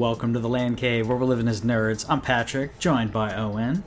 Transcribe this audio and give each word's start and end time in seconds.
Welcome 0.00 0.32
to 0.32 0.38
the 0.40 0.48
Land 0.48 0.78
Cave, 0.78 1.08
where 1.08 1.16
we're 1.18 1.26
living 1.26 1.46
as 1.46 1.60
nerds. 1.60 2.06
I'm 2.08 2.22
Patrick, 2.22 2.78
joined 2.78 3.12
by 3.12 3.34
Owen. 3.34 3.84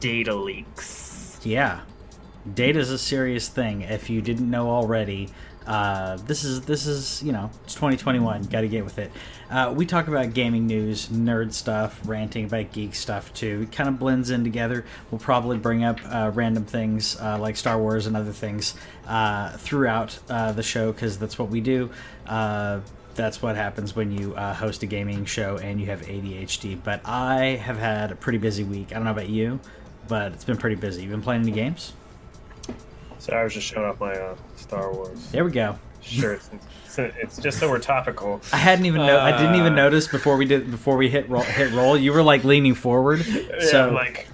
data 0.00 0.34
leaks. 0.34 1.40
Yeah, 1.42 1.80
data 2.54 2.78
is 2.78 2.90
a 2.90 2.98
serious 2.98 3.48
thing. 3.48 3.80
If 3.80 4.10
you 4.10 4.20
didn't 4.20 4.50
know 4.50 4.68
already, 4.68 5.30
uh, 5.66 6.18
this 6.26 6.44
is 6.44 6.60
this 6.66 6.84
is 6.86 7.22
you 7.22 7.32
know 7.32 7.50
it's 7.64 7.72
2021. 7.72 8.42
Got 8.42 8.60
to 8.60 8.68
get 8.68 8.84
with 8.84 8.98
it. 8.98 9.10
Uh, 9.48 9.72
we 9.74 9.86
talk 9.86 10.08
about 10.08 10.34
gaming 10.34 10.66
news, 10.66 11.08
nerd 11.08 11.54
stuff, 11.54 11.98
ranting 12.04 12.44
about 12.44 12.70
geek 12.72 12.94
stuff 12.94 13.32
too. 13.32 13.62
It 13.62 13.72
kind 13.72 13.88
of 13.88 13.98
blends 13.98 14.28
in 14.28 14.44
together. 14.44 14.84
We'll 15.10 15.20
probably 15.20 15.56
bring 15.56 15.84
up 15.84 16.00
uh, 16.04 16.32
random 16.34 16.66
things 16.66 17.18
uh, 17.18 17.38
like 17.38 17.56
Star 17.56 17.78
Wars 17.78 18.06
and 18.06 18.14
other 18.14 18.32
things 18.32 18.74
uh, 19.06 19.56
throughout 19.56 20.18
uh, 20.28 20.52
the 20.52 20.62
show 20.62 20.92
because 20.92 21.18
that's 21.18 21.38
what 21.38 21.48
we 21.48 21.62
do. 21.62 21.88
Uh, 23.16 23.22
that's 23.22 23.42
what 23.42 23.56
happens 23.56 23.96
when 23.96 24.10
you 24.12 24.34
uh, 24.34 24.54
host 24.54 24.82
a 24.82 24.86
gaming 24.86 25.24
show 25.24 25.56
and 25.58 25.80
you 25.80 25.86
have 25.86 26.02
ADHD. 26.02 26.78
But 26.82 27.00
I 27.04 27.56
have 27.62 27.78
had 27.78 28.12
a 28.12 28.14
pretty 28.16 28.38
busy 28.38 28.64
week. 28.64 28.88
I 28.92 28.94
don't 28.96 29.04
know 29.04 29.10
about 29.10 29.28
you, 29.28 29.58
but 30.08 30.32
it's 30.32 30.44
been 30.44 30.56
pretty 30.56 30.76
busy. 30.76 31.02
You 31.02 31.08
been 31.10 31.22
playing 31.22 31.42
any 31.42 31.52
games? 31.52 31.92
So 33.18 33.34
I 33.34 33.42
was 33.44 33.54
just 33.54 33.66
showing 33.66 33.86
off 33.86 33.98
my 33.98 34.12
uh, 34.12 34.36
Star 34.56 34.92
Wars 34.92 35.30
There 35.32 35.44
we 35.44 35.50
go. 35.50 35.78
shirt. 36.02 36.40
It's, 36.84 36.98
it's 36.98 37.38
just 37.38 37.58
so 37.58 37.68
we're 37.68 37.78
topical. 37.78 38.40
I 38.52 38.58
hadn't 38.58 38.86
even 38.86 39.04
know. 39.06 39.18
I 39.18 39.32
didn't 39.36 39.56
even 39.56 39.72
Uh, 39.72 39.76
notice 39.76 40.06
before 40.06 40.36
we 40.36 40.44
did 40.44 40.70
before 40.70 40.96
we 40.96 41.08
hit 41.08 41.28
roll, 41.28 41.42
hit 41.42 41.72
roll. 41.72 41.96
You 41.96 42.12
were 42.12 42.22
like 42.22 42.44
leaning 42.44 42.74
forward, 42.74 43.24
Yeah, 43.26 43.42
so 43.60 43.90
like, 43.90 44.28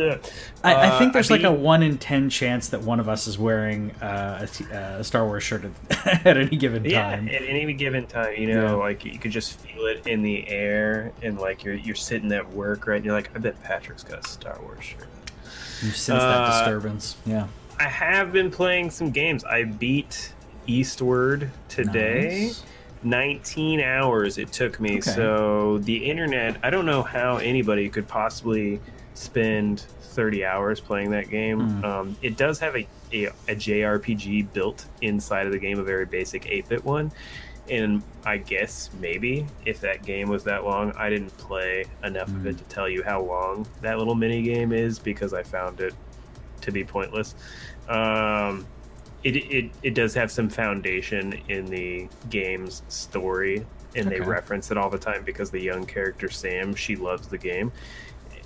yeah. 0.00 0.16
I, 0.64 0.74
I 0.74 0.86
Uh, 0.88 0.98
think 0.98 1.12
there's 1.12 1.30
like 1.30 1.42
a 1.44 1.52
one 1.52 1.82
in 1.82 1.98
ten 1.98 2.28
chance 2.30 2.68
that 2.70 2.80
one 2.82 2.98
of 3.00 3.08
us 3.08 3.26
is 3.26 3.38
wearing 3.38 3.90
uh, 4.02 4.46
a, 4.70 4.74
uh, 4.74 4.98
a 5.00 5.04
Star 5.04 5.24
Wars 5.26 5.42
shirt 5.42 5.64
at, 5.90 6.26
at 6.26 6.36
any 6.36 6.56
given 6.56 6.82
time. 6.82 7.28
Yeah, 7.28 7.34
at 7.34 7.42
any 7.42 7.72
given 7.72 8.06
time, 8.06 8.34
you 8.36 8.52
know, 8.52 8.64
Yeah. 8.66 8.72
like 8.72 9.04
you 9.04 9.18
could 9.18 9.30
just 9.32 9.58
feel 9.60 9.86
it 9.86 10.06
in 10.06 10.22
the 10.22 10.48
air, 10.48 11.12
and 11.22 11.38
like 11.38 11.64
you're 11.64 11.74
you're 11.74 11.94
sitting 11.94 12.32
at 12.32 12.50
work, 12.52 12.86
right? 12.86 12.96
And 12.96 13.04
you're 13.04 13.14
like, 13.14 13.30
I 13.34 13.38
bet 13.38 13.62
Patrick's 13.62 14.02
got 14.04 14.24
a 14.24 14.28
Star 14.28 14.58
Wars 14.62 14.84
shirt. 14.84 15.08
You 15.82 15.90
sense 15.90 16.20
that 16.20 16.20
Uh, 16.20 16.58
disturbance. 16.58 17.16
Yeah. 17.24 17.46
I 17.78 17.84
have 17.84 18.32
been 18.32 18.50
playing 18.50 18.90
some 18.90 19.10
games. 19.10 19.42
I 19.44 19.64
beat 19.64 20.34
Eastward 20.66 21.50
today. 21.68 22.46
Nice. 22.48 22.62
19 23.02 23.80
hours 23.80 24.36
it 24.36 24.52
took 24.52 24.78
me. 24.78 24.98
Okay. 24.98 25.00
So 25.00 25.78
the 25.78 25.96
internet, 26.04 26.58
I 26.62 26.68
don't 26.68 26.84
know 26.84 27.02
how 27.02 27.38
anybody 27.38 27.88
could 27.88 28.06
possibly 28.06 28.78
spend 29.20 29.80
30 30.02 30.44
hours 30.44 30.80
playing 30.80 31.10
that 31.10 31.28
game. 31.28 31.60
Mm. 31.60 31.84
Um, 31.84 32.16
it 32.22 32.36
does 32.36 32.58
have 32.60 32.74
a, 32.74 32.86
a, 33.12 33.26
a 33.26 33.54
JRPG 33.54 34.52
built 34.52 34.86
inside 35.02 35.46
of 35.46 35.52
the 35.52 35.58
game, 35.58 35.78
a 35.78 35.82
very 35.82 36.06
basic 36.06 36.46
8 36.48 36.68
bit 36.68 36.84
one. 36.84 37.12
And 37.68 38.02
I 38.24 38.38
guess 38.38 38.90
maybe 38.98 39.46
if 39.64 39.80
that 39.82 40.02
game 40.04 40.28
was 40.28 40.42
that 40.44 40.64
long, 40.64 40.92
I 40.92 41.10
didn't 41.10 41.36
play 41.38 41.84
enough 42.02 42.28
of 42.28 42.34
Mm. 42.34 42.46
it 42.46 42.58
to 42.58 42.64
tell 42.64 42.88
you 42.88 43.02
how 43.04 43.22
long 43.22 43.66
that 43.82 43.98
little 43.98 44.14
mini 44.16 44.42
game 44.42 44.72
is 44.72 44.98
because 44.98 45.32
I 45.34 45.42
found 45.42 45.80
it 45.80 45.94
to 46.62 46.72
be 46.72 46.82
pointless. 46.82 47.34
Um, 47.88 48.66
it, 49.22 49.36
it 49.36 49.70
it 49.82 49.94
does 49.94 50.14
have 50.14 50.30
some 50.32 50.48
foundation 50.48 51.34
in 51.48 51.66
the 51.66 52.08
game's 52.30 52.82
story, 52.88 53.66
and 53.94 54.10
they 54.10 54.20
reference 54.20 54.70
it 54.70 54.78
all 54.78 54.88
the 54.90 54.98
time 54.98 55.22
because 55.24 55.50
the 55.50 55.60
young 55.60 55.84
character 55.84 56.28
Sam 56.30 56.74
she 56.74 56.96
loves 56.96 57.28
the 57.28 57.36
game, 57.38 57.70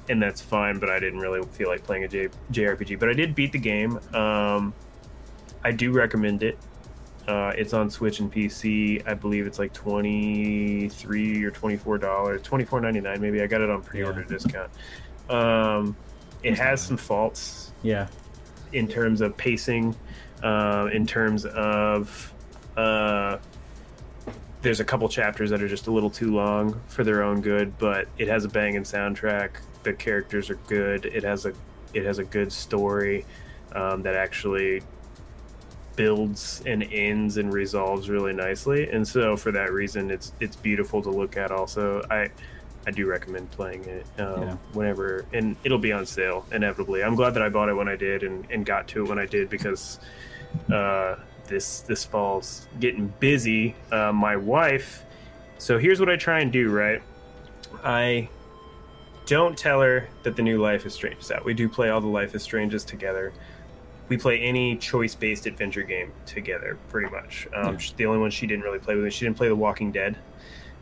and 0.09 0.20
that's 0.22 0.41
fine. 0.41 0.78
But 0.78 0.91
I 0.91 0.98
didn't 0.98 1.20
really 1.20 1.42
feel 1.53 1.69
like 1.69 1.82
playing 1.84 2.04
a 2.04 2.09
J, 2.09 2.28
JRPG. 2.53 2.98
But 2.98 3.09
I 3.09 3.12
did 3.12 3.34
beat 3.34 3.53
the 3.53 3.59
game. 3.59 3.98
Um, 4.15 4.75
I 5.62 5.72
do 5.72 5.92
recommend 5.92 6.42
it. 6.42 6.59
Uh, 7.26 7.53
it's 7.56 7.72
on 7.72 7.88
Switch 7.88 8.20
and 8.20 8.31
PC. 8.31 9.03
I 9.09 9.15
believe 9.15 9.47
it's 9.47 9.59
like 9.59 9.72
twenty 9.72 10.88
three 10.91 11.42
or 11.42 11.50
twenty 11.50 11.76
four 11.76 11.97
dollars, 11.97 12.42
twenty 12.42 12.65
four 12.66 12.81
ninety 12.81 13.00
nine 13.00 13.20
maybe. 13.20 13.41
I 13.42 13.47
got 13.47 13.62
it 13.62 13.70
on 13.70 13.82
pre 13.82 14.03
order 14.04 14.20
Yeah. 14.20 14.26
discount. 14.28 14.70
Um, 15.31 15.97
it 16.42 16.59
has 16.59 16.82
some 16.82 16.98
faults 16.98 17.72
Yeah. 17.82 18.09
in 18.75 18.86
terms 18.88 19.22
of 19.22 19.34
pacing, 19.38 19.97
uh, 20.42 20.91
in 20.92 21.06
terms 21.06 21.47
of 21.47 22.31
uh, 22.76 23.38
there's 24.60 24.81
a 24.81 24.84
couple 24.84 25.09
chapters 25.09 25.48
that 25.48 25.62
are 25.62 25.69
just 25.69 25.86
a 25.86 25.91
little 25.91 26.10
too 26.10 26.34
long 26.34 26.78
for 26.88 27.04
their 27.04 27.22
own 27.22 27.41
good, 27.41 27.78
but 27.78 28.06
it 28.19 28.28
has 28.28 28.44
a 28.44 28.48
banging 28.48 28.82
soundtrack. 28.82 29.50
The 29.84 29.93
characters 29.93 30.50
are 30.50 30.59
good. 30.67 31.06
It 31.06 31.22
has 31.22 31.47
a 31.47 31.53
it 31.95 32.05
has 32.05 32.19
a 32.19 32.25
good 32.25 32.53
story 32.53 33.25
um, 33.72 34.03
that 34.03 34.17
actually 34.17 34.83
builds 35.97 36.61
and 36.67 36.83
ends 36.93 37.37
and 37.37 37.53
resolves 37.53 38.11
really 38.11 38.33
nicely. 38.33 38.91
And 38.91 39.06
so 39.06 39.37
for 39.37 39.53
that 39.53 39.72
reason, 39.72 40.11
it's 40.11 40.33
it's 40.41 40.56
beautiful 40.56 41.00
to 41.03 41.11
look 41.11 41.37
at. 41.37 41.50
Also, 41.50 42.03
I. 42.11 42.31
I 42.87 42.91
do 42.91 43.06
recommend 43.06 43.50
playing 43.50 43.83
it 43.87 44.05
um, 44.21 44.43
Yeah. 44.43 44.56
whenever, 44.75 45.25
and 45.33 45.56
it'll 45.65 45.78
be 45.78 45.91
on 45.91 46.05
sale 46.05 46.45
inevitably. 46.53 47.03
I'm 47.03 47.15
glad 47.15 47.31
that 47.33 47.43
I 47.43 47.49
bought 47.49 47.71
it 47.71 47.72
when 47.72 47.89
I 47.89 47.97
did 47.97 48.22
and, 48.22 48.47
and 48.51 48.66
got 48.66 48.87
to 48.89 49.03
it 49.03 49.09
when 49.09 49.19
I 49.19 49.25
did 49.25 49.49
because 49.49 50.01
uh, 50.71 51.16
this 51.47 51.81
this 51.81 52.05
fall's 52.05 52.66
getting 52.81 53.06
busy. 53.21 53.75
Uh, 53.91 54.12
my 54.12 54.37
wife. 54.37 55.03
So 55.56 55.78
here's 55.78 55.99
what 55.99 56.11
I 56.11 56.16
try 56.16 56.41
and 56.41 56.53
do. 56.53 56.71
Right, 56.71 57.01
I 57.83 58.28
don't 59.27 59.57
tell 59.57 59.81
her 59.81 60.09
that 60.23 60.37
the 60.37 60.43
new 60.43 60.61
Life 60.61 60.87
is 60.87 60.95
Strange 60.95 61.21
is 61.21 61.31
out. 61.31 61.45
We 61.45 61.55
do 61.55 61.69
play 61.69 61.91
all 61.91 62.01
the 62.01 62.07
Life 62.07 62.35
is 62.35 62.43
Stranges 62.43 62.85
together. 62.85 63.33
We 64.09 64.19
play 64.19 64.41
any 64.41 64.77
choice-based 64.77 65.47
adventure 65.47 65.83
game 65.83 66.12
together, 66.27 66.77
pretty 66.91 67.11
much. 67.11 67.49
Um, 67.55 67.75
Yeah. 67.79 67.87
The 67.97 68.07
only 68.07 68.19
one 68.21 68.31
she 68.31 68.47
didn't 68.47 68.65
really 68.65 68.79
play 68.79 68.95
with 68.95 69.05
me, 69.05 69.11
she 69.11 69.25
didn't 69.25 69.37
play 69.37 69.49
The 69.49 69.57
Walking 69.57 69.91
Dead 69.93 70.19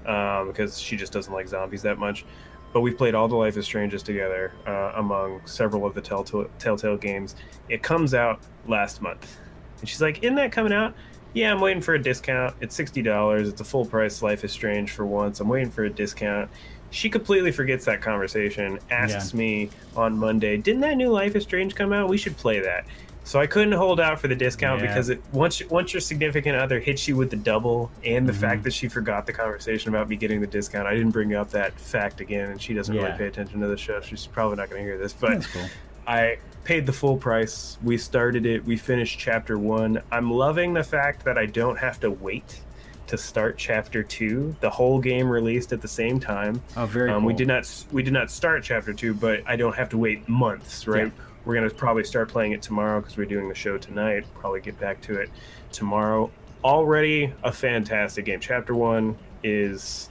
um, 0.06 0.48
because 0.48 0.80
she 0.80 0.96
just 0.96 1.12
doesn't 1.12 1.32
like 1.32 1.46
zombies 1.46 1.82
that 1.82 1.98
much. 1.98 2.24
But 2.72 2.80
we've 2.80 2.96
played 2.96 3.14
all 3.14 3.28
the 3.28 3.36
Life 3.36 3.56
is 3.56 3.64
Stranges 3.66 4.02
together 4.02 4.52
uh, 4.66 4.92
among 4.96 5.42
several 5.46 5.84
of 5.86 5.94
the 5.94 6.00
Telltale, 6.00 6.48
Telltale 6.58 6.96
games. 6.96 7.36
It 7.68 7.82
comes 7.82 8.14
out 8.14 8.40
last 8.66 9.02
month. 9.02 9.38
And 9.80 9.88
she's 9.88 10.00
like, 10.00 10.22
Isn't 10.22 10.36
that 10.36 10.52
coming 10.52 10.72
out? 10.72 10.94
Yeah, 11.34 11.52
I'm 11.52 11.60
waiting 11.60 11.82
for 11.82 11.94
a 11.94 12.02
discount. 12.02 12.54
It's 12.60 12.78
$60. 12.78 13.48
It's 13.48 13.60
a 13.60 13.64
full 13.64 13.86
price 13.86 14.20
Life 14.22 14.42
is 14.44 14.52
Strange 14.52 14.90
for 14.90 15.06
once. 15.06 15.40
I'm 15.40 15.48
waiting 15.48 15.70
for 15.70 15.84
a 15.84 15.90
discount. 15.90 16.50
She 16.92 17.08
completely 17.08 17.50
forgets 17.52 17.86
that 17.86 18.02
conversation, 18.02 18.78
asks 18.90 19.32
me 19.34 19.70
on 19.96 20.16
Monday, 20.16 20.58
Didn't 20.58 20.82
that 20.82 20.96
new 20.96 21.10
Life 21.10 21.34
is 21.34 21.42
Strange 21.42 21.74
come 21.74 21.92
out? 21.92 22.08
We 22.08 22.18
should 22.18 22.36
play 22.36 22.60
that. 22.60 22.84
So 23.24 23.40
I 23.40 23.46
couldn't 23.46 23.72
hold 23.72 23.98
out 24.00 24.20
for 24.20 24.28
the 24.28 24.34
discount 24.34 24.80
Yeah. 24.82 24.88
because 24.88 25.08
it 25.08 25.22
once 25.32 25.62
once 25.70 25.94
your 25.94 26.00
significant 26.00 26.56
other 26.56 26.80
hits 26.80 27.06
you 27.08 27.16
with 27.16 27.30
the 27.30 27.36
double 27.36 27.90
and 28.04 28.28
the 28.28 28.32
Mhm. 28.32 28.36
fact 28.40 28.62
that 28.64 28.72
she 28.72 28.88
forgot 28.88 29.26
the 29.26 29.32
conversation 29.32 29.88
about 29.90 30.08
me 30.08 30.16
getting 30.16 30.40
the 30.40 30.46
discount, 30.46 30.86
I 30.88 30.94
didn't 30.94 31.12
bring 31.12 31.32
up 31.34 31.50
that 31.52 31.72
fact 31.78 32.20
again, 32.20 32.50
and 32.50 32.60
she 32.60 32.74
doesn't 32.74 32.94
Yeah. 32.94 33.04
really 33.04 33.16
pay 33.18 33.26
attention 33.26 33.60
to 33.60 33.68
the 33.68 33.76
show. 33.76 34.00
She's 34.00 34.26
probably 34.26 34.56
not 34.56 34.68
going 34.70 34.82
to 34.82 34.86
hear 34.88 34.98
this, 34.98 35.12
but 35.12 35.44
cool. 35.52 35.62
I 36.06 36.38
paid 36.64 36.84
the 36.84 36.92
full 36.92 37.16
price. 37.16 37.78
We 37.82 37.96
started 37.96 38.44
it. 38.44 38.66
We 38.66 38.76
finished 38.76 39.18
chapter 39.20 39.56
one. 39.56 40.02
I'm 40.10 40.30
loving 40.30 40.74
the 40.74 40.84
fact 40.84 41.24
that 41.24 41.38
I 41.38 41.46
don't 41.46 41.78
have 41.78 42.00
to 42.00 42.10
wait 42.10 42.60
to 43.06 43.18
start 43.18 43.58
chapter 43.58 44.02
two. 44.02 44.54
The 44.60 44.70
whole 44.70 44.98
game 45.00 45.28
released 45.28 45.72
at 45.72 45.82
the 45.82 45.88
same 45.88 46.18
time. 46.20 46.62
Oh, 46.76 46.86
very 46.86 47.10
Um, 47.10 47.20
cool. 47.20 47.26
We 47.28 47.34
did 47.34 47.48
not 47.48 47.84
we 47.92 48.02
did 48.02 48.12
not 48.12 48.30
start 48.30 48.62
chapter 48.62 48.92
two, 48.92 49.14
but 49.14 49.40
I 49.46 49.56
don't 49.56 49.74
have 49.76 49.88
to 49.90 49.98
wait 49.98 50.28
months. 50.28 50.86
Right? 50.86 51.06
Yeah. 51.06 51.10
We're 51.44 51.54
gonna 51.54 51.70
probably 51.70 52.04
start 52.04 52.28
playing 52.28 52.52
it 52.52 52.62
tomorrow 52.62 53.00
because 53.00 53.16
we're 53.16 53.26
doing 53.26 53.48
the 53.48 53.54
show 53.54 53.76
tonight. 53.78 54.24
Probably 54.34 54.60
get 54.60 54.78
back 54.78 55.00
to 55.02 55.20
it 55.20 55.30
tomorrow. 55.72 56.30
Already 56.64 57.32
a 57.42 57.52
fantastic 57.52 58.24
game. 58.26 58.38
Chapter 58.40 58.74
one 58.74 59.16
is 59.42 60.08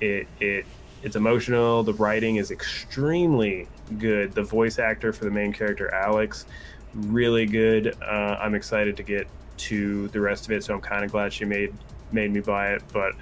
it 0.00 0.28
it 0.38 0.64
it's 1.02 1.16
emotional. 1.16 1.82
The 1.82 1.94
writing 1.94 2.36
is 2.36 2.50
extremely 2.50 3.66
good. 3.98 4.32
The 4.32 4.42
voice 4.42 4.78
actor 4.78 5.12
for 5.12 5.24
the 5.24 5.30
main 5.30 5.52
character, 5.52 5.92
Alex, 5.92 6.46
really 6.94 7.46
good. 7.46 7.96
Uh, 8.02 8.36
I'm 8.40 8.54
excited 8.54 8.96
to 8.98 9.02
get 9.02 9.26
to 9.56 10.08
the 10.08 10.20
rest 10.20 10.44
of 10.44 10.52
it, 10.52 10.62
so 10.62 10.74
I'm 10.74 10.80
kind 10.80 11.04
of 11.04 11.10
glad 11.10 11.32
she 11.32 11.44
made 11.44 11.72
made 12.12 12.32
me 12.32 12.40
buy 12.40 12.72
it. 12.74 12.82
But 12.92 13.12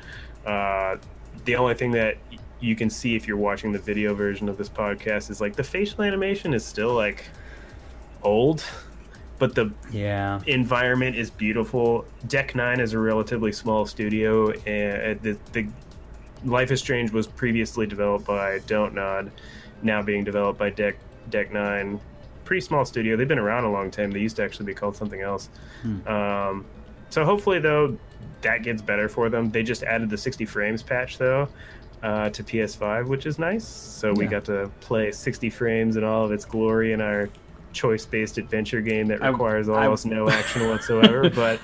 uh, 0.49 0.97
the 1.45 1.57
only 1.57 1.75
thing 1.75 1.91
that 1.93 2.17
you 2.61 2.75
can 2.75 2.91
see 2.91 3.15
if 3.15 3.29
you're 3.29 3.37
watching 3.37 3.73
the 3.73 3.79
video 3.79 4.15
version 4.15 4.49
of 4.49 4.57
this 4.59 4.69
podcast 4.69 5.31
is 5.31 5.41
like 5.41 5.55
the 5.55 5.63
facial 5.65 6.03
animation 6.03 6.53
is 6.55 6.65
still 6.65 6.93
like 6.95 7.25
old, 8.23 8.65
but 9.39 9.55
the 9.55 9.71
Yeah. 9.93 10.41
environment 10.47 11.15
is 11.17 11.31
beautiful. 11.31 12.05
Deck 12.27 12.55
Nine 12.57 12.81
is 12.81 12.93
a 12.95 12.99
relatively 12.99 13.53
small 13.53 13.87
studio, 13.87 14.51
and 14.67 15.21
the, 15.23 15.39
the 15.53 15.69
Life 16.45 16.71
is 16.73 16.81
Strange 16.81 17.13
was 17.13 17.27
previously 17.27 17.87
developed 17.87 18.25
by 18.27 18.59
Don't 18.67 18.95
Nod, 18.95 19.31
now 19.83 20.03
being 20.03 20.25
developed 20.25 20.59
by 20.59 20.71
Deck 20.71 20.97
Deck 21.31 21.53
Nine. 21.53 22.01
Pretty 22.45 22.61
small 22.63 22.85
studio. 22.85 23.17
They've 23.17 23.29
been 23.29 23.39
around 23.39 23.65
a 23.65 23.71
long 23.71 23.91
time. 23.91 24.11
They 24.11 24.21
used 24.21 24.37
to 24.37 24.43
actually 24.43 24.67
be 24.67 24.75
called 24.75 24.97
something 24.97 25.21
else. 25.21 25.49
Hmm. 25.83 26.09
Um, 26.09 26.65
so 27.11 27.25
hopefully, 27.25 27.59
though, 27.61 27.97
that 28.43 28.63
gets 28.63 28.83
better 28.83 29.09
for 29.09 29.29
them. 29.29 29.51
They 29.51 29.63
just 29.63 29.83
added 29.83 30.11
the 30.11 30.17
60 30.19 30.45
frames 30.47 30.83
patch 30.83 31.19
though. 31.19 31.49
Uh, 32.01 32.31
to 32.31 32.45
PS5, 32.45 33.09
which 33.09 33.27
is 33.27 33.41
nice. 33.41 33.65
So 33.67 34.13
we 34.13 34.25
Yeah. 34.27 34.31
got 34.31 34.45
to 34.45 34.71
play 34.81 35.11
60 35.11 35.51
frames 35.51 35.97
in 35.97 36.05
all 36.05 36.25
of 36.25 36.31
its 36.31 36.45
glory 36.45 36.93
in 36.93 37.01
our 37.01 37.29
choice-based 37.73 38.39
adventure 38.39 38.81
game 38.81 39.09
that 39.09 39.21
requires 39.21 39.69
I- 39.69 39.85
almost 39.85 40.07
no 40.07 40.31
action 40.31 40.69
whatsoever. 40.69 41.29
But 41.29 41.61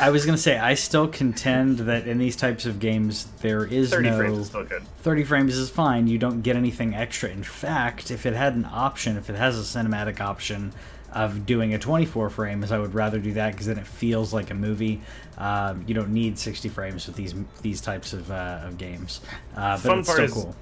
I 0.00 0.08
was 0.10 0.24
gonna 0.24 0.38
say 0.38 0.58
I 0.58 0.72
still 0.74 1.06
contend 1.08 1.80
that 1.80 2.06
in 2.08 2.16
these 2.18 2.36
types 2.36 2.64
of 2.64 2.80
games 2.80 3.26
there 3.42 3.66
is 3.66 3.90
30 3.90 4.10
no 4.10 4.16
frames 4.16 4.38
is 4.38 4.46
still 4.46 4.64
good. 4.64 4.82
30 5.02 5.24
frames 5.24 5.56
is 5.58 5.68
fine. 5.68 6.06
You 6.06 6.16
don't 6.18 6.40
get 6.40 6.56
anything 6.56 6.94
extra. 6.94 7.28
In 7.28 7.42
fact, 7.42 8.10
if 8.10 8.24
it 8.24 8.32
had 8.34 8.54
an 8.54 8.66
option, 8.70 9.18
if 9.18 9.28
it 9.28 9.36
has 9.36 9.58
a 9.58 9.62
cinematic 9.78 10.20
option 10.20 10.72
of 11.14 11.46
doing 11.46 11.74
a 11.74 11.78
24 11.78 12.28
frames, 12.30 12.72
I 12.72 12.78
would 12.78 12.92
rather 12.94 13.18
do 13.18 13.32
that 13.34 13.52
because 13.52 13.66
then 13.66 13.78
it 13.78 13.86
feels 13.86 14.34
like 14.34 14.50
a 14.50 14.54
movie. 14.54 15.00
Um, 15.38 15.84
you 15.86 15.94
don't 15.94 16.12
need 16.12 16.38
60 16.38 16.68
frames 16.68 17.06
with 17.06 17.16
these 17.16 17.34
these 17.62 17.80
types 17.80 18.12
of, 18.12 18.30
uh, 18.30 18.60
of 18.64 18.76
games, 18.78 19.20
uh, 19.56 19.76
but 19.76 19.80
Fun 19.80 19.98
it's 20.00 20.08
part 20.08 20.16
still 20.16 20.24
is- 20.24 20.32
cool. 20.44 20.56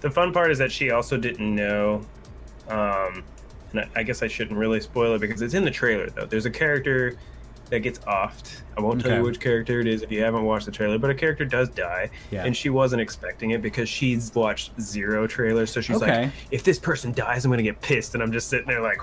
The 0.00 0.10
fun 0.10 0.32
part 0.32 0.50
is 0.50 0.58
that 0.58 0.70
she 0.70 0.90
also 0.90 1.16
didn't 1.16 1.54
know. 1.54 2.02
Um, 2.68 3.22
and 3.72 3.88
I- 3.96 4.02
guess 4.02 4.22
I 4.22 4.28
shouldn't 4.28 4.58
really 4.58 4.80
spoil 4.80 5.14
it 5.14 5.20
because 5.20 5.40
it's 5.42 5.54
in 5.54 5.64
the 5.64 5.70
trailer 5.70 6.10
though. 6.10 6.26
There's 6.26 6.46
a 6.46 6.50
character 6.50 7.16
that 7.70 7.80
gets 7.80 7.98
offed. 8.00 8.60
I 8.76 8.82
won't 8.82 9.00
tell 9.00 9.10
Okay. 9.12 9.18
you 9.20 9.24
which 9.24 9.40
character 9.40 9.80
it 9.80 9.86
is 9.86 10.02
if 10.02 10.12
you 10.12 10.22
haven't 10.22 10.44
watched 10.44 10.66
the 10.66 10.72
trailer, 10.72 10.98
but 10.98 11.08
a 11.10 11.14
character 11.14 11.44
does 11.46 11.68
die, 11.70 12.10
Yeah. 12.30 12.44
and 12.44 12.54
she 12.56 12.68
wasn't 12.68 13.00
expecting 13.00 13.50
it 13.52 13.62
because 13.62 13.88
she's 13.88 14.34
watched 14.34 14.78
zero 14.80 15.26
trailers. 15.26 15.72
So 15.72 15.80
she's 15.80 15.96
Okay. 16.02 16.24
like, 16.24 16.30
"If 16.50 16.62
this 16.62 16.78
person 16.78 17.12
dies, 17.12 17.44
I'm 17.44 17.50
gonna 17.50 17.62
get 17.62 17.80
pissed," 17.80 18.12
and 18.14 18.22
I'm 18.22 18.32
just 18.32 18.48
sitting 18.48 18.66
there 18.66 18.82
like, 18.82 18.98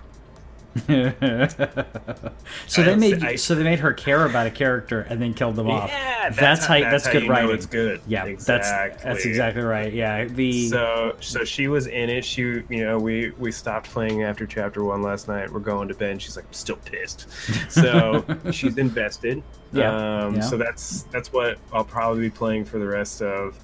so 2.67 2.81
I 2.81 2.85
they 2.85 2.95
made 2.95 3.23
I- 3.23 3.35
so 3.35 3.55
they 3.55 3.63
made 3.63 3.79
her 3.79 3.93
care 3.93 4.25
about 4.25 4.47
a 4.47 4.51
character 4.51 5.01
and 5.01 5.21
then 5.21 5.33
killed 5.33 5.55
them 5.55 5.69
off. 5.69 5.89
"Yeah, 5.89 6.29
that's, 6.29 6.65
how 6.65 6.79
that's, 6.79 7.05
how 7.05 7.11
good 7.13 7.27
writing. 7.27 7.51
it's 7.51 7.65
good." 7.65 8.01
Yeah, 8.07 8.25
that's 8.25 8.45
that's 8.45 8.69
Exactly. 8.69 9.29
exactly 9.31 9.61
right. 9.63 9.93
Yeah, 9.93 10.25
the 10.25 10.69
So, 10.69 11.15
so 11.19 11.43
she 11.43 11.67
was 11.67 11.87
in 11.87 12.09
it. 12.09 12.23
She, 12.23 12.41
you 12.69 12.83
know, 12.85 12.97
we 12.97 13.31
we 13.31 13.51
stopped 13.51 13.89
playing 13.89 14.23
after 14.23 14.45
chapter 14.45 14.83
one 14.83 15.01
last 15.01 15.27
night. 15.27 15.51
We're 15.51 15.59
going 15.59 15.87
to 15.89 15.93
bed. 15.93 16.11
And 16.11 16.21
she's 16.21 16.35
like, 16.35 16.45
still 16.51 16.77
pissed. 16.77 17.27
So 17.69 18.23
she's 18.51 18.77
invested. 18.77 19.43
Yeah, 19.73 19.95
Um, 20.25 20.35
yeah. 20.35 20.41
So 20.41 20.57
that's 20.57 21.03
that's 21.11 21.31
what 21.33 21.57
I'll 21.73 21.83
probably 21.85 22.21
be 22.21 22.29
playing 22.29 22.65
for 22.65 22.79
the 22.79 22.87
rest 22.87 23.21
of 23.21 23.57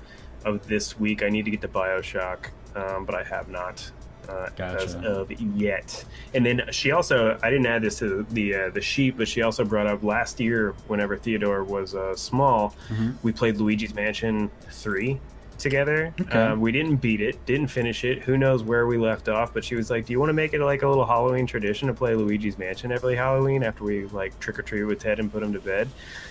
of 0.46 0.66
this 0.68 1.00
week. 1.00 1.24
I 1.24 1.30
need 1.30 1.46
to 1.46 1.52
get 1.52 1.62
to 1.62 1.68
Bioshock, 1.68 2.48
um, 2.76 3.06
but 3.06 3.16
I 3.16 3.24
have 3.24 3.48
not. 3.50 3.90
Uh, 4.30 4.50
as 4.60 4.96
of 4.96 5.32
yet, 5.56 6.04
and 6.34 6.46
then 6.46 6.62
she 6.72 6.92
also 6.92 7.38
I 7.42 7.50
didn't 7.50 7.66
add 7.68 7.82
this 7.82 8.00
to 8.00 8.26
the 8.32 8.56
uh, 8.56 8.70
the 8.72 8.82
sheet, 8.82 9.18
but 9.18 9.28
she 9.28 9.42
also 9.42 9.64
brought 9.64 9.88
up 9.88 10.04
last 10.04 10.40
year 10.40 10.74
whenever 10.88 11.16
Theodore 11.18 11.64
was 11.64 11.96
uh, 11.96 12.16
small, 12.16 12.76
Mhm. 12.90 13.16
we 13.24 13.32
played 13.32 13.58
Luigi's 13.58 13.94
Mansion 13.96 14.50
three 14.70 15.20
together. 15.58 16.14
Okay. 16.20 16.40
Um, 16.40 16.62
we 16.62 16.72
didn't 16.72 16.98
beat 16.98 17.22
it, 17.22 17.44
didn't 17.46 17.68
finish 17.68 18.04
it. 18.04 18.22
Who 18.24 18.38
knows 18.38 18.64
where 18.64 18.88
we 18.88 18.98
left 18.98 19.30
off? 19.30 19.54
But 19.54 19.64
she 19.64 19.76
was 19.76 19.90
like, 19.90 20.06
"Do 20.06 20.14
you 20.14 20.20
want 20.20 20.30
to 20.30 20.34
make 20.34 20.54
it 20.54 20.62
like 20.62 20.84
a 20.84 20.88
little 20.88 21.06
Halloween 21.06 21.46
tradition 21.46 21.88
to 21.88 21.94
play 21.94 22.16
Luigi's 22.16 22.58
Mansion 22.58 22.92
every 22.92 23.16
Halloween 23.16 23.64
after 23.64 23.84
we 23.84 24.06
like 24.08 24.40
trick 24.40 24.60
or 24.60 24.62
treat 24.62 24.84
with 24.84 25.00
Ted 25.00 25.20
and 25.20 25.32
put 25.32 25.44
him 25.44 25.54
to 25.54 25.60
bed?" 25.60 25.90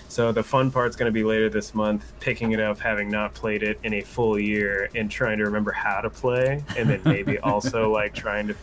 So 0.09 0.31
the 0.31 0.43
fun 0.43 0.71
part's 0.71 0.95
going 0.95 1.07
to 1.07 1.13
be 1.13 1.23
later 1.23 1.49
this 1.49 1.75
month, 1.75 2.13
picking 2.19 2.53
it 2.53 2.59
up, 2.59 2.79
having 2.79 3.09
not 3.09 3.33
played 3.33 3.63
it 3.63 3.79
in 3.83 3.93
a 3.93 4.01
full 4.01 4.39
year, 4.39 4.89
and 4.95 5.11
trying 5.11 5.37
to 5.39 5.43
remember 5.43 5.71
how 5.71 6.01
to 6.01 6.09
play, 6.09 6.63
and 6.77 6.89
then 6.89 7.01
maybe 7.03 7.37
also 7.51 7.91
like 7.91 8.13
trying 8.13 8.47
to 8.47 8.55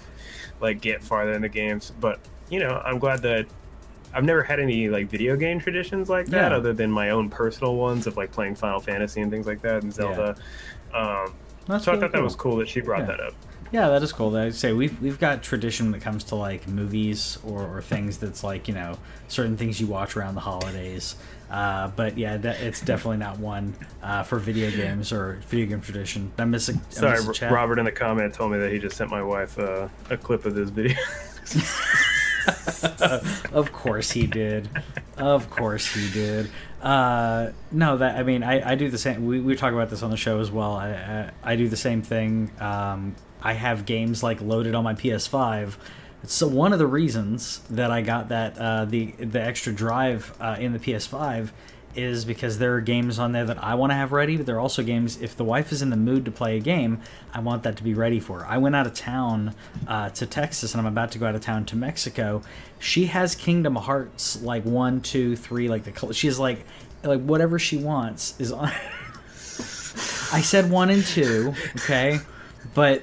like 0.60 0.80
get 0.80 1.02
farther 1.02 1.32
in 1.32 1.42
the 1.42 1.48
games. 1.48 1.92
But 2.00 2.18
you 2.48 2.60
know, 2.60 2.82
I'm 2.84 2.98
glad 2.98 3.22
that 3.22 3.46
I've 4.14 4.24
never 4.24 4.42
had 4.42 4.60
any 4.60 4.88
like 4.88 5.08
video 5.08 5.36
game 5.36 5.58
traditions 5.58 6.08
like 6.08 6.26
that, 6.26 6.50
Yeah. 6.52 6.56
other 6.56 6.72
than 6.72 6.90
my 6.90 7.10
own 7.10 7.28
personal 7.30 7.74
ones 7.76 8.06
of 8.06 8.16
like 8.16 8.30
playing 8.30 8.54
Final 8.54 8.80
Fantasy 8.80 9.20
and 9.20 9.30
things 9.30 9.46
like 9.46 9.60
that, 9.62 9.82
and 9.82 9.92
Zelda. 9.92 10.36
Um, 10.94 11.34
That's 11.66 11.84
so 11.84 11.92
I 11.92 11.98
thought 12.00 12.12
that 12.12 12.22
was 12.22 12.36
cool 12.36 12.56
that 12.58 12.68
she 12.68 12.80
brought 12.80 13.00
Yeah. 13.00 13.06
that 13.06 13.20
up. 13.20 13.34
Yeah, 13.72 13.88
that 13.88 14.04
is 14.04 14.12
cool. 14.12 14.36
I'd 14.36 14.54
say 14.54 14.72
we've 14.72 15.00
we've 15.02 15.18
got 15.18 15.42
tradition 15.42 15.86
when 15.90 16.00
it 16.00 16.02
comes 16.04 16.22
to 16.24 16.36
like 16.36 16.68
movies 16.68 17.38
or, 17.44 17.62
or 17.66 17.82
things 17.82 18.18
that's 18.18 18.44
like 18.44 18.68
you 18.68 18.74
know 18.74 18.96
certain 19.26 19.56
things 19.56 19.80
you 19.80 19.88
watch 19.88 20.16
around 20.16 20.36
the 20.36 20.40
holidays. 20.42 21.16
Uh, 21.50 21.88
but 21.88 22.16
yeah, 22.16 22.36
that, 22.36 22.60
it's 22.60 22.80
definitely 22.80 23.16
not 23.16 23.38
one 23.38 23.74
uh, 24.02 24.22
for 24.22 24.38
video 24.38 24.70
games 24.70 25.12
or 25.12 25.40
video 25.48 25.66
game 25.66 25.80
tradition. 25.80 26.30
I 26.38 26.44
miss 26.44 26.68
a, 26.68 26.74
I 26.74 26.76
Sorry, 26.90 27.12
miss 27.18 27.28
a 27.28 27.32
chat. 27.32 27.52
Robert 27.52 27.78
in 27.80 27.84
the 27.84 27.92
comment 27.92 28.32
told 28.32 28.52
me 28.52 28.58
that 28.58 28.70
he 28.70 28.78
just 28.78 28.96
sent 28.96 29.10
my 29.10 29.22
wife 29.22 29.58
uh, 29.58 29.88
a 30.08 30.16
clip 30.16 30.44
of 30.46 30.54
this 30.54 30.70
video. 30.70 30.96
of 33.52 33.70
course 33.72 34.10
he 34.10 34.26
did. 34.26 34.68
Of 35.16 35.50
course 35.50 35.86
he 35.92 36.10
did. 36.10 36.50
Uh, 36.82 37.50
no, 37.72 37.96
that 37.96 38.16
I 38.16 38.22
mean, 38.22 38.42
I, 38.42 38.72
I 38.72 38.74
do 38.74 38.90
the 38.90 38.98
same. 38.98 39.26
We, 39.26 39.40
we 39.40 39.56
talk 39.56 39.72
about 39.72 39.90
this 39.90 40.02
on 40.02 40.10
the 40.10 40.16
show 40.16 40.40
as 40.40 40.50
well. 40.50 40.74
I 40.74 41.30
I, 41.44 41.52
I 41.52 41.56
do 41.56 41.68
the 41.68 41.76
same 41.76 42.02
thing. 42.02 42.50
Um, 42.60 43.14
I 43.42 43.52
have 43.52 43.86
games 43.86 44.22
like 44.22 44.40
loaded 44.40 44.74
on 44.74 44.84
my 44.84 44.94
PS5. 44.94 45.76
So 46.26 46.46
one 46.48 46.72
of 46.72 46.78
the 46.78 46.86
reasons 46.86 47.60
that 47.70 47.90
I 47.90 48.00
got 48.00 48.28
that 48.30 48.58
uh, 48.58 48.84
the 48.86 49.12
the 49.12 49.42
extra 49.42 49.72
drive 49.72 50.34
uh, 50.40 50.56
in 50.58 50.72
the 50.72 50.78
PS5 50.78 51.50
is 51.96 52.24
because 52.24 52.58
there 52.58 52.74
are 52.74 52.80
games 52.80 53.18
on 53.18 53.32
there 53.32 53.44
that 53.44 53.62
I 53.62 53.74
want 53.74 53.90
to 53.90 53.94
have 53.94 54.12
ready, 54.12 54.36
but 54.36 54.46
there 54.46 54.56
are 54.56 54.60
also 54.60 54.82
games 54.82 55.20
if 55.20 55.36
the 55.36 55.44
wife 55.44 55.72
is 55.72 55.82
in 55.82 55.90
the 55.90 55.96
mood 55.96 56.24
to 56.24 56.30
play 56.30 56.56
a 56.56 56.60
game, 56.60 57.00
I 57.32 57.40
want 57.40 57.62
that 57.64 57.76
to 57.76 57.82
be 57.82 57.94
ready 57.94 58.20
for. 58.20 58.40
her. 58.40 58.46
I 58.46 58.58
went 58.58 58.76
out 58.76 58.86
of 58.86 58.94
town 58.94 59.54
uh, 59.86 60.10
to 60.10 60.26
Texas, 60.26 60.74
and 60.74 60.80
I'm 60.80 60.86
about 60.86 61.12
to 61.12 61.18
go 61.18 61.26
out 61.26 61.34
of 61.34 61.40
town 61.40 61.64
to 61.66 61.76
Mexico. 61.76 62.42
She 62.78 63.06
has 63.06 63.34
Kingdom 63.34 63.76
Hearts 63.76 64.42
like 64.42 64.64
one, 64.64 65.00
two, 65.00 65.36
three, 65.36 65.68
like 65.68 65.84
the 65.84 66.12
she's 66.12 66.38
like 66.38 66.64
like 67.02 67.20
whatever 67.20 67.58
she 67.58 67.76
wants 67.76 68.38
is 68.40 68.52
on. 68.52 68.68
I 70.32 70.40
said 70.40 70.70
one 70.70 70.90
and 70.90 71.04
two, 71.04 71.54
okay, 71.76 72.18
but 72.74 73.02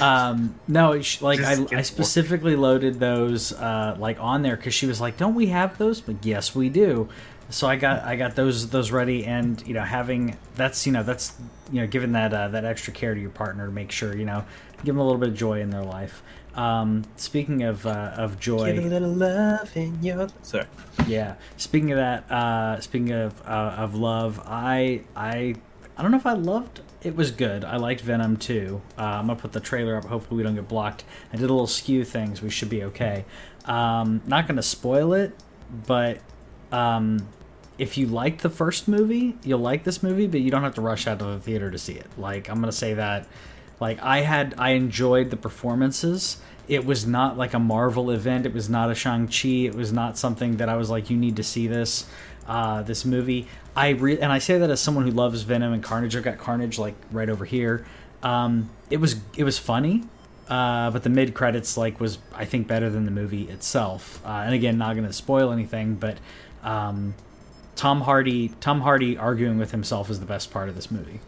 um 0.00 0.58
no 0.66 1.00
like 1.20 1.40
I, 1.40 1.64
I 1.70 1.82
specifically 1.82 2.56
loaded 2.56 2.98
those 2.98 3.52
uh 3.52 3.96
like 3.98 4.20
on 4.20 4.42
there 4.42 4.56
because 4.56 4.74
she 4.74 4.86
was 4.86 5.00
like 5.00 5.16
don't 5.16 5.34
we 5.34 5.46
have 5.46 5.78
those 5.78 6.00
but 6.00 6.16
yes 6.24 6.54
we 6.54 6.68
do 6.68 7.08
so 7.54 7.68
i 7.68 7.76
got 7.76 8.02
i 8.02 8.16
got 8.16 8.34
those 8.34 8.68
those 8.70 8.90
ready 8.90 9.24
and 9.24 9.66
you 9.66 9.74
know 9.74 9.82
having 9.82 10.36
that's 10.56 10.86
you 10.86 10.92
know 10.92 11.02
that's 11.04 11.34
you 11.70 11.80
know 11.80 11.86
giving 11.86 12.12
that 12.12 12.34
uh, 12.34 12.48
that 12.48 12.64
extra 12.64 12.92
care 12.92 13.14
to 13.14 13.20
your 13.20 13.30
partner 13.30 13.66
to 13.66 13.72
make 13.72 13.92
sure 13.92 14.16
you 14.16 14.24
know 14.24 14.44
give 14.78 14.94
them 14.94 14.98
a 14.98 15.04
little 15.04 15.20
bit 15.20 15.28
of 15.28 15.36
joy 15.36 15.60
in 15.60 15.70
their 15.70 15.84
life 15.84 16.22
um 16.56 17.04
speaking 17.16 17.62
of 17.62 17.86
uh, 17.86 18.12
of 18.16 18.38
joy 18.38 18.72
Give 18.72 18.84
a 18.84 18.88
little 18.88 19.12
love 19.12 19.76
in 19.76 20.02
your. 20.02 20.28
Sorry. 20.42 20.66
yeah. 21.08 21.34
Speaking 21.56 21.90
of 21.90 21.98
that, 21.98 22.30
uh, 22.30 22.80
speaking 22.80 23.10
of 23.10 23.40
uh, 23.42 23.74
of 23.76 23.96
love, 23.96 24.40
I 24.46 25.02
I 25.16 25.56
I 25.96 26.02
don't 26.02 26.12
know 26.12 26.16
if 26.16 26.26
I 26.26 26.34
loved. 26.34 26.80
It 27.02 27.16
was 27.16 27.32
good. 27.32 27.64
I 27.64 27.76
liked 27.76 28.02
Venom 28.02 28.36
too. 28.36 28.80
Uh, 28.96 29.02
I'm 29.02 29.26
gonna 29.26 29.38
put 29.38 29.52
the 29.52 29.58
trailer 29.58 29.96
up. 29.96 30.04
Hopefully, 30.04 30.38
we 30.38 30.42
don't 30.44 30.54
get 30.54 30.68
blocked. 30.68 31.02
I 31.32 31.36
did 31.36 31.50
a 31.50 31.52
little 31.52 31.66
skew 31.66 32.04
things. 32.04 32.40
We 32.40 32.50
should 32.50 32.70
be 32.70 32.84
okay. 32.84 33.24
Um, 33.64 34.22
not 34.26 34.46
gonna 34.46 34.62
spoil 34.62 35.12
it, 35.12 35.36
but 35.86 36.20
um, 36.70 37.26
if 37.78 37.98
you 37.98 38.06
liked 38.06 38.42
the 38.42 38.50
first 38.50 38.86
movie, 38.86 39.36
you'll 39.42 39.58
like 39.58 39.84
this 39.84 40.02
movie, 40.02 40.26
but 40.26 40.40
you 40.40 40.50
don't 40.50 40.62
have 40.62 40.74
to 40.76 40.80
rush 40.80 41.06
out 41.06 41.18
to 41.18 41.24
the 41.24 41.40
theater 41.40 41.70
to 41.70 41.78
see 41.78 41.94
it. 41.94 42.06
Like 42.16 42.48
I'm 42.48 42.60
gonna 42.60 42.72
say 42.72 42.94
that. 42.94 43.26
Like 43.80 44.00
I 44.02 44.20
had, 44.20 44.54
I 44.56 44.70
enjoyed 44.70 45.30
the 45.30 45.36
performances. 45.36 46.38
It 46.68 46.86
was 46.86 47.06
not 47.06 47.36
like 47.36 47.52
a 47.52 47.58
Marvel 47.58 48.10
event. 48.10 48.46
It 48.46 48.54
was 48.54 48.70
not 48.70 48.90
a 48.90 48.94
Shang 48.94 49.26
Chi. 49.26 49.66
It 49.66 49.74
was 49.74 49.92
not 49.92 50.16
something 50.16 50.56
that 50.58 50.68
I 50.68 50.76
was 50.76 50.88
like, 50.88 51.10
you 51.10 51.16
need 51.16 51.36
to 51.36 51.42
see 51.42 51.66
this, 51.66 52.08
uh, 52.46 52.82
this 52.82 53.04
movie. 53.04 53.48
I 53.76 53.90
re- 53.90 54.18
and 54.18 54.32
I 54.32 54.38
say 54.38 54.58
that 54.58 54.70
as 54.70 54.80
someone 54.80 55.04
who 55.04 55.10
loves 55.10 55.42
Venom 55.42 55.72
and 55.72 55.82
Carnage. 55.82 56.14
I've 56.16 56.22
got 56.22 56.38
Carnage 56.38 56.78
like 56.78 56.94
right 57.10 57.28
over 57.28 57.44
here. 57.44 57.84
Um, 58.22 58.70
it 58.88 58.98
was 58.98 59.16
it 59.36 59.44
was 59.44 59.58
funny, 59.58 60.04
uh, 60.48 60.90
but 60.90 61.02
the 61.02 61.10
mid 61.10 61.34
credits 61.34 61.76
like 61.76 62.00
was 62.00 62.18
I 62.32 62.44
think 62.44 62.68
better 62.68 62.88
than 62.88 63.04
the 63.04 63.10
movie 63.10 63.50
itself. 63.50 64.24
Uh, 64.24 64.42
and 64.44 64.54
again, 64.54 64.78
not 64.78 64.94
going 64.94 65.06
to 65.06 65.12
spoil 65.12 65.52
anything, 65.52 65.96
but 65.96 66.18
um, 66.62 67.14
Tom 67.76 68.02
Hardy 68.02 68.48
Tom 68.60 68.80
Hardy 68.82 69.16
arguing 69.18 69.58
with 69.58 69.70
himself 69.72 70.10
is 70.10 70.20
the 70.20 70.26
best 70.26 70.50
part 70.50 70.68
of 70.68 70.74
this 70.74 70.90
movie. 70.90 71.20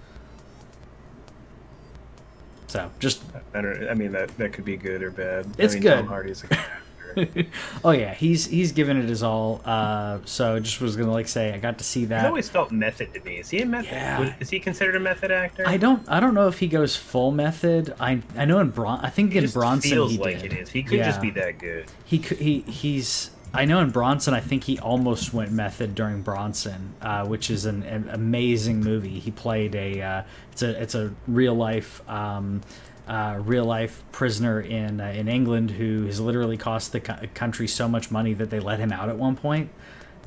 So 2.69 2.91
just 2.99 3.23
I 3.55 3.61
don't. 3.61 3.89
I 3.89 3.95
mean 3.95 4.13
that 4.13 4.37
that 4.39 4.53
could 4.53 4.65
be 4.65 4.77
good 4.77 5.03
or 5.03 5.11
bad. 5.11 5.47
It's 5.59 5.75
I 5.75 5.77
mean, 5.77 5.83
good. 5.83 5.97
Tom 5.97 6.07
Hardy's 6.09 6.43
a 6.45 6.47
good 6.49 6.59
actor. 6.59 6.73
oh 7.85 7.93
yeah, 7.93 8.13
he's 8.13 8.45
he's 8.47 8.73
given 8.73 8.99
it 8.99 9.09
his 9.09 9.23
all. 9.23 9.63
Uh, 9.65 10.19
so 10.27 10.59
just 10.61 10.81
was 10.83 10.97
gonna 10.97 11.13
like 11.13 11.29
say 11.29 11.55
I 11.55 11.59
got 11.59 11.79
to 11.79 11.85
see 11.85 12.01
He's 12.01 12.09
that. 12.11 12.27
always 12.27 12.49
felt 12.51 12.71
method 12.73 13.15
to 13.15 13.21
me. 13.21 13.37
Is 13.39 13.49
he 13.49 13.61
a 13.63 13.67
method? 13.67 13.93
Yeah. 13.93 14.35
Is 14.41 14.51
he 14.51 14.59
considered 14.61 14.97
a 14.97 15.01
method 15.01 15.31
actor? 15.31 15.65
I 15.67 15.77
don't 15.79 16.07
I 16.09 16.21
don't 16.21 16.35
know 16.35 16.49
if 16.49 16.59
he 16.59 16.67
goes 16.67 16.95
full 16.97 17.31
method. 17.31 17.95
I 18.01 18.21
I 18.37 18.45
know 18.45 18.59
in 18.59 18.71
Bron 18.71 19.01
I 19.03 19.09
think 19.11 19.31
It 19.35 19.39
in 19.39 19.45
just 19.45 19.55
Bronson 19.55 19.91
feels 19.91 20.11
he 20.13 20.19
like 20.19 20.43
did. 20.43 20.53
it 20.53 20.59
is. 20.59 20.69
He 20.69 20.83
could 20.83 20.99
Yeah. 20.99 21.07
just 21.07 21.23
be 21.23 21.31
that 21.31 21.59
good. 21.59 21.87
He 22.05 22.19
could 22.19 22.39
he 22.39 22.61
he's 22.63 23.31
I 23.53 23.65
know 23.65 23.81
in 23.81 23.91
Bronson 23.91 24.35
I 24.35 24.41
think 24.41 24.65
he 24.65 24.79
almost 24.79 25.33
went 25.33 25.51
method 25.53 25.95
during 25.95 26.23
Bronson, 26.23 26.95
uh, 27.01 27.27
which 27.27 27.51
is 27.51 27.65
an, 27.65 27.83
an 27.85 28.09
amazing 28.11 28.81
movie. 28.81 29.19
He 29.19 29.31
played 29.31 29.75
a 29.75 30.03
uh, 30.03 30.23
it's 30.53 30.63
a 30.63 30.83
it's 30.83 30.95
a 30.95 31.15
real 31.27 31.55
life. 31.55 32.09
Um, 32.09 32.63
uh, 33.09 33.41
real 33.45 33.65
life 33.65 34.03
prisoner 34.11 34.61
in 34.61 35.01
uh, 35.01 35.07
in 35.07 35.29
England 35.29 35.71
who 35.71 36.07
has 36.07 36.19
literally 36.19 36.57
cost 36.57 36.91
the 36.91 36.99
co- 36.99 37.15
country 37.35 37.69
so 37.69 37.89
much 37.89 38.11
money 38.11 38.35
that 38.35 38.51
they 38.51 38.59
let 38.59 38.81
him 38.81 38.91
out 38.91 39.09
at 39.09 39.17
one 39.17 39.37
point 39.37 39.71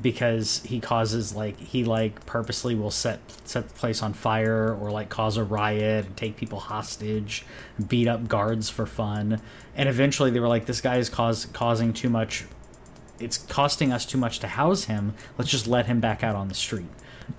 because 0.02 0.62
he 0.64 0.80
causes 0.80 1.34
like 1.34 1.58
he 1.58 1.84
like 1.84 2.24
purposely 2.24 2.74
will 2.74 2.90
set 2.90 3.20
set 3.44 3.68
the 3.68 3.74
place 3.74 4.02
on 4.02 4.12
fire 4.12 4.74
or 4.74 4.90
like 4.90 5.08
cause 5.08 5.36
a 5.36 5.44
riot 5.44 6.06
and 6.06 6.16
take 6.16 6.36
people 6.36 6.58
hostage 6.58 7.44
beat 7.88 8.08
up 8.08 8.26
guards 8.28 8.70
for 8.70 8.86
fun 8.86 9.40
and 9.76 9.88
eventually 9.88 10.30
they 10.30 10.40
were 10.40 10.48
like 10.48 10.66
this 10.66 10.80
guy 10.80 10.96
is 10.96 11.10
cause 11.10 11.46
causing 11.52 11.92
too 11.92 12.08
much 12.08 12.44
it's 13.20 13.38
costing 13.38 13.92
us 13.92 14.04
too 14.06 14.18
much 14.18 14.38
to 14.40 14.46
house 14.46 14.84
him 14.84 15.14
let's 15.38 15.50
just 15.50 15.66
let 15.66 15.86
him 15.86 16.00
back 16.00 16.22
out 16.22 16.36
on 16.36 16.48
the 16.48 16.54
street. 16.54 16.86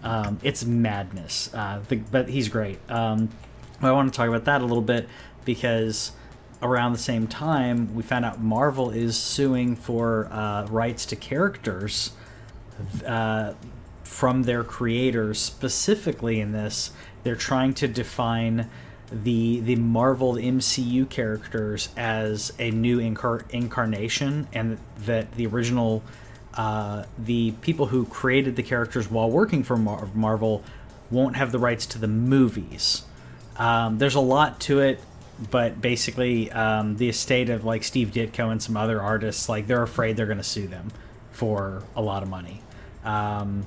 Um, 0.03 0.39
it's 0.41 0.63
madness. 0.63 1.53
Uh, 1.53 1.81
the, 1.87 1.97
but 1.97 2.29
he's 2.29 2.49
great. 2.49 2.79
Um, 2.89 3.29
I 3.81 3.91
want 3.91 4.11
to 4.11 4.15
talk 4.15 4.27
about 4.27 4.45
that 4.45 4.61
a 4.61 4.65
little 4.65 4.83
bit 4.83 5.07
because 5.43 6.11
around 6.61 6.93
the 6.93 6.99
same 6.99 7.27
time 7.27 7.93
we 7.95 8.03
found 8.03 8.23
out 8.23 8.39
Marvel 8.41 8.91
is 8.91 9.17
suing 9.17 9.75
for 9.75 10.27
uh, 10.31 10.65
rights 10.67 11.05
to 11.07 11.15
characters 11.15 12.11
uh, 13.05 13.53
from 14.03 14.43
their 14.43 14.63
creators. 14.63 15.39
Specifically, 15.39 16.39
in 16.39 16.51
this, 16.51 16.91
they're 17.23 17.35
trying 17.35 17.73
to 17.75 17.87
define 17.87 18.69
the 19.11 19.59
the 19.59 19.75
Marvel 19.75 20.35
MCU 20.35 21.09
characters 21.09 21.89
as 21.97 22.53
a 22.59 22.71
new 22.71 22.99
incar- 22.99 23.43
incarnation, 23.49 24.47
and 24.53 24.77
that 25.05 25.33
the 25.33 25.47
original 25.47 26.03
uh, 26.53 27.05
the 27.17 27.51
people 27.61 27.87
who 27.87 28.05
created 28.05 28.55
the 28.55 28.63
characters 28.63 29.09
while 29.09 29.29
working 29.29 29.63
for 29.63 29.77
Mar- 29.77 30.07
Marvel 30.13 30.63
won't 31.09 31.35
have 31.35 31.51
the 31.51 31.59
rights 31.59 31.85
to 31.87 31.97
the 31.97 32.07
movies. 32.07 33.03
Um, 33.57 33.97
there's 33.97 34.15
a 34.15 34.21
lot 34.21 34.59
to 34.61 34.79
it, 34.79 34.99
but 35.49 35.81
basically, 35.81 36.51
um, 36.51 36.97
the 36.97 37.09
estate 37.09 37.49
of 37.49 37.63
like 37.63 37.83
Steve 37.83 38.11
Ditko 38.11 38.51
and 38.51 38.61
some 38.61 38.77
other 38.77 39.01
artists, 39.01 39.49
like 39.49 39.67
they're 39.67 39.83
afraid 39.83 40.17
they're 40.17 40.25
going 40.25 40.37
to 40.37 40.43
sue 40.43 40.67
them 40.67 40.91
for 41.31 41.83
a 41.95 42.01
lot 42.01 42.23
of 42.23 42.29
money, 42.29 42.61
um, 43.03 43.65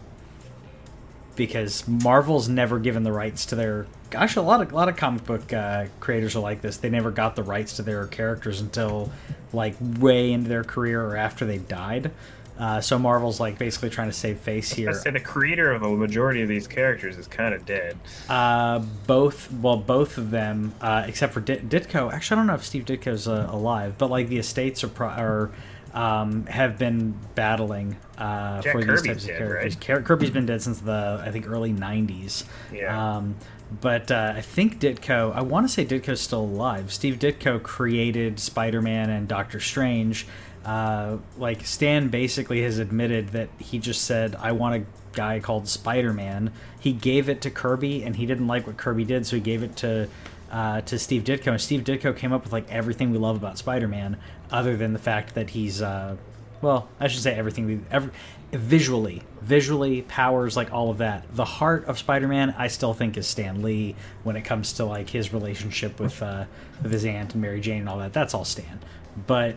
because 1.37 1.87
Marvel's 1.89 2.49
never 2.49 2.79
given 2.79 3.03
the 3.03 3.13
rights 3.13 3.47
to 3.47 3.57
their. 3.57 3.87
Gosh, 4.11 4.37
a 4.37 4.43
lot 4.43 4.61
of 4.61 4.73
a 4.73 4.75
lot 4.75 4.89
of 4.89 4.97
comic 4.97 5.25
book 5.25 5.53
uh, 5.53 5.87
creators 6.01 6.37
are 6.37 6.41
like 6.41 6.61
this. 6.61 6.77
They 6.77 6.91
never 6.91 7.11
got 7.11 7.37
the 7.37 7.43
rights 7.43 7.77
to 7.77 7.83
their 7.83 8.07
characters 8.07 8.61
until 8.61 9.11
like 9.53 9.75
way 9.99 10.33
into 10.33 10.49
their 10.49 10.65
career 10.65 11.05
or 11.05 11.17
after 11.17 11.45
they 11.45 11.59
died. 11.59 12.11
Uh, 12.57 12.81
so 12.81 12.99
Marvel's 12.99 13.41
like 13.41 13.59
basically 13.59 13.91
trying 13.91 14.09
to 14.09 14.13
save 14.13 14.39
face 14.39 14.73
here. 14.73 14.91
I 14.91 14.93
say 14.93 15.11
the 15.11 15.19
creator 15.19 15.73
of 15.73 15.83
the 15.83 15.89
majority 15.89 16.41
of 16.43 16.49
these 16.49 16.69
characters 16.69 17.17
is 17.17 17.27
kind 17.27 17.53
of 17.53 17.67
dead. 17.67 17.99
Uh, 18.29 18.79
both, 19.07 19.53
well, 19.55 19.77
both 19.77 20.19
of 20.19 20.31
them, 20.31 20.73
uh, 20.81 21.05
except 21.07 21.33
for 21.33 21.41
Dit- 21.41 21.69
Ditko. 21.69 22.13
Actually, 22.13 22.37
I 22.37 22.39
don't 22.39 22.47
know 22.47 22.55
if 22.55 22.65
Steve 22.65 22.85
Ditko's 22.85 23.27
uh, 23.27 23.49
alive, 23.51 23.95
but 23.99 24.09
like 24.09 24.29
the 24.29 24.39
estates 24.39 24.85
are, 24.85 24.89
pro- 24.89 25.09
are 25.09 25.51
um, 25.95 26.45
have 26.47 26.77
been 26.77 27.15
battling 27.35 27.97
uh, 28.19 28.61
Jack 28.61 28.73
for 28.73 28.79
these 28.79 28.87
Kirby's 28.87 29.07
types 29.07 29.23
of 29.23 29.29
dead, 29.29 29.39
characters. 29.39 29.89
right? 29.89 30.05
Kirby's 30.05 30.31
been 30.31 30.47
dead 30.47 30.61
since 30.61 30.81
the 30.81 31.23
I 31.25 31.31
think 31.31 31.49
early 31.49 31.73
'90s. 31.73 32.45
Yeah. 32.73 33.17
Um, 33.17 33.37
but 33.81 34.11
uh, 34.11 34.35
I 34.37 34.41
think 34.41 34.81
Ditko. 34.81 35.35
I 35.35 35.43
want 35.43 35.67
to 35.67 35.73
say 35.73 35.85
Ditko's 35.85 36.21
still 36.21 36.41
alive. 36.43 36.93
Steve 36.93 37.19
Ditko 37.19 37.63
created 37.63 38.39
Spider-Man 38.39 39.09
and 39.11 39.27
Doctor 39.27 39.61
Strange. 39.61 40.27
Uh, 40.65 41.19
like 41.39 41.65
Stan 41.67 42.09
basically 42.09 42.63
has 42.63 42.79
admitted 42.79 43.29
that 43.29 43.49
he 43.59 43.79
just 43.79 44.03
said, 44.03 44.35
"I 44.37 44.53
want 44.53 44.83
a 44.83 44.87
guy 45.13 45.41
called 45.41 45.69
Spider-Man." 45.69 46.53
He 46.81 46.93
gave 46.93 47.29
it 47.29 47.41
to 47.43 47.51
Kirby, 47.51 48.03
and 48.03 48.17
he 48.17 48.27
didn't 48.27 48.47
like 48.47 48.67
what 48.67 48.77
Kirby 48.77 49.05
did, 49.05 49.27
so 49.27 49.37
he 49.37 49.43
gave 49.43 49.63
it 49.63 49.77
to 49.77 50.09
uh, 50.51 50.81
to 50.83 50.99
Steve 50.99 51.25
Ditko. 51.25 51.49
And 51.49 51.61
Steve 51.61 51.83
Ditko 51.85 52.17
came 52.17 52.33
up 52.33 52.45
with 52.45 52.53
like 52.53 52.71
everything 52.71 53.11
we 53.11 53.19
love 53.19 53.37
about 53.37 53.59
Spider-Man, 53.59 54.17
other 54.55 54.77
than 54.77 54.93
the 54.93 54.99
fact 55.01 55.35
that 55.35 55.51
he's 55.51 55.83
uh, 55.83 56.17
well, 56.63 56.89
I 56.99 57.09
should 57.09 57.23
say 57.23 57.35
everything 57.35 57.85
every 57.91 58.13
visually, 58.53 59.23
visually 59.43 60.03
powers 60.03 60.57
like 60.57 60.73
all 60.73 60.91
of 60.91 60.99
that. 60.99 61.25
The 61.35 61.45
heart 61.45 61.85
of 61.87 61.99
Spider-Man, 61.99 62.55
I 62.57 62.69
still 62.69 62.95
think 62.95 63.17
is 63.17 63.27
Stan 63.27 63.63
Lee 63.63 63.97
when 64.23 64.37
it 64.37 64.43
comes 64.43 64.73
to 64.75 64.85
like 64.85 65.11
his 65.11 65.33
relationship 65.33 65.99
with 65.99 66.23
uh, 66.23 66.45
with 66.83 66.93
his 66.93 67.05
aunt 67.05 67.35
and 67.35 67.43
Mary 67.43 67.61
Jane 67.61 67.81
and 67.81 67.89
all 67.89 67.99
that. 67.99 68.13
That's 68.13 68.33
all 68.33 68.45
Stan, 68.45 68.81
but 69.27 69.57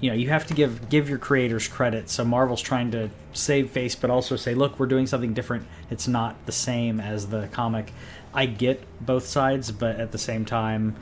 you 0.00 0.10
know 0.10 0.16
you 0.16 0.28
have 0.28 0.46
to 0.46 0.54
give 0.54 0.88
give 0.90 1.08
your 1.08 1.18
creators 1.18 1.66
credit 1.66 2.08
so 2.08 2.24
marvel's 2.24 2.62
trying 2.62 2.92
to 2.92 3.10
save 3.32 3.68
face 3.68 3.96
but 3.96 4.10
also 4.10 4.36
say 4.36 4.54
look 4.54 4.78
we're 4.78 4.86
doing 4.86 5.08
something 5.08 5.34
different 5.34 5.66
it's 5.90 6.06
not 6.06 6.36
the 6.46 6.52
same 6.52 7.00
as 7.00 7.26
the 7.30 7.48
comic 7.48 7.92
i 8.32 8.46
get 8.46 8.80
both 9.04 9.26
sides 9.26 9.72
but 9.72 9.96
at 9.96 10.12
the 10.12 10.18
same 10.18 10.44
time 10.44 10.94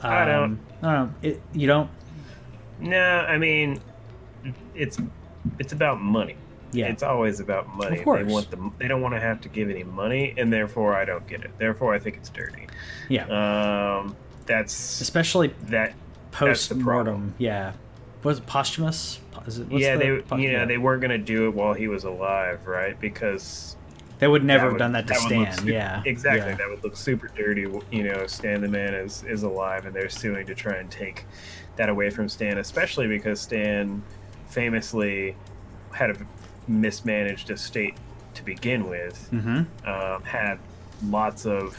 um, 0.00 0.12
I 0.12 0.24
don't. 0.24 0.60
i 0.82 0.94
don't 0.94 1.08
know 1.08 1.14
it, 1.20 1.42
you 1.52 1.66
don't 1.66 1.90
No, 2.80 3.20
I 3.20 3.38
mean, 3.38 3.80
it's 4.74 4.98
it's 5.58 5.72
about 5.72 6.00
money. 6.00 6.36
Yeah. 6.70 6.88
it's 6.88 7.02
always 7.02 7.40
about 7.40 7.66
money. 7.74 7.98
Of 7.98 8.04
course. 8.04 8.26
They 8.26 8.30
want 8.32 8.50
the 8.50 8.70
they 8.78 8.88
don't 8.88 9.00
want 9.00 9.14
to 9.14 9.20
have 9.20 9.40
to 9.42 9.48
give 9.48 9.70
any 9.70 9.84
money, 9.84 10.34
and 10.36 10.52
therefore 10.52 10.94
I 10.94 11.04
don't 11.06 11.26
get 11.26 11.42
it. 11.42 11.50
Therefore, 11.58 11.94
I 11.94 11.98
think 11.98 12.16
it's 12.16 12.28
dirty. 12.28 12.66
yeah 13.08 13.24
Um, 14.00 14.14
that's 14.46 15.00
especially 15.00 15.48
that. 15.68 15.94
post 16.30 16.68
the 16.68 16.74
mortem 16.74 17.34
yeah 17.38 17.72
was 18.22 18.38
it 18.38 18.46
posthumous 18.46 19.18
Is 19.46 19.58
it, 19.60 19.66
yeah, 19.72 19.96
the 19.96 19.98
they 20.16 20.20
po- 20.22 20.36
you 20.36 20.52
know 20.52 20.66
they 20.66 20.76
weren't 20.78 21.00
gonna 21.00 21.16
do 21.18 21.46
it 21.48 21.54
while 21.54 21.72
he 21.72 21.88
was 21.88 22.04
alive, 22.04 22.66
right? 22.66 22.98
Because 23.00 23.76
they 24.18 24.28
would 24.28 24.44
never 24.44 24.64
have 24.64 24.72
would- 24.72 24.78
done 24.78 24.92
that 24.92 25.06
to 25.06 25.14
look 25.14 25.22
stan 25.22 25.52
su- 25.58 25.66
yeah 25.72 26.02
exactly. 26.04 26.50
yeah. 26.50 26.56
That 26.56 26.68
would 26.68 26.84
look 26.84 26.96
super 26.96 27.28
dirty. 27.28 27.62
You 27.90 28.02
know, 28.02 28.26
Stan 28.26 28.60
the 28.60 28.68
Man 28.68 28.92
is 28.92 29.24
is 29.24 29.42
alive, 29.42 29.86
and 29.86 29.94
they're 29.96 30.10
suing 30.10 30.44
to 30.46 30.54
try 30.54 30.76
and 30.76 30.90
take 30.90 31.24
that 31.78 31.88
away 31.88 32.10
from 32.10 32.28
Stan, 32.28 32.58
especially 32.58 33.06
because 33.08 33.40
Stan 33.40 34.02
famously 34.48 35.34
had 35.92 36.10
a 36.10 36.16
mismanaged 36.66 37.50
estate 37.50 37.94
to 38.34 38.44
begin 38.44 38.88
with. 38.88 39.28
Mhm. 39.32 39.66
Um, 39.86 40.22
had 40.22 40.58
lots 41.06 41.46
of 41.46 41.76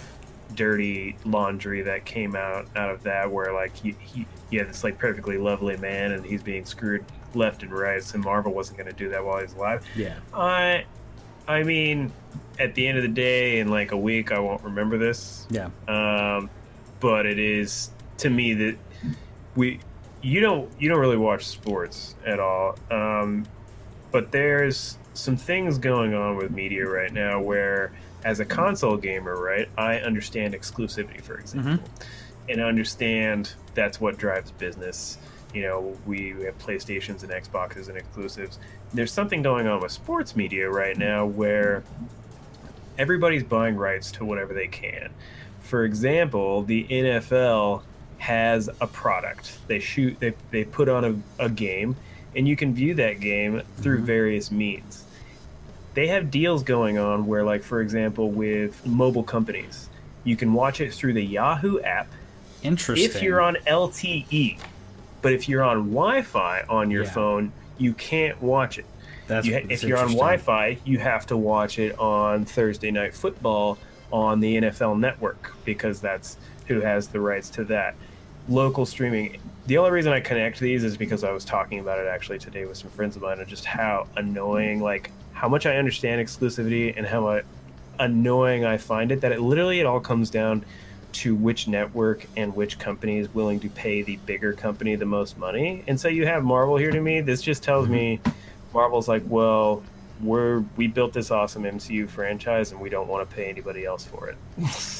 dirty 0.55 1.15
laundry 1.25 1.83
that 1.83 2.05
came 2.05 2.35
out 2.35 2.65
out 2.75 2.89
of 2.89 3.03
that, 3.03 3.31
where 3.31 3.53
like 3.53 3.75
he, 3.75 3.95
he 3.99 4.25
he 4.49 4.57
had 4.57 4.67
this 4.67 4.83
like 4.83 4.97
perfectly 4.97 5.37
lovely 5.37 5.77
man, 5.77 6.11
and 6.13 6.25
he's 6.25 6.41
being 6.41 6.65
screwed 6.65 7.05
left 7.35 7.61
and 7.61 7.71
right. 7.71 8.01
So 8.01 8.17
Marvel 8.17 8.51
wasn't 8.53 8.77
going 8.79 8.89
to 8.89 8.95
do 8.95 9.09
that 9.09 9.23
while 9.23 9.39
he's 9.39 9.53
alive. 9.53 9.85
yeah 9.95 10.15
I, 10.33 10.85
I 11.47 11.61
mean, 11.63 12.11
at 12.57 12.73
the 12.73 12.87
end 12.87 12.97
of 12.97 13.03
the 13.03 13.07
day, 13.09 13.59
in 13.59 13.67
like 13.67 13.91
a 13.91 13.97
week, 13.97 14.31
I 14.31 14.39
won't 14.39 14.63
remember 14.63 14.97
this. 14.97 15.45
yeah 15.51 15.69
Um, 15.87 16.49
but 16.99 17.25
it 17.27 17.37
is 17.37 17.91
to 18.17 18.29
me 18.31 18.53
that 18.55 18.75
we, 19.55 19.79
you 20.21 20.41
don't, 20.41 20.69
you 20.79 20.89
don't 20.89 20.99
really 20.99 21.17
watch 21.17 21.45
sports 21.45 22.15
at 22.25 22.39
all. 22.39 22.77
Um, 22.91 23.45
but 24.11 24.31
there's 24.31 24.97
some 25.13 25.37
things 25.37 25.77
going 25.77 26.13
on 26.13 26.35
with 26.37 26.51
media 26.51 26.87
right 26.87 27.11
now 27.11 27.41
where, 27.41 27.91
as 28.23 28.39
a 28.39 28.45
console 28.45 28.97
gamer, 28.97 29.35
right, 29.35 29.69
I 29.77 29.97
understand 29.97 30.53
exclusivity, 30.53 31.21
for 31.21 31.37
example, 31.37 31.83
and 32.49 32.61
understand 32.61 33.53
that's 33.75 34.01
what 34.01 34.17
drives 34.17 34.51
business. 34.51 35.17
You 35.53 35.63
know, 35.63 35.97
we 36.05 36.29
have 36.43 36.57
PlayStations 36.59 37.23
and 37.23 37.31
Xboxes 37.31 37.87
and 37.87 37.97
exclusives. 37.97 38.59
There's 38.93 39.11
something 39.11 39.41
going 39.41 39.67
on 39.67 39.81
with 39.81 39.91
sports 39.91 40.35
media 40.35 40.69
right 40.69 40.97
now 40.97 41.25
where 41.25 41.83
everybody's 42.97 43.43
buying 43.43 43.75
rights 43.75 44.11
to 44.13 44.25
whatever 44.25 44.53
they 44.53 44.67
can. 44.67 45.11
For 45.61 45.85
example, 45.85 46.63
the 46.63 46.85
NFL 46.85 47.83
has 48.19 48.69
a 48.81 48.87
product. 48.87 49.57
They 49.67 49.79
shoot 49.79 50.19
they, 50.19 50.33
they 50.51 50.63
put 50.65 50.87
on 50.89 51.05
a, 51.39 51.43
a 51.45 51.49
game 51.49 51.95
and 52.35 52.47
you 52.47 52.55
can 52.55 52.73
view 52.75 52.93
that 52.95 53.19
game 53.19 53.61
through 53.77 53.99
Mhm. 54.01 54.03
various 54.05 54.51
means. 54.51 55.03
They 55.95 56.07
have 56.07 56.29
deals 56.29 56.61
going 56.63 56.97
on 56.97 57.25
where 57.25 57.43
like 57.43 57.63
for 57.63 57.81
example 57.81 58.29
with 58.29 58.85
mobile 58.85 59.23
companies, 59.23 59.89
you 60.23 60.35
can 60.35 60.53
watch 60.53 60.79
it 60.81 60.93
through 60.93 61.13
the 61.13 61.23
Yahoo 61.23 61.79
app 61.79 62.07
interesting 62.61 63.09
if 63.09 63.23
you're 63.23 63.41
on 63.41 63.55
LTE. 63.65 64.59
But 65.21 65.33
if 65.33 65.49
you're 65.49 65.63
on 65.63 65.89
Wi-Fi 65.89 66.63
on 66.69 66.91
your 66.91 67.03
Yeah. 67.03 67.09
phone, 67.11 67.51
you 67.77 67.93
can't 67.93 68.41
watch 68.41 68.77
it. 68.77 68.85
that's, 69.27 69.45
You 69.47 69.53
that's 69.53 69.65
if 69.69 69.83
you're 69.83 69.97
on. 69.97 70.07
Wi-Fi, 70.07 70.77
you 70.85 70.97
have 70.99 71.25
to 71.27 71.37
watch 71.37 71.77
it 71.79 71.97
on 71.99 72.45
Thursday 72.45 72.89
Night 72.91 73.13
Football 73.13 73.77
on 74.11 74.39
the 74.39 74.57
NFL 74.57 74.95
Network 74.99 75.53
because 75.65 76.01
that's 76.01 76.37
who 76.67 76.81
has 76.81 77.07
the 77.09 77.19
rights 77.19 77.49
to 77.51 77.63
that. 77.65 77.95
Local 78.49 78.85
streaming. 78.85 79.39
The 79.67 79.77
only 79.77 79.91
reason 79.91 80.11
I 80.11 80.19
connect 80.19 80.59
these 80.59 80.83
is 80.83 80.97
because 80.97 81.23
I 81.23 81.31
was 81.31 81.45
talking 81.45 81.79
about 81.79 81.99
it 81.99 82.07
actually 82.07 82.39
today 82.39 82.65
with 82.65 82.77
some 82.77 82.89
friends 82.89 83.15
of 83.15 83.21
mine, 83.21 83.39
and 83.39 83.47
just 83.47 83.65
how 83.65 84.07
annoying, 84.15 84.81
like 84.81 85.11
how 85.33 85.47
much 85.47 85.65
I 85.65 85.77
understand 85.77 86.25
exclusivity 86.25 86.93
and 86.97 87.05
how 87.05 87.41
annoying 87.99 88.65
I 88.65 88.77
find 88.77 89.11
it. 89.11 89.21
That 89.21 89.31
it 89.31 89.41
literally 89.41 89.79
it 89.79 89.85
all 89.85 89.99
comes 89.99 90.29
down 90.29 90.65
to 91.11 91.35
which 91.35 91.67
network 91.67 92.25
and 92.37 92.55
which 92.55 92.77
company 92.79 93.17
is 93.17 93.33
willing 93.33 93.59
to 93.59 93.69
pay 93.69 94.01
the 94.01 94.17
bigger 94.17 94.53
company 94.53 94.95
the 94.95 95.05
most 95.05 95.37
money. 95.37 95.83
And 95.87 95.99
so 95.99 96.07
you 96.07 96.25
have 96.25 96.43
Marvel 96.43 96.77
here 96.77 96.91
to 96.91 97.01
me. 97.01 97.21
This 97.21 97.41
just 97.41 97.63
tells 97.63 97.85
mm-hmm. 97.85 97.93
me 97.93 98.21
Marvel's 98.73 99.07
like, 99.07 99.23
well, 99.25 99.83
we're 100.21 100.59
we 100.75 100.87
built 100.87 101.13
this 101.13 101.31
awesome 101.31 101.63
MCU 101.63 102.09
franchise 102.09 102.71
and 102.71 102.81
we 102.81 102.89
don't 102.89 103.07
want 103.07 103.27
to 103.27 103.35
pay 103.35 103.49
anybody 103.49 103.85
else 103.85 104.05
for 104.05 104.29
it. 104.29 104.37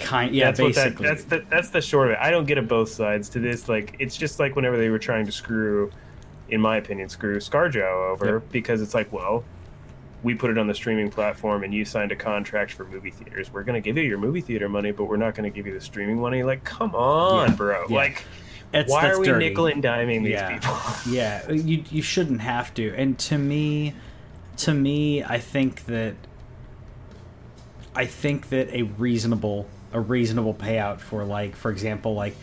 Kind, 0.00 0.34
yeah, 0.34 0.46
that's 0.46 0.60
what 0.60 0.74
that, 0.74 0.84
basically. 0.96 1.06
that's 1.08 1.24
the 1.24 1.44
that's 1.50 1.70
the 1.70 1.80
short 1.80 2.08
of 2.08 2.12
it. 2.14 2.18
I 2.20 2.30
don't 2.30 2.46
get 2.46 2.58
it 2.58 2.66
both 2.68 2.88
sides 2.90 3.28
to 3.30 3.38
this. 3.40 3.68
Like 3.68 3.96
it's 3.98 4.16
just 4.16 4.38
like 4.38 4.56
whenever 4.56 4.76
they 4.76 4.88
were 4.90 4.98
trying 4.98 5.26
to 5.26 5.32
screw, 5.32 5.90
in 6.48 6.60
my 6.60 6.76
opinion, 6.76 7.08
screw 7.08 7.38
ScarJo 7.38 8.10
over 8.12 8.34
Yep. 8.34 8.42
because 8.52 8.82
it's 8.82 8.94
like, 8.94 9.12
well, 9.12 9.44
we 10.22 10.34
put 10.34 10.50
it 10.50 10.58
on 10.58 10.66
the 10.66 10.74
streaming 10.74 11.10
platform 11.10 11.64
and 11.64 11.72
you 11.72 11.84
signed 11.84 12.12
a 12.12 12.16
contract 12.16 12.72
for 12.72 12.84
movie 12.84 13.10
theaters. 13.10 13.52
We're 13.52 13.62
gonna 13.64 13.80
give 13.80 13.96
you 13.96 14.02
your 14.02 14.18
movie 14.18 14.40
theater 14.42 14.68
money, 14.68 14.90
but 14.92 15.04
we're 15.04 15.16
not 15.16 15.34
gonna 15.34 15.50
give 15.50 15.66
you 15.66 15.72
the 15.74 15.80
streaming 15.80 16.20
money. 16.20 16.42
Like, 16.42 16.62
come 16.64 16.94
on, 16.94 17.48
Yeah. 17.50 17.54
bro. 17.56 17.84
Yeah. 17.88 17.96
Like, 17.96 18.24
It's- 18.72 18.90
why 18.90 19.08
are 19.10 19.18
we 19.18 19.26
dirty. 19.26 19.48
nickel 19.48 19.66
and 19.66 19.82
diming 19.82 20.22
these 20.22 20.32
yeah. 20.32 20.58
people? 20.58 20.76
yeah, 21.12 21.50
you 21.50 21.84
you 21.90 22.02
shouldn't 22.02 22.40
have 22.42 22.72
to. 22.74 22.94
And 22.94 23.18
to 23.20 23.38
me, 23.38 23.94
to 24.58 24.74
me, 24.74 25.22
I 25.24 25.38
think 25.38 25.86
that 25.86 26.14
I 27.94 28.04
think 28.06 28.50
that 28.50 28.68
a 28.72 28.82
reasonable 28.82 29.66
a 29.92 30.00
reasonable 30.00 30.54
payout 30.54 31.00
for 31.00 31.24
like 31.24 31.56
for 31.56 31.70
example 31.70 32.14
like 32.14 32.34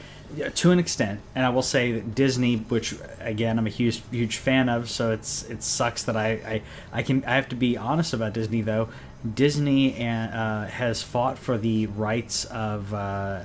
to 0.55 0.71
an 0.71 0.79
extent. 0.79 1.21
And 1.35 1.45
I 1.45 1.49
will 1.49 1.61
say 1.61 1.93
that 1.93 2.15
Disney 2.15 2.57
which 2.57 2.95
again 3.19 3.57
I'm 3.57 3.67
a 3.67 3.71
huge 3.71 4.01
huge 4.11 4.37
fan 4.37 4.69
of 4.69 4.89
so 4.89 5.11
it's 5.11 5.43
it 5.43 5.63
sucks 5.63 6.03
that 6.03 6.17
I 6.17 6.29
I, 6.29 6.61
I 6.91 7.01
can 7.03 7.23
I 7.25 7.35
have 7.35 7.49
to 7.49 7.55
be 7.55 7.77
honest 7.77 8.13
about 8.13 8.33
Disney 8.33 8.61
though. 8.61 8.89
Disney 9.33 9.95
and, 9.95 10.33
uh, 10.33 10.65
has 10.67 11.01
fought 11.01 11.39
for 11.39 11.57
the 11.57 11.87
rights 11.87 12.45
of 12.45 12.93
uh, 12.93 13.41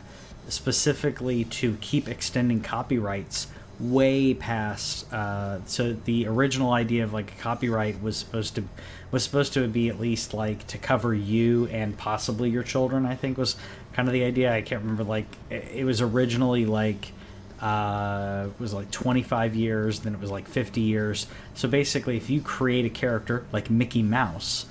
specifically 0.48 1.44
to 1.44 1.76
keep 1.80 2.08
extending 2.08 2.60
copyrights 2.60 3.46
way 3.80 4.34
past 4.34 5.10
uh, 5.12 5.58
so 5.66 5.92
the 5.92 6.26
original 6.26 6.72
idea 6.72 7.02
of 7.02 7.12
like 7.12 7.32
a 7.32 7.42
copyright 7.42 8.00
was 8.02 8.16
supposed 8.16 8.54
to 8.54 8.64
was 9.10 9.24
supposed 9.24 9.52
to 9.52 9.66
be 9.66 9.88
at 9.88 9.98
least 9.98 10.34
like 10.34 10.66
to 10.66 10.78
cover 10.78 11.14
you 11.14 11.66
and 11.66 11.96
possibly 11.98 12.48
your 12.48 12.62
children 12.62 13.04
i 13.04 13.14
think 13.14 13.36
was 13.36 13.56
kind 13.92 14.08
of 14.08 14.12
the 14.12 14.24
idea 14.24 14.52
i 14.52 14.62
can't 14.62 14.82
remember 14.82 15.04
like 15.04 15.26
it 15.50 15.84
was 15.84 16.00
originally 16.00 16.64
like 16.66 17.12
uh, 17.60 18.48
it 18.48 18.60
was 18.60 18.74
like 18.74 18.90
25 18.90 19.54
years 19.54 20.00
then 20.00 20.14
it 20.14 20.20
was 20.20 20.30
like 20.32 20.48
50 20.48 20.80
years 20.80 21.26
so 21.54 21.68
basically 21.68 22.16
if 22.16 22.28
you 22.28 22.40
create 22.40 22.84
a 22.84 22.90
character 22.90 23.44
like 23.52 23.70
mickey 23.70 24.02
mouse 24.02 24.66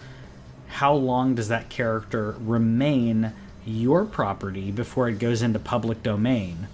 how 0.68 0.94
long 0.94 1.34
does 1.36 1.48
that 1.48 1.70
character 1.70 2.36
remain 2.40 3.32
your 3.66 4.04
property 4.06 4.72
before 4.72 5.08
it 5.08 5.20
goes 5.20 5.42
into 5.42 5.60
public 5.60 6.04
domain 6.04 6.68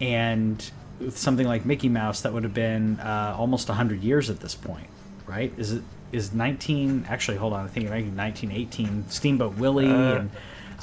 and 0.00 0.70
with 0.98 1.18
something 1.18 1.46
like 1.46 1.64
Mickey 1.64 1.88
Mouse, 1.88 2.22
that 2.22 2.32
would 2.32 2.44
have 2.44 2.54
been 2.54 2.98
uh, 3.00 3.34
almost 3.38 3.68
100 3.68 4.02
years 4.02 4.30
at 4.30 4.40
this 4.40 4.54
point, 4.54 4.86
right? 5.26 5.52
Is 5.56 5.72
it 5.72 5.82
is 6.10 6.32
19? 6.32 7.06
Actually, 7.08 7.38
hold 7.38 7.52
on, 7.54 7.64
I 7.64 7.68
think 7.68 7.88
1918. 7.88 9.08
Steamboat 9.08 9.56
Willie, 9.56 9.90
Uh, 9.90 10.18
and 10.18 10.30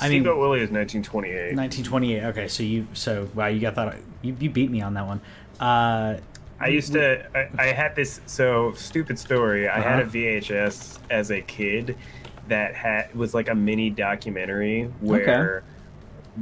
I 0.02 0.10
mean 0.10 0.22
Steamboat 0.24 0.38
Willie 0.40 0.62
is 0.62 0.72
1928. 0.72 1.56
1928. 1.56 2.24
Okay, 2.26 2.48
so 2.48 2.64
you 2.64 2.88
so 2.94 3.30
wow, 3.36 3.48
you 3.48 3.60
got 3.60 3.76
that. 3.76 3.98
You, 4.22 4.36
you 4.40 4.50
beat 4.50 4.72
me 4.72 4.82
on 4.82 4.94
that 4.96 5.06
one. 5.06 5.22
Uh, 5.60 6.18
I 6.60 6.68
used 6.68 6.94
to. 6.94 7.26
I, 7.38 7.50
I 7.58 7.66
had 7.68 7.96
this 7.96 8.22
so 8.26 8.74
stupid 8.74 9.18
story. 9.20 9.68
I 9.70 9.80
had 9.80 10.00
a 10.00 10.04
Uh-huh. 10.04 10.12
VHS 10.12 11.00
as 11.10 11.32
a 11.32 11.42
kid 11.42 11.98
that 12.48 12.76
had 12.76 13.14
was 13.16 13.34
like 13.34 13.50
a 13.50 13.56
mini 13.56 13.90
documentary 13.90 14.86
where 15.02 15.64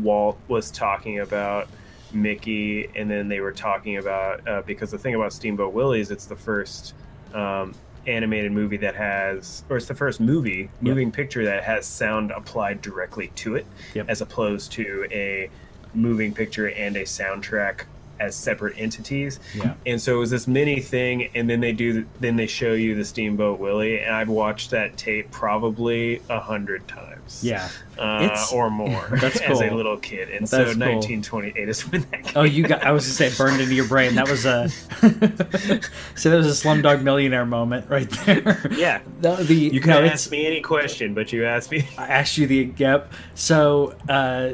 Walt 0.02 0.38
was 0.48 0.72
talking 0.72 1.20
about 1.20 1.68
Mickey, 2.14 2.90
and 2.96 3.10
then 3.12 3.28
they 3.28 3.42
were 3.42 3.52
talking 3.52 3.98
about 3.98 4.48
uh, 4.48 4.62
because 4.66 4.92
the 4.92 4.98
thing 4.98 5.16
about 5.16 5.34
Steamboat 5.34 5.74
Willie 5.74 6.00
is 6.00 6.10
it's 6.12 6.26
the 6.26 6.36
first 6.36 6.94
um, 7.34 7.74
animated 8.08 8.52
movie 8.52 8.78
that 8.78 8.96
has, 8.96 9.64
or 9.70 9.78
it's 9.78 9.86
the 9.88 9.96
first 9.96 10.20
movie 10.20 10.70
moving 10.82 11.12
picture 11.12 11.46
that 11.46 11.64
has 11.64 11.86
sound 11.86 12.32
applied 12.32 12.82
directly 12.82 13.28
to 13.36 13.56
it, 13.56 13.66
Yep. 13.94 14.06
as 14.10 14.22
opposed 14.22 14.72
to 14.74 15.08
a 15.12 15.50
moving 15.94 16.34
picture 16.34 16.70
and 16.70 16.96
a 16.96 17.04
soundtrack 17.04 17.82
as 18.20 18.36
separate 18.36 18.74
entities. 18.80 19.40
Yeah. 19.56 19.76
And 19.86 20.02
so 20.02 20.16
it 20.16 20.20
was 20.20 20.32
this 20.32 20.48
mini 20.48 20.80
thing, 20.80 21.30
and 21.36 21.48
then 21.50 21.60
they 21.60 21.72
do, 21.72 22.06
then 22.20 22.36
they 22.36 22.48
show 22.48 22.74
you 22.74 22.96
the 22.96 23.06
Steamboat 23.06 23.60
Willie, 23.60 24.00
and 24.00 24.16
I've 24.16 24.30
watched 24.30 24.72
that 24.72 24.98
tape 24.98 25.30
probably 25.32 26.22
a 26.30 26.40
hundred 26.40 26.88
times, 26.88 27.17
yeah. 27.42 27.70
uh, 27.98 28.20
It's- 28.24 28.52
or 28.52 28.70
more, 28.70 29.08
That's 29.22 29.40
as 29.42 29.62
a 29.62 29.72
little 29.72 29.98
kid. 29.98 30.30
And 30.30 30.42
That's 30.48 30.52
so 30.52 30.64
cool. 30.66 30.96
1928 30.96 31.70
is 31.70 31.82
when 31.92 32.02
that. 32.12 32.34
Oh, 32.36 32.44
you 32.44 32.68
got. 32.68 32.84
I 32.84 32.92
was 32.92 33.06
gonna 33.06 33.32
say 33.32 33.38
burned 33.44 33.62
into 33.62 33.76
your 33.76 33.88
brain. 33.88 34.16
That 34.16 34.30
was 34.30 34.46
a. 34.46 34.70
so 36.16 36.30
that 36.30 36.38
was 36.38 36.48
a 36.48 36.68
Slumdog 36.68 37.04
Millionaire 37.04 37.46
moment 37.46 37.90
right 37.90 38.10
there. 38.10 38.68
Yeah. 38.72 39.02
The, 39.22 39.36
the 39.36 39.56
You 39.56 39.80
can 39.82 39.90
no, 39.92 40.02
ask 40.04 40.30
me 40.32 40.46
any 40.46 40.62
question, 40.62 41.14
but 41.14 41.32
you 41.34 41.46
asked 41.46 41.72
me. 41.72 41.88
I 41.98 42.08
asked 42.08 42.38
you 42.38 42.48
the 42.48 42.74
yep. 42.78 43.12
So 43.36 43.96
uh, 44.10 44.52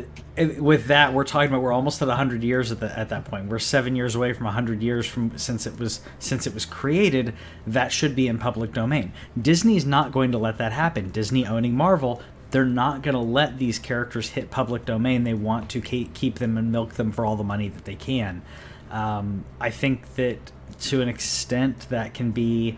with 0.59 0.87
that, 0.87 1.13
we're 1.13 1.23
talking 1.23 1.49
about 1.49 1.61
we're 1.61 1.71
almost 1.71 2.01
at 2.01 2.09
hundred 2.09 2.43
years 2.43 2.71
at 2.71 2.79
the, 2.79 2.97
at 2.97 3.09
that 3.09 3.25
point. 3.25 3.47
We're 3.47 3.59
seven 3.59 3.95
years 3.95 4.15
away 4.15 4.33
from 4.33 4.47
hundred 4.47 4.81
years 4.81 5.05
from 5.05 5.37
since 5.37 5.67
it 5.67 5.79
was 5.79 6.01
since 6.19 6.47
it 6.47 6.53
was 6.53 6.65
created. 6.65 7.33
That 7.67 7.91
should 7.91 8.15
be 8.15 8.27
in 8.27 8.37
public 8.39 8.73
domain. 8.73 9.13
Disney's 9.39 9.85
not 9.85 10.11
going 10.11 10.31
to 10.31 10.37
let 10.37 10.57
that 10.57 10.71
happen. 10.71 11.09
Disney 11.09 11.45
owning 11.45 11.75
Marvel. 11.75 12.21
They're 12.53 12.65
not 12.65 13.01
going 13.01 13.15
to 13.15 13.21
let 13.21 13.57
these 13.57 13.79
characters 13.79 14.29
hit 14.29 14.51
public 14.51 14.85
domain. 14.85 15.23
They 15.23 15.33
want 15.33 15.71
to 15.71 15.81
keep 15.81 16.35
them 16.35 16.57
and 16.57 16.71
milk 16.71 16.93
them 16.93 17.11
for 17.11 17.25
all 17.25 17.35
the 17.35 17.43
money 17.43 17.67
that 17.67 17.83
they 17.83 17.95
can. 17.95 18.43
Um, 18.91 19.43
I 19.59 19.71
think 19.71 20.13
that 20.15 20.37
to 20.81 21.01
an 21.01 21.09
extent 21.09 21.89
that 21.89 22.13
can 22.13 22.29
be 22.31 22.77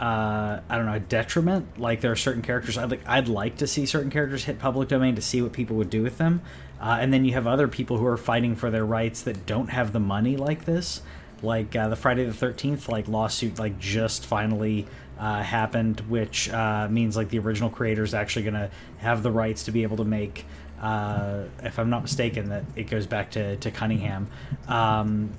uh, 0.00 0.60
I 0.66 0.76
don't 0.76 0.86
know, 0.86 0.94
a 0.94 1.00
detriment. 1.00 1.78
Like 1.78 2.00
there 2.00 2.10
are 2.10 2.16
certain 2.16 2.40
characters 2.40 2.78
I'd 2.78 2.90
like, 2.90 3.06
I'd 3.06 3.28
like 3.28 3.58
to 3.58 3.66
see 3.66 3.84
certain 3.84 4.10
characters 4.10 4.44
hit 4.44 4.58
public 4.58 4.88
domain 4.88 5.16
to 5.16 5.22
see 5.22 5.42
what 5.42 5.52
people 5.52 5.76
would 5.76 5.90
do 5.90 6.02
with 6.02 6.16
them, 6.16 6.40
uh, 6.80 6.96
and 7.00 7.12
then 7.12 7.24
you 7.24 7.34
have 7.34 7.46
other 7.46 7.68
people 7.68 7.98
who 7.98 8.06
are 8.06 8.16
fighting 8.16 8.56
for 8.56 8.70
their 8.70 8.86
rights 8.86 9.22
that 9.22 9.44
don't 9.44 9.68
have 9.68 9.92
the 9.92 10.00
money 10.00 10.36
like 10.38 10.64
this. 10.64 11.02
Like 11.42 11.76
uh, 11.76 11.88
the 11.88 11.96
Friday 11.96 12.24
the 12.24 12.32
Thirteenth 12.32 12.88
like 12.88 13.08
lawsuit 13.08 13.58
like 13.58 13.78
just 13.78 14.24
finally 14.24 14.86
uh, 15.20 15.42
happened, 15.42 16.00
which 16.08 16.48
uh, 16.50 16.88
means 16.90 17.16
like 17.16 17.28
the 17.28 17.38
original 17.38 17.68
creator 17.70 18.02
is 18.02 18.14
actually 18.14 18.42
going 18.42 18.54
to 18.54 18.70
have 18.98 19.22
the 19.22 19.30
rights 19.30 19.64
to 19.64 19.70
be 19.70 19.82
able 19.82 19.98
to 19.98 20.04
make. 20.04 20.46
Uh, 20.80 21.44
if 21.62 21.78
I'm 21.78 21.90
not 21.90 22.00
mistaken, 22.00 22.48
that 22.48 22.64
it 22.74 22.84
goes 22.84 23.06
back 23.06 23.32
to 23.32 23.56
to 23.56 23.70
Cunningham. 23.70 24.28
Um, 24.66 25.30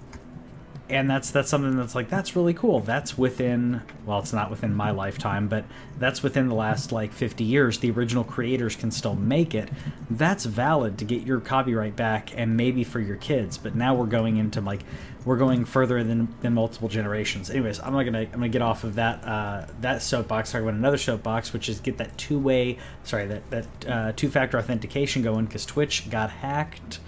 and 0.91 1.09
that's 1.09 1.31
that's 1.31 1.49
something 1.49 1.77
that's 1.77 1.95
like 1.95 2.09
that's 2.09 2.35
really 2.35 2.53
cool 2.53 2.81
that's 2.81 3.17
within 3.17 3.81
well 4.05 4.19
it's 4.19 4.33
not 4.33 4.49
within 4.49 4.73
my 4.73 4.91
lifetime 4.91 5.47
but 5.47 5.63
that's 5.97 6.21
within 6.21 6.49
the 6.49 6.55
last 6.55 6.91
like 6.91 7.13
50 7.13 7.45
years 7.45 7.79
the 7.79 7.89
original 7.91 8.25
creators 8.25 8.75
can 8.75 8.91
still 8.91 9.15
make 9.15 9.55
it 9.55 9.69
that's 10.09 10.43
valid 10.43 10.97
to 10.97 11.05
get 11.05 11.23
your 11.25 11.39
copyright 11.39 11.95
back 11.95 12.37
and 12.37 12.57
maybe 12.57 12.83
for 12.83 12.99
your 12.99 13.15
kids 13.15 13.57
but 13.57 13.73
now 13.73 13.95
we're 13.95 14.05
going 14.05 14.35
into 14.35 14.59
like 14.59 14.81
we're 15.23 15.37
going 15.37 15.65
further 15.65 16.03
than, 16.03 16.33
than 16.41 16.53
multiple 16.53 16.87
generations. 16.87 17.49
Anyways 17.49 17.79
i'm 17.79 17.93
not 17.93 18.03
gonna 18.03 18.21
i'm 18.21 18.31
gonna 18.31 18.49
get 18.49 18.61
off 18.61 18.83
of 18.83 18.95
that 18.95 19.23
uh, 19.23 19.65
that 19.81 20.01
soapbox. 20.01 20.51
Talk 20.51 20.61
about 20.61 20.73
another 20.73 20.97
soapbox 20.97 21.53
which 21.53 21.69
is 21.69 21.79
get 21.79 21.97
that 21.97 22.17
two-way 22.17 22.77
sorry 23.03 23.27
that 23.27 23.49
that 23.51 23.67
uh, 23.87 24.11
two-factor 24.15 24.57
authentication 24.57 25.21
going 25.21 25.45
because 25.45 25.65
twitch 25.65 26.09
got 26.09 26.29
hacked. 26.29 26.99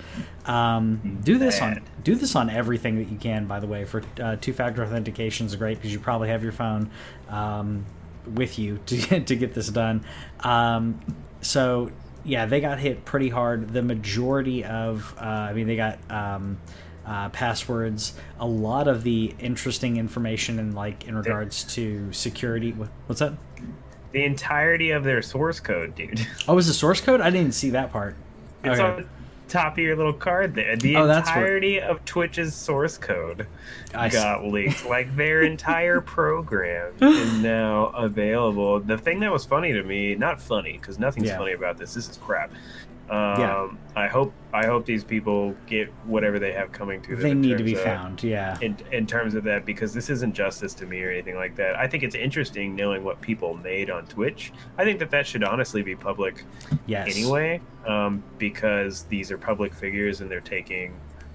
Um, 0.45 1.19
do 1.23 1.37
this 1.37 1.61
on 1.61 1.81
do 2.03 2.15
this 2.15 2.35
on 2.35 2.49
everything 2.49 2.97
that 2.97 3.09
you 3.09 3.17
can 3.17 3.45
by 3.45 3.59
the 3.59 3.67
way 3.67 3.85
for 3.85 4.03
uh, 4.21 4.35
two-factor 4.35 4.83
authentication 4.83 5.47
is 5.47 5.55
great 5.55 5.77
because 5.77 5.91
you 5.91 5.99
probably 5.99 6.29
have 6.29 6.43
your 6.43 6.51
phone 6.51 6.91
um, 7.29 7.85
with 8.35 8.59
you 8.59 8.79
to 8.85 8.97
get, 8.97 9.27
to 9.27 9.35
get 9.35 9.53
this 9.53 9.67
done. 9.69 10.05
Um, 10.41 10.99
so 11.41 11.91
yeah 12.23 12.45
they 12.45 12.61
got 12.61 12.79
hit 12.79 13.05
pretty 13.05 13.29
hard. 13.29 13.73
The 13.73 13.81
majority 13.81 14.63
of 14.63 15.15
uh, 15.17 15.23
i 15.23 15.53
mean 15.53 15.65
they 15.67 15.75
got 15.75 15.99
um, 16.11 16.57
uh, 17.05 17.29
passwords 17.29 18.13
a 18.39 18.45
lot 18.47 18.87
of 18.87 19.03
the 19.03 19.33
interesting 19.39 19.97
information 19.97 20.59
in 20.59 20.73
like 20.73 21.07
in 21.07 21.17
regards 21.17 21.63
to 21.75 22.11
security 22.13 22.71
what's 23.07 23.19
that 23.19 23.33
The 24.11 24.23
entirety 24.23 24.91
of 24.91 25.03
their 25.03 25.21
source 25.21 25.59
code, 25.59 25.95
dude. 25.95 26.25
oh 26.47 26.55
was 26.55 26.67
the 26.67 26.73
source 26.73 27.01
code 27.01 27.19
i 27.21 27.29
didn't 27.29 27.53
see 27.53 27.71
that 27.71 27.91
part 27.91 28.15
It's 28.63 28.79
Okay. 28.79 28.89
on 28.89 29.01
the 29.01 29.07
top 29.49 29.73
of 29.73 29.79
your 29.79 29.95
little 29.95 30.13
card 30.13 30.55
there. 30.55 30.75
The 30.77 30.95
Oh, 30.95 31.05
that's 31.05 31.29
what- 31.29 31.37
entirety 31.37 31.79
of 31.81 32.03
Twitch's 32.05 32.55
source 32.55 32.97
code 32.97 33.45
I 33.93 34.09
got 34.09 34.45
leaked. 34.47 34.85
Like 34.87 35.15
their 35.15 35.41
entire 35.53 36.01
program 36.01 36.93
is 36.99 37.33
now 37.39 37.87
available. 37.89 38.79
The 38.79 38.97
thing 38.97 39.19
that 39.19 39.31
was 39.31 39.45
funny 39.45 39.71
to 39.73 39.83
me, 39.83 40.15
not 40.15 40.41
funny, 40.41 40.73
because 40.81 40.97
nothing's 40.97 41.27
Yeah. 41.27 41.37
funny 41.37 41.51
about 41.51 41.77
this. 41.77 41.93
This 41.93 42.09
is 42.09 42.17
crap. 42.17 42.51
Um, 43.09 43.39
Yeah. 43.39 43.67
I 43.95 44.07
hope 44.07 44.33
I 44.53 44.65
hope 44.67 44.85
these 44.85 45.03
people 45.03 45.55
get 45.67 45.89
whatever 46.05 46.37
they 46.39 46.51
have 46.53 46.71
coming 46.71 47.01
to 47.01 47.15
them. 47.15 47.21
They 47.21 47.33
need 47.33 47.57
to 47.57 47.63
be 47.63 47.73
of- 47.73 47.81
found. 47.81 48.23
Yeah. 48.23 48.55
in, 48.61 48.77
in 48.91 49.05
terms 49.07 49.33
of 49.35 49.43
that 49.45 49.65
because 49.65 49.93
this 49.93 50.09
isn't 50.11 50.33
justice 50.33 50.73
to 50.75 50.85
me 50.85 51.01
or 51.03 51.09
anything 51.11 51.35
like 51.35 51.55
that. 51.55 51.75
I 51.75 51.87
think 51.87 52.03
it's 52.03 52.15
interesting 52.15 52.75
knowing 52.75 53.03
what 53.03 53.19
people 53.19 53.55
made 53.55 53.89
on 53.89 54.05
Twitch. 54.05 54.53
I 54.77 54.83
think 54.85 54.99
that 54.99 55.09
that 55.11 55.25
should 55.27 55.43
honestly 55.43 55.81
be 55.81 55.95
public 55.95 56.43
Yes. 56.85 57.15
anyway, 57.15 57.61
um, 57.87 58.23
because 58.37 59.03
these 59.05 59.31
are 59.31 59.37
public 59.37 59.73
figures 59.73 60.21
and 60.21 60.29
they're 60.29 60.39
taking 60.39 60.93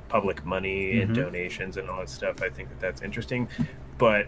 public 0.09 0.45
money 0.47 1.01
and 1.01 1.11
Mhm. 1.11 1.15
donations 1.17 1.77
and 1.77 1.91
all 1.91 1.99
that 1.99 2.09
stuff. 2.09 2.41
I 2.41 2.49
think 2.49 2.69
that 2.71 2.81
that's 2.81 3.03
interesting, 3.03 3.49
but 3.99 4.27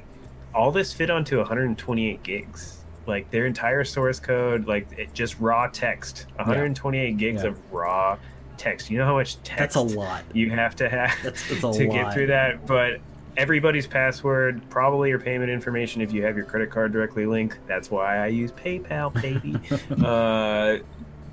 all 0.53 0.72
this 0.72 0.92
fit 0.92 1.11
onto 1.11 1.38
128 1.38 2.22
gigs. 2.22 2.85
Like 3.06 3.30
their 3.30 3.46
entire 3.46 3.84
source 3.84 4.20
code, 4.20 4.66
like 4.66 4.86
it 4.98 5.12
just 5.14 5.38
raw 5.40 5.66
text, 5.68 6.26
128 6.36 7.16
gigs 7.16 7.42
Yeah. 7.42 7.48
of 7.50 7.72
raw 7.72 8.18
text. 8.56 8.90
You 8.90 8.98
know 8.98 9.06
how 9.06 9.14
much 9.14 9.42
text 9.42 9.74
That's 9.74 9.76
a 9.76 9.80
lot. 9.98 10.22
you 10.32 10.50
have 10.50 10.76
to 10.76 10.88
have 10.88 11.12
That's, 11.22 11.48
that's 11.48 11.60
to 11.60 11.66
lot. 11.66 11.92
get 11.92 12.12
through 12.12 12.26
that. 12.28 12.66
But 12.66 13.00
everybody's 13.36 13.86
password, 13.86 14.60
probably 14.70 15.08
your 15.08 15.18
payment 15.18 15.50
information 15.50 16.02
if 16.02 16.12
you 16.12 16.22
have 16.24 16.36
your 16.36 16.44
credit 16.44 16.70
card 16.70 16.92
directly 16.92 17.26
linked. 17.26 17.58
That's 17.66 17.90
why 17.90 18.18
I 18.18 18.26
use 18.26 18.52
PayPal, 18.52 19.12
baby. 19.20 19.56
uh, 20.04 20.78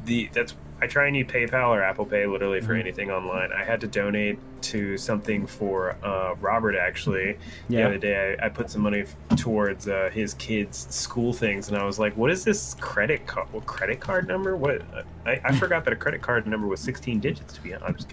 the 0.05 0.29
that's 0.33 0.53
I 0.79 0.85
try 0.87 1.07
and 1.07 1.15
use 1.15 1.27
PayPal 1.27 1.69
or 1.69 1.81
Apple 1.81 2.05
Pay 2.05 2.27
literally 2.27 2.61
for 2.61 2.75
Mhm. 2.75 2.81
anything 2.81 3.09
online. 3.11 3.51
I 3.51 3.63
had 3.63 3.81
to 3.81 3.87
donate 3.87 4.37
to 4.61 4.97
something 4.97 5.47
for 5.47 5.95
uh, 6.03 6.35
Robert 6.39 6.75
actually 6.75 7.37
the 7.69 7.81
other 7.83 7.97
day. 7.97 8.35
I, 8.39 8.45
I 8.45 8.49
put 8.49 8.69
some 8.69 8.81
money 8.81 9.01
f- 9.01 9.15
towards 9.37 9.87
uh, 9.87 10.09
his 10.13 10.33
kids' 10.35 10.87
school 10.93 11.33
things, 11.33 11.69
and 11.69 11.77
I 11.77 11.83
was 11.83 11.97
like, 11.99 12.15
"What 12.15 12.29
is 12.31 12.43
this 12.43 12.75
credit 12.79 13.25
card? 13.25 13.47
What 13.53 13.65
credit 13.65 13.99
card 13.99 14.27
number? 14.27 14.55
What? 14.55 14.81
I, 15.25 15.39
I 15.43 15.55
forgot 15.55 15.83
that 15.85 15.93
a 15.93 15.95
credit 15.95 16.21
card 16.21 16.45
number 16.47 16.67
was 16.67 16.79
16 16.81 17.19
digits. 17.19 17.53
To 17.53 17.61
be 17.61 17.73
honest, 17.73 17.87
I'm 17.87 17.95
just 17.95 18.09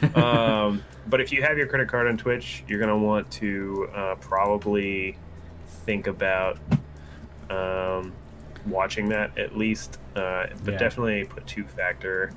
kidding. 0.00 0.16
um, 0.22 0.82
but 1.06 1.20
if 1.20 1.32
you 1.32 1.42
have 1.42 1.56
your 1.56 1.66
credit 1.66 1.88
card 1.88 2.06
on 2.06 2.16
Twitch, 2.18 2.64
you're 2.68 2.80
gonna 2.80 2.98
want 2.98 3.30
to 3.32 3.88
uh, 3.94 4.14
probably 4.16 5.16
think 5.86 6.06
about 6.06 6.58
um, 7.50 8.12
watching 8.66 9.08
that 9.10 9.36
at 9.38 9.56
least. 9.56 9.98
Uh, 10.16 10.46
but 10.64 10.72
Yeah. 10.72 10.78
definitely 10.78 11.24
put 11.24 11.46
two 11.46 11.64
factor 11.64 12.30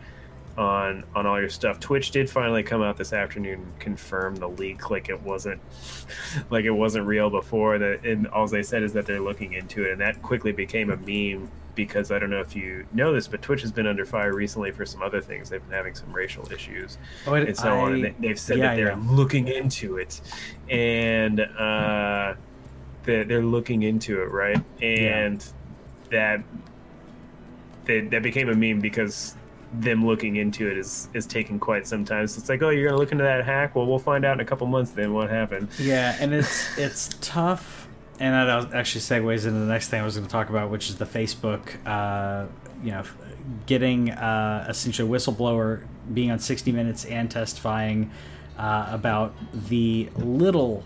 on 0.57 1.03
on 1.15 1.27
all 1.27 1.39
your 1.39 1.49
stuff. 1.49 1.79
Twitch 1.79 2.09
did 2.11 2.27
finally 2.29 2.63
come 2.63 2.81
out 2.81 2.97
this 2.97 3.13
afternoon 3.13 3.59
and 3.61 3.79
confirm 3.79 4.35
the 4.37 4.49
leak, 4.49 4.89
like 4.89 5.07
it 5.09 5.21
wasn't 5.21 5.61
like 6.49 6.65
it 6.65 6.71
wasn't 6.71 7.05
real 7.05 7.29
before. 7.29 7.77
That 7.77 8.03
and 8.05 8.27
all 8.27 8.47
they 8.47 8.63
said 8.63 8.81
is 8.83 8.93
that 8.93 9.05
they're 9.05 9.19
looking 9.21 9.53
into 9.53 9.83
it, 9.83 9.91
and 9.91 10.01
that 10.01 10.21
quickly 10.23 10.51
became 10.51 10.89
a 10.89 10.97
meme 10.97 11.49
because 11.75 12.11
I 12.11 12.17
don't 12.17 12.31
know 12.31 12.39
if 12.41 12.55
you 12.55 12.87
know 12.91 13.13
this, 13.13 13.27
but 13.27 13.43
Twitch 13.43 13.61
has 13.61 13.71
been 13.71 13.85
under 13.85 14.03
fire 14.03 14.33
recently 14.33 14.71
for 14.71 14.83
some 14.83 15.03
other 15.03 15.21
things. 15.21 15.47
They've 15.51 15.61
been 15.61 15.77
having 15.77 15.93
some 15.93 16.11
racial 16.11 16.51
issues 16.51 16.97
Oh, 17.27 17.35
and 17.35 17.55
so 17.55 17.69
on. 17.79 17.93
And 17.93 18.05
I- 18.07 18.09
they, 18.19 18.27
they've 18.29 18.39
said 18.39 18.57
yeah, 18.57 18.69
that 18.69 18.75
they're 18.77 18.97
yeah. 18.97 19.03
looking 19.11 19.47
into 19.47 19.97
it, 19.97 20.19
and 20.71 21.39
uh, 21.39 22.33
they're, 23.03 23.25
they're 23.25 23.43
looking 23.45 23.83
into 23.83 24.23
it, 24.23 24.31
right? 24.31 24.59
And 24.81 25.45
that 26.11 26.43
that 27.85 28.09
that 28.11 28.23
became 28.23 28.49
a 28.49 28.55
meme 28.55 28.79
because 28.79 29.35
them 29.73 30.05
looking 30.05 30.37
into 30.37 30.69
it 30.69 30.77
is 30.77 31.09
is 31.13 31.25
taking 31.25 31.59
quite 31.59 31.87
some 31.87 32.05
time. 32.05 32.27
So 32.27 32.39
it's 32.39 32.49
like, 32.49 32.61
oh, 32.61 32.69
you're 32.69 32.85
gonna 32.85 32.99
look 32.99 33.11
into 33.11 33.23
that 33.23 33.45
hack? 33.45 33.75
Well, 33.75 33.85
we'll 33.85 33.99
find 33.99 34.25
out 34.25 34.33
in 34.33 34.39
a 34.39 34.45
couple 34.45 34.67
months 34.67 34.91
then 34.91 35.13
what 35.13 35.29
happened. 35.29 35.69
Yeah, 35.79 36.15
and 36.19 36.33
it's 36.33 36.77
it's 36.77 37.09
tough, 37.21 37.87
and 38.19 38.33
that 38.33 38.73
actually 38.73 39.01
segues 39.01 39.45
into 39.45 39.59
the 39.59 39.65
next 39.65 39.89
thing 39.89 40.01
I 40.01 40.05
was 40.05 40.15
going 40.15 40.27
to 40.27 40.31
talk 40.31 40.49
about, 40.49 40.69
which 40.69 40.89
is 40.89 40.95
the 40.95 41.05
Facebook, 41.05 41.75
uh, 41.85 42.47
you 42.83 42.91
know, 42.91 43.03
getting 43.65 44.11
uh, 44.11 44.65
essentially 44.69 45.09
a 45.09 45.11
whistleblower 45.11 45.85
being 46.13 46.31
on 46.31 46.39
60 46.39 46.71
Minutes 46.71 47.05
and 47.05 47.29
testifying 47.29 48.11
uh, 48.57 48.87
about 48.89 49.35
the 49.67 50.09
little, 50.15 50.83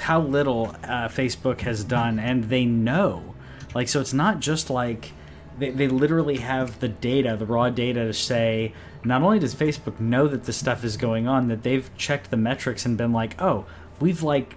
how 0.00 0.20
little 0.20 0.74
uh, 0.84 1.08
Facebook 1.08 1.60
has 1.62 1.84
done, 1.84 2.18
and 2.18 2.44
they 2.44 2.64
know, 2.64 3.33
like, 3.74 3.88
so 3.88 4.00
it's 4.00 4.14
not 4.14 4.40
just 4.40 4.70
like. 4.70 5.12
They, 5.56 5.70
they 5.70 5.86
literally 5.86 6.38
have 6.38 6.80
the 6.80 6.88
data, 6.88 7.36
the 7.36 7.46
raw 7.46 7.70
data 7.70 8.06
to 8.06 8.12
say 8.12 8.72
not 9.04 9.22
only 9.22 9.38
does 9.38 9.54
Facebook 9.54 10.00
know 10.00 10.26
that 10.26 10.44
this 10.44 10.56
stuff 10.56 10.82
is 10.82 10.96
going 10.96 11.28
on, 11.28 11.46
that 11.46 11.62
they've 11.62 11.88
checked 11.96 12.32
the 12.32 12.36
metrics 12.36 12.84
and 12.84 12.96
been 12.96 13.12
like, 13.12 13.40
oh, 13.40 13.64
we've 14.00 14.22
like 14.22 14.56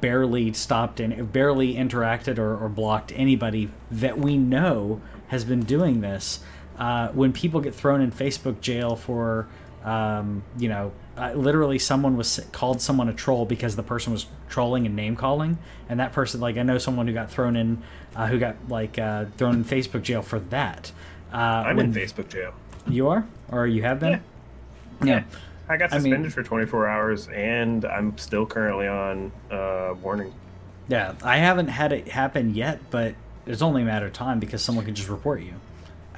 barely 0.00 0.52
stopped 0.52 1.00
and 1.00 1.32
barely 1.32 1.74
interacted 1.74 2.38
or, 2.38 2.56
or 2.56 2.68
blocked 2.68 3.12
anybody 3.16 3.70
that 3.90 4.18
we 4.18 4.36
know 4.36 5.00
has 5.28 5.44
been 5.44 5.60
doing 5.60 6.00
this. 6.00 6.40
Uh, 6.78 7.08
when 7.08 7.32
people 7.32 7.60
get 7.60 7.74
thrown 7.74 8.00
in 8.00 8.12
Facebook 8.12 8.60
jail 8.60 8.94
for, 8.94 9.48
um, 9.88 10.42
you 10.58 10.68
know, 10.68 10.92
uh, 11.16 11.32
literally 11.32 11.78
someone 11.78 12.16
was 12.16 12.40
called 12.52 12.80
someone 12.80 13.08
a 13.08 13.12
troll 13.14 13.46
because 13.46 13.74
the 13.74 13.82
person 13.82 14.12
was 14.12 14.26
trolling 14.48 14.84
and 14.86 14.94
name 14.94 15.16
calling, 15.16 15.56
and 15.88 15.98
that 16.00 16.12
person, 16.12 16.40
like, 16.40 16.58
I 16.58 16.62
know 16.62 16.78
someone 16.78 17.06
who 17.06 17.14
got 17.14 17.30
thrown 17.30 17.56
in, 17.56 17.82
uh, 18.14 18.26
who 18.26 18.38
got 18.38 18.56
like 18.68 18.98
uh, 18.98 19.24
thrown 19.38 19.54
in 19.54 19.64
Facebook 19.64 20.02
jail 20.02 20.20
for 20.22 20.40
that. 20.40 20.92
Uh, 21.32 21.36
I'm 21.36 21.76
when 21.76 21.86
in 21.86 21.92
Facebook 21.94 22.28
jail. 22.28 22.52
You 22.86 23.08
are, 23.08 23.26
or 23.50 23.66
you 23.66 23.82
have 23.82 24.00
been? 24.00 24.20
Yeah. 25.02 25.06
Yeah. 25.06 25.24
I 25.70 25.76
got 25.76 25.92
I 25.92 25.96
mean- 25.96 26.04
suspended 26.04 26.32
for 26.34 26.42
24 26.42 26.86
hours, 26.86 27.28
and 27.28 27.84
I'm 27.84 28.16
still 28.18 28.46
currently 28.46 28.88
on 28.88 29.32
uh, 29.50 29.94
warning. 30.02 30.32
Yeah, 30.88 31.14
I 31.22 31.36
haven't 31.38 31.68
had 31.68 31.92
it 31.92 32.08
happen 32.08 32.54
yet, 32.54 32.80
but 32.90 33.14
it's 33.46 33.62
only 33.62 33.82
a 33.82 33.84
matter 33.84 34.06
of 34.06 34.12
time 34.12 34.38
because 34.38 34.62
someone 34.62 34.84
could 34.84 34.94
just 34.94 35.08
report 35.08 35.40
you. 35.42 35.54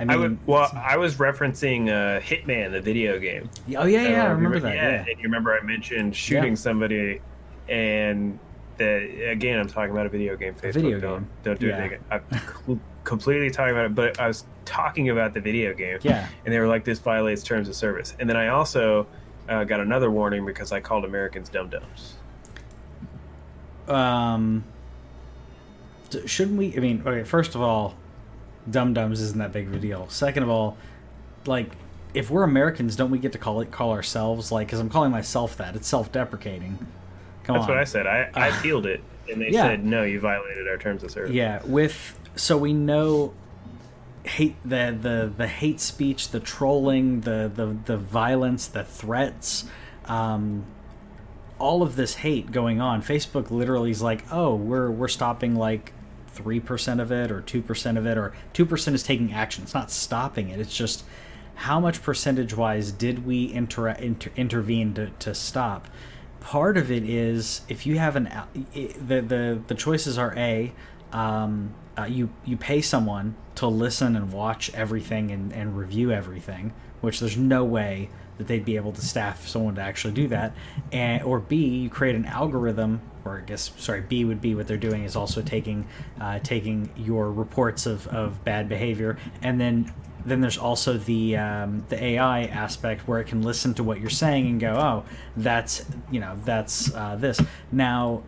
I 0.01 0.05
mean, 0.05 0.11
I 0.11 0.17
would. 0.17 0.39
Well, 0.47 0.71
I 0.75 0.97
was 0.97 1.17
referencing 1.17 1.89
uh, 1.89 2.21
Hitman, 2.21 2.73
the 2.73 2.81
video 2.81 3.19
game. 3.19 3.51
oh 3.77 3.85
yeah, 3.85 4.09
yeah, 4.09 4.25
I 4.25 4.29
Uh, 4.31 4.35
remember 4.35 4.59
that. 4.61 4.75
Yeah, 4.75 4.99
and 5.01 5.09
you 5.09 5.25
remember 5.25 5.55
I 5.55 5.61
mentioned 5.63 6.17
shooting 6.17 6.51
Yeah. 6.53 6.55
somebody, 6.55 7.21
and 7.69 8.39
the, 8.79 9.29
again, 9.31 9.59
I'm 9.61 9.69
talking 9.69 9.91
about 9.91 10.07
a 10.07 10.09
video 10.09 10.37
game. 10.37 10.55
Facebook, 10.55 10.73
video 10.73 11.01
don't, 11.01 11.19
game. 11.21 11.29
don't 11.43 11.61
do 11.61 11.67
Yeah. 11.67 11.79
it 11.83 11.87
again. 11.87 12.01
I'm 12.11 12.23
cl- 12.31 12.81
completely 13.05 13.51
talking 13.51 13.73
about 13.73 13.85
it, 13.87 13.95
but 13.95 14.19
I 14.19 14.27
was 14.27 14.45
talking 14.65 15.11
about 15.11 15.35
the 15.35 15.41
video 15.41 15.75
game, 15.75 15.99
yeah, 16.03 16.27
and 16.47 16.55
they 16.55 16.59
were 16.59 16.67
like, 16.69 16.85
"This 16.85 16.99
violates 16.99 17.43
terms 17.43 17.69
of 17.69 17.75
service." 17.75 18.17
And 18.19 18.27
then 18.29 18.39
I 18.39 18.49
also 18.49 19.07
uh, 19.51 19.65
got 19.65 19.81
another 19.81 20.11
warning 20.11 20.47
because 20.47 20.73
I 20.73 20.81
called 20.81 21.05
Americans 21.05 21.51
dum 21.51 21.69
dums. 21.69 22.15
um, 23.89 24.65
shouldn't 26.27 26.57
we? 26.59 26.75
I 26.77 26.81
mean, 26.81 27.03
okay. 27.05 27.25
First 27.25 27.55
of 27.55 27.61
all, 27.61 27.95
Dum 28.69 28.93
Dums 28.95 29.21
isn't 29.21 29.39
that 29.39 29.53
big 29.53 29.69
of 29.69 29.75
a 29.75 29.79
deal. 29.79 30.09
Second 30.09 30.43
of 30.43 30.49
all, 30.49 30.77
like 31.47 31.71
if 32.13 32.31
we're 32.31 32.43
Americans, 32.43 32.97
don't 32.97 33.11
we 33.11 33.19
get 33.19 33.33
to 33.33 33.39
call 33.39 33.61
it 33.61 33.71
call 33.71 33.93
ourselves 33.93 34.51
like? 34.51 34.67
Because 34.67 34.81
I'm 34.81 34.91
calling 34.91 35.11
myself 35.13 35.57
that. 35.59 35.77
It's 35.77 35.89
self-deprecating. 35.89 36.79
Come 37.45 37.55
That's 37.55 37.65
on. 37.65 37.71
what 37.71 37.79
I 37.79 37.85
said. 37.85 38.07
I, 38.07 38.31
I 38.35 38.49
appealed 38.59 38.87
it, 38.87 39.03
and 39.31 39.41
they 39.41 39.51
Yeah. 39.51 39.63
said, 39.63 39.85
"No, 39.85 40.03
you 40.03 40.21
violated 40.21 40.69
our 40.69 40.77
terms 40.77 41.03
of 41.05 41.11
service." 41.11 41.33
Yeah, 41.33 41.61
with 41.65 42.19
so 42.37 42.57
we 42.57 42.73
know 42.73 43.33
hate 44.25 44.57
the 44.65 44.97
the 45.01 45.33
the 45.37 45.47
hate 45.49 45.81
speech, 45.81 46.29
the 46.31 46.41
trolling, 46.41 47.23
the 47.23 47.51
the 47.55 47.77
the 47.87 47.97
violence, 47.97 48.67
the 48.67 48.85
threats, 48.85 49.65
um, 50.05 50.65
all 51.59 51.83
of 51.83 51.97
this 51.97 52.17
hate 52.17 52.53
going 52.53 52.81
on. 52.81 53.03
Facebook 53.03 53.51
literally 53.51 53.91
is 53.91 54.03
like, 54.03 54.25
oh, 54.31 54.55
we're 54.55 54.91
we're 54.91 55.09
stopping 55.09 55.55
like 55.55 55.93
three 56.33 56.61
percent 56.61 57.01
of 57.01 57.11
it 57.13 57.31
or 57.31 57.41
two 57.41 57.63
percent 57.63 57.99
of 57.99 58.07
it 58.07 58.17
or 58.17 58.33
two 58.53 58.67
percent 58.67 58.95
is 58.95 59.03
taking 59.03 59.33
action. 59.33 59.65
It's 59.65 59.75
not 59.75 59.91
stopping 59.91 60.51
it. 60.51 60.61
It's 60.61 60.77
just 60.77 61.05
how 61.55 61.79
much 61.79 62.03
percentage 62.03 62.57
wise 62.57 62.91
did 62.91 63.27
we 63.27 63.53
inter- 63.53 63.91
inter- 63.91 64.31
intervene 64.37 64.95
to, 64.95 65.11
to 65.11 65.35
stop? 65.35 65.89
Part 66.41 66.79
of 66.79 66.91
it 66.91 67.05
is 67.05 67.61
if 67.69 67.87
you 67.87 67.99
have 67.99 68.17
an 68.17 68.31
the 68.75 69.21
the 69.21 69.61
the 69.67 69.75
choices 69.75 70.17
are 70.17 70.35
a 70.39 70.73
um, 71.13 71.75
uh, 71.99 72.05
you 72.05 72.31
you 72.47 72.57
pay 72.57 72.81
someone 72.81 73.35
to 73.57 73.67
listen 73.67 74.17
and 74.17 74.33
watch 74.33 74.73
everything 74.73 75.31
and, 75.31 75.53
and 75.53 75.77
review 75.77 76.13
everything, 76.13 76.73
which 77.03 77.21
there's 77.21 77.37
no 77.37 77.63
way 77.63 78.09
that 78.41 78.49
they'd 78.49 78.65
be 78.65 78.77
able 78.77 78.93
to 78.93 79.01
staff 79.01 79.47
someone 79.47 79.77
to 79.77 79.81
actually 79.81 80.15
do 80.15 80.27
that, 80.29 80.53
and 80.91 81.23
or 81.23 81.39
B 81.39 81.57
you 81.57 81.91
create 81.91 82.17
an 82.17 82.25
algorithm, 82.27 83.01
or 83.25 83.39
I 83.39 83.43
guess 83.43 83.71
sorry 83.77 84.01
B 84.01 84.25
would 84.25 84.41
be 84.41 84.55
what 84.55 84.67
they're 84.67 84.77
doing 84.77 85.05
is 85.05 85.15
also 85.15 85.41
taking 85.43 85.87
uh, 86.21 86.41
taking 86.41 86.91
your 86.97 87.31
reports 87.31 87.87
of, 87.87 88.07
of 88.09 88.45
bad 88.45 88.69
behavior 88.69 89.17
and 89.43 89.61
then 89.61 89.93
then 90.25 90.41
there's 90.41 90.59
also 90.59 90.99
the 90.99 91.37
um, 91.37 91.85
the 91.89 92.03
AI 92.03 92.45
aspect 92.45 93.07
where 93.09 93.21
it 93.21 93.27
can 93.27 93.43
listen 93.43 93.75
to 93.75 93.85
what 93.85 94.01
you're 94.01 94.11
saying 94.11 94.47
and 94.47 94.61
go, 94.61 94.75
oh, 94.75 95.05
that's 95.37 95.85
you 96.11 96.21
know 96.21 96.37
that's 96.45 96.95
uh, 96.95 97.17
this. 97.17 97.41
Now, 97.73 98.23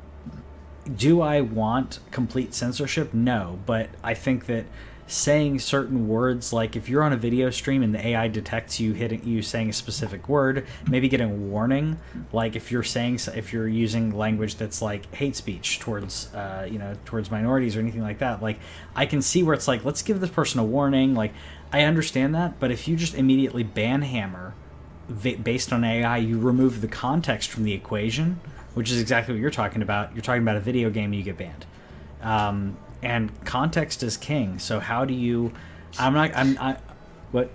do 0.96 1.20
I 1.20 1.40
want 1.40 2.00
complete 2.10 2.54
censorship? 2.54 3.12
No, 3.12 3.58
but 3.66 3.90
I 4.02 4.14
think 4.14 4.46
that 4.46 4.66
saying 5.12 5.58
certain 5.58 6.08
words 6.08 6.54
like 6.54 6.74
if 6.74 6.88
you're 6.88 7.02
on 7.02 7.12
a 7.12 7.16
video 7.16 7.50
stream 7.50 7.82
and 7.82 7.94
the 7.94 8.06
AI 8.08 8.28
detects 8.28 8.80
you 8.80 8.94
hitting 8.94 9.22
you 9.24 9.42
saying 9.42 9.68
a 9.68 9.72
specific 9.72 10.26
word, 10.28 10.66
maybe 10.88 11.08
getting 11.08 11.30
a 11.30 11.34
warning. 11.34 11.98
Like 12.32 12.56
if 12.56 12.72
you're 12.72 12.82
saying 12.82 13.20
if 13.34 13.52
you're 13.52 13.68
using 13.68 14.16
language 14.16 14.56
that's 14.56 14.80
like 14.80 15.14
hate 15.14 15.36
speech 15.36 15.80
towards 15.80 16.34
uh, 16.34 16.66
you 16.70 16.78
know 16.78 16.94
towards 17.04 17.30
minorities 17.30 17.76
or 17.76 17.80
anything 17.80 18.00
like 18.00 18.18
that. 18.20 18.42
Like 18.42 18.58
I 18.96 19.04
can 19.04 19.20
see 19.20 19.42
where 19.42 19.54
it's 19.54 19.68
like 19.68 19.84
let's 19.84 20.02
give 20.02 20.20
this 20.20 20.30
person 20.30 20.60
a 20.60 20.64
warning. 20.64 21.14
Like 21.14 21.34
I 21.72 21.82
understand 21.82 22.34
that, 22.34 22.58
but 22.58 22.70
if 22.70 22.88
you 22.88 22.96
just 22.96 23.14
immediately 23.14 23.62
ban 23.62 24.02
Hammer 24.02 24.54
based 25.42 25.74
on 25.74 25.84
AI, 25.84 26.16
you 26.16 26.38
remove 26.38 26.80
the 26.80 26.88
context 26.88 27.50
from 27.50 27.64
the 27.64 27.74
equation, 27.74 28.40
which 28.72 28.90
is 28.90 28.98
exactly 28.98 29.34
what 29.34 29.40
you're 29.40 29.50
talking 29.50 29.82
about. 29.82 30.14
You're 30.14 30.22
talking 30.22 30.42
about 30.42 30.56
a 30.56 30.60
video 30.60 30.88
game, 30.88 31.12
you 31.12 31.22
get 31.22 31.36
banned. 31.36 31.66
Um, 32.22 32.78
and 33.02 33.44
context 33.44 34.02
is 34.02 34.16
king. 34.16 34.58
So 34.58 34.80
how 34.80 35.04
do 35.04 35.14
you? 35.14 35.52
I'm 35.98 36.14
not. 36.14 36.36
I'm. 36.36 36.58
I, 36.58 36.78
what? 37.32 37.50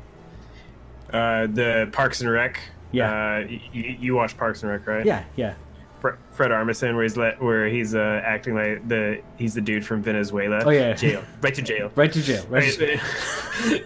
Uh, 1.12 1.47
the 1.47 1.89
Parks 1.91 2.21
and 2.21 2.29
Rec. 2.29 2.60
Yeah. 2.91 3.12
Uh, 3.12 3.47
you, 3.71 3.95
you 3.99 4.15
watch 4.15 4.38
Parks 4.38 4.63
and 4.63 4.71
Rec, 4.71 4.86
right? 4.88 5.05
Yeah. 5.05 5.23
Yeah. 5.36 5.55
Fred 5.99 6.51
Armisen, 6.51 6.93
where 6.93 7.03
he's 7.03 7.17
let, 7.17 7.41
where 7.41 7.67
he's 7.67 7.95
uh, 7.95 8.21
acting 8.23 8.53
like 8.53 8.88
the 8.88 9.21
he's 9.38 9.55
the 9.55 9.62
dude 9.62 9.86
from 9.86 10.03
Venezuela. 10.03 10.62
Oh 10.63 10.69
yeah, 10.69 10.93
jail, 10.93 11.23
right 11.41 11.53
to 11.55 11.62
jail, 11.63 11.91
right 11.95 12.13
to 12.13 12.21
jail. 12.21 12.45
Right 12.47 12.71
to 12.73 12.99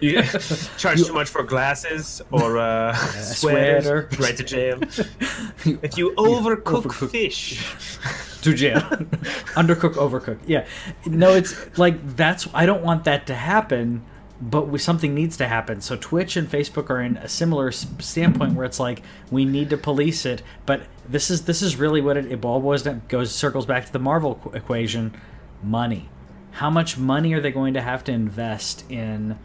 you 0.02 0.22
charge 0.76 0.98
you, 0.98 1.06
too 1.06 1.14
much 1.14 1.30
for 1.30 1.42
glasses 1.42 2.20
or 2.30 2.58
uh, 2.58 2.94
sweater, 2.94 4.10
right 4.18 4.36
to 4.36 4.44
jail. 4.44 4.78
if 4.82 5.96
you 5.96 6.10
overcook, 6.16 6.82
overcook. 6.82 7.10
fish, 7.10 7.62
to 8.42 8.54
jail. 8.54 8.80
Undercook, 9.56 9.94
overcook. 9.94 10.38
Yeah, 10.46 10.66
no, 11.06 11.32
it's 11.32 11.78
like 11.78 12.16
that's. 12.16 12.48
I 12.54 12.66
don't 12.66 12.82
want 12.82 13.04
that 13.04 13.26
to 13.28 13.34
happen 13.34 14.04
but 14.42 14.80
something 14.80 15.14
needs 15.14 15.36
to 15.36 15.46
happen. 15.46 15.80
So 15.80 15.96
Twitch 15.96 16.36
and 16.36 16.50
Facebook 16.50 16.90
are 16.90 17.00
in 17.00 17.16
a 17.16 17.28
similar 17.28 17.70
standpoint 17.70 18.54
where 18.54 18.64
it's 18.64 18.80
like 18.80 19.02
we 19.30 19.44
need 19.44 19.70
to 19.70 19.76
police 19.76 20.26
it, 20.26 20.42
but 20.66 20.82
this 21.08 21.30
is 21.30 21.42
this 21.44 21.62
is 21.62 21.76
really 21.76 22.00
what 22.00 22.16
it, 22.16 22.26
it 22.26 22.44
all 22.44 22.60
boils 22.60 22.82
down 22.82 23.02
goes 23.06 23.32
circles 23.32 23.66
back 23.66 23.86
to 23.86 23.92
the 23.92 24.00
Marvel 24.00 24.50
equation, 24.52 25.14
money. 25.62 26.08
How 26.52 26.70
much 26.70 26.98
money 26.98 27.32
are 27.34 27.40
they 27.40 27.52
going 27.52 27.74
to 27.74 27.80
have 27.80 28.02
to 28.04 28.12
invest 28.12 28.84
in 28.90 29.38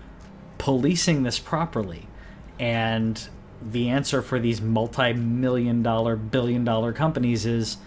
policing 0.57 1.21
this 1.21 1.37
properly? 1.37 2.07
And 2.59 3.29
the 3.61 3.89
answer 3.89 4.23
for 4.23 4.39
these 4.39 4.61
multi-million 4.61 5.83
dollar, 5.83 6.15
billion 6.15 6.63
dollar 6.63 6.91
companies 6.91 7.45
is 7.45 7.77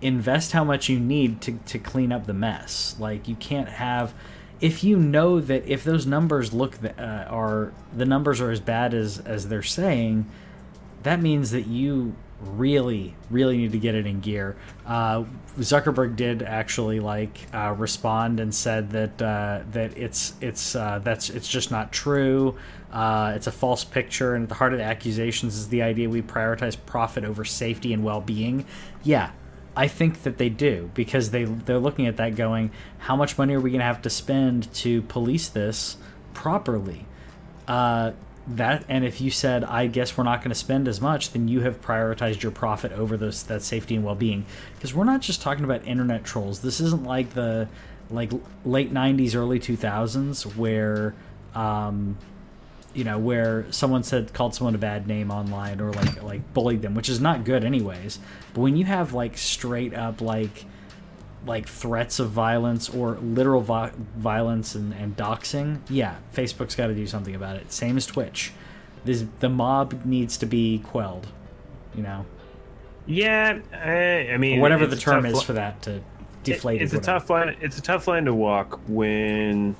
invest 0.00 0.52
how 0.52 0.64
much 0.64 0.88
you 0.88 0.98
need 0.98 1.40
to, 1.42 1.52
to 1.66 1.78
clean 1.78 2.12
up 2.12 2.26
the 2.26 2.34
mess. 2.34 2.96
Like 2.98 3.28
you 3.28 3.36
can't 3.36 3.68
have 3.68 4.14
if 4.60 4.82
you 4.82 4.96
know 4.96 5.40
that 5.40 5.66
if 5.66 5.84
those 5.84 6.06
numbers 6.06 6.52
look 6.52 6.78
uh, 6.84 7.02
are 7.02 7.72
the 7.96 8.04
numbers 8.04 8.40
are 8.40 8.50
as 8.50 8.60
bad 8.60 8.94
as 8.94 9.18
as 9.20 9.48
they're 9.48 9.62
saying, 9.62 10.26
that 11.02 11.20
means 11.20 11.50
that 11.52 11.66
you 11.66 12.14
really 12.40 13.16
really 13.30 13.56
need 13.56 13.72
to 13.72 13.78
get 13.78 13.94
it 13.94 14.06
in 14.06 14.20
gear. 14.20 14.56
Uh, 14.86 15.24
Zuckerberg 15.58 16.16
did 16.16 16.42
actually 16.42 17.00
like 17.00 17.38
uh, 17.52 17.74
respond 17.76 18.40
and 18.40 18.54
said 18.54 18.90
that 18.90 19.22
uh, 19.22 19.60
that 19.72 19.96
it's 19.96 20.34
it's 20.40 20.74
uh, 20.74 21.00
that's 21.00 21.30
it's 21.30 21.48
just 21.48 21.70
not 21.70 21.92
true. 21.92 22.56
Uh, 22.92 23.32
it's 23.36 23.46
a 23.46 23.52
false 23.52 23.84
picture, 23.84 24.34
and 24.34 24.44
at 24.44 24.48
the 24.48 24.54
heart 24.54 24.72
of 24.72 24.78
the 24.78 24.84
accusations 24.84 25.56
is 25.56 25.68
the 25.68 25.82
idea 25.82 26.08
we 26.08 26.22
prioritize 26.22 26.76
profit 26.86 27.24
over 27.24 27.44
safety 27.44 27.92
and 27.92 28.02
well 28.02 28.20
being. 28.20 28.64
Yeah, 29.04 29.30
I 29.78 29.86
think 29.86 30.24
that 30.24 30.38
they 30.38 30.48
do 30.48 30.90
because 30.92 31.30
they 31.30 31.44
they're 31.44 31.78
looking 31.78 32.08
at 32.08 32.16
that 32.16 32.34
going, 32.34 32.72
how 32.98 33.14
much 33.14 33.38
money 33.38 33.54
are 33.54 33.60
we 33.60 33.70
going 33.70 33.78
to 33.78 33.86
have 33.86 34.02
to 34.02 34.10
spend 34.10 34.74
to 34.74 35.02
police 35.02 35.48
this 35.48 35.96
properly? 36.34 37.06
Uh, 37.68 38.10
that 38.48 38.84
and 38.88 39.04
if 39.04 39.20
you 39.20 39.30
said, 39.30 39.62
I 39.62 39.86
guess 39.86 40.16
we're 40.16 40.24
not 40.24 40.40
going 40.40 40.48
to 40.48 40.56
spend 40.56 40.88
as 40.88 41.00
much, 41.00 41.30
then 41.30 41.46
you 41.46 41.60
have 41.60 41.80
prioritized 41.80 42.42
your 42.42 42.50
profit 42.50 42.90
over 42.90 43.16
those 43.16 43.44
that 43.44 43.62
safety 43.62 43.94
and 43.94 44.04
well 44.04 44.16
being. 44.16 44.46
Because 44.74 44.94
we're 44.94 45.04
not 45.04 45.20
just 45.20 45.42
talking 45.42 45.62
about 45.62 45.86
internet 45.86 46.24
trolls. 46.24 46.58
This 46.58 46.80
isn't 46.80 47.04
like 47.04 47.34
the 47.34 47.68
like 48.10 48.32
late 48.64 48.92
'90s, 48.92 49.36
early 49.36 49.60
2000s 49.60 50.56
where. 50.56 51.14
Um, 51.54 52.18
you 52.98 53.04
know 53.04 53.16
where 53.16 53.64
someone 53.70 54.02
said 54.02 54.32
called 54.32 54.56
someone 54.56 54.74
a 54.74 54.78
bad 54.78 55.06
name 55.06 55.30
online 55.30 55.80
or 55.80 55.92
like 55.92 56.20
like 56.20 56.52
bullied 56.52 56.82
them 56.82 56.96
which 56.96 57.08
is 57.08 57.20
not 57.20 57.44
good 57.44 57.62
anyways. 57.62 58.18
But 58.52 58.62
when 58.62 58.76
you 58.76 58.86
have 58.86 59.12
like 59.12 59.38
straight 59.38 59.94
up 59.94 60.20
like 60.20 60.64
like 61.46 61.68
threats 61.68 62.18
of 62.18 62.30
violence 62.30 62.88
or 62.88 63.16
literal 63.22 63.60
vi- 63.60 63.92
violence 64.16 64.74
and, 64.74 64.92
and 64.94 65.16
doxing 65.16 65.78
yeah 65.88 66.16
facebook's 66.34 66.74
got 66.74 66.88
to 66.88 66.94
do 66.94 67.06
something 67.06 67.36
about 67.36 67.54
it. 67.54 67.72
Same 67.72 67.96
as 67.96 68.04
twitch. 68.04 68.52
This 69.04 69.24
the 69.38 69.48
mob 69.48 70.04
needs 70.04 70.36
to 70.38 70.46
be 70.46 70.80
quelled 70.80 71.28
you 71.94 72.02
know? 72.02 72.26
Yeah 73.06 73.60
i, 73.72 74.32
I 74.32 74.38
mean 74.38 74.58
or 74.58 74.62
whatever 74.62 74.88
the 74.88 74.96
term 74.96 75.24
is 75.24 75.34
li- 75.34 75.44
for 75.44 75.52
that 75.52 75.82
to 75.82 76.00
deflate 76.42 76.82
it, 76.82 76.86
it's 76.86 76.94
a 76.94 77.00
tough 77.00 77.30
line 77.30 77.56
it's 77.60 77.78
a 77.78 77.82
tough 77.82 78.08
line 78.08 78.24
to 78.24 78.34
walk 78.34 78.80
when 78.88 79.76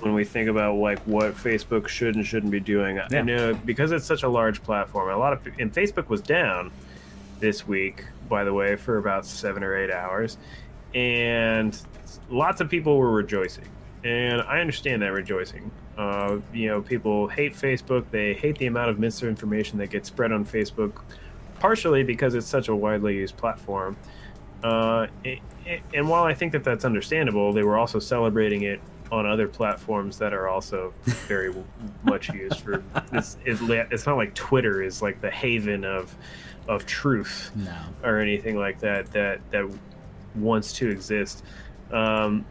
when 0.00 0.14
we 0.14 0.24
think 0.24 0.48
about 0.48 0.76
like 0.76 0.98
what 1.00 1.34
Facebook 1.34 1.88
should 1.88 2.14
and 2.14 2.26
shouldn't 2.26 2.52
be 2.52 2.60
doing. 2.60 2.96
Yeah. 2.96 3.18
I 3.18 3.22
know 3.22 3.54
because 3.54 3.92
it's 3.92 4.06
such 4.06 4.22
a 4.22 4.28
large 4.28 4.62
platform. 4.62 5.10
A 5.10 5.16
lot 5.16 5.32
of 5.32 5.46
and 5.58 5.72
Facebook 5.72 6.08
was 6.08 6.20
down 6.20 6.70
this 7.40 7.66
week, 7.66 8.04
by 8.28 8.44
the 8.44 8.52
way, 8.52 8.76
for 8.76 8.98
about 8.98 9.26
seven 9.26 9.62
or 9.62 9.76
eight 9.76 9.90
hours, 9.90 10.38
and 10.94 11.80
lots 12.30 12.60
of 12.60 12.68
people 12.68 12.98
were 12.98 13.10
rejoicing, 13.10 13.68
and 14.04 14.42
I 14.42 14.60
understand 14.60 15.02
that 15.02 15.12
rejoicing. 15.12 15.70
Uh, 15.96 16.38
you 16.52 16.68
know, 16.68 16.80
people 16.80 17.26
hate 17.26 17.54
Facebook. 17.54 18.04
They 18.10 18.34
hate 18.34 18.58
the 18.58 18.66
amount 18.66 18.90
of 18.90 18.98
misinformation 18.98 19.78
that 19.78 19.90
gets 19.90 20.08
spread 20.08 20.30
on 20.30 20.44
Facebook, 20.44 21.00
partially 21.58 22.04
because 22.04 22.34
it's 22.34 22.46
such 22.46 22.68
a 22.68 22.74
widely 22.74 23.16
used 23.16 23.36
platform. 23.36 23.96
Uh, 24.62 25.06
and 25.94 26.08
while 26.08 26.24
I 26.24 26.34
think 26.34 26.52
that 26.52 26.64
that's 26.64 26.84
understandable, 26.84 27.52
they 27.52 27.62
were 27.62 27.76
also 27.76 27.98
celebrating 27.98 28.62
it 28.62 28.80
on 29.10 29.26
other 29.26 29.48
platforms 29.48 30.18
that 30.18 30.32
are 30.32 30.48
also 30.48 30.92
very 31.04 31.54
much 32.02 32.28
used 32.30 32.60
for 32.60 32.82
it's, 33.12 33.36
it's 33.44 34.06
not 34.06 34.16
like 34.16 34.34
twitter 34.34 34.82
is 34.82 35.00
like 35.02 35.20
the 35.20 35.30
haven 35.30 35.84
of 35.84 36.14
of 36.68 36.84
truth 36.84 37.50
no. 37.56 37.76
or 38.04 38.18
anything 38.18 38.56
like 38.56 38.78
that 38.78 39.10
that 39.12 39.40
that 39.50 39.68
wants 40.34 40.72
to 40.72 40.88
exist 40.88 41.42
um 41.92 42.44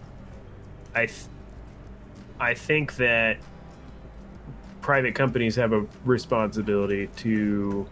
i 0.96 1.06
th- 1.06 1.28
i 2.39 2.54
think 2.54 2.96
that 2.96 3.38
private 4.82 5.13
companies 5.13 5.56
have 5.56 5.74
a 5.74 5.86
responsibility 6.06 7.08
to 7.15 7.88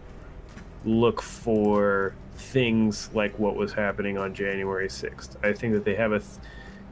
look 0.84 1.20
for 1.20 2.14
things 2.36 3.10
like 3.12 3.38
what 3.38 3.56
was 3.56 3.72
happening 3.72 4.16
on 4.18 4.34
January 4.34 4.88
6th. 4.88 5.36
I 5.44 5.52
think 5.52 5.72
that 5.74 5.84
they 5.84 5.94
have 5.94 6.12
a 6.12 6.20
th- 6.20 6.30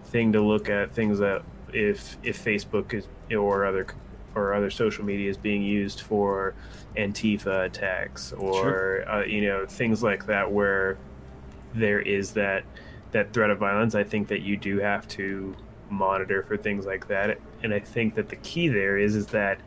thing 0.06 0.32
to 0.32 0.40
look 0.40 0.68
at 0.68 0.92
things 0.92 1.18
that 1.18 1.42
if 1.74 2.16
if 2.22 2.42
Facebook 2.42 2.94
is 2.94 3.08
or 3.34 3.64
other 3.64 3.86
or 4.34 4.54
other 4.54 4.70
social 4.70 5.04
media 5.04 5.30
is 5.30 5.36
being 5.36 5.62
used 5.62 6.00
for 6.00 6.54
Antifa 6.96 7.66
attacks 7.66 8.32
or 8.32 8.54
sure. 8.54 9.10
uh, 9.10 9.24
you 9.24 9.42
know 9.42 9.66
things 9.66 10.02
like 10.02 10.26
that 10.26 10.50
where 10.50 10.98
there 11.74 12.00
is 12.00 12.32
that 12.32 12.64
that 13.12 13.32
threat 13.32 13.50
of 13.50 13.58
violence. 13.58 13.94
I 13.94 14.04
think 14.04 14.28
that 14.28 14.42
you 14.42 14.56
do 14.56 14.78
have 14.78 15.06
to 15.08 15.54
monitor 15.90 16.42
for 16.42 16.56
things 16.56 16.86
like 16.86 17.08
that, 17.08 17.38
and 17.62 17.72
I 17.72 17.80
think 17.80 18.14
that 18.14 18.28
the 18.28 18.36
key 18.36 18.68
there 18.68 18.98
is 18.98 19.14
is 19.14 19.26
that 19.28 19.60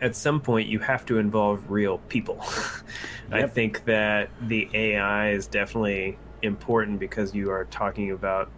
at 0.00 0.16
some 0.16 0.40
point 0.40 0.68
you 0.68 0.78
have 0.78 1.04
to 1.06 1.18
involve 1.18 1.70
real 1.70 1.98
people. 2.08 2.42
yep. 3.30 3.44
I 3.44 3.46
think 3.46 3.84
that 3.84 4.30
the 4.40 4.68
AI 4.72 5.30
is 5.30 5.46
definitely 5.46 6.18
important 6.42 6.98
because 6.98 7.34
you 7.34 7.50
are 7.50 7.66
talking 7.66 8.10
about 8.10 8.50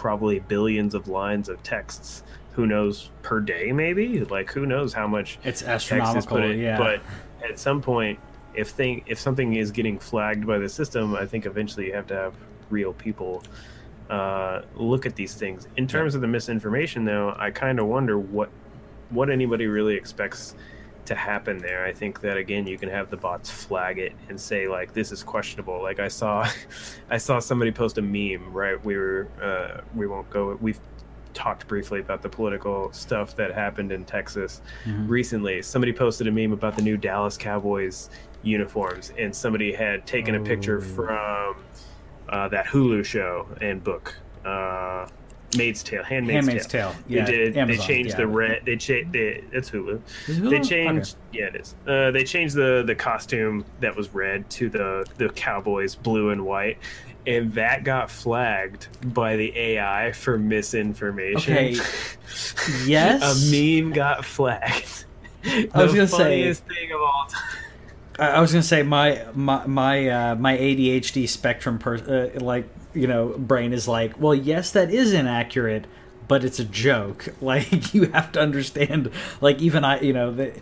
probably 0.00 0.40
billions 0.40 0.94
of 0.94 1.06
lines 1.06 1.48
of 1.48 1.62
texts. 1.62 2.24
Who 2.54 2.66
knows 2.66 3.10
per 3.22 3.38
day? 3.38 3.70
Maybe 3.70 4.24
like 4.24 4.50
who 4.50 4.66
knows 4.66 4.92
how 4.92 5.06
much 5.06 5.38
it's 5.44 5.62
astronomical. 5.62 6.14
Text 6.14 6.26
is 6.26 6.30
put 6.30 6.42
in. 6.42 6.58
Yeah, 6.58 6.76
but 6.76 7.00
at 7.48 7.58
some 7.58 7.80
point, 7.80 8.18
if 8.54 8.70
thing 8.70 9.04
if 9.06 9.20
something 9.20 9.54
is 9.54 9.70
getting 9.70 9.98
flagged 9.98 10.46
by 10.46 10.58
the 10.58 10.68
system, 10.68 11.14
I 11.14 11.26
think 11.26 11.46
eventually 11.46 11.86
you 11.86 11.94
have 11.94 12.08
to 12.08 12.14
have 12.16 12.34
real 12.70 12.92
people 12.92 13.44
uh, 14.08 14.62
look 14.74 15.06
at 15.06 15.14
these 15.14 15.34
things. 15.34 15.68
In 15.76 15.86
terms 15.86 16.14
of 16.16 16.20
the 16.22 16.26
misinformation, 16.26 17.04
though, 17.04 17.34
I 17.38 17.50
kind 17.50 17.78
of 17.78 17.86
wonder 17.86 18.18
what 18.18 18.50
what 19.10 19.30
anybody 19.30 19.66
really 19.66 19.94
expects 19.94 20.54
to 21.06 21.14
happen 21.14 21.58
there. 21.58 21.84
I 21.84 21.92
think 21.92 22.20
that 22.20 22.36
again, 22.36 22.66
you 22.66 22.78
can 22.78 22.88
have 22.88 23.10
the 23.10 23.16
bots 23.16 23.50
flag 23.50 23.98
it 23.98 24.12
and 24.28 24.40
say 24.40 24.68
like 24.68 24.92
this 24.92 25.12
is 25.12 25.22
questionable. 25.22 25.82
Like 25.82 26.00
I 26.00 26.08
saw, 26.08 26.48
I 27.10 27.18
saw 27.18 27.38
somebody 27.38 27.72
post 27.72 27.98
a 27.98 28.02
meme. 28.02 28.52
Right, 28.52 28.82
we 28.84 28.96
were 28.96 29.28
uh, 29.42 29.80
we 29.94 30.06
won't 30.06 30.28
go. 30.30 30.56
We've 30.60 30.80
talked 31.32 31.66
briefly 31.68 32.00
about 32.00 32.22
the 32.22 32.28
political 32.28 32.92
stuff 32.92 33.36
that 33.36 33.52
happened 33.54 33.92
in 33.92 34.04
Texas 34.04 34.62
mm-hmm. 34.84 35.08
recently. 35.08 35.62
Somebody 35.62 35.92
posted 35.92 36.26
a 36.26 36.32
meme 36.32 36.52
about 36.52 36.76
the 36.76 36.82
new 36.82 36.96
Dallas 36.96 37.36
Cowboys 37.36 38.10
uniforms, 38.42 39.12
and 39.18 39.34
somebody 39.34 39.72
had 39.72 40.06
taken 40.06 40.34
a 40.34 40.40
picture 40.40 40.78
oh. 40.78 40.80
from 40.80 41.64
uh, 42.28 42.48
that 42.48 42.66
Hulu 42.66 43.04
show 43.04 43.46
and 43.60 43.82
book. 43.82 44.14
Uh, 44.44 45.06
Maid's 45.56 45.82
Tale, 45.82 46.04
Handmaid's, 46.04 46.46
Handmaid's 46.46 46.66
Tale. 46.66 46.92
Tale. 46.92 47.00
Yeah, 47.08 47.24
they 47.24 47.32
did. 47.32 47.56
Amazon, 47.56 47.66
they 47.80 47.94
changed 47.94 48.10
yeah. 48.10 48.16
the 48.16 48.26
red. 48.26 48.62
They 48.64 48.76
changed. 48.76 49.16
It's 49.16 49.70
Hulu. 49.70 50.00
Is 50.28 50.40
They 50.40 50.46
Hulu? 50.46 50.68
changed. 50.68 51.16
Yeah, 51.32 51.46
it 51.46 51.56
is. 51.56 51.74
Uh, 51.86 52.10
they 52.10 52.24
changed 52.24 52.54
the 52.54 52.84
the 52.86 52.94
costume 52.94 53.64
that 53.80 53.94
was 53.96 54.14
red 54.14 54.48
to 54.50 54.68
the 54.68 55.06
the 55.16 55.28
Cowboys 55.30 55.94
blue 55.94 56.30
and 56.30 56.44
white, 56.44 56.78
and 57.26 57.52
that 57.54 57.84
got 57.84 58.10
flagged 58.10 58.86
by 59.14 59.36
the 59.36 59.56
AI 59.56 60.12
for 60.12 60.38
misinformation. 60.38 61.52
Okay. 61.52 61.76
Yes. 62.86 63.22
a 63.52 63.80
meme 63.82 63.92
got 63.92 64.24
flagged. 64.24 65.04
I 65.44 65.82
was 65.82 65.92
gonna 65.92 66.06
say- 66.06 66.16
funniest 66.16 66.64
thing 66.66 66.92
of 66.92 67.00
all 67.00 67.26
time. 67.28 67.42
I 68.18 68.40
was 68.40 68.52
gonna 68.52 68.62
say 68.62 68.82
my 68.82 69.24
my 69.34 69.66
my 69.66 70.08
uh, 70.08 70.34
my 70.34 70.56
ADHD 70.56 71.26
spectrum 71.26 71.78
per 71.78 71.96
uh, 71.96 72.40
like 72.40 72.68
you 72.94 73.06
know 73.06 73.28
brain 73.38 73.72
is 73.72 73.86
like 73.86 74.20
well 74.20 74.34
yes 74.34 74.70
that 74.72 74.90
is 74.90 75.12
inaccurate 75.12 75.86
but 76.30 76.44
it's 76.44 76.60
a 76.60 76.64
joke. 76.64 77.34
Like 77.40 77.92
you 77.94 78.12
have 78.12 78.30
to 78.32 78.40
understand 78.40 79.10
like 79.40 79.60
even 79.60 79.84
I 79.84 80.00
you 80.00 80.12
know 80.12 80.30
the 80.30 80.52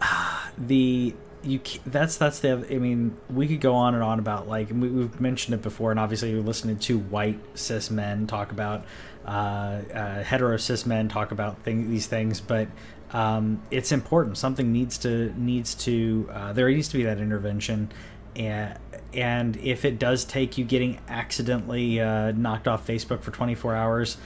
the 0.58 1.14
you 1.42 1.60
that's 1.84 2.16
that's 2.16 2.38
the 2.38 2.64
I 2.70 2.78
mean 2.78 3.16
we 3.28 3.48
could 3.48 3.60
go 3.60 3.74
on 3.74 3.94
and 3.94 4.02
on 4.04 4.20
about 4.20 4.46
like 4.46 4.68
we, 4.70 4.88
we've 4.88 5.20
mentioned 5.20 5.54
it 5.54 5.62
before 5.62 5.90
and 5.90 5.98
obviously 5.98 6.30
you're 6.30 6.42
listening 6.42 6.78
to 6.80 6.98
white 6.98 7.40
cis 7.54 7.90
men 7.90 8.26
talk 8.28 8.52
about 8.52 8.84
uh, 9.26 9.80
uh, 9.92 10.22
hetero 10.22 10.56
cis 10.56 10.86
men 10.86 11.08
talk 11.08 11.32
about 11.32 11.60
thing, 11.62 11.90
these 11.90 12.06
things 12.06 12.40
but 12.40 12.68
um, 13.12 13.62
it's 13.70 13.92
important. 13.92 14.36
Something 14.36 14.72
needs 14.72 14.98
to 14.98 15.32
needs 15.36 15.74
to 15.86 16.28
uh, 16.32 16.52
there 16.52 16.68
needs 16.68 16.88
to 16.88 16.98
be 16.98 17.04
that 17.04 17.18
intervention 17.18 17.90
and 18.36 19.56
if 19.56 19.84
it 19.84 19.98
does 19.98 20.24
take 20.24 20.58
you 20.58 20.64
getting 20.64 20.98
accidentally 21.08 22.00
uh, 22.00 22.32
knocked 22.32 22.68
off 22.68 22.86
Facebook 22.86 23.22
for 23.22 23.30
24 23.30 23.74
hours 23.74 24.16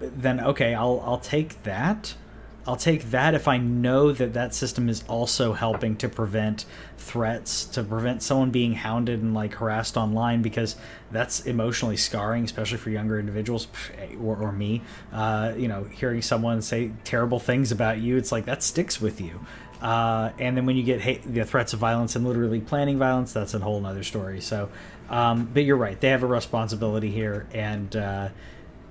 then 0.00 0.40
okay 0.40 0.74
I'll 0.74 1.02
I'll 1.04 1.18
take 1.18 1.62
that 1.62 2.14
I'll 2.66 2.76
take 2.76 3.10
that 3.10 3.34
if 3.34 3.46
I 3.46 3.58
know 3.58 4.12
that 4.12 4.32
that 4.32 4.54
system 4.54 4.88
is 4.88 5.04
also 5.06 5.52
helping 5.52 5.96
to 5.96 6.08
prevent 6.08 6.64
threats, 6.96 7.66
to 7.66 7.82
prevent 7.82 8.22
someone 8.22 8.50
being 8.50 8.72
hounded 8.72 9.20
and 9.20 9.34
like 9.34 9.54
harassed 9.54 9.98
online, 9.98 10.40
because 10.40 10.76
that's 11.10 11.40
emotionally 11.40 11.98
scarring, 11.98 12.44
especially 12.44 12.78
for 12.78 12.88
younger 12.88 13.18
individuals 13.18 13.68
or, 14.18 14.36
or 14.36 14.50
me. 14.50 14.80
Uh, 15.12 15.52
you 15.56 15.68
know, 15.68 15.84
hearing 15.84 16.22
someone 16.22 16.62
say 16.62 16.90
terrible 17.04 17.38
things 17.38 17.70
about 17.70 17.98
you, 17.98 18.16
it's 18.16 18.32
like 18.32 18.46
that 18.46 18.62
sticks 18.62 18.98
with 18.98 19.20
you. 19.20 19.40
Uh, 19.84 20.32
and 20.38 20.56
then 20.56 20.64
when 20.64 20.76
you 20.76 20.82
get 20.82 21.02
hate, 21.02 21.22
the 21.30 21.44
threats 21.44 21.74
of 21.74 21.78
violence 21.78 22.16
and 22.16 22.26
literally 22.26 22.58
planning 22.58 22.98
violence, 22.98 23.34
that's 23.34 23.52
a 23.52 23.58
whole 23.58 23.78
nother 23.78 24.02
story. 24.02 24.40
So, 24.40 24.70
um, 25.10 25.50
but 25.52 25.64
you're 25.64 25.76
right; 25.76 26.00
they 26.00 26.08
have 26.08 26.22
a 26.22 26.26
responsibility 26.26 27.10
here, 27.10 27.46
and 27.52 27.94
uh, 27.94 28.28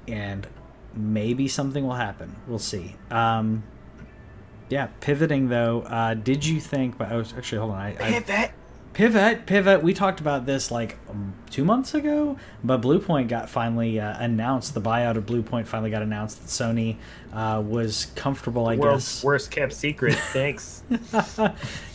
and 0.07 0.45
maybe 0.93 1.47
something 1.47 1.83
will 1.83 1.95
happen. 1.95 2.35
We'll 2.47 2.59
see. 2.59 2.95
Um, 3.09 3.63
yeah, 4.69 4.89
pivoting 4.99 5.49
though. 5.49 5.81
Uh, 5.81 6.13
did 6.13 6.45
you 6.45 6.59
think? 6.59 6.99
But 6.99 7.11
I 7.11 7.15
was 7.15 7.33
actually 7.35 7.57
hold 7.57 7.71
on. 7.71 7.79
I, 7.79 7.89
I, 7.99 8.11
Pivot. 8.11 8.51
Pivot, 8.93 9.45
pivot. 9.45 9.81
We 9.83 9.93
talked 9.93 10.19
about 10.19 10.45
this 10.45 10.71
like 10.71 10.97
um, 11.09 11.33
two 11.49 11.63
months 11.65 11.93
ago, 11.93 12.37
but 12.63 12.81
Bluepoint 12.81 13.27
got 13.27 13.49
finally 13.49 13.99
uh, 13.99 14.17
announced. 14.23 14.73
The 14.73 14.81
buyout 14.81 15.15
of 15.17 15.25
Bluepoint 15.25 15.65
finally 15.67 15.89
got 15.91 16.01
announced. 16.01 16.41
That 16.41 16.47
Sony 16.47 16.97
uh, 17.33 17.61
was 17.65 18.07
comfortable, 18.15 18.67
I 18.67 18.75
World's 18.75 19.05
guess. 19.17 19.23
worst 19.23 19.51
kept 19.51 19.73
secret. 19.73 20.15
Thanks. 20.33 20.83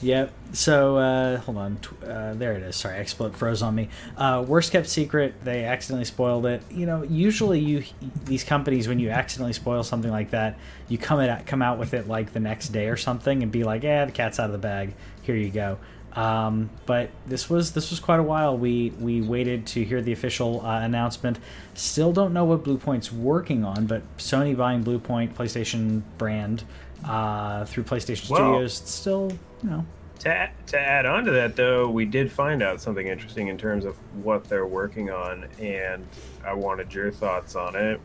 Yep. 0.00 0.32
So 0.52 0.96
uh, 0.96 1.38
hold 1.38 1.58
on. 1.58 1.78
Uh, 2.06 2.34
there 2.34 2.52
it 2.54 2.62
is. 2.62 2.76
Sorry, 2.76 2.98
XSplit 3.02 3.34
froze 3.34 3.62
on 3.62 3.74
me. 3.74 3.88
Uh, 4.16 4.44
worst 4.46 4.70
kept 4.72 4.88
secret. 4.88 5.34
They 5.44 5.64
accidentally 5.64 6.04
spoiled 6.04 6.46
it. 6.46 6.62
You 6.70 6.86
know, 6.86 7.02
usually 7.02 7.58
you 7.58 7.84
these 8.24 8.44
companies 8.44 8.86
when 8.88 8.98
you 8.98 9.10
accidentally 9.10 9.52
spoil 9.52 9.82
something 9.82 10.10
like 10.10 10.30
that, 10.30 10.56
you 10.88 10.98
come 10.98 11.20
at 11.20 11.46
come 11.46 11.62
out 11.62 11.78
with 11.78 11.94
it 11.94 12.06
like 12.08 12.32
the 12.32 12.40
next 12.40 12.68
day 12.68 12.88
or 12.88 12.96
something 12.96 13.42
and 13.42 13.50
be 13.50 13.64
like, 13.64 13.82
"Yeah, 13.82 14.04
the 14.04 14.12
cat's 14.12 14.38
out 14.38 14.46
of 14.46 14.52
the 14.52 14.58
bag. 14.58 14.94
Here 15.22 15.36
you 15.36 15.50
go." 15.50 15.78
Um, 16.18 16.70
but 16.84 17.10
this 17.26 17.48
was 17.48 17.72
this 17.72 17.90
was 17.90 18.00
quite 18.00 18.18
a 18.18 18.22
while. 18.22 18.58
We 18.58 18.90
we 18.98 19.20
waited 19.20 19.66
to 19.68 19.84
hear 19.84 20.02
the 20.02 20.12
official 20.12 20.64
uh, 20.66 20.80
announcement. 20.80 21.38
Still 21.74 22.12
don't 22.12 22.32
know 22.32 22.44
what 22.44 22.64
Bluepoint's 22.64 23.12
working 23.12 23.64
on, 23.64 23.86
but 23.86 24.02
Sony 24.16 24.56
buying 24.56 24.82
Bluepoint 24.82 25.34
PlayStation 25.34 26.02
brand 26.16 26.64
uh, 27.04 27.64
through 27.66 27.84
PlayStation 27.84 28.30
Well- 28.30 28.40
Studios. 28.40 28.74
Still 28.74 29.32
you 29.62 29.70
know 29.70 29.86
to, 30.20 30.50
to 30.66 30.78
add 30.78 31.06
on 31.06 31.24
to 31.26 31.30
that, 31.30 31.54
though, 31.54 31.88
we 31.88 32.04
did 32.04 32.32
find 32.32 32.62
out 32.62 32.80
something 32.80 33.06
interesting 33.06 33.48
in 33.48 33.56
terms 33.56 33.84
of 33.84 33.96
what 34.24 34.44
they're 34.44 34.66
working 34.66 35.10
on, 35.10 35.46
and 35.60 36.04
I 36.44 36.54
wanted 36.54 36.92
your 36.92 37.12
thoughts 37.12 37.54
on 37.54 37.76
it. 37.76 38.00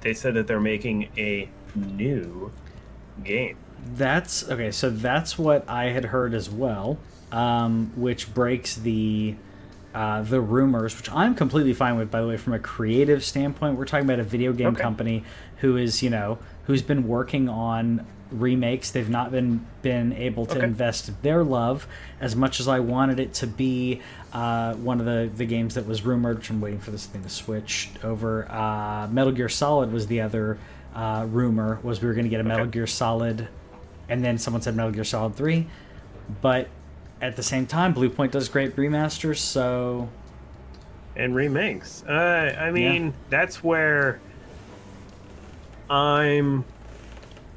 They 0.00 0.14
said 0.14 0.32
that 0.34 0.46
they're 0.46 0.60
making 0.60 1.10
a 1.18 1.48
new 1.74 2.50
game. 3.22 3.56
That's 3.94 4.48
okay. 4.48 4.70
So 4.70 4.88
that's 4.90 5.38
what 5.38 5.68
I 5.68 5.86
had 5.86 6.06
heard 6.06 6.34
as 6.34 6.48
well, 6.48 6.98
um, 7.32 7.92
which 7.96 8.32
breaks 8.32 8.76
the 8.76 9.34
uh, 9.94 10.22
the 10.22 10.40
rumors, 10.40 10.96
which 10.96 11.10
I'm 11.10 11.34
completely 11.34 11.74
fine 11.74 11.96
with. 11.96 12.10
By 12.10 12.20
the 12.22 12.28
way, 12.28 12.36
from 12.36 12.52
a 12.54 12.58
creative 12.58 13.24
standpoint, 13.24 13.76
we're 13.76 13.84
talking 13.84 14.06
about 14.06 14.20
a 14.20 14.24
video 14.24 14.52
game 14.52 14.68
Okay. 14.68 14.80
company 14.82 15.24
who 15.58 15.76
is 15.76 16.02
you 16.02 16.10
know 16.10 16.38
who's 16.66 16.82
been 16.82 17.06
working 17.08 17.48
on 17.48 18.06
remakes. 18.30 18.90
They've 18.90 19.10
not 19.10 19.30
been 19.30 19.66
been 19.82 20.12
able 20.14 20.46
to 20.46 20.56
Okay. 20.56 20.66
invest 20.66 21.22
their 21.22 21.44
love 21.44 21.86
as 22.20 22.34
much 22.34 22.58
as 22.60 22.68
I 22.68 22.80
wanted 22.80 23.20
it 23.20 23.34
to 23.34 23.46
be. 23.46 24.00
Uh, 24.32 24.72
one 24.76 24.98
of 25.00 25.04
the 25.04 25.30
the 25.36 25.44
games 25.44 25.74
that 25.74 25.86
was 25.86 26.02
rumored, 26.06 26.38
which 26.38 26.48
I'm 26.50 26.60
waiting 26.62 26.80
for 26.80 26.90
this 26.90 27.04
thing 27.04 27.22
to 27.22 27.28
switch 27.28 27.90
over. 28.02 28.50
Uh, 28.50 29.08
Metal 29.10 29.32
Gear 29.32 29.50
Solid 29.50 29.92
was 29.92 30.06
the 30.06 30.22
other 30.22 30.56
uh, 30.94 31.26
rumor 31.30 31.78
was 31.82 32.00
we 32.00 32.08
were 32.08 32.14
going 32.14 32.24
to 32.24 32.30
get 32.30 32.40
a 32.40 32.44
Metal 32.44 32.62
Okay. 32.62 32.70
Gear 32.72 32.86
Solid, 32.86 33.48
and 34.08 34.24
then 34.24 34.38
someone 34.38 34.62
said 34.62 34.74
Metal 34.74 34.92
Gear 34.92 35.04
Solid 35.04 35.34
Three, 35.36 35.66
but 36.40 36.68
at 37.22 37.36
the 37.36 37.42
same 37.42 37.66
time, 37.66 37.94
Bluepoint 37.94 38.32
does 38.32 38.48
great 38.50 38.76
remasters, 38.76 39.38
so 39.38 40.08
and 41.16 41.34
remakes. 41.34 42.02
Uh, 42.06 42.56
I 42.58 42.70
mean, 42.70 43.14
that's 43.30 43.62
where 43.64 44.20
I'm 45.88 46.64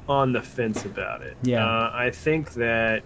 on 0.08 0.32
the 0.32 0.42
fence 0.42 0.84
about 0.84 1.22
it. 1.22 1.36
Yeah. 1.42 1.66
Uh, 1.66 1.90
I 1.92 2.10
think 2.10 2.52
that 2.54 3.02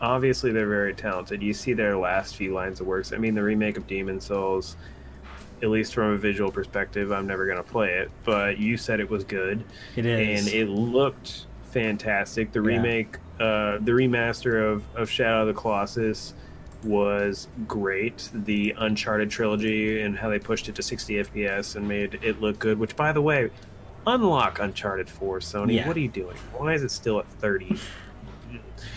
obviously 0.00 0.52
they're 0.52 0.68
very 0.68 0.94
talented. 0.94 1.42
You 1.42 1.52
see 1.52 1.72
their 1.72 1.96
last 1.96 2.36
few 2.36 2.52
lines 2.54 2.80
of 2.80 2.86
works. 2.86 3.12
I 3.12 3.18
mean, 3.18 3.34
the 3.34 3.42
remake 3.42 3.76
of 3.76 3.86
Demon 3.86 4.20
Souls, 4.20 4.76
at 5.62 5.68
least 5.68 5.94
from 5.94 6.12
a 6.12 6.16
visual 6.16 6.50
perspective, 6.50 7.10
I'm 7.12 7.26
never 7.26 7.44
going 7.44 7.58
to 7.58 7.62
play 7.62 7.94
it, 7.94 8.10
but 8.24 8.58
you 8.58 8.76
said 8.76 9.00
it 9.00 9.10
was 9.10 9.24
good 9.24 9.64
it 9.96 10.06
is. 10.06 10.46
and 10.46 10.54
it 10.54 10.68
looked 10.68 11.46
fantastic. 11.64 12.52
The 12.52 12.60
Yeah. 12.62 12.76
remake, 12.76 13.16
uh, 13.40 13.78
the 13.80 13.92
remaster 13.92 14.72
of, 14.72 14.84
of 14.96 15.10
Shadow 15.10 15.42
of 15.42 15.48
the 15.48 15.54
Colossus 15.54 16.34
was 16.84 17.48
great. 17.66 18.30
The 18.32 18.74
Uncharted 18.78 19.30
trilogy 19.30 20.00
and 20.02 20.16
how 20.16 20.28
they 20.28 20.38
pushed 20.38 20.68
it 20.68 20.74
to 20.76 20.82
60 20.82 21.14
FPS 21.14 21.76
and 21.76 21.86
made 21.86 22.18
it 22.22 22.40
look 22.40 22.58
good. 22.58 22.78
Which, 22.78 22.96
by 22.96 23.12
the 23.12 23.22
way, 23.22 23.50
unlock 24.06 24.58
Uncharted 24.60 25.08
4, 25.10 25.40
Sony. 25.40 25.74
Yeah. 25.74 25.86
What 25.86 25.96
are 25.96 26.00
you 26.00 26.08
doing? 26.08 26.36
Why 26.56 26.74
is 26.74 26.82
it 26.82 26.90
still 26.90 27.18
at 27.18 27.26
30? 27.34 27.78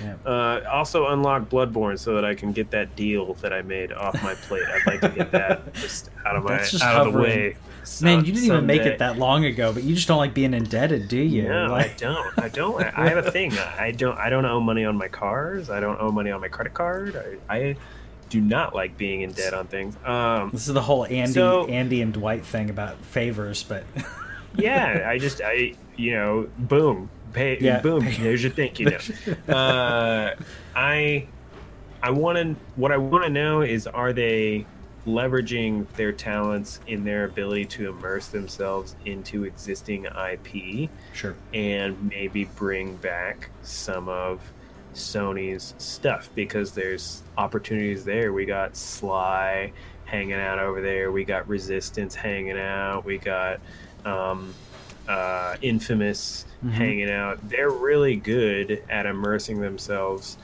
Yeah. 0.01 0.15
Uh, 0.25 0.61
also 0.71 1.07
unlock 1.07 1.49
Bloodborne 1.49 1.97
so 1.97 2.15
that 2.15 2.25
I 2.25 2.35
can 2.35 2.51
get 2.51 2.71
that 2.71 2.95
deal 2.95 3.33
that 3.35 3.51
I 3.51 3.61
made 3.61 3.91
off 3.91 4.21
my 4.23 4.35
plate. 4.35 4.63
I'd 4.65 4.85
like 4.85 5.01
to 5.01 5.09
get 5.09 5.31
that 5.31 5.73
just 5.75 6.09
out 6.25 6.35
of 6.35 6.43
my 6.43 6.59
out 6.59 6.61
of 6.61 6.71
the 7.13 7.19
hovering. 7.19 7.55
Man, 8.01 8.25
you 8.25 8.31
didn't 8.33 8.45
even 8.45 8.65
make 8.65 8.81
it 8.81 8.99
that 8.99 9.17
long 9.17 9.45
ago, 9.45 9.73
but 9.73 9.83
you 9.83 9.95
just 9.95 10.07
don't 10.07 10.17
like 10.17 10.33
being 10.33 10.53
indebted, 10.53 11.07
do 11.07 11.17
you? 11.17 11.43
No, 11.43 11.73
I 11.73 11.93
don't. 11.97 12.37
I 12.37 12.49
don't. 12.49 12.81
I 12.81 13.09
have 13.09 13.25
a 13.25 13.31
thing. 13.31 13.53
I 13.79 13.91
don't. 13.91 14.17
I 14.17 14.29
don't 14.29 14.45
owe 14.45 14.59
money 14.59 14.85
on 14.85 14.97
my 14.97 15.07
cars. 15.07 15.69
I 15.69 15.79
don't 15.79 15.99
owe 15.99 16.11
money 16.11 16.31
on 16.31 16.41
my 16.41 16.47
credit 16.47 16.73
card. 16.73 17.39
I, 17.49 17.55
I 17.55 17.75
do 18.29 18.39
not 18.41 18.75
like 18.75 18.97
being 18.97 19.21
in 19.21 19.31
debt 19.31 19.53
on 19.53 19.67
things. 19.67 19.95
Um, 20.05 20.51
This 20.51 20.67
is 20.67 20.73
the 20.73 20.81
whole 20.81 21.05
Andy, 21.05 21.33
So- 21.33 21.67
Andy 21.67 22.01
and 22.01 22.13
Dwight 22.13 22.45
thing 22.45 22.69
about 22.69 22.97
favors, 23.05 23.63
but 23.63 23.83
yeah, 24.55 25.05
I 25.07 25.17
just, 25.17 25.41
I, 25.43 25.73
you 25.95 26.11
know, 26.11 26.47
boom, 26.59 27.09
pay, 27.33 27.57
Yeah. 27.59 27.81
boom. 27.81 28.05
There's 28.19 28.43
your 28.43 28.51
thank 28.51 28.79
you 28.79 28.91
note. 28.91 29.09
uh, 29.49 30.35
I, 30.75 31.27
I 32.03 32.11
want 32.11 32.37
to. 32.37 32.55
What 32.75 32.91
I 32.91 32.97
want 32.97 33.23
to 33.25 33.29
know 33.29 33.61
is, 33.61 33.87
are 33.87 34.13
they 34.13 34.65
leveraging 35.07 35.87
their 35.93 36.11
talents 36.11 36.79
in 36.87 37.03
their 37.03 37.25
ability 37.25 37.65
to 37.65 37.89
immerse 37.89 38.27
themselves 38.27 38.95
into 39.05 39.43
existing 39.45 40.05
IP? 40.05 40.89
sure. 41.13 41.35
and 41.53 42.09
maybe 42.09 42.45
bring 42.55 42.95
back 42.97 43.49
some 43.63 44.07
of 44.09 44.41
Sony's 44.93 45.73
stuff 45.77 46.29
because 46.35 46.71
there's 46.71 47.23
opportunities 47.37 48.03
there. 48.03 48.33
We 48.33 48.45
got 48.45 48.75
Sly 48.75 49.71
hanging 50.05 50.33
out 50.33 50.59
over 50.59 50.81
there. 50.81 51.11
We 51.11 51.23
got 51.23 51.47
Resistance 51.47 52.15
hanging 52.15 52.57
out. 52.57 53.05
We 53.05 53.17
got 53.19 53.59
um, 54.05 54.53
uh, 55.07 55.55
Infamous 55.61 56.45
Mhm. 56.65 56.71
hanging 56.71 57.09
out. 57.11 57.47
They're 57.49 57.69
really 57.69 58.15
good 58.15 58.83
at 58.89 59.05
immersing 59.05 59.61
themselves 59.61 60.37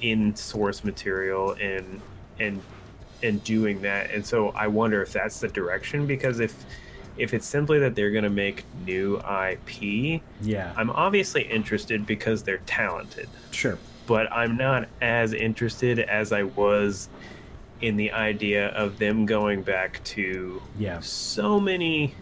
in 0.00 0.34
source 0.36 0.84
material 0.84 1.52
and 1.60 2.00
and 2.38 2.60
and 3.22 3.42
doing 3.44 3.82
that. 3.82 4.10
And 4.10 4.24
so 4.24 4.50
I 4.50 4.66
wonder 4.66 5.02
if 5.02 5.12
that's 5.12 5.40
the 5.40 5.48
direction 5.48 6.06
because 6.06 6.40
if 6.40 6.54
If 7.18 7.34
it's 7.34 7.46
simply 7.46 7.78
that 7.80 7.94
they're 7.94 8.10
going 8.10 8.24
to 8.24 8.30
make 8.30 8.64
new 8.86 9.18
IP, 9.18 10.22
Yeah. 10.40 10.72
I'm 10.78 10.88
obviously 10.88 11.42
interested 11.42 12.06
because 12.06 12.42
they're 12.42 12.62
talented, 12.64 13.28
sure. 13.50 13.76
but 14.06 14.32
I'm 14.32 14.56
not 14.56 14.88
as 15.02 15.34
interested 15.34 15.98
as 15.98 16.32
I 16.32 16.44
was 16.44 17.10
in 17.82 17.98
the 17.98 18.12
idea 18.12 18.68
of 18.68 18.98
them 18.98 19.26
going 19.26 19.60
back 19.62 20.02
to 20.04 20.62
Yeah. 20.78 21.00
so 21.00 21.60
many 21.60 22.14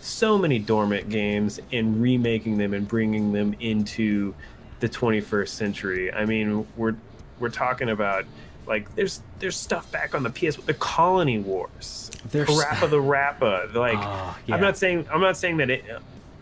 so 0.00 0.38
many 0.38 0.58
dormant 0.58 1.10
games 1.10 1.60
and 1.70 2.00
remaking 2.00 2.56
them 2.56 2.72
and 2.72 2.88
bringing 2.88 3.32
them 3.32 3.54
into 3.60 4.32
the 4.80 4.88
21st 4.88 5.48
century. 5.48 6.10
I 6.12 6.24
mean, 6.24 6.66
we're 6.78 6.94
we're 7.40 7.50
talking 7.50 7.90
about 7.90 8.24
like 8.68 8.94
there's 8.94 9.20
there's 9.40 9.56
stuff 9.56 9.90
back 9.90 10.14
on 10.14 10.22
the 10.22 10.30
PS 10.30 10.56
the 10.56 10.74
Colony 10.74 11.38
Wars, 11.38 12.10
There's- 12.30 12.48
PaRappa 12.48 12.90
the 12.90 13.00
Rapper. 13.00 13.68
Like 13.74 13.98
Ah, 13.98 14.38
yeah. 14.46 14.54
I'm 14.54 14.60
not 14.60 14.76
saying 14.76 15.06
I'm 15.12 15.20
not 15.20 15.36
saying 15.36 15.56
that 15.56 15.70
it, 15.70 15.84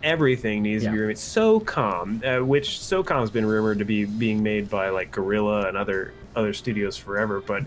everything 0.02 0.62
needs 0.62 0.84
to 0.84 0.90
be 0.90 0.96
Yeah. 0.96 1.02
remade. 1.02 1.16
SOCOM, 1.16 2.24
uh, 2.40 2.44
which 2.44 2.78
SOCOM's 2.80 3.30
been 3.30 3.46
rumored 3.46 3.78
to 3.78 3.84
be 3.84 4.04
being 4.04 4.42
made 4.42 4.68
by 4.68 4.88
like 4.90 5.10
Guerrilla 5.12 5.68
and 5.68 5.76
other 5.76 6.12
other 6.34 6.52
studios 6.52 6.96
forever, 6.96 7.40
but 7.40 7.62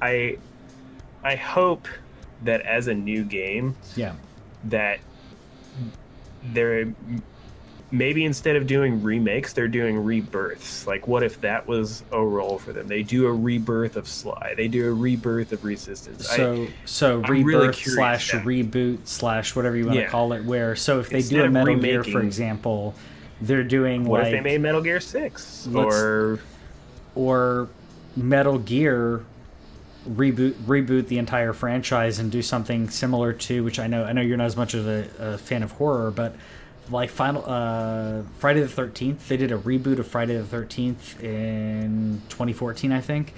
I 0.00 0.38
I 1.22 1.36
hope 1.36 1.86
that 2.44 2.62
as 2.62 2.88
a 2.88 2.94
new 2.94 3.22
game 3.24 3.76
Yeah. 3.94 4.14
that 4.64 4.98
they're 6.52 6.92
maybe 7.92 8.24
instead 8.24 8.56
of 8.56 8.66
doing 8.66 9.02
remakes 9.02 9.52
they're 9.52 9.68
doing 9.68 10.02
rebirths 10.02 10.86
like 10.86 11.06
what 11.06 11.22
if 11.22 11.38
that 11.42 11.66
was 11.68 12.02
a 12.10 12.20
role 12.20 12.58
for 12.58 12.72
them 12.72 12.88
they 12.88 13.02
do 13.02 13.26
a 13.26 13.32
rebirth 13.32 13.96
of 13.96 14.08
sly 14.08 14.54
they 14.56 14.66
do 14.66 14.88
a 14.88 14.92
rebirth 14.92 15.52
of 15.52 15.62
resistance 15.62 16.28
I- 16.30 16.36
So 16.36 16.66
so 16.86 17.22
I'm 17.22 17.30
rebirth 17.30 17.86
really 17.86 17.94
slash 17.94 18.32
now. 18.32 18.40
reboot 18.40 19.06
slash 19.06 19.54
whatever 19.54 19.76
you 19.76 19.86
want 19.86 19.98
to 19.98 20.06
call 20.06 20.32
it. 20.32 20.42
Where 20.44 20.74
so 20.74 21.00
if 21.00 21.10
they 21.10 21.18
Instead 21.18 21.36
do 21.36 21.44
a 21.44 21.50
Metal 21.50 21.76
Gear, 21.76 22.02
for 22.02 22.22
example, 22.22 22.94
they're 23.42 23.62
doing 23.62 24.04
what 24.04 24.22
like 24.22 24.32
if 24.32 24.42
they 24.42 24.50
made 24.52 24.60
metal 24.62 24.80
gear 24.80 24.98
6 25.00 25.68
or 25.74 26.38
or 27.14 27.68
Metal 28.16 28.58
Gear 28.58 29.24
reboot 30.08 30.52
reboot 30.64 31.06
the 31.08 31.18
entire 31.18 31.52
franchise 31.52 32.18
and 32.18 32.32
do 32.32 32.40
something 32.42 32.88
similar 32.88 33.32
to 33.34 33.62
which 33.62 33.78
I 33.78 33.86
know 33.86 34.04
I 34.04 34.12
know 34.12 34.20
you're 34.22 34.36
not 34.38 34.46
as 34.46 34.56
much 34.56 34.74
of 34.74 34.86
a, 34.88 35.08
a 35.18 35.38
fan 35.38 35.62
of 35.62 35.72
horror, 35.72 36.10
but 36.10 36.34
like 36.90 37.10
final 37.10 37.44
uh, 37.46 38.22
Friday 38.38 38.60
the 38.60 38.68
Thirteenth, 38.68 39.28
they 39.28 39.36
did 39.36 39.52
a 39.52 39.58
reboot 39.58 39.98
of 39.98 40.06
Friday 40.06 40.36
the 40.36 40.44
Thirteenth 40.44 41.22
in 41.22 42.22
2014, 42.28 42.92
I 42.92 43.00
think, 43.00 43.34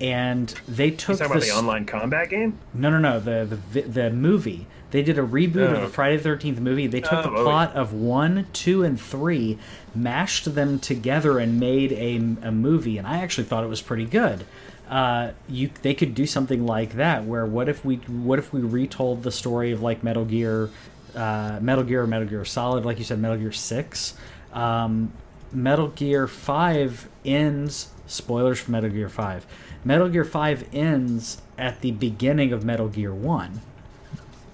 and 0.00 0.48
they 0.66 0.86
you 0.86 0.96
took 0.96 1.18
talking 1.18 1.32
about 1.32 1.42
the 1.44 1.50
online 1.52 1.84
combat 1.86 2.28
game 2.28 2.58
no, 2.74 2.90
no, 2.90 2.98
no. 2.98 3.20
The 3.20 3.58
the 3.72 3.80
the 3.82 4.10
movie. 4.10 4.66
They 4.90 5.02
did 5.02 5.18
a 5.18 5.22
reboot 5.22 5.70
of 5.70 5.78
Oh. 5.78 5.80
the 5.82 5.88
Friday 5.88 6.16
the 6.16 6.22
Thirteenth 6.22 6.60
movie. 6.60 6.86
They 6.86 7.00
took 7.02 7.12
Oh, 7.12 7.22
the 7.22 7.30
oh, 7.36 7.42
plot 7.44 7.76
of 7.76 7.92
one, 7.92 8.46
two, 8.54 8.82
and 8.84 8.98
three, 8.98 9.58
mashed 9.94 10.54
them 10.54 10.78
together, 10.78 11.38
and 11.38 11.60
made 11.60 11.92
a, 11.92 12.16
a 12.46 12.50
movie. 12.50 12.96
And 12.96 13.06
I 13.06 13.18
actually 13.18 13.44
thought 13.44 13.64
it 13.64 13.68
was 13.68 13.82
pretty 13.82 14.06
good. 14.06 14.44
Uh, 14.88 15.32
you 15.46 15.68
they 15.82 15.92
could 15.92 16.14
do 16.14 16.24
something 16.26 16.64
like 16.64 16.94
that. 16.94 17.24
Where 17.24 17.44
what 17.44 17.68
if 17.68 17.84
we 17.84 17.96
what 17.96 18.38
if 18.38 18.50
we 18.52 18.60
retold 18.62 19.22
the 19.24 19.30
story 19.30 19.72
of 19.72 19.82
like 19.82 20.02
Metal 20.02 20.24
Gear, 20.24 20.70
uh, 21.18 21.58
Metal 21.60 21.84
Gear, 21.84 22.02
or 22.02 22.06
Metal 22.06 22.28
Gear 22.28 22.44
Solid, 22.44 22.84
like 22.84 22.98
you 22.98 23.04
said, 23.04 23.18
Metal 23.18 23.36
Gear 23.36 23.52
Six. 23.52 24.14
Um, 24.52 25.12
Metal 25.52 25.88
Gear 25.88 26.26
Five 26.26 27.08
ends. 27.24 27.90
Spoilers 28.06 28.60
for 28.60 28.70
Metal 28.70 28.88
Gear 28.90 29.08
Five. 29.08 29.46
Metal 29.84 30.08
Gear 30.08 30.24
Five 30.24 30.68
ends 30.72 31.42
at 31.58 31.80
the 31.80 31.90
beginning 31.90 32.52
of 32.52 32.64
Metal 32.64 32.88
Gear 32.88 33.12
One. 33.12 33.60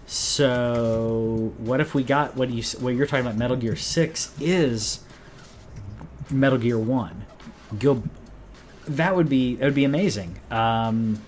So 0.06 1.52
what 1.58 1.80
if 1.80 1.94
we 1.94 2.02
got 2.02 2.36
what 2.36 2.50
you 2.50 2.62
what 2.80 2.94
you're 2.94 3.06
talking 3.06 3.26
about? 3.26 3.36
Metal 3.36 3.56
Gear 3.56 3.76
Six 3.76 4.34
is 4.40 5.00
Metal 6.30 6.58
Gear 6.58 6.78
One. 6.78 7.24
That 8.86 9.16
would 9.16 9.28
be 9.28 9.56
that 9.56 9.64
would 9.64 9.74
be 9.74 9.84
amazing. 9.84 10.38
Um, 10.50 11.22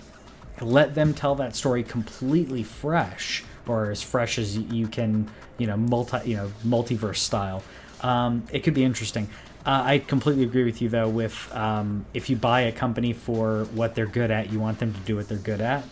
let 0.60 0.94
them 0.94 1.14
tell 1.14 1.34
that 1.36 1.54
story 1.54 1.82
completely 1.82 2.62
fresh, 2.62 3.44
or 3.68 3.90
as 3.90 4.02
fresh 4.02 4.38
as 4.38 4.56
you 4.56 4.88
can, 4.88 5.28
you 5.58 5.66
know, 5.66 5.76
multi, 5.76 6.18
you 6.30 6.36
know, 6.36 6.50
multiverse 6.64 7.16
style. 7.18 7.62
Um, 8.02 8.44
it 8.52 8.60
could 8.60 8.74
be 8.74 8.84
interesting. 8.84 9.28
Uh, 9.64 9.82
I 9.84 9.98
completely 9.98 10.44
agree 10.44 10.64
with 10.64 10.80
you 10.80 10.88
though. 10.88 11.08
With 11.08 11.36
um, 11.54 12.06
if 12.14 12.30
you 12.30 12.36
buy 12.36 12.62
a 12.62 12.72
company 12.72 13.12
for 13.12 13.64
what 13.74 13.94
they're 13.94 14.06
good 14.06 14.30
at, 14.30 14.52
you 14.52 14.60
want 14.60 14.78
them 14.78 14.92
to 14.94 15.00
do 15.00 15.16
what 15.16 15.28
they're 15.28 15.38
good 15.38 15.60
at. 15.60 15.84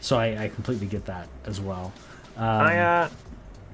So 0.00 0.16
I, 0.18 0.44
I 0.44 0.48
completely 0.48 0.86
get 0.86 1.06
that 1.06 1.28
as 1.44 1.60
well. 1.60 1.92
Um, 2.36 2.44
I 2.44 2.78
uh 2.78 3.08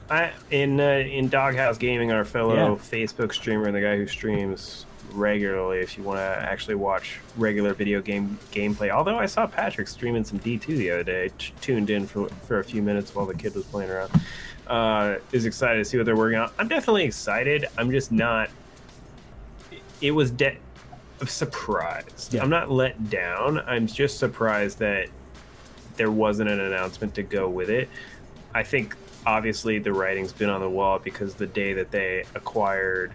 I 0.08 0.32
in 0.50 0.80
uh, 0.80 0.84
in 0.84 1.28
Doghouse 1.28 1.76
Gaming, 1.78 2.12
our 2.12 2.24
fellow 2.24 2.54
Yeah. 2.54 2.68
Facebook 2.76 3.32
streamer 3.34 3.66
and 3.66 3.74
the 3.74 3.80
guy 3.80 3.96
who 3.96 4.06
streams 4.06 4.86
regularly. 5.12 5.78
If 5.78 5.96
you 5.96 6.04
want 6.04 6.18
to 6.18 6.22
actually 6.22 6.74
watch 6.74 7.20
regular 7.36 7.74
video 7.74 8.00
game 8.00 8.38
gameplay, 8.50 8.90
although 8.90 9.18
I 9.18 9.26
saw 9.26 9.46
Patrick 9.46 9.88
streaming 9.88 10.24
some 10.24 10.38
D2 10.38 10.66
the 10.66 10.90
other 10.90 11.04
day, 11.04 11.30
t- 11.38 11.52
tuned 11.60 11.90
in 11.90 12.06
for 12.06 12.28
for 12.46 12.58
a 12.58 12.64
few 12.64 12.82
minutes 12.82 13.14
while 13.14 13.26
the 13.26 13.34
kid 13.34 13.54
was 13.54 13.64
playing 13.64 13.90
around. 13.90 14.10
Uh, 14.66 15.16
is 15.32 15.44
excited 15.44 15.78
to 15.78 15.84
see 15.84 15.96
what 15.96 16.06
they're 16.06 16.16
working 16.16 16.38
on. 16.38 16.50
I'm 16.58 16.68
definitely 16.68 17.04
excited. 17.04 17.66
I'm 17.76 17.90
just 17.90 18.12
not. 18.12 18.48
It 20.00 20.12
was 20.12 20.30
de- 20.30 20.58
surprised. 21.26 22.34
Yeah. 22.34 22.42
I'm 22.42 22.50
not 22.50 22.70
let 22.70 23.10
down. 23.10 23.60
I'm 23.60 23.86
just 23.86 24.18
surprised 24.18 24.78
that 24.78 25.08
there 25.96 26.10
wasn't 26.10 26.48
an 26.48 26.60
announcement 26.60 27.14
to 27.16 27.22
go 27.22 27.48
with 27.48 27.70
it. 27.70 27.88
I 28.54 28.62
think 28.62 28.96
obviously 29.26 29.78
the 29.78 29.92
writing's 29.92 30.32
been 30.32 30.50
on 30.50 30.60
the 30.60 30.70
wall 30.70 30.98
because 30.98 31.34
the 31.34 31.46
day 31.46 31.72
that 31.74 31.90
they 31.90 32.24
acquired 32.34 33.12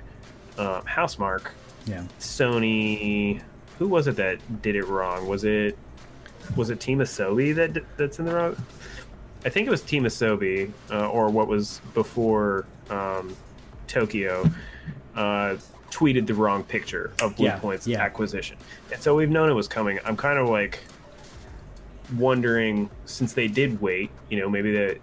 um, 0.58 0.82
Housemarque, 0.84 1.50
yeah. 1.88 2.04
Sony, 2.20 3.42
who 3.80 3.88
was 3.88 4.08
it 4.08 4.16
that 4.18 4.62
did 4.62 4.76
it 4.76 4.86
wrong? 4.86 5.28
Was 5.28 5.44
it 5.44 5.78
was 6.56 6.70
it 6.70 6.80
Team 6.80 7.00
Asobi 7.00 7.54
that 7.56 7.84
that's 7.98 8.20
in 8.20 8.26
the 8.26 8.34
wrong? 8.34 8.56
I 9.46 9.50
think 9.50 9.68
it 9.68 9.70
was 9.70 9.82
Team 9.82 10.04
Asobi, 10.04 10.72
uh, 10.92 11.10
or 11.10 11.30
what 11.30 11.48
was 11.48 11.80
before 11.94 12.66
um, 12.90 13.36
Tokyo, 13.88 14.50
uh, 15.16 15.58
tweeted 15.92 16.28
the 16.28 16.34
wrong 16.34 16.64
picture 16.64 17.12
of 17.22 17.36
Blue 17.36 17.46
Yeah, 17.46 17.60
Point's 17.60 17.88
yeah. 17.88 18.02
acquisition, 18.02 18.58
and 18.92 19.02
so 19.02 19.16
we've 19.16 19.30
known 19.30 19.50
it 19.50 19.54
was 19.54 19.68
coming. 19.68 20.00
I'm 20.06 20.18
kind 20.18 20.38
of 20.40 20.50
like 20.50 20.80
wondering 22.16 22.90
since 23.06 23.34
they 23.34 23.48
did 23.48 23.82
wait, 23.82 24.10
you 24.30 24.40
know, 24.40 24.50
maybe 24.50 24.72
the, 24.72 24.98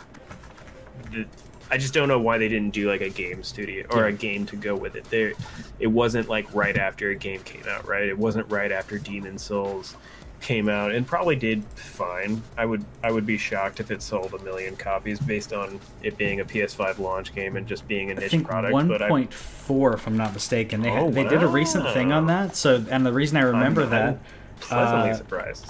the 1.12 1.26
I 1.74 1.76
just 1.76 1.92
don't 1.92 2.06
know 2.06 2.20
why 2.20 2.38
they 2.38 2.46
didn't 2.46 2.70
do 2.70 2.88
like 2.88 3.00
a 3.00 3.08
game 3.08 3.42
studio 3.42 3.84
or 3.90 4.04
a 4.04 4.12
game 4.12 4.46
to 4.46 4.54
go 4.54 4.76
with 4.76 4.94
it. 4.94 5.02
There, 5.10 5.32
it 5.80 5.88
wasn't 5.88 6.28
like 6.28 6.46
right 6.54 6.76
after 6.76 7.10
a 7.10 7.16
game 7.16 7.40
came 7.40 7.64
out, 7.68 7.88
right? 7.88 8.06
It 8.06 8.16
wasn't 8.16 8.48
right 8.48 8.70
after 8.70 8.96
Demon 8.96 9.38
Souls 9.38 9.96
came 10.40 10.68
out, 10.68 10.92
and 10.92 11.04
probably 11.04 11.34
did 11.34 11.64
fine. 11.74 12.40
I 12.56 12.64
would 12.64 12.84
I 13.02 13.10
would 13.10 13.26
be 13.26 13.36
shocked 13.36 13.80
if 13.80 13.90
it 13.90 14.02
sold 14.02 14.34
a 14.34 14.38
million 14.44 14.76
copies 14.76 15.18
based 15.18 15.52
on 15.52 15.80
it 16.00 16.16
being 16.16 16.38
a 16.38 16.44
PS5 16.44 17.00
launch 17.00 17.34
game 17.34 17.56
and 17.56 17.66
just 17.66 17.88
being 17.88 18.12
a 18.12 18.14
niche 18.14 18.30
think 18.30 18.46
product. 18.46 18.72
one 18.72 19.02
I, 19.02 19.08
point 19.08 19.32
if 19.32 20.06
I'm 20.06 20.16
not 20.16 20.32
mistaken. 20.32 20.80
They 20.80 20.90
Oh, 20.92 21.10
they 21.10 21.24
did 21.24 21.42
a 21.42 21.48
recent 21.48 21.88
thing 21.92 22.12
on 22.12 22.28
that. 22.28 22.54
So, 22.54 22.84
and 22.88 23.04
the 23.04 23.12
reason 23.12 23.36
I 23.36 23.42
remember 23.42 23.80
I'm- 23.80 23.90
that, 23.90 24.08
I'm 24.10 24.20
pleasantly 24.60 25.10
uh, 25.10 25.16
surprised. 25.16 25.66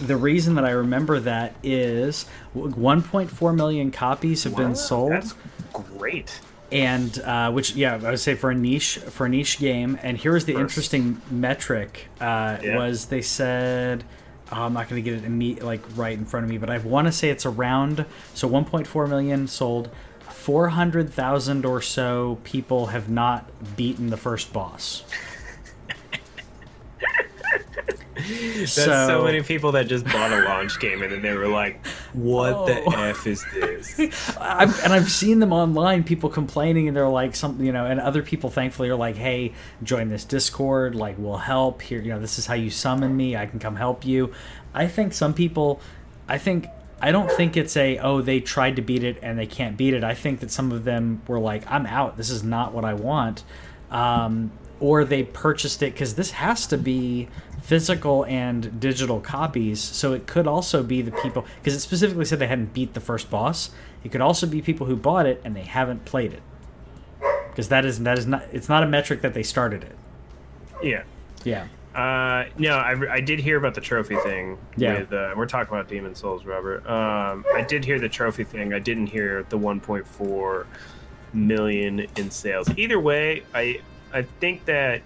The 0.00 0.16
reason 0.16 0.54
that 0.56 0.64
I 0.64 0.70
remember 0.70 1.20
that 1.20 1.54
is 1.62 2.26
1.4 2.54 3.54
million 3.56 3.90
copies 3.90 4.44
have 4.44 4.56
been 4.56 4.68
Wow, 4.68 4.74
sold, 4.74 5.12
That's 5.12 5.34
great. 5.72 6.40
and 6.72 7.18
uh, 7.20 7.50
which 7.52 7.74
yeah, 7.74 7.94
I 7.94 8.10
would 8.10 8.20
say 8.20 8.34
for 8.34 8.50
a 8.50 8.54
niche 8.54 8.98
for 9.10 9.26
a 9.26 9.28
niche 9.28 9.58
game. 9.58 9.98
And 10.02 10.18
here's 10.18 10.44
the 10.44 10.52
First. 10.54 10.62
interesting 10.62 11.20
metric: 11.30 12.08
uh, 12.20 12.58
Yeah. 12.62 12.76
was 12.78 13.06
they 13.06 13.22
said. 13.22 14.04
oh, 14.52 14.62
I'm 14.62 14.72
not 14.74 14.88
going 14.88 15.02
to 15.02 15.10
get 15.10 15.18
it 15.24 15.28
imme- 15.28 15.62
like 15.62 15.82
right 15.96 16.16
in 16.16 16.24
front 16.24 16.44
of 16.44 16.50
me, 16.50 16.56
but 16.58 16.70
I 16.70 16.78
want 16.78 17.06
to 17.06 17.12
say 17.12 17.30
it's 17.30 17.46
around 17.46 18.04
so 18.34 18.48
1.4 18.48 19.08
million 19.08 19.48
sold. 19.48 19.90
400,000 20.28 21.66
or 21.66 21.82
so 21.82 22.38
people 22.44 22.86
have 22.86 23.08
not 23.08 23.50
beaten 23.76 24.10
the 24.10 24.16
first 24.16 24.52
boss. 24.52 25.02
That's 28.26 28.72
so, 28.72 29.24
many 29.24 29.42
people 29.42 29.72
that 29.72 29.86
just 29.86 30.04
bought 30.04 30.32
a 30.32 30.42
launch 30.44 30.78
game 30.80 31.02
and 31.02 31.12
then 31.12 31.22
they 31.22 31.34
were 31.34 31.48
like, 31.48 31.84
"What 32.12 32.66
the 32.66 32.82
Oh. 32.86 32.90
f 33.02 33.26
is 33.26 33.44
this?" 33.52 34.36
I've, 34.38 34.82
and 34.84 34.92
I've 34.92 35.10
seen 35.10 35.38
them 35.38 35.52
online, 35.52 36.04
people 36.04 36.28
complaining, 36.30 36.88
and 36.88 36.96
they're 36.96 37.08
like, 37.08 37.36
some, 37.36 37.62
you 37.62 37.72
know, 37.72 37.86
and 37.86 38.00
other 38.00 38.22
people 38.22 38.50
thankfully 38.50 38.88
are 38.88 38.96
like, 38.96 39.16
hey, 39.16 39.52
join 39.82 40.08
this 40.08 40.24
Discord, 40.24 40.94
like, 40.94 41.16
we'll 41.18 41.36
help. 41.36 41.82
Here, 41.82 42.00
you 42.00 42.10
know, 42.10 42.20
this 42.20 42.38
is 42.38 42.46
how 42.46 42.54
you 42.54 42.70
summon 42.70 43.16
me. 43.16 43.36
I 43.36 43.46
can 43.46 43.58
come 43.58 43.76
help 43.76 44.04
you. 44.04 44.32
I 44.74 44.86
think 44.86 45.12
some 45.12 45.34
people, 45.34 45.80
I 46.28 46.38
think, 46.38 46.66
I 47.00 47.12
don't 47.12 47.30
think 47.30 47.56
it's 47.56 47.76
a, 47.76 47.98
oh, 47.98 48.22
they 48.22 48.40
tried 48.40 48.76
to 48.76 48.82
beat 48.82 49.04
it 49.04 49.18
and 49.22 49.38
they 49.38 49.46
can't 49.46 49.76
beat 49.76 49.94
it. 49.94 50.02
I 50.04 50.14
think 50.14 50.40
that 50.40 50.50
some 50.50 50.72
of 50.72 50.84
them 50.84 51.22
were 51.26 51.38
like, 51.38 51.62
I'm 51.70 51.86
out. 51.86 52.16
This 52.16 52.30
is 52.30 52.42
not 52.42 52.72
what 52.72 52.84
I 52.84 52.94
want. 52.94 53.44
Um, 53.90 54.52
or 54.80 55.04
they 55.04 55.22
purchased 55.22 55.82
it 55.82 55.92
because 55.92 56.14
this 56.14 56.32
has 56.32 56.66
to 56.66 56.76
be 56.76 57.28
physical 57.66 58.24
and 58.26 58.78
digital 58.78 59.20
copies. 59.20 59.80
So 59.80 60.12
it 60.12 60.28
could 60.28 60.46
also 60.46 60.84
be 60.84 61.02
the 61.02 61.10
people 61.10 61.44
because 61.58 61.74
it 61.74 61.80
specifically 61.80 62.24
said 62.24 62.38
they 62.38 62.46
hadn't 62.46 62.72
beat 62.72 62.94
the 62.94 63.00
first 63.00 63.28
boss. 63.28 63.70
It 64.04 64.12
could 64.12 64.20
also 64.20 64.46
be 64.46 64.62
people 64.62 64.86
who 64.86 64.94
bought 64.94 65.26
it 65.26 65.42
and 65.44 65.56
they 65.56 65.64
haven't 65.64 66.04
played 66.04 66.32
it 66.32 66.42
because 67.50 67.68
that 67.70 67.84
is 67.84 67.98
that 68.00 68.18
is 68.18 68.26
not 68.26 68.44
it's 68.52 68.68
not 68.68 68.84
a 68.84 68.86
metric 68.86 69.20
that 69.22 69.34
they 69.34 69.42
started 69.42 69.82
it. 69.82 69.96
Yeah. 70.80 71.02
Yeah. 71.42 71.66
Uh, 71.92 72.44
no, 72.58 72.76
I, 72.76 73.14
I 73.14 73.20
did 73.20 73.40
hear 73.40 73.56
about 73.56 73.74
the 73.74 73.80
trophy 73.80 74.16
thing. 74.16 74.58
Yeah. 74.76 75.00
With, 75.00 75.12
uh, 75.12 75.34
we're 75.36 75.46
talking 75.46 75.74
about 75.74 75.88
Demon 75.88 76.14
Souls, 76.14 76.44
Robert. 76.44 76.86
Um, 76.86 77.44
I 77.54 77.62
did 77.62 77.84
hear 77.84 77.98
the 77.98 78.08
trophy 78.08 78.44
thing. 78.44 78.74
I 78.74 78.78
didn't 78.78 79.06
hear 79.06 79.44
the 79.48 79.58
1.4 79.58 80.66
million 81.32 82.06
in 82.16 82.30
sales. 82.30 82.68
Either 82.76 83.00
way, 83.00 83.42
I 83.52 83.80
I 84.12 84.22
think 84.22 84.66
that 84.66 85.02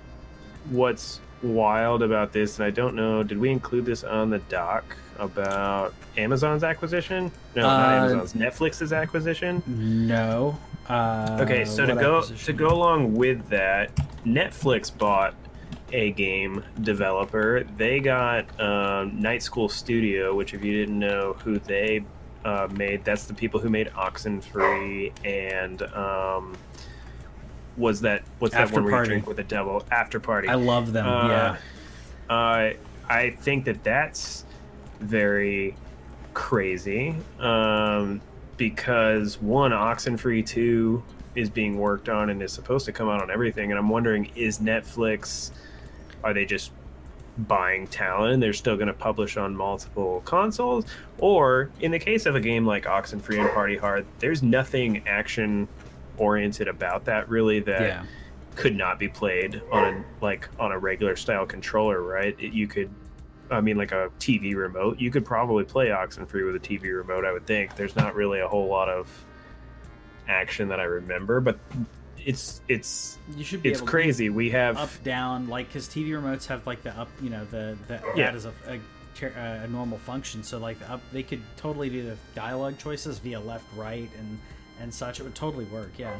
what's 0.68 1.20
wild 1.42 2.02
about 2.02 2.32
this, 2.32 2.58
and 2.58 2.66
I 2.66 2.70
don't 2.70 2.94
know, 2.94 3.22
did 3.22 3.38
we 3.38 3.50
include 3.50 3.84
this 3.84 4.04
on 4.04 4.30
the 4.30 4.38
doc 4.40 4.84
about 5.18 5.94
Amazon's 6.16 6.64
acquisition? 6.64 7.30
No, 7.54 7.62
not 7.62 7.92
Uh, 7.92 7.96
Amazon's. 8.06 8.32
Netflix's 8.34 8.92
acquisition. 8.92 9.62
No. 9.66 10.58
Uh, 10.88 11.38
Okay, 11.40 11.64
so 11.64 11.86
to 11.86 11.94
go 11.94 12.22
to 12.22 12.52
go 12.52 12.68
along 12.68 13.14
with 13.14 13.48
that, 13.48 13.94
Netflix 14.26 14.96
bought 14.96 15.34
a 15.92 16.12
game 16.12 16.64
developer. 16.82 17.64
They 17.76 18.00
got 18.00 18.44
um, 18.60 19.20
Night 19.20 19.42
School 19.42 19.68
Studio, 19.68 20.34
which, 20.34 20.54
if 20.54 20.64
you 20.64 20.72
didn't 20.72 20.98
know 20.98 21.34
who 21.44 21.58
they 21.58 22.04
uh, 22.44 22.68
made, 22.72 23.04
that's 23.04 23.24
the 23.24 23.34
people 23.34 23.60
who 23.60 23.68
made 23.68 23.88
Oxenfree 23.88 25.12
and 25.24 25.82
um, 25.94 26.56
was 27.80 28.02
that 28.02 28.22
what's 28.38 28.54
that 28.54 28.62
After 28.62 28.76
one 28.76 28.84
where 28.84 28.92
Party. 28.92 29.08
drink 29.08 29.26
with 29.26 29.38
the 29.38 29.44
devil? 29.44 29.84
After 29.90 30.20
Party. 30.20 30.48
I 30.48 30.54
love 30.54 30.92
them. 30.92 31.08
Uh, 31.08 31.28
yeah. 31.28 31.56
Uh, 32.28 32.72
I 33.08 33.30
think 33.40 33.64
that 33.64 33.82
that's 33.82 34.44
very 35.00 35.74
crazy 36.34 37.16
um, 37.40 38.20
because 38.56 39.40
one, 39.40 39.72
Oxenfree 39.72 40.46
two 40.46 41.02
is 41.34 41.50
being 41.50 41.78
worked 41.78 42.08
on 42.08 42.30
and 42.30 42.42
is 42.42 42.52
supposed 42.52 42.86
to 42.86 42.92
come 42.92 43.08
out 43.08 43.22
on 43.22 43.30
everything, 43.30 43.72
and 43.72 43.78
I'm 43.78 43.88
wondering 43.88 44.30
is 44.36 44.58
Netflix 44.58 45.50
are 46.22 46.34
they 46.34 46.44
just 46.44 46.70
buying 47.38 47.86
talent 47.86 48.40
they're 48.40 48.52
still 48.52 48.76
going 48.76 48.88
to 48.88 48.92
publish 48.92 49.36
on 49.38 49.56
multiple 49.56 50.20
consoles 50.26 50.84
or 51.18 51.70
in 51.80 51.90
the 51.90 51.98
case 51.98 52.26
of 52.26 52.34
a 52.34 52.40
game 52.40 52.66
like 52.66 52.84
Oxenfree 52.84 53.40
and 53.40 53.48
Party 53.52 53.76
Hard 53.76 54.04
there's 54.18 54.42
nothing 54.42 55.06
action 55.06 55.66
oriented 56.24 56.68
about 56.68 57.06
that 57.06 57.28
really 57.28 57.60
that 57.60 57.80
Yeah. 57.80 58.04
could 58.54 58.76
not 58.76 58.98
be 58.98 59.08
played 59.08 59.60
on 59.72 59.84
a, 59.94 60.04
like 60.24 60.48
on 60.60 60.70
a 60.70 60.78
regular 60.78 61.16
style 61.16 61.46
controller, 61.46 62.02
right? 62.02 62.36
It, 62.38 62.52
you 62.52 62.68
could, 62.68 62.90
I 63.50 63.60
mean, 63.60 63.76
like 63.78 63.90
a 63.92 64.10
TV 64.20 64.54
remote. 64.54 65.00
You 65.00 65.10
could 65.10 65.24
probably 65.24 65.64
play 65.64 65.88
Oxenfree 65.88 66.44
with 66.44 66.54
a 66.56 66.60
TV 66.60 66.94
remote. 66.94 67.24
I 67.24 67.32
would 67.32 67.46
think. 67.46 67.74
There's 67.74 67.96
not 67.96 68.14
really 68.14 68.40
a 68.40 68.46
whole 68.46 68.68
lot 68.68 68.88
of 68.88 69.08
action 70.28 70.68
that 70.68 70.78
I 70.78 70.84
remember, 70.84 71.40
but 71.40 71.58
it's 72.24 72.60
it's 72.68 73.16
You 73.34 73.42
should 73.42 73.62
be 73.62 73.70
it's 73.70 73.80
crazy. 73.80 74.28
We 74.28 74.50
have 74.50 74.76
up 74.76 74.90
down 75.02 75.48
like 75.48 75.68
because 75.68 75.88
TV 75.88 76.10
remotes 76.10 76.46
have 76.46 76.66
like 76.66 76.82
the 76.82 76.90
up 76.90 77.08
you 77.22 77.30
know 77.30 77.44
the, 77.46 77.76
the 77.88 78.00
Yeah. 78.14 78.26
that 78.26 78.34
is 78.34 78.44
a, 78.44 78.52
a, 78.68 78.78
a 79.64 79.66
normal 79.68 79.96
function 79.98 80.42
so 80.42 80.58
like 80.58 80.78
the 80.80 80.90
up 80.92 81.00
they 81.12 81.22
could 81.22 81.40
totally 81.56 81.88
do 81.88 82.02
the 82.04 82.16
dialogue 82.34 82.78
choices 82.78 83.18
via 83.18 83.40
left 83.40 83.64
right 83.74 84.08
and 84.18 84.38
and 84.80 84.92
such 84.92 85.20
it 85.20 85.22
would 85.22 85.34
totally 85.34 85.64
work 85.66 85.90
yeah 85.96 86.16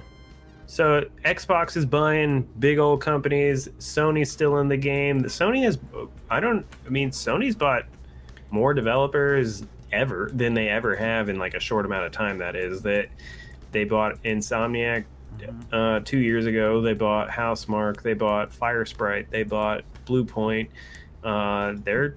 So 0.66 1.04
Xbox 1.24 1.76
is 1.76 1.84
buying 1.84 2.48
big 2.60 2.78
old 2.78 3.00
companies. 3.00 3.66
Sony's 3.80 4.30
still 4.30 4.58
in 4.58 4.68
the 4.68 4.76
game. 4.76 5.18
The 5.18 5.26
Sony 5.28 5.64
has, 5.64 5.80
I 6.30 6.38
don't, 6.38 6.64
I 6.86 6.90
mean, 6.90 7.10
Sony's 7.10 7.56
bought 7.56 7.86
more 8.52 8.72
developers 8.72 9.64
ever 9.90 10.30
than 10.32 10.54
they 10.54 10.68
ever 10.68 10.94
have 10.94 11.28
in 11.28 11.40
like 11.40 11.54
a 11.54 11.60
short 11.60 11.86
amount 11.86 12.06
of 12.06 12.12
time. 12.12 12.38
That 12.38 12.54
is 12.54 12.82
that 12.82 13.08
they 13.72 13.82
bought 13.82 14.22
Insomniac 14.22 15.06
uh, 15.72 16.00
two 16.04 16.18
years 16.18 16.46
ago. 16.46 16.80
They 16.80 16.94
bought 16.94 17.30
Housemarque. 17.30 18.02
They 18.02 18.14
bought 18.14 18.52
Firesprite. 18.52 19.28
They 19.28 19.42
bought 19.42 19.82
Bluepoint. 20.06 20.68
Uh, 21.24 21.74
they're 21.84 22.14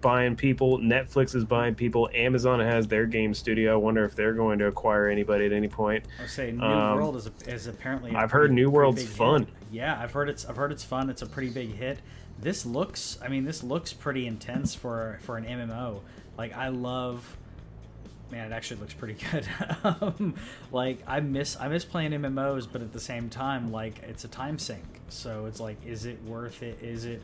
buying 0.00 0.36
people. 0.36 0.78
Netflix 0.78 1.34
is 1.34 1.44
buying 1.44 1.74
people. 1.74 2.08
Amazon 2.14 2.60
has 2.60 2.86
their 2.88 3.06
game 3.06 3.34
studio. 3.34 3.74
I 3.74 3.76
wonder 3.76 4.04
if 4.04 4.14
they're 4.16 4.34
going 4.34 4.58
to 4.60 4.66
acquire 4.66 5.08
anybody 5.08 5.46
at 5.46 5.52
any 5.52 5.68
point. 5.68 6.04
I 6.18 6.22
would 6.22 6.30
say 6.30 6.52
New 6.52 6.62
Um, 6.64 6.96
World 6.96 7.16
is, 7.16 7.26
a, 7.26 7.32
is 7.52 7.66
apparently. 7.66 8.14
I've 8.14 8.30
heard 8.30 8.52
New 8.52 8.70
World's 8.70 9.02
big 9.02 9.08
hit. 9.08 9.16
fun. 9.16 9.46
Yeah, 9.70 9.98
I've 10.00 10.12
heard 10.12 10.28
it's. 10.28 10.44
I've 10.44 10.56
heard 10.56 10.72
it's 10.72 10.84
fun. 10.84 11.10
It's 11.10 11.22
a 11.22 11.26
pretty 11.26 11.50
big 11.50 11.74
hit. 11.74 11.98
This 12.40 12.64
looks. 12.64 13.18
I 13.22 13.28
mean, 13.28 13.44
this 13.44 13.62
looks 13.62 13.92
pretty 13.92 14.26
intense 14.26 14.74
for 14.74 15.18
for 15.22 15.36
an 15.36 15.44
MMO. 15.44 16.00
Like 16.38 16.56
I 16.56 16.68
love. 16.68 17.36
Man, 18.30 18.50
it 18.52 18.54
actually 18.54 18.80
looks 18.80 18.94
pretty 18.94 19.16
good. 19.32 19.46
um, 19.84 20.34
like 20.70 20.98
I 21.06 21.18
miss 21.20 21.56
I 21.58 21.68
miss 21.68 21.84
playing 21.84 22.12
MMOs, 22.12 22.68
but 22.70 22.80
at 22.80 22.92
the 22.92 23.00
same 23.00 23.28
time, 23.28 23.72
like 23.72 23.98
it's 24.04 24.24
a 24.24 24.28
time 24.28 24.58
sink. 24.58 24.84
So 25.08 25.46
it's 25.46 25.58
like, 25.58 25.84
is 25.84 26.04
it 26.06 26.22
worth 26.22 26.62
it? 26.62 26.78
Is 26.80 27.04
it 27.04 27.22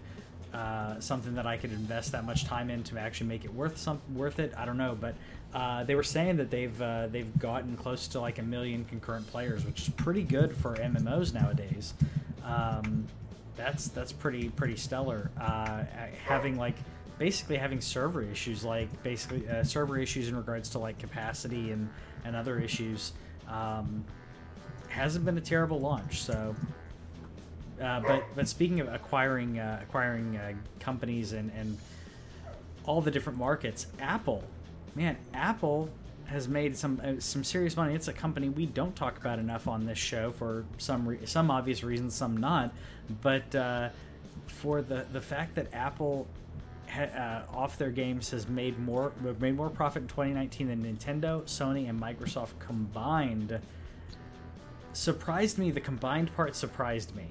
uh, 0.57 0.99
something 1.01 1.35
that 1.35 1.47
I 1.47 1.59
could 1.59 1.71
invest 1.71 2.13
that 2.13 2.25
much 2.25 2.47
time 2.47 2.71
in 2.71 2.83
to 2.85 2.99
actually 2.99 3.27
make 3.27 3.45
it 3.45 3.53
worth 3.53 3.77
some 3.77 4.01
worth 4.15 4.39
it? 4.39 4.55
I 4.57 4.65
don't 4.65 4.79
know, 4.79 4.97
but 4.99 5.15
uh, 5.53 5.85
they 5.85 5.95
were 5.95 6.03
saying 6.03 6.39
that 6.39 6.51
they've 6.51 6.81
uh, 6.81 7.09
they've 7.09 7.39
gotten 7.39 7.77
close 7.77 8.09
to 8.09 8.21
like 8.21 8.39
a 8.39 8.43
million 8.43 8.87
concurrent 8.87 9.27
players, 9.27 9.67
which 9.67 9.83
is 9.83 9.91
pretty 9.91 10.23
good 10.23 10.57
for 10.57 10.77
MMOs 10.77 11.35
nowadays. 11.35 11.93
Um, 12.43 13.07
that's 13.55 13.89
that's 13.89 14.13
pretty 14.13 14.49
pretty 14.49 14.77
stellar. 14.77 15.31
Uh, 15.39 15.85
having 16.25 16.57
like 16.57 16.77
basically 17.19 17.57
having 17.57 17.83
server 17.83 18.23
issues, 18.23 18.65
like 18.65 19.03
basically 19.03 19.47
uh, 19.49 19.63
server 19.63 19.99
issues 19.99 20.29
in 20.29 20.37
regards 20.37 20.71
to 20.71 20.79
like 20.79 20.99
capacity 20.99 21.71
and 21.71 21.91
and 22.25 22.35
other 22.35 22.59
issues, 22.59 23.13
um, 23.47 24.05
hasn't 24.89 25.27
been 25.27 25.37
a 25.37 25.43
terrible 25.43 25.81
launch. 25.81 26.23
So 26.23 26.55
uh, 27.81 28.01
but 28.01 28.24
but 28.35 28.49
speaking 28.49 28.81
of 28.81 28.93
acquiring 28.93 29.59
uh, 29.59 29.81
acquiring 29.83 30.37
uh, 30.37 30.53
companies 30.81 31.33
and 31.33 31.51
and 31.57 31.79
all 32.85 33.01
the 33.01 33.11
different 33.11 33.39
markets, 33.39 33.87
Apple, 34.01 34.45
man, 34.95 35.16
Apple 35.35 35.91
has 36.27 36.49
made 36.49 36.77
some 36.77 37.01
uh, 37.05 37.20
some 37.20 37.45
serious 37.45 37.77
money. 37.77 37.95
It's 37.95 38.09
a 38.09 38.12
company 38.12 38.49
we 38.49 38.66
don't 38.66 38.95
talk 38.97 39.18
about 39.18 39.39
enough 39.39 39.68
on 39.68 39.85
this 39.87 39.99
show 39.99 40.33
for 40.33 40.64
some 40.79 41.09
re- 41.09 41.27
some 41.27 41.51
obvious 41.51 41.83
reasons, 41.83 42.14
some 42.14 42.37
not. 42.37 42.72
But 43.22 43.55
uh, 43.55 43.91
for 44.47 44.83
the 44.83 45.07
the 45.12 45.20
fact 45.20 45.55
that 45.57 45.72
Apple 45.72 46.27
off 47.53 47.77
their 47.77 47.91
games 47.91 48.31
has 48.31 48.49
made 48.49 48.79
more 48.79 49.12
made 49.39 49.57
more 49.57 49.68
profit 49.68 50.03
in 50.03 50.09
2019 50.09 50.68
than 50.68 50.85
Nintendo, 50.85 51.43
Sony, 51.43 51.89
and 51.91 52.01
Microsoft 52.01 52.59
combined 52.59 53.61
surprised 54.97 55.59
me. 55.59 55.70
The 55.70 55.81
combined 55.81 56.35
part 56.35 56.57
surprised 56.57 57.14
me, 57.14 57.29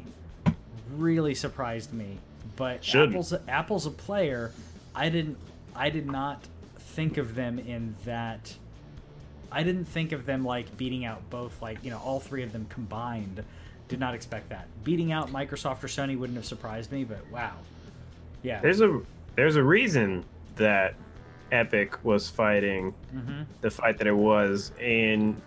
really 0.92 1.36
surprised 1.36 1.94
me. 1.94 2.20
But 2.56 2.84
Should. 2.84 3.10
Apple's 3.10 3.34
Apple's 3.48 3.86
a 3.86 3.92
player. 3.92 4.52
I 4.94 5.10
didn't. 5.10 5.38
I 5.76 5.90
did 5.90 6.06
not 6.06 6.46
think 6.78 7.18
of 7.18 7.36
them 7.36 7.60
in 7.60 7.96
that. 8.06 8.56
I 9.52 9.64
didn't 9.64 9.86
think 9.86 10.12
of 10.12 10.26
them 10.26 10.46
like 10.46 10.76
beating 10.78 11.06
out 11.06 11.30
both, 11.30 11.62
like 11.62 11.84
you 11.84 11.92
know, 11.92 12.00
all 12.00 12.20
three 12.20 12.44
of 12.44 12.54
them 12.54 12.68
combined. 12.70 13.44
Did 13.88 14.00
not 14.00 14.16
expect 14.16 14.50
that. 14.50 14.68
Beating 14.84 15.12
out 15.12 15.30
Microsoft 15.32 15.84
or 15.84 15.88
Sony 15.88 16.18
wouldn't 16.18 16.38
have 16.38 16.46
surprised 16.46 16.92
me, 16.92 17.04
but 17.04 17.20
wow, 17.32 17.54
yeah. 18.42 18.62
There's 18.62 18.82
a 18.82 19.02
there's 19.36 19.58
a 19.58 19.64
reason 19.64 20.26
that 20.56 20.96
Epic 21.52 22.04
was 22.04 22.30
fighting 22.30 22.94
hmm 23.12 23.44
the 23.62 23.70
fight 23.70 23.98
that 23.98 24.08
it 24.08 24.16
was, 24.16 24.72
and 24.82 25.40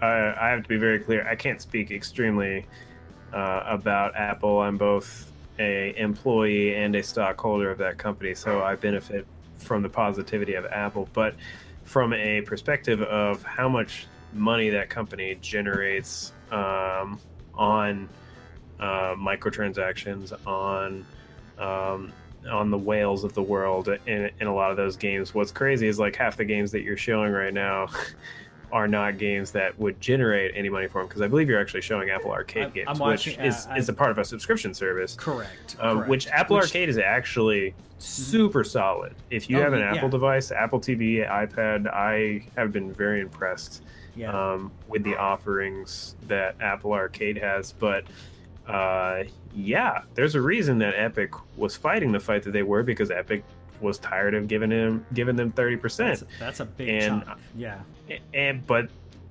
uh, 0.00 0.34
I 0.40 0.48
have 0.48 0.62
to 0.62 0.68
be 0.68 0.76
very 0.76 0.98
clear. 0.98 1.26
I 1.26 1.34
can't 1.36 1.60
speak 1.60 1.90
extremely 1.90 2.66
uh, 3.32 3.62
about 3.66 4.16
Apple. 4.16 4.60
I'm 4.60 4.76
both 4.76 5.30
a 5.58 5.94
employee 5.96 6.74
and 6.74 6.94
a 6.96 7.02
stockholder 7.02 7.70
of 7.70 7.78
that 7.78 7.98
company, 7.98 8.34
so 8.34 8.62
I 8.62 8.74
benefit 8.76 9.26
from 9.58 9.82
the 9.82 9.88
positivity 9.88 10.54
of 10.54 10.66
Apple. 10.66 11.08
But 11.12 11.34
from 11.84 12.12
a 12.12 12.40
perspective 12.42 13.02
of 13.02 13.42
how 13.42 13.68
much 13.68 14.06
money 14.32 14.70
that 14.70 14.88
company 14.88 15.36
generates 15.40 16.32
um, 16.50 17.20
on 17.54 18.08
uh, 18.80 19.14
microtransactions, 19.14 20.32
on 20.46 21.04
um, 21.58 22.12
on 22.50 22.70
the 22.70 22.78
whales 22.78 23.24
of 23.24 23.34
the 23.34 23.42
world 23.42 23.88
in, 24.06 24.30
in 24.40 24.46
a 24.46 24.54
lot 24.54 24.70
of 24.70 24.76
those 24.76 24.96
games. 24.96 25.34
What's 25.34 25.52
crazy 25.52 25.86
is 25.86 25.98
like 25.98 26.16
half 26.16 26.36
the 26.36 26.44
games 26.44 26.72
that 26.72 26.82
you're 26.82 26.96
showing 26.96 27.32
right 27.32 27.54
now 27.54 27.88
are 28.72 28.88
not 28.88 29.18
games 29.18 29.52
that 29.52 29.78
would 29.78 30.00
generate 30.00 30.50
any 30.56 30.70
money 30.70 30.88
for 30.88 31.00
them 31.02 31.06
because 31.06 31.20
I 31.20 31.28
believe 31.28 31.48
you're 31.48 31.60
actually 31.60 31.82
showing 31.82 32.08
Apple 32.10 32.32
Arcade 32.32 32.62
I'm- 32.64 32.72
games, 32.72 32.88
I'm 32.88 32.98
watching- 32.98 33.36
which 33.38 33.46
is, 33.46 33.66
uh, 33.70 33.74
is 33.76 33.88
a 33.90 33.92
part 33.92 34.10
of 34.10 34.18
a 34.18 34.24
subscription 34.24 34.72
service. 34.72 35.14
correct. 35.14 35.76
Um, 35.78 35.96
correct. 35.98 36.08
which 36.10 36.26
Apple 36.28 36.56
Which- 36.56 36.64
Arcade 36.66 36.88
is 36.88 36.96
actually 36.98 37.74
super 37.98 38.64
solid. 38.64 39.14
If 39.30 39.48
you 39.50 39.58
Oh, 39.58 39.62
have 39.62 39.74
an 39.74 39.80
yeah. 39.80 39.94
Apple 39.94 40.08
device, 40.08 40.50
Apple 40.50 40.80
TV, 40.80 41.18
iPad, 41.18 41.86
I 41.86 42.42
have 42.56 42.72
been 42.72 42.92
very 42.92 43.20
impressed 43.20 43.82
Yeah. 44.16 44.32
um, 44.32 44.72
with 44.88 45.04
the 45.04 45.16
offerings 45.16 46.16
that 46.26 46.56
Apple 46.60 46.92
Arcade 46.94 47.36
has. 47.38 47.72
But 47.72 48.04
uh, 48.66 49.24
yeah, 49.54 50.02
there's 50.14 50.34
a 50.34 50.40
reason 50.40 50.78
that 50.78 50.94
Epic 50.96 51.32
was 51.56 51.76
fighting 51.76 52.12
the 52.12 52.20
fight 52.20 52.42
that 52.44 52.52
they 52.52 52.62
were 52.62 52.82
because 52.82 53.10
Epic 53.10 53.42
was 53.82 53.98
tired 53.98 54.34
of 54.34 54.48
giving 54.48 54.70
him 54.70 55.04
giving 55.14 55.36
them 55.36 55.50
thirty 55.52 55.76
percent. 55.76 56.20
That's, 56.20 56.38
that's 56.38 56.60
a 56.60 56.64
big 56.64 56.88
And- 56.88 57.24
chunk. 57.24 57.38
Yeah. 57.56 57.80
And 58.34 58.66
but 58.66 58.88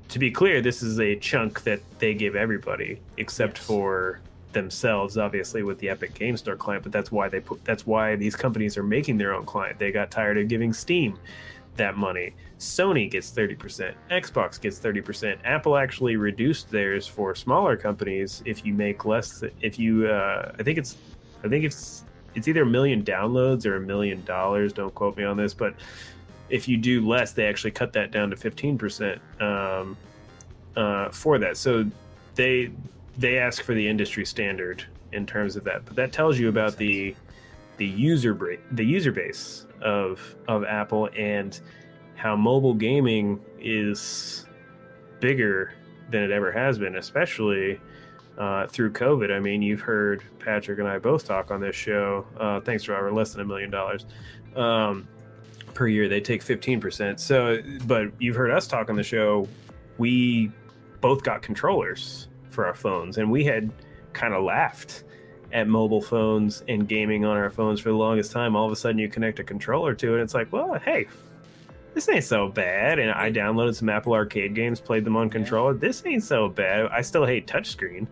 to 0.09 0.19
be 0.19 0.29
clear, 0.31 0.61
this 0.61 0.81
is 0.83 0.99
a 0.99 1.15
chunk 1.15 1.63
that 1.63 1.79
they 1.99 2.13
give 2.13 2.35
everybody 2.35 2.99
except 3.17 3.57
Yes. 3.57 3.65
for 3.65 4.19
themselves, 4.51 5.17
obviously 5.17 5.63
with 5.63 5.79
the 5.79 5.87
Epic 5.89 6.13
Game 6.13 6.35
Store 6.35 6.55
client. 6.57 6.83
But 6.83 6.91
that's 6.91 7.11
why 7.11 7.29
they 7.29 7.39
put 7.39 7.63
that's 7.63 7.85
why 7.87 8.15
these 8.15 8.35
companies 8.35 8.77
are 8.77 8.83
making 8.83 9.17
their 9.17 9.33
own 9.33 9.45
client. 9.45 9.79
They 9.79 9.91
got 9.91 10.11
tired 10.11 10.37
of 10.37 10.47
giving 10.47 10.73
Steam 10.73 11.17
that 11.77 11.95
money. 11.95 12.33
Sony 12.59 13.09
gets 13.09 13.31
30%, 13.31 13.93
Xbox 14.11 14.59
gets 14.61 14.77
30%. 14.77 15.37
Apple 15.45 15.77
actually 15.77 16.15
reduced 16.15 16.69
theirs 16.69 17.07
for 17.07 17.33
smaller 17.33 17.75
companies 17.75 18.43
if 18.45 18.63
you 18.65 18.73
make 18.73 19.05
less 19.05 19.43
if 19.61 19.79
you 19.79 20.07
uh, 20.07 20.51
I 20.59 20.63
think 20.63 20.77
it's 20.77 20.97
I 21.43 21.47
think 21.47 21.63
it's 21.63 22.03
it's 22.35 22.47
either 22.47 22.63
a 22.63 22.65
million 22.65 23.03
downloads 23.03 23.65
or 23.65 23.75
a 23.75 23.79
million 23.79 24.23
dollars, 24.23 24.73
don't 24.73 24.93
quote 24.93 25.17
me 25.17 25.23
on 25.23 25.37
this, 25.37 25.53
but 25.53 25.75
if 26.49 26.67
you 26.67 26.77
do 26.77 27.07
less, 27.07 27.31
they 27.31 27.47
actually 27.47 27.71
cut 27.71 27.93
that 27.93 28.11
down 28.11 28.29
to 28.29 28.35
15% 28.35 29.19
um, 29.41 29.97
uh, 30.75 31.09
for 31.09 31.37
that. 31.39 31.57
So 31.57 31.85
they 32.35 32.71
they 33.17 33.37
ask 33.37 33.63
for 33.63 33.73
the 33.73 33.87
industry 33.87 34.25
standard 34.25 34.85
in 35.11 35.25
terms 35.25 35.55
of 35.55 35.63
that. 35.65 35.85
But 35.85 35.95
that 35.95 36.13
tells 36.13 36.39
you 36.39 36.49
about 36.49 36.77
the 36.77 37.15
the 37.77 37.85
user 37.85 38.33
bra- 38.33 38.57
the 38.71 38.85
user 38.85 39.11
base 39.11 39.65
of 39.81 40.35
of 40.47 40.63
Apple 40.63 41.09
and 41.17 41.59
how 42.15 42.35
mobile 42.35 42.73
gaming 42.73 43.39
is 43.59 44.45
bigger 45.19 45.73
than 46.09 46.23
it 46.23 46.31
ever 46.31 46.51
has 46.51 46.77
been, 46.77 46.95
especially 46.97 47.79
uh, 48.37 48.67
through 48.67 48.91
COVID. 48.91 49.31
I 49.31 49.39
mean, 49.39 49.61
you've 49.61 49.81
heard 49.81 50.23
Patrick 50.39 50.79
and 50.79 50.87
I 50.87 50.97
both 50.99 51.25
talk 51.25 51.51
on 51.51 51.61
this 51.61 51.75
show. 51.75 52.25
Uh, 52.39 52.59
thanks, 52.61 52.87
Robert. 52.87 53.13
Less 53.13 53.31
than 53.33 53.41
a 53.41 53.45
million 53.45 53.69
dollars 53.69 54.05
um, 54.55 55.07
per 55.73 55.87
year. 55.87 56.07
They 56.09 56.21
take 56.21 56.41
fifteen 56.41 56.79
percent. 56.79 57.19
So, 57.19 57.61
but 57.85 58.11
you've 58.19 58.35
heard 58.35 58.51
us 58.51 58.67
talk 58.67 58.89
on 58.89 58.95
the 58.95 59.03
show. 59.03 59.47
We 59.97 60.51
both 61.01 61.23
got 61.23 61.41
controllers 61.41 62.27
for 62.49 62.65
our 62.65 62.75
phones, 62.75 63.17
and 63.17 63.31
we 63.31 63.43
had 63.43 63.71
kind 64.13 64.33
of 64.33 64.43
laughed 64.43 65.03
at 65.53 65.67
mobile 65.67 66.01
phones 66.01 66.63
and 66.67 66.87
gaming 66.87 67.25
on 67.25 67.35
our 67.37 67.49
phones 67.49 67.79
for 67.79 67.89
the 67.89 67.95
longest 67.95 68.31
time. 68.31 68.55
All 68.55 68.65
of 68.65 68.71
a 68.71 68.75
sudden, 68.75 68.97
you 68.97 69.09
connect 69.09 69.39
a 69.39 69.43
controller 69.43 69.93
to 69.95 70.11
it, 70.11 70.13
and 70.13 70.21
it's 70.21 70.33
like, 70.33 70.51
well, 70.51 70.79
hey, 70.79 71.07
this 71.93 72.07
ain't 72.09 72.23
so 72.23 72.47
bad. 72.49 72.99
And 72.99 73.11
I 73.11 73.31
downloaded 73.31 73.75
some 73.75 73.89
Apple 73.89 74.13
Arcade 74.13 74.55
games, 74.55 74.79
played 74.79 75.03
them 75.05 75.15
on 75.17 75.29
controller. 75.29 75.73
This 75.73 76.03
ain't 76.05 76.23
so 76.23 76.47
bad. 76.49 76.87
I 76.91 77.01
still 77.01 77.25
hate 77.25 77.47
touchscreen, 77.47 78.07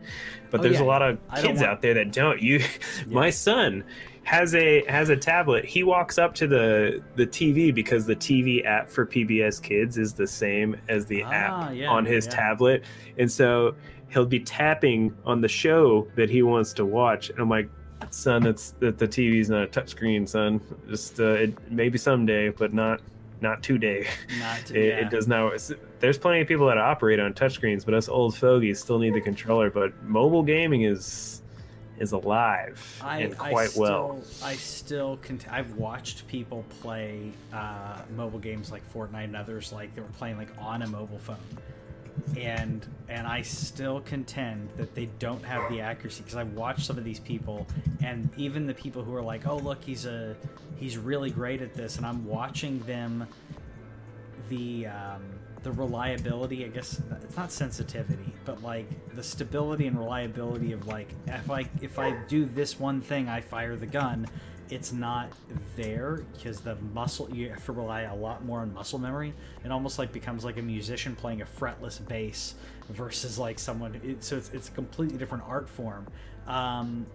but 0.52 0.60
Oh, 0.60 0.64
there's 0.64 0.76
yeah. 0.80 0.84
a 0.84 0.86
lot 0.86 1.02
of 1.02 1.18
kids 1.36 1.60
want- 1.60 1.64
out 1.64 1.82
there 1.82 1.94
that 1.96 2.12
don't. 2.12 2.42
You, 2.42 2.62
my 3.08 3.30
son 3.30 3.84
has 4.24 4.54
a 4.54 4.84
has 4.88 5.10
a 5.10 5.16
tablet. 5.18 5.66
He 5.66 5.84
walks 5.84 6.18
up 6.20 6.36
to 6.36 6.46
the 6.48 7.02
the 7.16 7.26
TV 7.26 7.74
because 7.74 8.06
the 8.06 8.16
TV 8.16 8.64
app 8.66 8.90
for 8.90 9.06
PBS 9.06 9.62
Kids 9.62 9.98
is 9.98 10.14
the 10.14 10.28
same 10.28 10.76
as 10.88 11.06
the 11.06 11.24
Ah, 11.24 11.30
app 11.70 11.74
yeah, 11.76 11.90
on 11.90 12.06
his 12.06 12.26
yeah. 12.26 12.32
tablet, 12.32 12.84
and 13.18 13.32
so 13.32 13.76
he'll 14.10 14.26
be 14.26 14.40
tapping 14.40 15.14
on 15.26 15.40
the 15.42 15.48
show 15.48 16.08
that 16.16 16.30
he 16.30 16.42
wants 16.44 16.74
to 16.74 16.86
watch. 16.86 17.30
And 17.30 17.40
I'm 17.40 17.50
like, 17.50 17.70
son, 18.12 18.44
that's 18.44 18.72
that 18.80 18.98
the 19.00 19.08
TV's 19.08 19.50
not 19.50 19.64
a 19.64 19.68
touchscreen, 19.68 20.28
son. 20.28 20.62
Just 20.90 21.20
uh, 21.20 21.30
it, 21.34 21.72
maybe 21.72 21.98
someday, 21.98 22.50
but 22.50 22.72
not 22.74 23.02
not 23.42 23.64
today. 23.64 24.08
Not 24.40 24.66
to, 24.66 24.74
It, 24.80 24.88
yeah. 24.88 25.06
it 25.06 25.10
does 25.10 25.28
not. 25.28 25.54
There's 26.00 26.18
plenty 26.18 26.42
of 26.42 26.48
people 26.48 26.68
that 26.68 26.78
operate 26.78 27.20
on 27.20 27.34
touchscreens, 27.34 27.86
but 27.86 27.94
us 27.94 28.10
old 28.10 28.36
fogies 28.36 28.80
still 28.80 29.00
need 29.00 29.14
the 29.14 29.22
controller. 29.22 29.70
But 29.70 30.02
mobile 30.04 30.44
gaming 30.44 30.84
is 30.84 31.42
is 32.00 32.14
alive 32.14 33.02
I, 33.04 33.20
and 33.20 33.34
I 33.34 33.50
quite 33.50 33.70
still, 33.72 33.82
well. 33.82 34.24
I 34.42 34.56
still 34.56 35.18
cont- 35.18 35.52
I've 35.52 35.76
watched 35.76 36.26
people 36.28 36.64
play 36.82 37.34
uh, 37.54 38.00
mobile 38.16 38.40
games 38.40 38.72
like 38.72 38.82
Fortnite 38.94 39.26
and 39.26 39.36
others 39.36 39.74
like 39.74 39.94
they 39.96 40.02
were 40.02 40.08
playing 40.08 40.38
like 40.38 40.48
on 40.58 40.82
a 40.82 40.88
mobile 40.88 41.20
phone, 41.20 41.36
and 42.38 42.86
and 43.07 43.26
I 43.26 43.41
still 43.41 44.01
contend 44.01 44.70
that 44.78 44.93
they 44.93 45.07
don't 45.17 45.43
have 45.43 45.70
the 45.72 45.82
accuracy 45.82 46.22
because 46.22 46.36
I've 46.36 46.53
watched 46.53 46.86
some 46.86 46.97
of 46.97 47.03
these 47.03 47.20
people 47.20 47.67
and 48.03 48.30
even 48.38 48.67
the 48.67 48.74
people 48.74 49.03
who 49.03 49.15
are 49.15 49.22
like, 49.22 49.47
oh 49.47 49.57
look, 49.57 49.84
he's 49.84 50.05
a 50.05 50.36
he's 50.78 50.97
really 50.97 51.30
great 51.30 51.61
at 51.61 51.74
this, 51.74 51.97
and 51.97 52.05
I'm 52.05 52.26
watching 52.26 52.80
them 52.80 53.28
the 54.49 54.88
um, 54.88 55.24
the 55.63 55.72
reliability. 55.72 56.65
I 56.65 56.70
guess 56.70 57.01
it's 57.22 57.38
not 57.38 57.51
sensitivity, 57.51 58.34
but 58.45 58.63
like 58.63 58.88
the 59.15 59.24
stability 59.24 59.88
and 59.88 59.97
reliability 59.97 60.72
of 60.72 60.88
like 60.88 61.09
if 61.28 61.51
I 61.51 61.70
if 61.82 61.99
I 61.99 62.11
do 62.28 62.45
this 62.45 62.80
one 62.80 63.01
thing, 63.01 63.30
I 63.30 63.41
fire 63.41 63.76
the 63.76 63.88
gun. 63.88 64.28
It's 64.70 64.91
not 64.91 65.32
there 65.76 66.24
because 66.34 66.61
the 66.61 66.76
muscle 66.93 67.30
you 67.34 67.49
have 67.49 67.65
to 67.65 67.72
rely 67.72 68.01
a 68.01 68.15
lot 68.15 68.45
more 68.45 68.59
on 68.59 68.74
muscle 68.74 68.99
memory. 68.99 69.34
It 69.65 69.72
almost 69.72 69.97
like 69.97 70.11
becomes 70.11 70.45
like 70.45 70.57
a 70.57 70.61
musician 70.61 71.15
playing 71.15 71.41
a 71.41 71.45
fretless 71.45 72.05
bass 72.07 72.53
versus 72.89 73.39
like 73.39 73.57
someone. 73.57 73.99
It, 74.03 74.24
so 74.24 74.38
it's, 74.38 74.51
it's 74.53 74.70
a 74.70 74.72
completely 74.72 75.17
different 75.17 75.43
art 75.47 75.67
form. 75.67 76.05
Um, 76.45 77.07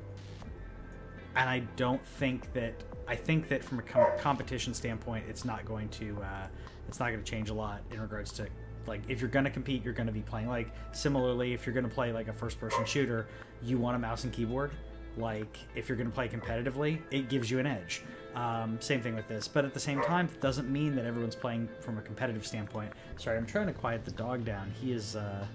and 1.37 1.49
I 1.49 1.61
don't 1.77 2.05
think 2.05 2.53
that 2.55 2.75
I 3.07 3.17
think 3.17 3.49
that 3.49 3.63
from 3.63 3.79
a 3.79 3.83
com- 3.83 4.19
competition 4.19 4.75
standpoint, 4.75 5.25
it's 5.29 5.45
not 5.45 5.65
going 5.65 5.89
to 5.91 6.19
uh, 6.23 6.47
it's 6.89 6.99
not 6.99 7.11
going 7.11 7.23
to 7.23 7.31
change 7.31 7.51
a 7.51 7.55
lot 7.55 7.83
in 7.93 8.01
regards 8.01 8.33
to 8.35 8.49
like 8.87 9.03
if 9.09 9.21
you're 9.21 9.31
going 9.31 9.45
to 9.45 9.51
compete, 9.51 9.85
you're 9.85 9.95
going 9.95 10.07
to 10.07 10.13
be 10.13 10.23
playing 10.23 10.49
like 10.49 10.73
similarly 10.93 11.53
if 11.53 11.67
you're 11.67 11.75
going 11.75 11.89
to 11.89 11.95
play 11.95 12.13
like 12.13 12.29
a 12.29 12.33
first 12.33 12.59
person 12.61 12.85
shooter, 12.85 13.27
you 13.63 13.79
want 13.79 13.97
a 13.97 13.99
mouse 13.99 14.25
and 14.25 14.33
keyboard. 14.33 14.71
Like 15.17 15.59
if 15.75 15.89
you're 15.89 15.97
going 15.97 16.09
to 16.09 16.15
play 16.15 16.29
competitively, 16.29 16.99
it 17.11 17.29
gives 17.29 17.51
you 17.51 17.59
an 17.59 17.67
edge. 17.67 18.03
Um, 18.35 18.79
same 18.81 19.01
thing 19.01 19.15
with 19.15 19.29
this, 19.29 19.47
but 19.47 19.65
at 19.65 19.73
the 19.73 19.79
same 19.81 20.01
time, 20.03 20.27
it 20.27 20.41
doesn't 20.41 20.69
mean 20.69 20.97
that 20.97 21.05
everyone's 21.05 21.37
playing 21.37 21.69
from 21.81 21.99
a 21.99 22.03
competitive 22.03 22.45
standpoint. 22.45 22.91
Sorry, 23.17 23.37
I'm 23.39 23.47
trying 23.47 23.69
to 23.69 23.73
quiet 23.73 24.05
the 24.05 24.11
dog 24.11 24.45
down. 24.45 24.73
He 24.81 24.91
is 24.93 25.15
uh, 25.15 25.47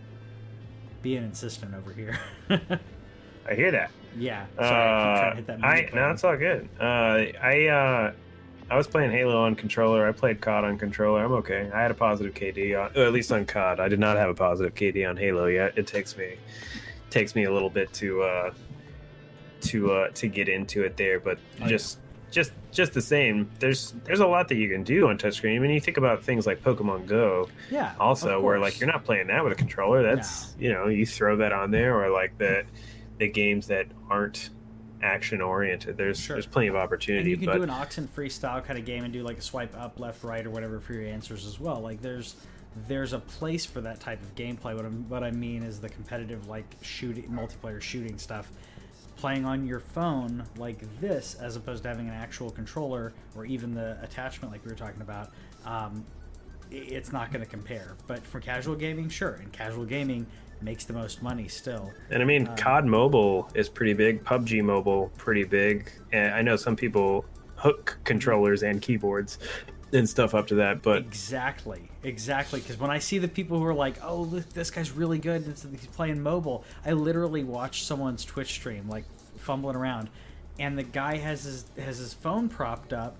being 1.01 1.23
insistent 1.23 1.73
over 1.75 1.91
here. 1.91 2.17
I 2.49 3.53
hear 3.55 3.71
that. 3.71 3.91
yeah, 4.17 4.45
sorry, 4.57 4.69
I 4.69 4.71
keep 4.71 4.75
trying 4.77 5.19
to 5.19 5.27
Uh, 5.27 5.35
hit 5.35 5.47
that. 5.47 5.63
I 5.65 5.89
no, 5.93 6.11
it's 6.11 6.23
all 6.23 6.37
good. 6.37 6.69
Uh, 6.79 6.83
I 7.43 7.65
uh, 7.67 8.11
I 8.71 8.77
was 8.77 8.87
playing 8.87 9.11
Halo 9.11 9.37
on 9.43 9.55
controller. 9.55 10.07
I 10.07 10.11
played 10.13 10.39
COD 10.39 10.63
on 10.63 10.77
controller. 10.77 11.25
I'm 11.25 11.31
okay. 11.33 11.69
I 11.73 11.81
had 11.81 11.91
a 11.91 11.95
positive 11.95 12.33
KD 12.33 12.79
on, 12.79 12.91
or 12.95 13.05
at 13.05 13.11
least 13.11 13.31
on 13.33 13.45
COD. 13.45 13.79
I 13.81 13.87
did 13.89 13.99
not 13.99 14.15
have 14.15 14.29
a 14.29 14.33
positive 14.35 14.73
KD 14.75 15.09
on 15.09 15.17
Halo 15.17 15.47
yet. 15.47 15.77
It 15.77 15.85
takes 15.87 16.15
me 16.15 16.35
takes 17.09 17.33
me 17.35 17.43
a 17.45 17.51
little 17.51 17.69
bit 17.71 17.91
to 17.93 18.21
uh, 18.21 18.53
to 19.61 19.91
uh, 19.91 20.07
to 20.15 20.27
get 20.27 20.47
into 20.49 20.83
it 20.83 20.97
there, 20.97 21.19
but 21.19 21.37
Oh, 21.37 21.63
yeah. 21.63 21.67
just 21.67 21.99
just 22.31 22.51
just 22.71 22.93
the 22.93 23.01
same. 23.01 23.49
There's 23.59 23.93
there's 24.05 24.19
a 24.19 24.27
lot 24.27 24.47
that 24.49 24.55
you 24.55 24.69
can 24.69 24.83
do 24.83 25.07
on 25.07 25.17
touchscreen. 25.17 25.55
I 25.55 25.59
mean, 25.59 25.71
you 25.71 25.79
think 25.81 25.97
about 25.97 26.23
things 26.23 26.45
like 26.45 26.63
Pokemon 26.63 27.07
Go 27.07 27.49
Yeah. 27.71 27.93
also 27.99 28.39
where 28.39 28.59
like 28.59 28.79
you're 28.79 28.91
not 28.91 29.03
playing 29.03 29.27
that 29.27 29.43
with 29.43 29.53
a 29.53 29.55
controller 29.55 30.03
that's 30.03 30.55
you 30.59 30.71
know 30.71 30.87
you 30.87 31.05
throw 31.05 31.37
that 31.37 31.51
on 31.51 31.71
there 31.71 31.99
or 31.99 32.09
like 32.11 32.37
the 32.37 32.65
the 33.17 33.27
games 33.27 33.67
that 33.67 33.87
aren't 34.09 34.49
action 35.01 35.41
oriented 35.41 35.95
there's 35.97 36.19
Sure. 36.19 36.35
there's 36.35 36.45
plenty 36.45 36.67
of 36.67 36.75
And 36.75 36.83
opportunity 36.83 37.29
you 37.31 37.37
can 37.37 37.45
but 37.47 37.55
do 37.55 37.63
an 37.63 37.69
Oxenfree 37.69 38.31
style 38.31 38.61
kind 38.61 38.77
of 38.77 38.85
game 38.85 39.03
and 39.05 39.13
do 39.13 39.23
like 39.23 39.37
a 39.37 39.41
swipe 39.41 39.73
up, 39.79 39.99
left, 39.99 40.23
right, 40.23 40.45
or 40.45 40.49
whatever 40.49 40.79
for 40.79 40.93
your 40.93 41.05
answers 41.05 41.45
as 41.47 41.59
well. 41.59 41.79
Like 41.79 42.01
there's 42.01 42.35
there's 42.87 43.13
a 43.13 43.19
place 43.19 43.65
for 43.65 43.81
that 43.81 43.99
type 43.99 44.21
of 44.21 44.35
gameplay. 44.35 44.75
What, 44.75 44.85
I'm, 44.85 45.09
what 45.09 45.23
I 45.23 45.31
mean 45.31 45.63
is 45.63 45.79
the 45.81 45.89
competitive 45.89 46.47
like 46.47 46.65
shooting 46.81 47.23
multiplayer 47.29 47.81
shooting 47.81 48.17
stuff. 48.19 48.51
Playing 49.19 49.45
on 49.45 49.67
your 49.67 49.79
phone 49.81 50.43
like 50.57 50.79
this, 51.01 51.35
as 51.35 51.55
opposed 51.57 51.83
to 51.83 51.89
having 51.89 52.07
an 52.07 52.13
actual 52.13 52.49
controller 52.49 53.11
or 53.35 53.45
even 53.45 53.73
the 53.73 53.97
attachment 54.01 54.51
like 54.51 54.63
we 54.63 54.71
were 54.71 54.77
talking 54.77 55.01
about, 55.01 55.31
um, 55.65 56.05
it's 56.71 57.11
not 57.11 57.29
going 57.31 57.43
to 57.43 57.49
compare. 57.49 57.95
But 58.07 58.25
for 58.25 58.39
casual 58.39 58.75
gaming, 58.75 59.09
sure, 59.09 59.33
and 59.33 59.51
casual 59.51 59.83
gaming 59.85 60.25
makes 60.61 60.85
the 60.85 60.93
most 60.93 61.21
money 61.23 61.47
still. 61.47 61.89
and 62.11 62.21
i 62.21 62.25
mean 62.25 62.45
um, 62.47 62.55
cod 62.57 62.85
mobile 62.85 63.49
is 63.55 63.69
pretty 63.69 63.93
big 63.93 64.21
pubg 64.25 64.61
mobile 64.61 65.09
pretty 65.17 65.45
big 65.45 65.89
and 66.11 66.33
i 66.33 66.41
know 66.41 66.57
some 66.57 66.75
people 66.75 67.23
hook 67.55 67.97
controllers 68.03 68.61
and 68.63 68.81
keyboards 68.81 69.39
and 69.93 70.07
stuff 70.09 70.35
up 70.35 70.47
to 70.47 70.55
that 70.55 70.81
but 70.81 70.97
Exactly, 70.97 71.88
exactly. 72.03 72.59
Because 72.59 72.77
when 72.77 72.91
I 72.91 72.99
see 72.99 73.17
the 73.17 73.27
people 73.27 73.59
who 73.59 73.65
are 73.65 73.73
like, 73.73 74.03
"Oh, 74.03 74.21
look, 74.21 74.49
this 74.53 74.71
guy's 74.71 74.91
really 74.91 75.19
good," 75.19 75.45
and 75.45 75.55
he's 75.71 75.87
playing 75.87 76.21
mobile, 76.21 76.63
I 76.85 76.93
literally 76.93 77.43
watch 77.43 77.83
someone's 77.83 78.25
Twitch 78.25 78.51
stream, 78.53 78.89
like 78.89 79.05
fumbling 79.37 79.75
around, 79.75 80.09
and 80.59 80.77
the 80.77 80.83
guy 80.83 81.17
has 81.17 81.43
his 81.43 81.65
has 81.77 81.97
his 81.97 82.13
phone 82.13 82.49
propped 82.49 82.93
up 82.93 83.15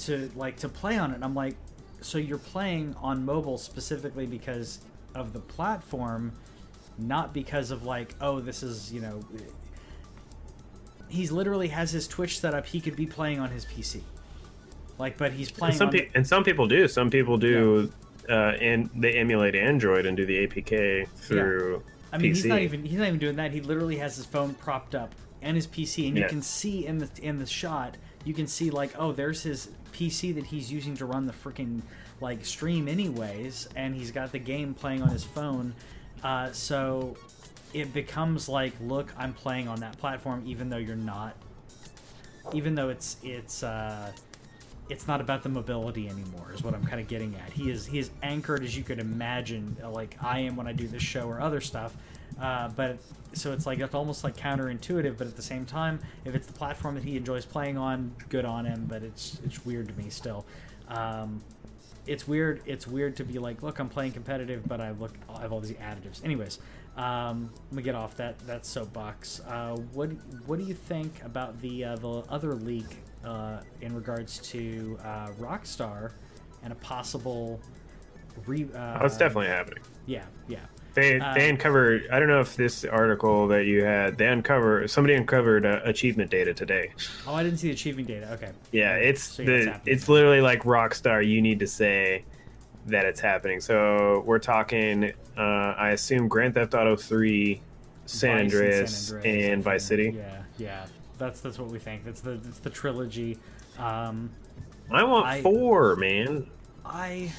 to 0.00 0.30
like 0.36 0.56
to 0.58 0.68
play 0.68 0.98
on 0.98 1.12
it. 1.12 1.14
And 1.14 1.24
I'm 1.24 1.34
like, 1.34 1.56
so 2.00 2.18
you're 2.18 2.38
playing 2.38 2.94
on 3.00 3.24
mobile 3.24 3.58
specifically 3.58 4.26
because 4.26 4.80
of 5.14 5.32
the 5.32 5.40
platform, 5.40 6.32
not 6.98 7.32
because 7.32 7.70
of 7.70 7.84
like, 7.84 8.14
oh, 8.20 8.40
this 8.40 8.62
is 8.62 8.92
you 8.92 9.00
know. 9.00 9.24
He's 11.08 11.32
literally 11.32 11.68
has 11.68 11.90
his 11.90 12.06
Twitch 12.06 12.38
set 12.38 12.52
up. 12.52 12.66
He 12.66 12.82
could 12.82 12.94
be 12.94 13.06
playing 13.06 13.38
on 13.38 13.50
his 13.50 13.64
PC. 13.64 14.02
Like, 14.98 15.16
but 15.16 15.32
he's 15.32 15.50
playing 15.50 15.72
and 15.72 15.78
some, 15.78 15.90
pe- 15.90 16.08
and 16.14 16.26
some 16.26 16.44
people 16.44 16.66
do 16.66 16.88
some 16.88 17.10
people 17.10 17.38
do 17.38 17.92
uh, 18.28 18.54
and 18.60 18.90
they 18.94 19.12
emulate 19.12 19.54
android 19.54 20.06
and 20.06 20.16
do 20.16 20.26
the 20.26 20.46
apk 20.46 21.08
through 21.16 21.82
I 22.12 22.18
mean, 22.18 22.34
he's 22.34 22.44
not 22.44 22.58
PC. 22.58 22.62
even 22.62 22.84
he's 22.84 22.98
not 22.98 23.08
even 23.08 23.18
doing 23.18 23.36
that. 23.36 23.52
He 23.52 23.60
literally 23.60 23.96
has 23.96 24.16
his 24.16 24.26
phone 24.26 24.54
propped 24.54 24.94
up 24.94 25.14
and 25.42 25.56
his 25.56 25.66
PC, 25.66 26.08
and 26.08 26.16
you 26.16 26.26
can 26.26 26.42
see 26.42 26.86
in 26.86 26.98
the 26.98 27.08
in 27.22 27.38
the 27.38 27.46
shot, 27.46 27.96
you 28.24 28.34
can 28.34 28.46
see 28.46 28.70
like, 28.70 28.92
oh, 28.98 29.12
there's 29.12 29.42
his 29.42 29.70
PC 29.92 30.34
that 30.34 30.46
he's 30.46 30.70
using 30.70 30.96
to 30.96 31.06
run 31.06 31.26
the 31.26 31.32
freaking 31.32 31.82
like 32.20 32.44
stream, 32.44 32.88
anyways, 32.88 33.68
and 33.76 33.94
he's 33.94 34.10
got 34.10 34.32
the 34.32 34.38
game 34.38 34.74
playing 34.74 35.02
on 35.02 35.10
his 35.10 35.24
phone. 35.24 35.74
Uh, 36.22 36.50
so 36.52 37.16
it 37.72 37.92
becomes 37.92 38.48
like, 38.48 38.72
look, 38.80 39.12
I'm 39.16 39.32
playing 39.32 39.68
on 39.68 39.80
that 39.80 39.96
platform, 39.98 40.42
even 40.46 40.68
though 40.68 40.78
you're 40.78 40.96
not. 40.96 41.36
Even 42.52 42.74
though 42.74 42.88
it's 42.88 43.16
it's. 43.22 43.62
Uh, 43.62 44.10
it's 44.88 45.06
not 45.06 45.20
about 45.20 45.42
the 45.42 45.48
mobility 45.48 46.08
anymore 46.08 46.50
is 46.54 46.62
what 46.62 46.74
i'm 46.74 46.84
kind 46.84 47.00
of 47.00 47.08
getting 47.08 47.34
at. 47.36 47.52
He 47.52 47.70
is 47.70 47.86
he 47.86 47.98
is 47.98 48.10
anchored 48.22 48.64
as 48.64 48.76
you 48.76 48.82
could 48.82 48.98
imagine 48.98 49.76
uh, 49.82 49.90
like 49.90 50.16
i 50.22 50.40
am 50.40 50.56
when 50.56 50.66
i 50.66 50.72
do 50.72 50.86
this 50.88 51.02
show 51.02 51.26
or 51.28 51.40
other 51.40 51.60
stuff 51.60 51.96
uh, 52.40 52.68
but 52.68 52.98
so 53.32 53.52
it's 53.52 53.66
like 53.66 53.78
it's 53.80 53.94
almost 53.94 54.24
like 54.24 54.36
counterintuitive 54.36 55.18
but 55.18 55.26
at 55.26 55.36
the 55.36 55.42
same 55.42 55.66
time 55.66 56.00
if 56.24 56.34
it's 56.34 56.46
the 56.46 56.52
platform 56.52 56.94
that 56.94 57.04
he 57.04 57.16
enjoys 57.16 57.44
playing 57.44 57.76
on 57.76 58.14
good 58.28 58.44
on 58.44 58.64
him 58.64 58.86
but 58.88 59.02
it's 59.02 59.40
it's 59.44 59.64
weird 59.64 59.88
to 59.88 59.94
me 59.94 60.08
still. 60.08 60.44
Um, 60.88 61.42
it's 62.06 62.26
weird 62.26 62.62
it's 62.64 62.86
weird 62.86 63.16
to 63.16 63.24
be 63.24 63.38
like 63.38 63.62
look 63.62 63.78
i'm 63.78 63.90
playing 63.90 64.12
competitive 64.12 64.66
but 64.66 64.80
i 64.80 64.92
look 64.92 65.12
i 65.34 65.42
have 65.42 65.52
all 65.52 65.60
these 65.60 65.72
additives. 65.72 66.24
Anyways 66.24 66.58
um, 66.98 67.50
let 67.70 67.76
me 67.76 67.82
get 67.82 67.94
off 67.94 68.16
that 68.16 68.38
that 68.40 68.66
soapbox. 68.66 69.40
Uh, 69.46 69.76
what 69.92 70.10
what 70.46 70.58
do 70.58 70.64
you 70.64 70.74
think 70.74 71.22
about 71.24 71.60
the 71.62 71.84
uh, 71.84 71.96
the 71.96 72.24
other 72.28 72.54
leak 72.54 72.86
uh, 73.24 73.60
in 73.80 73.94
regards 73.94 74.38
to 74.50 74.98
uh, 75.04 75.28
Rockstar 75.40 76.12
and 76.62 76.72
a 76.72 76.76
possible 76.76 77.60
re. 78.46 78.66
Uh, 78.74 78.98
Oh, 79.00 79.06
it's 79.06 79.16
definitely 79.16 79.48
happening. 79.48 79.82
Yeah, 80.06 80.24
yeah. 80.48 80.58
They 80.94 81.20
Uh, 81.20 81.34
they 81.34 81.48
uncovered. 81.48 82.08
I 82.10 82.18
don't 82.18 82.28
know 82.28 82.40
if 82.40 82.56
this 82.56 82.84
article 82.84 83.46
that 83.48 83.66
you 83.66 83.84
had. 83.84 84.16
They 84.18 84.26
uncover 84.26 84.88
somebody 84.88 85.14
uncovered 85.14 85.66
uh, 85.66 85.80
achievement 85.84 86.30
data 86.30 86.54
today. 86.54 86.92
Oh, 87.26 87.34
I 87.34 87.42
didn't 87.42 87.58
see 87.58 87.68
the 87.68 87.74
achieving 87.74 88.04
data. 88.06 88.32
Okay. 88.32 88.50
Yeah, 88.72 88.94
it's 88.96 89.22
So, 89.22 89.42
yeah, 89.42 89.48
the 89.48 89.80
it's 89.84 90.08
literally 90.08 90.40
like 90.40 90.62
Rockstar. 90.64 91.26
You 91.26 91.42
need 91.42 91.60
to 91.60 91.66
say 91.66 92.24
that 92.86 93.04
it's 93.04 93.20
happening. 93.20 93.60
So 93.60 94.22
we're 94.26 94.38
talking. 94.38 95.12
Uh, 95.36 95.40
I 95.76 95.90
assume 95.90 96.26
Grand 96.26 96.54
Theft 96.54 96.74
Auto 96.74 96.96
Three, 96.96 97.60
San 98.06 98.48
Vice 98.48 98.54
and 98.54 98.62
Andreas, 98.64 99.12
and, 99.24 99.62
Vice 99.62 99.84
City. 99.84 100.14
Yeah, 100.16 100.42
yeah. 100.56 100.86
That's 101.18 101.40
that's 101.40 101.58
what 101.58 101.68
we 101.70 101.78
think. 101.78 102.04
That's 102.04 102.20
the 102.20 102.32
that's 102.32 102.60
the 102.60 102.70
trilogy. 102.70 103.38
Um, 103.78 104.30
I 104.90 105.02
want 105.04 105.26
I- 105.26 105.42
four, 105.42 105.96
man. 105.96 106.48
I 106.84 107.30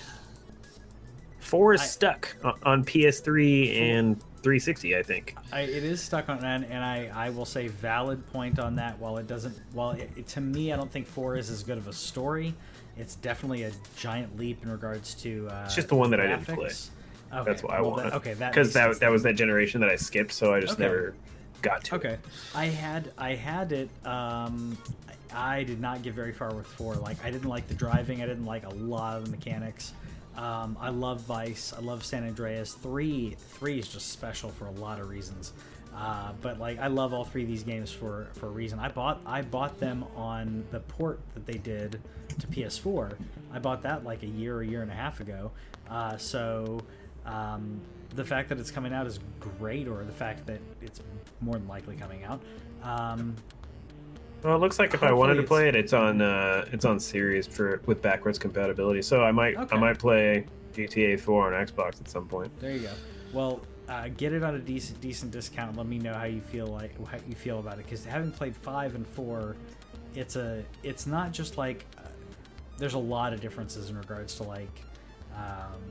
Four 1.39 1.73
is 1.73 1.81
I- 1.81 1.85
stuck 1.85 2.35
on 2.63 2.83
PS3 2.83 3.75
and 3.79 4.19
360. 4.43 4.95
I 4.95 5.01
think. 5.03 5.35
I, 5.51 5.61
it 5.61 5.83
is 5.83 5.99
stuck 6.01 6.29
on 6.29 6.43
and, 6.43 6.63
and 6.65 6.83
I, 6.83 7.09
I 7.13 7.29
will 7.31 7.45
say 7.45 7.67
valid 7.69 8.25
point 8.31 8.59
on 8.59 8.75
that 8.75 8.99
while 8.99 9.17
it 9.17 9.25
doesn't 9.25 9.57
while 9.73 9.91
it, 9.91 10.09
it- 10.15 10.27
to 10.29 10.41
me 10.41 10.71
I 10.71 10.75
don't 10.75 10.91
think 10.91 11.07
4 11.07 11.37
is 11.37 11.49
as 11.49 11.63
good 11.63 11.77
of 11.77 11.87
a 11.87 11.93
story 11.93 12.53
it's 12.97 13.15
definitely 13.15 13.63
a 13.63 13.71
giant 13.97 14.37
leap 14.37 14.61
in 14.63 14.69
regards 14.69 15.13
to 15.15 15.47
uh, 15.49 15.63
It's 15.65 15.75
just 15.75 15.87
the 15.87 15.95
one 15.95 16.11
that 16.11 16.19
I 16.19 16.27
didn't 16.27 16.45
play 16.45 16.69
Okay, 17.31 17.43
That's 17.45 17.63
what 17.63 17.73
I 17.73 17.81
well, 17.81 17.91
want. 17.91 18.03
that- 18.03 18.13
okay 18.15 18.33
that 18.35 18.51
because 18.51 18.67
makes 18.67 18.73
that 18.75 18.99
that 18.99 19.11
was 19.11 19.23
that 19.23 19.35
generation 19.35 19.81
that 19.81 19.89
I 19.89 19.95
skipped, 19.95 20.33
so 20.33 20.53
I 20.53 20.59
just 20.59 20.73
Okay. 20.73 20.83
never 20.83 21.15
got 21.61 21.83
to. 21.85 21.95
it. 21.95 21.97
Okay, 21.97 22.17
I 22.55 22.65
had 22.65 23.11
I 23.17 23.35
had 23.35 23.71
it. 23.71 23.89
Um, 24.05 24.77
I 25.33 25.63
did 25.63 25.79
not 25.79 26.01
get 26.01 26.13
very 26.13 26.33
far 26.33 26.53
with 26.53 26.65
four. 26.67 26.95
Like 26.95 27.23
I 27.23 27.31
didn't 27.31 27.49
like 27.49 27.67
the 27.67 27.73
driving. 27.73 28.21
I 28.21 28.25
didn't 28.25 28.45
like 28.45 28.65
a 28.65 28.73
lot 28.75 29.17
of 29.17 29.25
the 29.25 29.31
mechanics. 29.31 29.93
Um, 30.35 30.77
I 30.79 30.89
love 30.89 31.21
Vice. 31.21 31.73
I 31.73 31.81
love 31.81 32.03
San 32.03 32.23
Andreas. 32.23 32.73
Three 32.73 33.35
three 33.37 33.79
is 33.79 33.87
just 33.87 34.11
special 34.11 34.49
for 34.49 34.65
a 34.67 34.71
lot 34.71 34.99
of 34.99 35.09
reasons. 35.09 35.53
Uh, 35.95 36.31
but 36.41 36.59
like 36.59 36.79
I 36.79 36.87
love 36.87 37.13
all 37.13 37.25
three 37.25 37.43
of 37.43 37.47
these 37.49 37.63
games 37.63 37.91
for 37.91 38.27
for 38.33 38.47
a 38.47 38.51
reason. 38.51 38.79
I 38.79 38.89
bought 38.89 39.21
I 39.25 39.41
bought 39.41 39.79
them 39.79 40.05
on 40.15 40.63
the 40.71 40.79
port 40.81 41.19
that 41.33 41.45
they 41.45 41.57
did 41.57 41.99
to 42.39 42.47
PS4. 42.47 43.13
I 43.51 43.59
bought 43.59 43.83
that 43.83 44.03
like 44.03 44.23
a 44.23 44.27
year 44.27 44.61
a 44.61 44.65
year 44.65 44.81
and 44.81 44.91
a 44.91 44.95
half 44.95 45.19
ago. 45.19 45.51
Uh, 45.89 46.17
so 46.17 46.79
um, 47.25 47.81
the 48.15 48.25
fact 48.25 48.49
that 48.49 48.59
it's 48.59 48.71
coming 48.71 48.93
out 48.93 49.07
is 49.07 49.19
great, 49.39 49.87
or 49.87 50.03
the 50.03 50.11
fact 50.11 50.45
that 50.47 50.59
it's 50.81 51.01
more 51.41 51.53
than 51.55 51.67
likely 51.67 51.95
coming 51.95 52.23
out. 52.23 52.41
Um, 52.83 53.35
Well, 54.43 54.55
it 54.55 54.59
looks 54.59 54.79
like 54.79 54.93
if 54.93 55.03
I 55.03 55.11
wanted 55.11 55.35
to 55.35 55.43
play 55.43 55.67
it, 55.67 55.75
it's 55.75 55.93
on 55.93 56.21
uh, 56.21 56.65
it's 56.71 56.85
on 56.85 56.99
Series 56.99 57.45
for 57.45 57.81
with 57.85 58.01
backwards 58.01 58.39
compatibility. 58.39 59.01
So 59.01 59.23
I 59.23 59.31
might 59.31 59.57
Okay. 59.57 59.75
I 59.75 59.79
might 59.79 59.99
play 59.99 60.45
GTA 60.73 61.19
4 61.19 61.53
on 61.53 61.65
Xbox 61.67 61.99
at 61.99 62.09
some 62.09 62.27
point. 62.27 62.51
there 62.59 62.71
you 62.71 62.79
go. 62.79 62.91
Well, 63.33 63.61
uh, 63.89 64.07
get 64.17 64.33
it 64.33 64.43
on 64.43 64.55
a 64.55 64.59
decent 64.59 65.01
decent 65.01 65.31
discount. 65.31 65.75
Let 65.77 65.87
me 65.87 65.99
know 65.99 66.13
how 66.13 66.25
you 66.25 66.41
feel 66.41 66.67
like 66.67 66.93
how 67.07 67.17
you 67.27 67.35
feel 67.35 67.59
about 67.59 67.79
it. 67.79 67.85
Because 67.85 68.05
having 68.05 68.31
played 68.31 68.55
five 68.55 68.95
and 68.95 69.05
four, 69.05 69.55
it's 70.15 70.35
a 70.35 70.63
it's 70.83 71.05
not 71.05 71.31
just 71.33 71.57
like 71.57 71.85
uh, 71.97 72.01
there's 72.77 72.93
a 72.93 72.99
lot 72.99 73.33
of 73.33 73.41
differences 73.41 73.89
in 73.89 73.97
regards 73.97 74.35
to 74.35 74.43
like. 74.43 74.81
Um, 75.35 75.81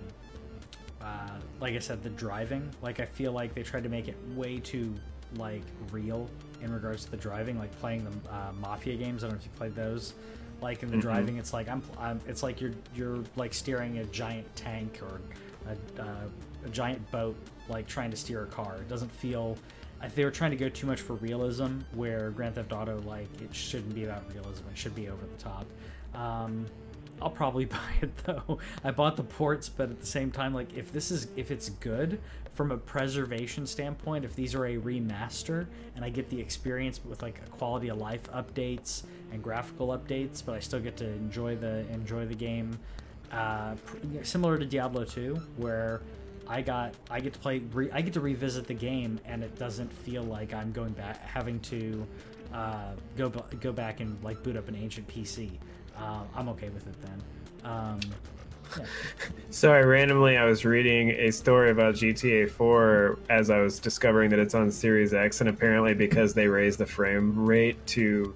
uh, 1.09 1.31
like 1.61 1.75
I 1.75 1.79
said, 1.79 2.03
the 2.03 2.11
driving. 2.11 2.69
Like 2.83 3.01
I 3.01 3.05
feel 3.07 3.33
like 3.33 3.55
they 3.55 3.63
tried 3.63 3.83
to 3.85 3.89
make 3.89 4.09
it 4.09 4.17
way 4.35 4.59
too 4.59 4.95
like 5.37 5.63
real 5.93 6.29
in 6.63 6.73
regards 6.73 7.05
to 7.05 7.11
the 7.11 7.17
driving. 7.17 7.59
Like 7.59 7.73
playing 7.81 8.05
the 8.05 8.31
uh, 8.33 8.53
Mafia 8.61 8.97
games. 8.97 9.23
I 9.25 9.29
don't 9.29 9.37
know 9.37 9.41
if 9.41 9.45
you 9.45 9.51
played 9.57 9.75
those. 9.75 10.15
Like 10.61 10.83
in 10.83 10.91
the 10.91 10.97
Mhm. 10.97 11.03
driving, 11.03 11.37
it's 11.39 11.53
like 11.53 11.69
I'm, 11.69 11.83
I'm. 11.99 12.21
It's 12.27 12.43
like 12.43 12.61
you're 12.61 12.73
you're 12.95 13.23
like 13.37 13.55
steering 13.55 13.99
a 13.99 14.05
giant 14.07 14.47
tank 14.57 15.01
or 15.03 15.21
a, 15.71 16.03
uh, 16.03 16.67
a 16.67 16.69
giant 16.71 17.09
boat, 17.13 17.37
like 17.69 17.87
trying 17.87 18.11
to 18.11 18.17
steer 18.17 18.43
a 18.43 18.47
car. 18.47 18.77
It 18.81 18.89
doesn't 18.89 19.13
feel. 19.13 19.57
They 20.15 20.25
were 20.25 20.31
trying 20.31 20.53
to 20.53 20.57
go 20.57 20.69
too 20.69 20.87
much 20.87 21.01
for 21.01 21.15
realism, 21.15 21.81
where 21.95 22.31
Grand 22.31 22.55
Theft 22.55 22.73
Auto, 22.73 23.01
like, 23.01 23.27
it 23.43 23.53
shouldn't 23.53 23.95
be 23.97 24.05
about 24.05 24.23
realism. 24.33 24.63
It 24.71 24.79
should 24.79 24.95
be 24.95 25.09
over 25.09 25.27
the 25.27 25.43
top. 25.43 25.67
Um, 26.15 26.67
I'll 27.21 27.31
probably 27.31 27.65
buy 27.79 27.93
it 28.01 28.17
though. 28.25 28.59
I 28.85 28.91
bought 28.91 29.17
the 29.17 29.25
ports, 29.25 29.69
but 29.69 29.91
at 29.91 30.01
the 30.01 30.07
same 30.07 30.31
time, 30.31 30.55
like 30.55 30.75
if 30.77 30.93
this 30.93 31.11
is 31.11 31.29
if 31.37 31.51
it's 31.51 31.71
good 31.71 32.21
from 32.53 32.73
a 32.73 32.77
preservation 32.77 33.67
standpoint, 33.67 34.25
if 34.25 34.35
these 34.35 34.55
are 34.55 34.67
a 34.67 34.77
remaster 34.77 35.67
and 35.95 36.05
I 36.05 36.09
get 36.09 36.29
the 36.29 36.41
experience 36.41 37.01
with 37.05 37.23
like 37.23 37.41
a 37.47 37.51
quality 37.51 37.89
of 37.89 37.99
life 37.99 38.25
updates 38.33 39.05
and 39.33 39.43
graphical 39.43 39.89
updates, 39.89 40.45
but 40.45 40.55
I 40.55 40.61
still 40.61 40.81
get 40.81 40.97
to 40.99 41.07
enjoy 41.07 41.57
the 41.57 41.87
enjoy 41.93 42.27
the 42.27 42.35
game, 42.35 42.79
uh, 43.33 43.75
similar 44.23 44.59
to 44.59 44.67
Diablo 44.67 45.05
2, 45.05 45.37
where 45.57 46.01
I 46.49 46.63
got 46.63 46.95
I 47.11 47.21
get 47.21 47.35
to 47.35 47.39
play 47.39 47.59
re, 47.59 47.91
I 47.93 48.01
get 48.01 48.15
to 48.15 48.21
revisit 48.21 48.67
the 48.67 48.75
game 48.75 49.21
and 49.27 49.43
it 49.43 49.57
doesn't 49.59 49.93
feel 49.93 50.23
like 50.23 50.55
I'm 50.55 50.73
going 50.73 50.95
back 50.95 51.21
having 51.25 51.61
to 51.61 52.07
uh, 52.53 52.93
go 53.17 53.29
go 53.29 53.73
back 53.73 54.01
and 54.01 54.23
like 54.25 54.43
boot 54.43 54.57
up 54.57 54.69
an 54.69 54.75
ancient 54.75 55.07
PC. 55.09 55.51
Uh, 55.99 56.21
I'm 56.35 56.49
okay 56.51 56.69
with 56.69 56.87
it 56.87 56.95
then. 57.03 57.23
Um, 57.65 58.01
yeah. 58.79 58.85
Sorry, 59.51 59.85
randomly 59.85 60.37
I 60.37 60.45
was 60.45 60.65
reading 60.65 61.11
a 61.11 61.31
story 61.31 61.71
about 61.71 61.95
GTA 61.95 62.51
4 62.51 63.19
as 63.31 63.51
I 63.51 63.61
was 63.61 63.79
discovering 63.81 64.31
that 64.31 64.39
it's 64.39 64.55
on 64.55 64.71
Series 64.71 65.15
X, 65.15 65.41
and 65.41 65.49
apparently 65.49 65.95
because 65.95 66.35
they 66.35 66.47
raised 66.47 66.79
the 66.79 66.87
frame 66.87 67.47
rate 67.47 67.85
to 67.89 68.35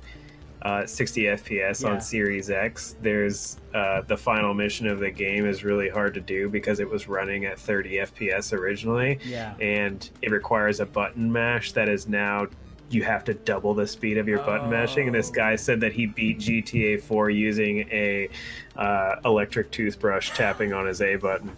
uh, 0.63 0.87
60 0.87 1.23
FPS 1.25 1.83
Yeah. 1.83 1.91
on 1.91 2.01
Series 2.01 2.49
X, 2.51 2.97
there's 3.03 3.59
uh, 3.75 4.01
the 4.03 4.17
final 4.17 4.55
mission 4.55 4.87
of 4.87 5.01
the 5.01 5.11
game 5.11 5.45
is 5.47 5.65
really 5.65 5.89
hard 5.89 6.15
to 6.15 6.21
do 6.21 6.49
because 6.49 6.81
it 6.81 6.89
was 6.89 7.09
running 7.09 7.45
at 7.45 7.59
30 7.59 7.91
FPS 7.99 8.53
originally, 8.53 9.19
Yeah. 9.25 9.55
and 9.61 10.09
it 10.23 10.31
requires 10.31 10.81
a 10.81 10.87
button 10.87 11.31
mash 11.31 11.73
that 11.73 11.89
is 11.89 12.09
now. 12.09 12.47
You 12.93 13.03
have 13.05 13.25
to 13.25 13.35
double 13.35 13.75
the 13.75 13.87
speed 13.87 14.19
of 14.19 14.29
your 14.29 14.39
button 14.41 14.71
mashing, 14.71 15.07
and 15.07 15.15
this 15.15 15.31
Oh. 15.31 15.35
guy 15.35 15.57
said 15.57 15.81
that 15.81 15.93
he 15.93 16.07
beat 16.07 16.39
GTA 16.39 17.01
4 17.03 17.31
using 17.31 17.89
a 17.91 18.29
uh, 18.77 19.17
electric 19.25 19.71
toothbrush 19.71 20.31
tapping 20.33 20.73
on 20.73 20.87
his 20.87 21.01
A 21.01 21.17
button. 21.17 21.51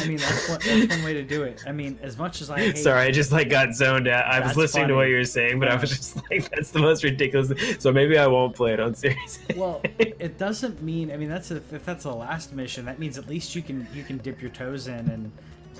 I 0.00 0.06
mean, 0.06 0.16
that's 0.18 0.48
one, 0.48 0.58
that's 0.64 0.88
one 0.96 1.04
way 1.04 1.12
to 1.14 1.22
do 1.22 1.42
it. 1.42 1.64
I 1.66 1.72
mean, 1.72 1.98
as 2.02 2.16
much 2.16 2.40
as 2.40 2.50
I 2.50 2.58
hate, 2.60 2.78
Sorry, 2.78 3.00
I 3.06 3.10
just 3.10 3.30
like 3.32 3.50
got 3.50 3.74
zoned 3.74 4.08
out. 4.08 4.24
I 4.24 4.40
was 4.40 4.56
listening 4.56 4.88
to 4.88 4.94
what 4.94 5.08
you 5.08 5.16
were 5.16 5.24
saying, 5.24 5.60
but 5.60 5.68
I 5.68 5.76
was 5.76 5.90
just 5.90 6.16
like, 6.30 6.48
"That's 6.50 6.70
the 6.70 6.78
most 6.78 7.04
ridiculous." 7.04 7.52
So 7.78 7.92
maybe 7.92 8.16
I 8.18 8.26
won't 8.26 8.54
play 8.54 8.72
it 8.72 8.80
on 8.80 8.94
Series. 8.94 9.38
well, 9.56 9.82
it 9.98 10.38
doesn't 10.38 10.82
mean. 10.82 11.10
I 11.12 11.16
mean, 11.18 11.28
that's 11.28 11.50
a, 11.50 11.56
if 11.56 11.84
that's 11.84 12.04
the 12.04 12.14
last 12.14 12.52
mission, 12.54 12.86
that 12.86 12.98
means 12.98 13.18
at 13.18 13.28
least 13.28 13.54
you 13.54 13.60
can 13.62 13.86
you 13.94 14.02
can 14.02 14.18
dip 14.18 14.40
your 14.40 14.50
toes 14.50 14.88
in 14.88 15.08
and 15.10 15.30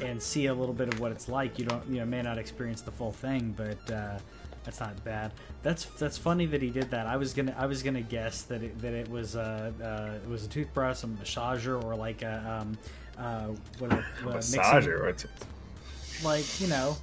and 0.03 0.23
see 0.23 0.47
a 0.47 0.55
little 0.55 0.75
bit 0.75 0.93
of 0.93 1.01
what 1.01 1.13
it's 1.13 1.29
like. 1.29 1.59
You 1.59 1.65
don't 1.67 1.87
you 1.89 2.01
know 2.01 2.07
may 2.07 2.23
not 2.23 2.39
experience 2.39 2.81
the 2.83 2.91
full 2.91 3.13
thing, 3.13 3.55
but 3.57 3.91
uh, 3.95 4.19
that's 4.65 4.81
not 4.81 5.03
bad. 5.05 5.33
That's 5.63 5.85
that's 5.87 6.19
funny 6.19 6.47
that 6.47 6.63
he 6.63 6.71
did 6.71 6.91
that. 6.91 7.07
I 7.07 7.17
was 7.17 7.33
gonna 7.33 7.55
I 7.59 7.67
was 7.67 7.83
gonna 7.83 8.03
guess 8.03 8.43
that 8.43 8.63
it, 8.63 8.79
that 8.81 8.93
it 8.95 9.09
was 9.11 9.37
uh, 9.37 9.73
uh, 9.83 10.19
it 10.25 10.29
was 10.29 10.45
a 10.45 10.49
toothbrush, 10.49 11.03
a 11.05 11.07
massager, 11.07 11.83
or 11.83 11.95
like 11.95 12.23
a 12.23 12.61
um, 12.63 12.79
uh, 13.19 13.49
what, 13.79 13.93
a- 13.93 13.97
what 14.25 14.33
a 14.33 14.37
mixing- 14.37 14.61
Massager. 14.61 15.05
What's 15.07 15.27
like 16.25 16.61
you 16.61 16.67
know. 16.69 16.97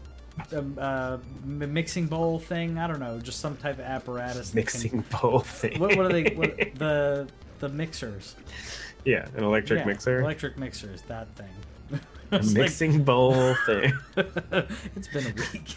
A, 0.54 0.60
uh, 0.80 1.18
m- 1.44 1.74
mixing 1.74 2.08
bowl 2.08 2.40
thing. 2.40 2.78
I 2.78 2.88
don't 2.88 3.02
know, 3.02 3.20
just 3.20 3.42
some 3.42 3.58
type 3.58 3.78
of 3.78 3.84
apparatus. 3.84 4.52
that 4.52 4.68
can- 4.68 4.82
mixing 4.82 5.04
bowl 5.22 5.40
thing? 5.40 5.78
what, 5.80 5.98
what 5.98 6.06
are 6.06 6.14
they? 6.14 6.34
What, 6.34 6.56
the 6.76 7.28
the 7.60 7.68
mixers. 7.68 8.36
yeah, 9.04 9.28
an 9.36 9.44
electric 9.44 9.80
Yeah, 9.80 9.86
mixer. 9.86 10.22
Electric 10.22 10.58
mixers. 10.58 11.02
That 11.10 11.28
thing. 11.36 11.50
It's 12.32 12.50
like- 12.50 12.58
mixing 12.58 13.04
bowl 13.04 13.56
thing. 13.66 13.92
it's 14.16 15.08
been 15.08 15.26
a 15.26 15.34
week. 15.52 15.76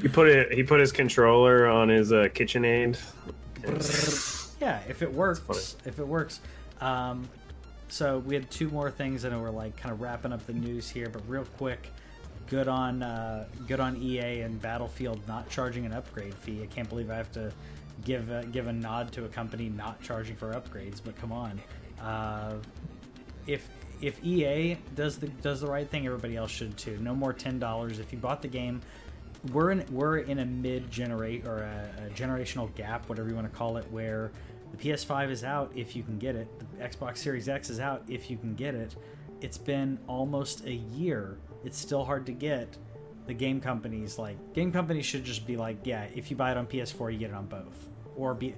He 0.00 0.08
put 0.08 0.28
it. 0.28 0.52
He 0.52 0.62
put 0.62 0.80
his 0.80 0.92
controller 0.92 1.66
on 1.66 1.88
his 1.88 2.12
uh, 2.12 2.28
KitchenAid. 2.32 2.98
yeah, 4.60 4.80
if 4.88 5.02
it 5.02 5.12
works, 5.12 5.76
if 5.84 5.98
it 5.98 6.06
works. 6.06 6.40
Um, 6.80 7.28
so 7.88 8.18
we 8.20 8.34
had 8.34 8.50
two 8.50 8.68
more 8.70 8.90
things, 8.90 9.24
and 9.24 9.40
we're 9.40 9.50
like 9.50 9.76
kind 9.76 9.92
of 9.92 10.00
wrapping 10.00 10.32
up 10.32 10.46
the 10.46 10.52
news 10.52 10.88
here. 10.88 11.08
But 11.08 11.28
real 11.28 11.44
quick, 11.56 11.88
good 12.46 12.68
on 12.68 13.02
uh, 13.02 13.46
good 13.66 13.80
on 13.80 13.96
EA 13.96 14.40
and 14.40 14.60
Battlefield 14.62 15.20
not 15.26 15.48
charging 15.48 15.84
an 15.84 15.92
upgrade 15.92 16.34
fee. 16.34 16.62
I 16.62 16.66
can't 16.66 16.88
believe 16.88 17.10
I 17.10 17.16
have 17.16 17.32
to 17.32 17.52
give 18.04 18.30
a, 18.30 18.44
give 18.46 18.68
a 18.68 18.72
nod 18.72 19.10
to 19.12 19.24
a 19.24 19.28
company 19.28 19.68
not 19.68 20.00
charging 20.00 20.36
for 20.36 20.52
upgrades. 20.52 21.00
But 21.04 21.16
come 21.16 21.32
on, 21.32 21.60
uh, 22.00 22.54
if 23.46 23.68
if 24.00 24.22
EA 24.24 24.76
does 24.94 25.18
the 25.18 25.28
does 25.28 25.60
the 25.60 25.66
right 25.66 25.88
thing, 25.88 26.06
everybody 26.06 26.36
else 26.36 26.50
should 26.50 26.76
too. 26.76 26.98
No 27.00 27.14
more 27.14 27.32
ten 27.32 27.58
dollars. 27.58 27.98
If 27.98 28.12
you 28.12 28.18
bought 28.18 28.42
the 28.42 28.48
game, 28.48 28.80
we're 29.52 29.70
in 29.70 29.84
we're 29.90 30.18
in 30.18 30.38
a 30.40 30.46
mid 30.46 30.90
generate 30.90 31.46
or 31.46 31.58
a, 31.58 32.06
a 32.06 32.10
generational 32.10 32.74
gap, 32.74 33.08
whatever 33.08 33.28
you 33.28 33.34
want 33.34 33.50
to 33.50 33.56
call 33.56 33.76
it, 33.76 33.90
where 33.90 34.30
the 34.70 34.76
PS5 34.76 35.30
is 35.30 35.44
out 35.44 35.72
if 35.74 35.96
you 35.96 36.02
can 36.02 36.18
get 36.18 36.36
it, 36.36 36.48
the 36.58 36.84
Xbox 36.84 37.18
Series 37.18 37.48
X 37.48 37.70
is 37.70 37.80
out 37.80 38.02
if 38.08 38.30
you 38.30 38.36
can 38.36 38.54
get 38.54 38.74
it. 38.74 38.96
It's 39.40 39.58
been 39.58 39.98
almost 40.06 40.64
a 40.66 40.74
year. 40.74 41.38
It's 41.64 41.78
still 41.78 42.04
hard 42.04 42.26
to 42.26 42.32
get. 42.32 42.76
The 43.26 43.34
game 43.34 43.60
companies 43.60 44.18
like 44.18 44.36
game 44.54 44.72
companies 44.72 45.04
should 45.04 45.24
just 45.24 45.46
be 45.46 45.56
like, 45.56 45.78
yeah, 45.84 46.06
if 46.14 46.30
you 46.30 46.36
buy 46.36 46.50
it 46.50 46.56
on 46.56 46.66
PS4, 46.66 47.12
you 47.12 47.18
get 47.18 47.30
it 47.30 47.36
on 47.36 47.46
both, 47.46 47.88
or 48.16 48.34
be. 48.34 48.54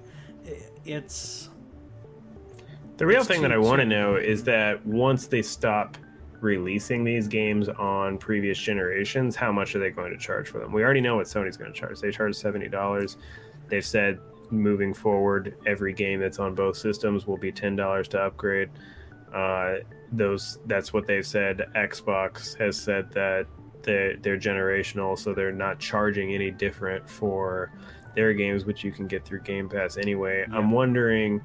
It's 0.85 1.49
The 3.01 3.07
real 3.07 3.21
It's 3.21 3.27
thing 3.27 3.41
that 3.41 3.51
I 3.51 3.57
want 3.57 3.79
to 3.79 3.85
know 3.85 4.15
is 4.15 4.43
that 4.43 4.85
once 4.85 5.25
they 5.25 5.41
stop 5.41 5.97
releasing 6.39 7.03
these 7.03 7.27
games 7.27 7.67
on 7.67 8.19
previous 8.19 8.59
generations, 8.59 9.35
how 9.35 9.51
much 9.51 9.75
are 9.75 9.79
they 9.79 9.89
going 9.89 10.11
to 10.11 10.19
charge 10.19 10.49
for 10.49 10.59
them? 10.59 10.71
We 10.71 10.83
already 10.83 11.01
know 11.01 11.15
what 11.15 11.25
Sony's 11.25 11.57
going 11.57 11.73
to 11.73 11.79
charge. 11.79 11.99
They 11.99 12.11
charge 12.11 12.35
seventy 12.35 12.67
dollars. 12.67 13.17
They've 13.69 13.83
said 13.83 14.19
moving 14.51 14.93
forward, 14.93 15.57
every 15.65 15.93
game 15.93 16.19
that's 16.19 16.37
on 16.37 16.53
both 16.53 16.77
systems 16.77 17.25
will 17.25 17.39
be 17.39 17.51
ten 17.51 17.75
dollars 17.75 18.07
to 18.09 18.19
upgrade. 18.19 18.69
Uh, 19.33 19.77
those 20.11 20.59
that's 20.67 20.93
what 20.93 21.07
they've 21.07 21.25
said. 21.25 21.63
Xbox 21.75 22.55
has 22.59 22.79
said 22.79 23.11
that 23.13 23.47
they're, 23.81 24.15
they're 24.17 24.37
generational, 24.37 25.17
so 25.17 25.33
they're 25.33 25.51
not 25.51 25.79
charging 25.79 26.35
any 26.35 26.51
different 26.51 27.09
for 27.09 27.71
their 28.13 28.35
games, 28.35 28.65
which 28.65 28.83
you 28.83 28.91
can 28.91 29.07
get 29.07 29.25
through 29.25 29.41
Game 29.41 29.67
Pass 29.67 29.97
anyway. 29.97 30.45
Yeah. 30.47 30.55
I'm 30.55 30.69
wondering 30.69 31.41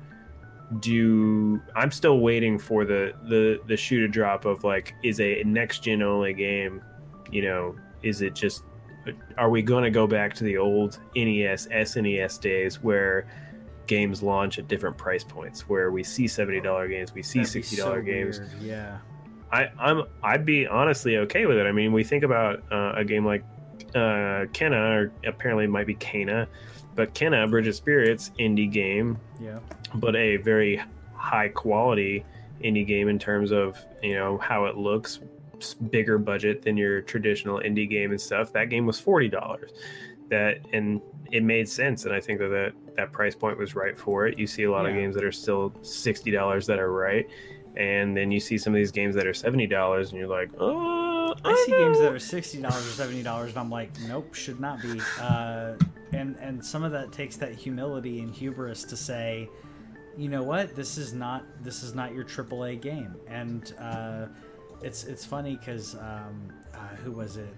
do 0.80 1.60
I'm 1.74 1.90
still 1.90 2.18
waiting 2.18 2.58
for 2.58 2.84
the 2.84 3.12
the 3.28 3.60
the 3.66 3.76
shoe 3.76 4.00
to 4.00 4.08
drop 4.08 4.44
of 4.44 4.64
like 4.64 4.94
is 5.04 5.20
a 5.20 5.42
next 5.44 5.80
gen 5.84 6.02
only 6.02 6.34
game, 6.34 6.82
you 7.30 7.42
know, 7.42 7.76
is 8.02 8.22
it 8.22 8.34
just 8.34 8.62
are 9.38 9.50
we 9.50 9.62
going 9.62 9.84
to 9.84 9.90
go 9.90 10.06
back 10.06 10.34
to 10.34 10.44
the 10.44 10.56
old 10.56 10.98
NES 11.14 11.68
SNES 11.68 12.40
days 12.40 12.82
where 12.82 13.26
games 13.86 14.22
launch 14.22 14.58
at 14.58 14.68
different 14.68 14.98
price 14.98 15.22
points 15.22 15.68
where 15.68 15.90
we 15.92 16.02
see 16.02 16.24
$70 16.24 16.88
games, 16.88 17.14
we 17.14 17.22
see 17.22 17.40
that'd 17.40 17.62
$60 17.62 17.76
so 17.76 18.02
games. 18.02 18.40
weird, 18.40 18.50
Yeah. 18.60 18.98
I, 19.52 19.70
I'm 19.78 20.02
I'd 20.24 20.44
be 20.44 20.66
honestly 20.66 21.18
okay 21.18 21.46
with 21.46 21.56
it. 21.56 21.66
I 21.66 21.72
mean, 21.72 21.92
we 21.92 22.02
think 22.02 22.24
about 22.24 22.64
uh, 22.72 22.94
a 22.96 23.04
game 23.04 23.24
like 23.24 23.44
uh, 23.94 24.46
Kena, 24.52 24.72
or 24.72 25.12
apparently 25.24 25.64
it 25.64 25.70
might 25.70 25.86
be 25.86 25.94
Kana, 25.94 26.48
but 26.96 27.14
Kena, 27.14 27.48
Bridge 27.50 27.68
of 27.68 27.74
Spirits, 27.76 28.30
indie 28.38 28.70
game, 28.70 29.18
Yeah. 29.40 29.58
but 29.94 30.16
a 30.16 30.38
very 30.38 30.80
high 31.14 31.48
quality 31.48 32.24
indie 32.64 32.86
game 32.86 33.08
in 33.08 33.18
terms 33.18 33.52
of 33.52 33.76
you 34.02 34.14
know 34.14 34.38
how 34.38 34.64
it 34.64 34.76
looks, 34.76 35.20
bigger 35.90 36.18
budget 36.18 36.62
than 36.62 36.76
your 36.76 37.00
traditional 37.02 37.60
indie 37.60 37.88
game 37.88 38.10
and 38.10 38.20
stuff. 38.20 38.52
That 38.52 38.70
game 38.70 38.86
was 38.86 38.98
forty 38.98 39.28
dollars. 39.28 39.70
That 40.30 40.58
and 40.72 41.00
it 41.32 41.42
made 41.42 41.68
sense, 41.68 42.04
and 42.04 42.14
I 42.14 42.20
think 42.20 42.38
that 42.40 42.48
that, 42.48 42.72
that 42.96 43.12
price 43.12 43.34
point 43.34 43.58
was 43.58 43.74
right 43.74 43.96
for 43.96 44.26
it. 44.26 44.38
You 44.38 44.46
see 44.46 44.62
a 44.64 44.70
lot 44.70 44.86
of 44.86 44.94
games 44.94 45.14
that 45.16 45.24
are 45.24 45.32
still 45.32 45.72
sixty 45.82 46.30
dollars 46.30 46.66
that 46.66 46.78
are 46.78 46.92
right, 46.92 47.26
and 47.76 48.16
then 48.16 48.30
you 48.30 48.40
see 48.40 48.56
some 48.58 48.72
of 48.74 48.78
these 48.78 48.90
games 48.92 49.14
that 49.16 49.26
are 49.26 49.34
seventy 49.34 49.66
dollars, 49.66 50.10
and 50.10 50.18
you're 50.18 50.28
like, 50.28 50.50
oh, 50.58 51.34
I 51.44 51.54
see 51.66 51.72
games 51.72 51.98
that 52.00 52.12
are 52.12 52.18
sixty 52.18 52.60
dollars 52.60 52.86
or 52.86 52.90
seventy 52.90 53.22
dollars, 53.22 53.50
and 53.50 53.58
I'm 53.58 53.70
like, 53.70 53.90
nope, 54.08 54.34
should 54.34 54.60
not 54.60 54.80
be. 54.82 55.00
Uh, 55.20 55.74
and 56.12 56.36
and 56.40 56.64
some 56.64 56.84
of 56.84 56.92
that 56.92 57.12
takes 57.12 57.36
that 57.36 57.52
humility 57.54 58.20
and 58.20 58.34
hubris 58.34 58.84
to 58.84 58.96
say, 58.96 59.48
you 60.16 60.28
know 60.28 60.42
what, 60.42 60.74
this 60.74 60.98
is 60.98 61.12
not 61.12 61.44
this 61.62 61.82
is 61.82 61.94
not 61.94 62.14
your 62.14 62.24
AAA 62.24 62.80
game. 62.80 63.14
And 63.28 63.74
uh, 63.78 64.26
it's 64.82 65.04
it's 65.04 65.24
funny 65.24 65.56
because 65.56 65.94
um, 65.96 66.52
uh, 66.74 66.78
who 66.96 67.12
was 67.12 67.36
it? 67.36 67.54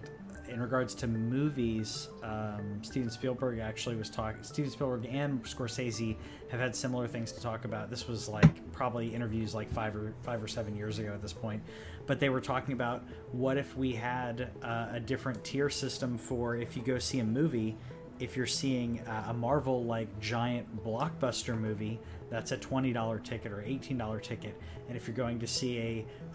In 0.49 0.63
regards 0.63 0.95
to 0.95 1.07
movies, 1.07 2.09
um, 2.23 2.79
Steven 2.81 3.11
Spielberg 3.11 3.59
actually 3.59 3.97
was 3.97 4.09
talking. 4.09 4.43
Steven 4.43 4.71
Spielberg 4.71 5.05
and 5.05 5.45
Scorsese 5.45 6.17
have 6.51 6.59
had 6.59 6.75
similar 6.75 7.07
things 7.07 7.33
to 7.33 7.41
talk 7.43 7.67
about. 7.67 7.91
This 7.91 8.09
was 8.09 8.31
like 8.31 8.73
probably 8.73 9.15
interviews 9.15 9.55
like 9.55 9.71
five 9.71 9.95
or 9.95 10.15
five 10.23 10.43
or 10.43 10.49
seven 10.49 10.75
years 10.75 10.99
ago 10.99 11.13
at 11.13 11.21
this 11.21 11.35
point, 11.35 11.63
but 12.07 12.19
they 12.19 12.31
were 12.31 12.41
talking 12.41 12.73
about 12.73 13.05
what 13.31 13.59
if 13.59 13.77
we 13.77 13.93
had 13.93 14.51
uh, 14.63 14.89
a 14.93 15.01
different 15.01 15.45
tier 15.45 15.69
system 15.69 16.17
for 16.17 16.57
if 16.57 16.79
you 16.79 16.83
go 16.83 16.99
see 16.99 17.19
a 17.19 17.25
movie 17.25 17.77
if 18.21 18.37
you're 18.37 18.47
seeing 18.47 19.01
a 19.29 19.33
Marvel 19.33 19.85
like 19.85 20.09
giant 20.21 20.85
blockbuster 20.85 21.59
movie, 21.59 21.99
that's 22.31 22.53
a 22.53 22.57
twenty 22.57 22.93
dollar 22.93 23.19
ticket 23.19 23.53
or 23.53 23.63
eighteen 23.63 23.99
dollar 23.99 24.21
ticket, 24.21 24.61
and 24.89 24.97
if 24.97 25.07
you're 25.07 25.17
going 25.17 25.39
to 25.39 25.47
see 25.47 25.79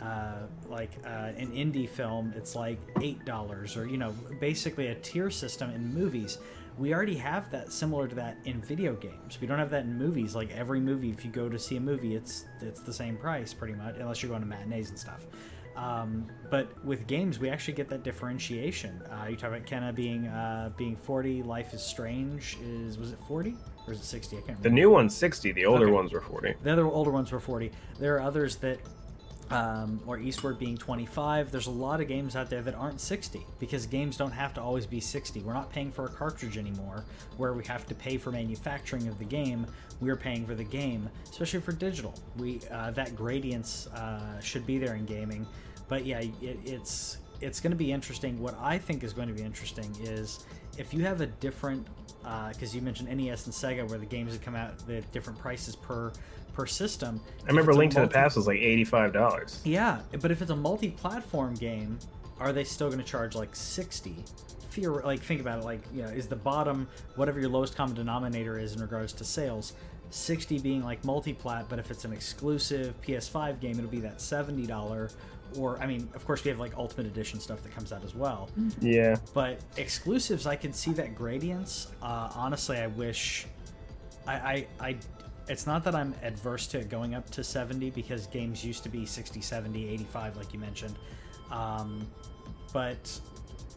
a 0.01 0.03
uh, 0.03 0.47
like 0.67 0.91
uh, 1.05 1.31
an 1.37 1.51
indie 1.51 1.87
film, 1.87 2.33
it's 2.35 2.55
like 2.55 2.79
eight 3.01 3.23
dollars 3.25 3.77
or 3.77 3.87
you 3.87 3.97
know 3.97 4.11
basically 4.39 4.87
a 4.87 4.95
tier 4.95 5.29
system 5.29 5.69
in 5.71 5.93
movies. 5.93 6.39
We 6.75 6.91
already 6.91 7.15
have 7.17 7.51
that 7.51 7.71
similar 7.71 8.07
to 8.07 8.15
that 8.15 8.37
in 8.45 8.59
video 8.59 8.95
games. 8.95 9.37
We 9.39 9.45
don't 9.45 9.59
have 9.59 9.69
that 9.69 9.83
in 9.83 9.95
movies. 9.95 10.33
Like 10.33 10.49
every 10.51 10.79
movie, 10.79 11.11
if 11.11 11.23
you 11.23 11.29
go 11.29 11.47
to 11.47 11.59
see 11.59 11.77
a 11.77 11.79
movie, 11.79 12.15
it's 12.15 12.45
it's 12.61 12.81
the 12.81 12.93
same 12.93 13.15
price 13.17 13.53
pretty 13.53 13.75
much, 13.75 13.97
unless 13.97 14.23
you're 14.23 14.29
going 14.29 14.41
to 14.41 14.47
matinees 14.47 14.89
and 14.89 14.97
stuff. 14.97 15.25
Um, 15.75 16.27
but 16.49 16.67
with 16.85 17.07
games, 17.07 17.39
we 17.39 17.49
actually 17.49 17.73
get 17.73 17.89
that 17.89 18.03
differentiation. 18.03 19.01
Uh, 19.03 19.27
you 19.29 19.35
talk 19.35 19.49
about 19.49 19.65
Kena 19.65 19.93
being 19.93 20.27
uh, 20.27 20.71
being 20.77 20.95
40. 20.95 21.43
Life 21.43 21.73
is 21.73 21.81
Strange 21.81 22.57
is 22.63 22.97
was 22.97 23.11
it 23.11 23.19
40 23.27 23.55
or 23.87 23.93
is 23.93 23.99
it 23.99 24.05
60? 24.05 24.35
I 24.35 24.39
can't 24.39 24.47
remember. 24.49 24.69
The 24.69 24.75
new 24.75 24.89
one's 24.89 25.15
sixty. 25.15 25.51
The 25.51 25.65
older 25.65 25.85
Okay. 25.85 25.91
ones 25.93 26.13
were 26.13 26.21
forty. 26.21 26.53
The 26.63 26.71
other 26.71 26.85
older 26.85 27.11
ones 27.11 27.31
were 27.31 27.39
40. 27.39 27.71
There 27.99 28.15
are 28.15 28.21
others 28.21 28.55
that, 28.57 28.79
um, 29.51 30.01
or 30.05 30.17
Eastward 30.17 30.59
being 30.59 30.77
25. 30.77 31.51
There's 31.51 31.67
a 31.67 31.71
lot 31.71 32.01
of 32.01 32.07
games 32.07 32.35
out 32.35 32.49
there 32.49 32.61
that 32.61 32.75
aren't 32.75 33.01
60 33.01 33.45
because 33.59 33.85
games 33.85 34.17
don't 34.17 34.31
have 34.31 34.53
to 34.55 34.61
always 34.61 34.85
be 34.85 34.99
60. 34.99 35.41
We're 35.41 35.53
not 35.53 35.71
paying 35.71 35.91
for 35.91 36.05
a 36.05 36.09
cartridge 36.09 36.57
anymore 36.57 37.05
where 37.37 37.53
we 37.53 37.63
have 37.65 37.85
to 37.87 37.95
pay 37.95 38.17
for 38.17 38.31
manufacturing 38.31 39.07
of 39.07 39.19
the 39.19 39.25
game. 39.25 39.67
We're 39.99 40.15
paying 40.15 40.45
for 40.45 40.55
the 40.55 40.63
game, 40.63 41.09
especially 41.29 41.61
for 41.61 41.71
digital. 41.71 42.13
We 42.37 42.61
uh, 42.71 42.91
that 42.91 43.15
gradients 43.15 43.87
uh, 43.87 44.39
should 44.39 44.65
be 44.65 44.77
there 44.77 44.95
in 44.95 45.05
gaming. 45.05 45.45
But 45.87 46.05
yeah, 46.05 46.19
it, 46.19 46.57
it's 46.65 47.17
it's 47.41 47.59
going 47.59 47.71
to 47.71 47.77
be 47.77 47.91
interesting. 47.91 48.39
What 48.39 48.57
I 48.59 48.77
think 48.77 49.03
is 49.03 49.13
going 49.13 49.27
to 49.27 49.33
be 49.33 49.43
interesting 49.43 49.95
is 50.01 50.45
if 50.77 50.93
you 50.93 51.03
have 51.03 51.21
a 51.21 51.27
different, 51.27 51.87
uh, 52.25 52.49
because 52.49 52.75
you 52.75 52.81
mentioned 52.81 53.09
NES 53.15 53.45
and 53.45 53.53
Sega, 53.53 53.87
where 53.87 53.99
the 53.99 54.05
games 54.05 54.33
had 54.33 54.41
come 54.41 54.55
out 54.55 54.71
at 54.89 55.11
different 55.11 55.39
prices 55.39 55.75
per 55.75 56.11
per 56.53 56.65
system. 56.67 57.19
I 57.43 57.47
remember 57.47 57.71
If 57.71 57.75
it's 57.75 57.75
a 57.75 57.79
Link 57.79 57.93
to 57.93 58.01
the 58.01 58.07
Past 58.07 58.35
was 58.35 58.47
like 58.47 58.59
eighty 58.59 58.83
five 58.83 59.13
dollars. 59.13 59.61
Yeah, 59.63 60.01
but 60.21 60.31
if 60.31 60.41
it's 60.41 60.51
a 60.51 60.55
multi-platform 60.55 61.55
game, 61.55 61.97
are 62.39 62.53
they 62.53 62.63
still 62.63 62.87
going 62.87 62.99
to 62.99 63.05
charge 63.05 63.35
like 63.35 63.55
sixty? 63.55 64.15
Theor- 64.71 65.03
like 65.03 65.21
think 65.21 65.41
about 65.41 65.59
it. 65.59 65.65
Like 65.65 65.81
you 65.93 66.03
know, 66.03 66.09
is 66.09 66.27
the 66.27 66.35
bottom 66.35 66.87
whatever 67.15 67.39
your 67.39 67.49
lowest 67.49 67.75
common 67.75 67.95
denominator 67.95 68.59
is 68.59 68.75
in 68.75 68.81
regards 68.81 69.13
to 69.13 69.23
sales? 69.23 69.73
60 70.09 70.59
being 70.59 70.83
like 70.83 71.03
multi-plat, 71.03 71.65
but 71.69 71.79
if 71.79 71.89
it's 71.89 72.05
an 72.05 72.13
exclusive 72.13 72.93
PS5 73.01 73.59
game, 73.59 73.79
it'll 73.79 73.89
be 73.89 74.01
that 74.01 74.19
$70 74.19 75.11
or 75.57 75.79
I 75.79 75.85
mean, 75.85 76.09
of 76.13 76.25
course 76.25 76.43
we 76.43 76.49
have 76.49 76.59
like 76.59 76.77
ultimate 76.77 77.07
edition 77.07 77.39
stuff 77.39 77.61
that 77.63 77.73
comes 77.73 77.91
out 77.91 78.03
as 78.03 78.15
well. 78.15 78.49
Yeah. 78.81 79.17
But 79.33 79.59
exclusives, 79.77 80.47
I 80.47 80.55
can 80.55 80.73
see 80.73 80.91
that 80.93 81.15
gradients. 81.15 81.91
Uh, 82.01 82.29
honestly, 82.35 82.77
I 82.77 82.87
wish. 82.87 83.45
I, 84.27 84.33
I, 84.33 84.67
I. 84.79 84.97
It's 85.49 85.67
not 85.67 85.83
that 85.83 85.93
I'm 85.93 86.15
adverse 86.23 86.67
to 86.67 86.83
going 86.85 87.15
up 87.15 87.29
to 87.31 87.43
70 87.43 87.89
because 87.89 88.27
games 88.27 88.63
used 88.63 88.83
to 88.83 88.89
be 88.89 89.05
60, 89.05 89.41
70, 89.41 89.89
85, 89.89 90.37
like 90.37 90.53
you 90.53 90.59
mentioned. 90.59 90.97
Um, 91.51 92.07
but 92.71 93.19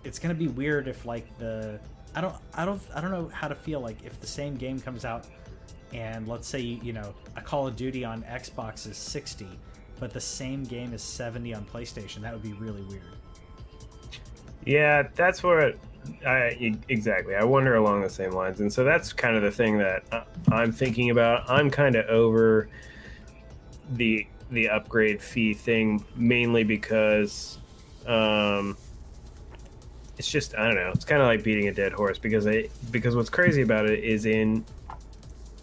it's 0.05 0.18
gonna 0.18 0.35
be 0.35 0.49
weird 0.49 0.87
if 0.87 1.05
like 1.05 1.37
the 1.39 1.81
I 2.14 2.20
don't 2.20 2.35
I 2.55 2.64
don't 2.64 2.81
I 2.95 3.01
don't 3.01 3.11
know 3.11 3.29
how 3.29 3.49
to 3.49 3.55
feel 3.55 3.81
like 3.81 4.05
if 4.05 4.20
the 4.20 4.27
same 4.27 4.55
game 4.55 4.81
comes 4.81 5.05
out 5.05 5.27
and 5.93 6.27
let's 6.27 6.49
say 6.49 6.61
you 6.61 6.93
know 6.93 7.14
a 7.37 7.43
Call 7.43 7.66
of 7.66 7.77
Duty 7.77 8.05
on 8.05 8.22
Xbox 8.22 8.89
is 8.89 8.97
60 8.97 9.47
but 9.99 10.12
the 10.12 10.20
same 10.20 10.62
game 10.62 10.92
is 10.92 11.03
70 11.03 11.55
on 11.55 11.64
PlayStation 11.64 12.20
that 12.22 12.32
would 12.32 12.42
be 12.42 12.53
really 12.55 12.82
weird. 12.82 13.03
Yeah, 14.64 15.09
that's 15.14 15.42
what 15.42 15.76
I 16.26 16.57
e- 16.59 16.78
exactly. 16.88 17.34
I 17.36 17.44
wonder 17.44 17.76
along 17.76 18.03
the 18.03 18.11
same 18.11 18.32
lines, 18.32 18.61
and 18.61 18.72
so 18.72 18.84
that's 18.84 19.12
kind 19.12 19.36
of 19.36 19.42
the 19.42 19.51
thing 19.51 19.78
that 19.78 20.03
I- 20.12 20.24
I'm 20.53 20.72
thinking 20.72 21.11
about. 21.11 21.49
I'm 21.49 21.70
kind 21.70 21.94
of 21.97 22.07
over 22.07 22.68
the 23.92 24.26
the 24.51 24.68
upgrade 24.68 25.20
fee 25.20 25.55
thing 25.55 26.05
mainly 26.14 26.62
because 26.62 27.59
um, 28.07 28.76
it's 30.18 30.30
just 30.30 30.57
I 30.57 30.66
don't 30.66 30.76
know. 30.76 30.90
It's 30.94 31.05
kind 31.05 31.20
of 31.20 31.28
like 31.28 31.42
beating 31.42 31.68
a 31.68 31.72
dead 31.72 31.92
horse 31.92 32.18
because 32.18 32.47
I 32.47 32.68
because 32.90 33.16
what's 33.16 33.30
crazy 33.30 33.62
about 33.62 33.88
it 33.88 34.03
is 34.05 34.26
in 34.26 34.64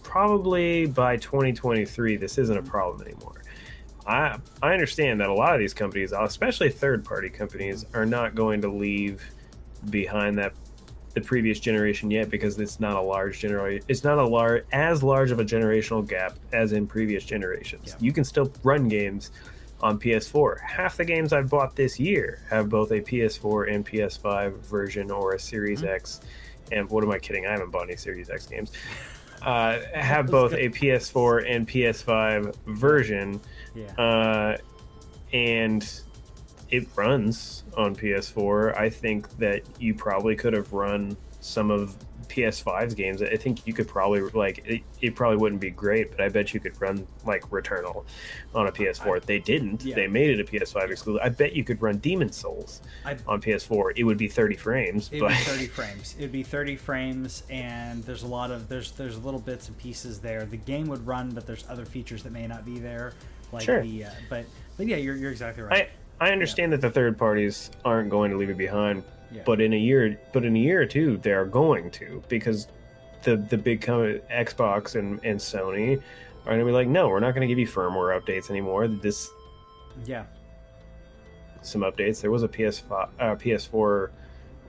probably 0.02 0.86
by 0.86 1.18
2023 1.18 2.18
this 2.18 2.38
isn't 2.38 2.58
a 2.58 2.62
problem 2.64 3.02
anymore. 3.08 3.42
I 4.06 4.38
I 4.62 4.74
understand 4.74 5.20
that 5.22 5.30
a 5.30 5.34
lot 5.34 5.54
of 5.54 5.60
these 5.60 5.74
companies, 5.74 6.12
especially 6.12 6.70
third 6.70 7.06
party 7.06 7.30
companies, 7.30 7.86
are 7.94 8.06
not 8.06 8.36
going 8.36 8.62
to 8.62 8.70
leave 8.70 9.24
behind 9.90 10.38
that 10.38 10.54
the 11.14 11.22
previous 11.22 11.60
generation 11.60 12.10
yet 12.10 12.30
because 12.30 12.60
it's 12.60 12.80
not 12.80 12.96
a 12.96 13.02
large 13.02 13.40
generation. 13.40 13.86
It's 13.88 14.04
not 14.04 14.18
a 14.18 14.26
large 14.26 14.66
as 14.72 15.04
large 15.04 15.32
of 15.32 15.40
a 15.40 15.46
generational 15.46 16.08
gap 16.08 16.38
as 16.52 16.74
in 16.74 16.88
previous 16.88 17.24
generations. 17.24 17.90
Yeah. 17.90 17.96
You 18.00 18.12
can 18.14 18.24
still 18.24 18.52
run 18.64 18.88
games 18.88 19.32
on 19.82 20.00
PS4. 20.00 20.62
Half 20.62 20.98
the 20.98 21.06
games 21.06 21.34
I've 21.34 21.50
bought 21.50 21.76
this 21.76 22.00
year 22.00 22.42
have 22.50 22.70
both 22.70 22.92
a 22.92 23.02
PS4 23.02 23.72
and 23.74 23.86
PS5 23.86 24.60
version 24.62 25.12
or 25.12 25.34
a 25.34 25.40
Series 25.40 25.82
Mm-hmm. 25.82 25.94
X. 25.94 26.22
And 26.72 26.90
what 26.90 27.04
am 27.04 27.12
I 27.12 27.20
kidding? 27.20 27.46
I 27.46 27.52
haven't 27.52 27.72
bought 27.72 27.84
any 27.84 27.98
Series 27.98 28.30
X 28.30 28.48
games. 28.48 28.72
Uh, 29.44 29.80
have 29.94 30.28
both 30.32 30.54
a 30.54 30.70
PS4 30.70 31.50
and 31.50 31.68
PS5 31.68 32.56
version 32.68 33.40
Yeah. 33.76 33.92
uh, 33.98 34.58
and 35.34 36.02
it 36.70 36.88
runs 36.96 37.64
on 37.78 37.96
PS4. 37.96 38.78
I 38.78 38.90
think 38.90 39.30
that 39.38 39.62
you 39.80 39.94
probably 39.94 40.36
could 40.36 40.54
have 40.54 40.72
run 40.74 41.16
some 41.40 41.70
of 41.72 41.96
PS5's 42.30 42.94
games. 42.94 43.22
I 43.22 43.36
think 43.36 43.66
you 43.68 43.74
could 43.74 43.88
probably 43.88 44.22
like 44.22 44.64
it, 44.66 44.82
it 45.02 45.16
probably 45.16 45.38
wouldn't 45.38 45.62
be 45.62 45.70
great, 45.70 46.12
but 46.12 46.22
I 46.22 46.30
bet 46.30 46.54
you 46.54 46.60
could 46.60 46.80
run 46.82 47.08
like 47.26 47.42
Returnal 47.50 48.06
on 48.56 48.68
a 48.68 48.72
PS4. 48.72 49.22
they 49.26 49.40
didn't. 49.40 49.84
yeah. 49.84 49.96
They 49.96 50.08
made 50.08 50.30
it 50.32 50.40
a 50.40 50.44
PS5 50.44 50.92
exclusive. 50.92 51.22
I 51.24 51.30
bet 51.30 51.54
you 51.54 51.64
could 51.64 51.82
run 51.82 51.98
Demon 51.98 52.32
Souls 52.32 52.82
I, 53.06 53.18
on 53.28 53.42
PS4. 53.42 53.94
It 53.96 54.04
would 54.04 54.18
be 54.18 54.28
30 54.28 54.56
frames, 54.56 55.10
It'd 55.12 55.22
but 55.22 55.30
be 55.30 55.36
30 55.36 55.68
frames. 55.68 56.16
It'd 56.18 56.32
be 56.32 56.44
30 56.44 56.76
frames, 56.76 57.44
and 57.50 58.04
there's 58.04 58.24
a 58.24 58.28
lot 58.28 58.52
of 58.52 58.68
there's 58.70 58.92
there's 58.92 59.18
little 59.24 59.40
bits 59.40 59.68
and 59.68 59.78
pieces 59.78 60.20
there. 60.20 60.46
The 60.46 60.58
game 60.58 60.88
would 60.88 61.06
run, 61.06 61.32
but 61.32 61.46
there's 61.48 61.66
other 61.70 61.86
features 61.86 62.24
that 62.24 62.32
may 62.32 62.48
not 62.48 62.66
be 62.66 62.80
there, 62.80 63.14
like 63.52 63.64
Sure. 63.64 63.82
the. 63.82 64.06
Uh, 64.06 64.10
but 64.30 64.46
but 64.78 64.88
yeah, 64.88 64.98
you're, 64.98 65.16
you're 65.16 65.32
exactly 65.32 65.64
right. 65.64 65.90
I 66.22 66.28
I 66.28 66.32
understand 66.32 66.72
that 66.74 66.82
the 66.82 66.90
third 66.92 67.18
parties 67.18 67.70
aren't 67.84 68.10
going 68.10 68.32
to 68.32 68.38
leave 68.38 68.50
it 68.50 68.58
behind, 68.58 69.04
Yeah. 69.34 69.42
but 69.46 69.60
in 69.62 69.74
a 69.74 69.78
year, 69.78 70.20
but 70.32 70.46
in 70.46 70.56
a 70.56 70.60
year 70.60 70.82
or 70.82 70.86
two, 70.86 71.18
they 71.18 71.32
are 71.32 71.46
going 71.46 71.92
to 71.92 72.24
because 72.30 72.68
the 73.24 73.38
the 73.38 73.58
big 73.58 73.82
com- 73.82 74.20
Xbox 74.32 74.96
and 74.96 75.20
and 75.24 75.40
Sony 75.40 76.02
are 76.46 76.50
going 76.50 76.60
to 76.60 76.66
be 76.66 76.72
like, 76.72 76.88
no, 76.88 77.10
we're 77.10 77.20
not 77.20 77.34
going 77.34 77.42
to 77.42 77.48
give 77.48 77.60
you 77.60 77.68
firmware 77.68 78.20
updates 78.20 78.50
anymore. 78.50 78.88
This 78.88 79.30
yeah, 80.06 80.26
some 81.62 81.82
updates. 81.82 82.22
There 82.22 82.32
was 82.32 82.44
a 82.44 82.48
PS5 82.48 83.10
uh, 83.20 83.36
PS4 83.36 84.10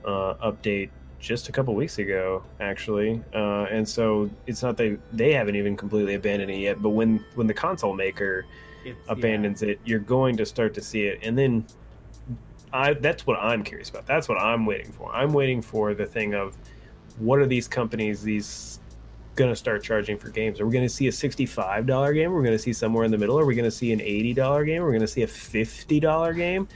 uh, 0.05 0.33
update 0.35 0.89
just 1.19 1.49
a 1.49 1.51
couple 1.51 1.73
weeks 1.75 1.97
ago, 1.97 2.43
actually, 2.59 3.21
uh, 3.33 3.63
and 3.63 3.87
so 3.87 4.29
it's 4.47 4.61
not 4.61 4.77
they 4.77 4.97
they 5.11 5.33
haven't 5.33 5.55
even 5.55 5.75
completely 5.75 6.15
abandoned 6.15 6.51
it 6.51 6.57
yet. 6.59 6.81
But 6.81 6.89
when 6.89 7.23
when 7.35 7.47
the 7.47 7.53
console 7.53 7.93
maker 7.93 8.45
it, 8.85 8.95
abandons 9.09 9.63
it, 9.63 9.79
you're 9.85 9.99
going 9.99 10.37
to 10.37 10.45
start 10.45 10.73
to 10.75 10.81
see 10.81 11.03
it, 11.03 11.19
and 11.23 11.37
then 11.37 11.65
I 12.75 12.93
that's 12.93 13.25
what 13.25 13.37
I'm 13.39 13.63
curious 13.63 13.89
about. 13.89 14.05
That's 14.05 14.27
what 14.29 14.37
I'm 14.39 14.65
waiting 14.65 14.91
for. 14.91 15.13
I'm 15.13 15.33
waiting 15.33 15.61
for 15.61 15.93
the 15.93 16.05
thing 16.05 16.33
of 16.33 16.57
what 17.17 17.39
are 17.39 17.45
these 17.45 17.67
companies 17.67 18.21
these 18.21 18.79
going 19.35 19.49
to 19.51 19.55
start 19.55 19.83
charging 19.83 20.17
for 20.17 20.29
games? 20.29 20.59
Are 20.61 20.65
we 20.65 20.71
going 20.71 20.85
to 20.85 20.93
see 20.93 21.07
a 21.07 21.11
$65 21.11 22.13
game? 22.13 22.31
We're 22.31 22.41
going 22.41 22.55
to 22.55 22.59
see 22.59 22.71
somewhere 22.71 23.03
in 23.03 23.11
the 23.11 23.17
middle. 23.17 23.37
Are 23.37 23.45
we 23.45 23.53
going 23.53 23.65
to 23.69 23.71
see 23.71 23.91
an 23.91 23.99
$80 23.99 24.65
game? 24.65 24.81
We're 24.81 24.91
going 24.91 25.01
to 25.01 25.07
see 25.07 25.23
a 25.23 25.27
$50 25.27 26.35
game? 26.37 26.67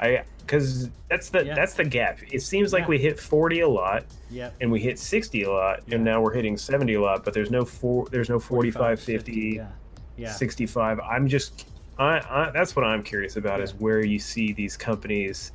I 0.00 0.22
because 0.38 0.90
that's 1.08 1.30
the 1.30 1.44
Yeah. 1.46 1.54
that's 1.54 1.74
the 1.74 1.84
gap. 1.84 2.18
It 2.30 2.40
seems 2.42 2.72
like 2.72 2.86
we 2.88 2.98
hit 2.98 3.18
40 3.18 3.60
a 3.60 3.68
lot 3.68 4.04
yeah, 4.30 4.50
and 4.60 4.70
we 4.70 4.78
hit 4.80 4.98
60 4.98 5.42
a 5.44 5.50
lot 5.50 5.80
Yeah. 5.86 5.94
and 5.94 6.04
now 6.04 6.20
we're 6.20 6.34
hitting 6.34 6.56
70 6.56 6.94
a 6.94 7.00
lot, 7.00 7.24
but 7.24 7.32
there's 7.32 7.50
no 7.50 7.64
four 7.64 8.06
there's 8.10 8.28
no 8.28 8.38
45 8.38 9.00
50 9.00 9.32
yeah, 9.56 9.68
yeah. 10.16 10.30
65 10.32 11.00
i'm 11.00 11.26
just 11.28 11.66
I, 11.98 12.18
I 12.18 12.50
that's 12.52 12.74
what 12.76 12.84
i'm 12.84 13.02
curious 13.02 13.36
about 13.36 13.58
Yeah. 13.58 13.64
is 13.64 13.74
where 13.74 14.04
you 14.04 14.18
see 14.18 14.52
these 14.52 14.76
companies 14.76 15.52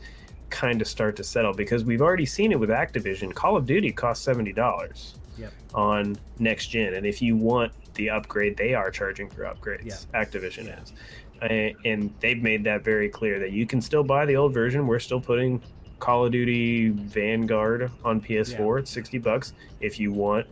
kind 0.49 0.81
of 0.81 0.87
start 0.87 1.15
to 1.17 1.23
settle 1.23 1.53
because 1.53 1.83
we've 1.83 2.01
already 2.01 2.25
seen 2.25 2.51
it 2.51 2.59
with 2.59 2.69
activision 2.69 3.33
call 3.33 3.55
of 3.55 3.65
duty 3.65 3.91
costs 3.91 4.25
$70 4.25 5.13
Yep. 5.37 5.53
on 5.73 6.15
next 6.39 6.67
gen 6.67 6.93
and 6.95 7.05
if 7.05 7.21
you 7.21 7.35
want 7.35 7.71
the 7.95 8.09
upgrade 8.09 8.57
they 8.57 8.73
are 8.73 8.89
charging 8.91 9.29
for 9.29 9.43
upgrades 9.43 10.05
Yeah. 10.13 10.21
activision 10.23 10.65
Yeah. 10.67 10.81
is 10.81 10.93
and, 11.41 11.75
and 11.85 12.13
they've 12.19 12.41
made 12.41 12.63
that 12.65 12.83
very 12.83 13.07
clear 13.09 13.39
that 13.39 13.51
you 13.51 13.65
can 13.65 13.81
still 13.81 14.03
buy 14.03 14.25
the 14.25 14.35
old 14.35 14.53
version 14.53 14.87
we're 14.87 14.99
still 14.99 15.21
putting 15.21 15.61
call 15.99 16.25
of 16.25 16.31
duty 16.31 16.89
vanguard 16.89 17.91
on 18.03 18.19
ps4 18.21 18.79
it's 18.79 18.91
60 18.91 19.17
bucks 19.19 19.53
if 19.81 19.99
you 19.99 20.11
want 20.13 20.47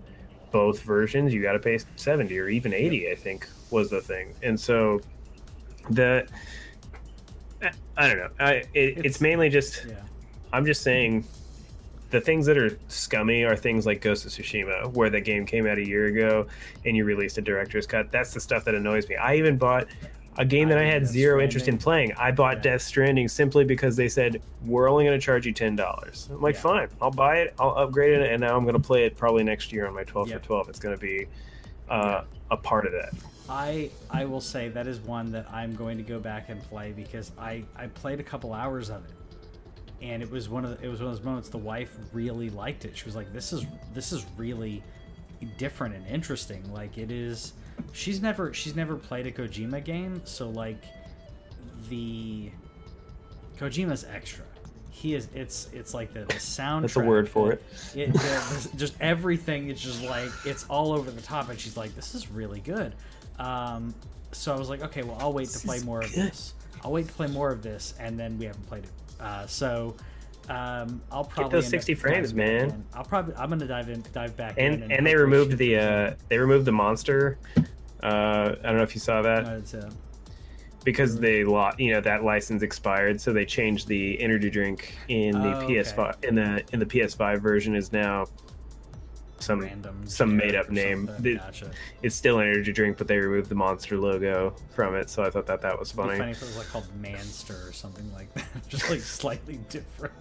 both 0.52 0.82
versions 0.82 1.34
you 1.34 1.42
got 1.42 1.54
to 1.54 1.60
pay 1.60 1.78
70 1.96 2.38
or 2.40 2.48
even 2.50 2.74
80 2.74 3.12
i 3.12 3.16
think 3.16 3.48
was 3.72 3.90
the 3.90 4.00
thing 4.02 4.34
and 4.44 4.58
so 4.60 5.00
the 5.90 6.28
i 7.98 8.08
don't 8.08 8.18
know. 8.18 8.30
I, 8.40 8.52
it, 8.54 8.70
it's, 8.74 9.00
It's- 9.00 9.22
mainly 9.22 9.50
just 9.50 9.86
yeah. 9.88 9.96
i'm 10.54 10.66
just 10.66 10.82
saying 10.84 11.24
the 12.10 12.22
things 12.22 12.46
that 12.46 12.58
are 12.58 12.78
scummy 12.88 13.44
are 13.44 13.56
things 13.56 13.86
like 13.86 14.00
ghost 14.02 14.26
of 14.26 14.32
tsushima 14.32 14.94
where 14.94 15.10
the 15.10 15.20
game 15.20 15.46
came 15.46 15.68
out 15.68 15.78
a 15.78 15.86
year 15.86 16.06
ago 16.06 16.48
and 16.86 16.96
you 16.96 17.04
released 17.04 17.38
a 17.38 17.42
director's 17.42 17.86
cut. 17.86 18.14
That's 18.14 18.34
the 18.34 18.40
stuff 18.40 18.64
that 18.64 18.76
annoys 18.76 19.10
me. 19.10 19.18
I 19.18 19.36
even 19.36 19.58
bought 19.58 19.88
a 20.38 20.46
game 20.46 20.70
that 20.70 20.78
I 20.78 20.84
i 20.84 20.86
had 20.86 21.02
Death 21.02 21.12
zero 21.12 21.42
interest 21.42 21.68
in 21.68 21.78
playing. 21.78 22.14
I 22.14 22.32
bought 22.32 22.58
Yeah. 22.58 22.62
death 22.72 22.82
stranding 22.84 23.28
simply 23.28 23.66
because 23.66 23.98
they 23.98 24.08
said 24.08 24.42
we're 24.66 24.90
only 24.90 25.04
going 25.04 25.20
to 25.20 25.26
charge 25.26 25.46
you 25.46 25.54
$10 25.54 26.30
i'm 26.30 26.42
like 26.42 26.56
Yeah. 26.56 26.62
fine. 26.62 26.88
I'll 27.02 27.12
buy 27.12 27.40
it. 27.40 27.54
I'll 27.60 27.76
upgrade 27.78 28.14
it 28.22 28.32
and 28.32 28.40
now 28.40 28.56
i'm 28.56 28.64
going 28.64 28.82
to 28.82 28.88
play 28.88 29.04
it 29.06 29.18
probably 29.18 29.44
next 29.44 29.74
year 29.74 29.86
on 29.86 29.94
my 29.94 30.06
12 30.06 30.30
Yep. 30.30 30.40
for 30.44 30.46
12 30.48 30.70
it's 30.70 30.80
going 30.80 30.96
to 30.96 31.02
be 31.02 31.26
uh, 31.90 32.24
a 32.52 32.58
part 32.58 32.86
of 32.86 32.92
that 32.94 33.14
I 33.50 33.90
I 34.10 34.26
will 34.26 34.42
say 34.42 34.70
that 34.70 34.88
is 34.88 35.00
one 35.00 35.32
that 35.32 35.48
I'm 35.52 35.76
going 35.76 35.98
to 35.98 36.04
go 36.04 36.20
back 36.20 36.50
and 36.50 36.62
play 36.64 36.92
because 36.92 37.32
I 37.38 37.64
I 37.76 37.88
played 37.88 38.20
a 38.20 38.24
couple 38.24 38.54
hours 38.54 38.90
of 38.90 39.06
it, 39.06 39.12
and 40.02 40.22
it 40.22 40.30
was 40.30 40.50
one 40.50 40.66
of 40.66 40.78
the, 40.78 40.86
it 40.86 40.90
was 40.90 41.00
one 41.00 41.10
of 41.10 41.16
those 41.16 41.26
moments 41.26 41.50
the 41.50 41.58
wife 41.58 41.96
really 42.12 42.50
liked 42.50 42.86
it. 42.86 42.98
She 42.98 43.06
was 43.06 43.16
like, 43.16 43.32
"This 43.32 43.54
is 43.54 43.66
this 43.94 44.12
is 44.12 44.26
really 44.36 44.84
different 45.58 45.96
and 45.96 46.06
interesting. 46.08 46.72
Like 46.74 46.98
it 46.98 47.12
is." 47.12 47.54
She's 47.94 48.22
never 48.22 48.54
she's 48.54 48.76
never 48.76 48.96
played 48.96 49.28
a 49.28 49.32
Kojima 49.32 49.84
game, 49.84 50.22
so 50.26 50.50
like 50.50 50.84
the 51.90 52.52
Kojima's 53.58 54.04
extra. 54.04 54.44
He 54.98 55.14
is 55.14 55.28
it's 55.36 55.70
it's 55.74 55.94
like 55.94 56.12
the, 56.12 56.22
the 56.22 56.34
soundtrack. 56.34 56.82
That's 56.82 56.96
a 56.96 57.00
word 57.02 57.30
for 57.30 57.52
it. 57.52 57.64
it, 57.94 58.12
the- 58.14 58.70
just 58.78 58.96
everything 59.00 59.70
it's 59.70 59.80
just 59.80 60.02
like 60.04 60.30
it's 60.44 60.66
all 60.70 60.92
over 60.92 61.12
the 61.12 61.22
top 61.22 61.50
and 61.50 61.60
she's 61.60 61.78
like 61.78 61.94
this 61.96 62.16
is 62.16 62.32
really 62.32 62.60
good 62.62 62.96
um, 63.38 63.94
so 64.32 64.56
i 64.56 64.58
was 64.58 64.70
like 64.70 64.82
okay 64.82 65.04
well 65.04 65.16
i'll 65.20 65.32
wait 65.34 65.50
to 65.50 65.60
play 65.60 65.80
more 65.82 66.02
of 66.02 66.12
this 66.14 66.56
i'll 66.84 66.92
wait 66.92 67.06
to 67.08 67.14
play 67.14 67.28
more 67.28 67.52
of 67.52 67.62
this 67.62 67.94
and 68.00 68.20
then 68.20 68.40
we 68.40 68.46
haven't 68.46 68.66
played 68.68 68.86
it 68.86 68.90
uh, 69.20 69.46
so 69.46 69.96
um, 70.50 71.00
i'll 71.12 71.24
probably 71.24 71.44
get 71.44 71.52
those 71.52 71.68
60 71.68 71.94
frames, 71.94 72.34
man. 72.34 72.70
in. 72.72 72.84
i'll 72.96 73.04
probably 73.04 73.36
i'm 73.36 73.50
gonna 73.50 73.68
dive 73.68 73.90
in 73.90 74.04
dive 74.14 74.36
back 74.36 74.58
in 74.58 74.82
and 74.82 74.92
and 74.92 75.06
they 75.06 75.16
removed 75.16 75.58
the 75.60 75.78
uh 75.78 76.14
they 76.30 76.40
removed 76.40 76.66
the 76.66 76.72
monster 76.72 77.38
uh 78.04 78.56
i 78.64 78.64
don't 78.64 78.78
know 78.78 78.84
if 78.84 78.96
you 78.96 79.02
saw 79.02 79.22
that 79.22 79.46
uh, 79.46 79.90
because 80.84 81.20
they 81.20 81.44
lot 81.44 81.80
you 81.80 81.92
know 81.94 82.00
that 82.02 82.24
license 82.24 82.62
expired 82.64 83.20
so 83.20 83.34
they 83.34 83.46
changed 83.46 83.88
the 83.88 84.20
energy 84.22 84.50
drink 84.50 84.96
in 85.10 85.32
the 85.32 85.58
Oh, 85.58 85.68
ps5 85.68 86.24
in 86.24 86.36
the 86.36 86.64
in 86.72 86.80
the 86.80 86.86
ps5 86.86 87.40
version 87.40 87.76
is 87.76 87.92
now 87.92 88.26
some 89.40 89.60
random 89.60 90.02
some 90.08 90.36
made-up 90.36 90.70
name. 90.72 91.06
something. 91.08 91.24
The- 91.24 91.36
gotcha. 91.36 91.72
it's 92.02 92.16
still 92.16 92.40
an 92.40 92.48
energy 92.48 92.72
drink 92.72 92.98
but 92.98 93.08
they 93.08 93.18
removed 93.18 93.50
the 93.50 93.56
monster 93.56 93.98
logo 93.98 94.56
from 94.74 94.96
it 94.96 95.10
so 95.10 95.24
i 95.24 95.30
thought 95.30 95.46
that 95.46 95.62
that 95.62 95.78
was 95.78 95.92
funny 95.92 96.18
funny 96.18 96.32
if 96.32 96.42
it 96.42 96.46
was 96.46 96.58
like 96.58 96.68
called 96.70 96.88
Manster 97.00 97.68
or 97.68 97.72
something 97.72 98.12
like 98.14 98.34
that, 98.34 98.46
just 98.68 98.90
like 98.90 99.00
slightly 99.02 99.60
different. 99.70 100.14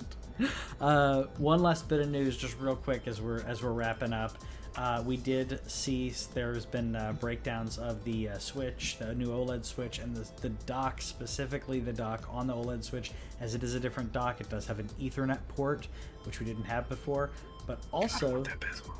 Uh, 0.83 1.23
one 1.39 1.63
last 1.63 1.89
bit 1.89 1.99
of 2.01 2.11
news, 2.11 2.37
just 2.37 2.59
real 2.61 2.77
quick, 2.77 3.07
as 3.07 3.23
we're 3.23 3.41
as 3.47 3.63
we're 3.63 3.73
wrapping 3.73 4.13
up. 4.13 4.37
Uh, 4.77 5.03
we 5.07 5.17
did 5.17 5.59
see 5.71 6.13
there's 6.35 6.67
been 6.67 6.95
uh, 6.95 7.13
breakdowns 7.19 7.79
of 7.79 8.05
the 8.05 8.29
uh, 8.29 8.39
Switch, 8.39 8.99
the 8.99 9.15
new 9.15 9.29
OLED 9.29 9.65
Switch, 9.65 9.99
and 9.99 10.15
the, 10.15 10.29
the 10.43 10.51
dock, 10.67 11.01
specifically 11.01 11.81
the 11.81 11.93
dock 11.93 12.29
on 12.31 12.47
the 12.47 12.55
OLED 12.55 12.85
Switch, 12.85 13.11
as 13.41 13.55
it 13.55 13.63
is 13.63 13.75
a 13.75 13.81
different 13.81 14.13
dock. 14.13 14.41
It 14.41 14.51
does 14.51 14.67
have 14.67 14.79
an 14.79 14.89
Ethernet 15.01 15.39
port, 15.49 15.89
which 16.25 16.41
we 16.41 16.47
didn't 16.47 16.65
have 16.65 16.89
before, 16.91 17.31
but 17.67 17.79
also 17.91 18.43
that 18.43 18.61
bezel. 18.61 18.95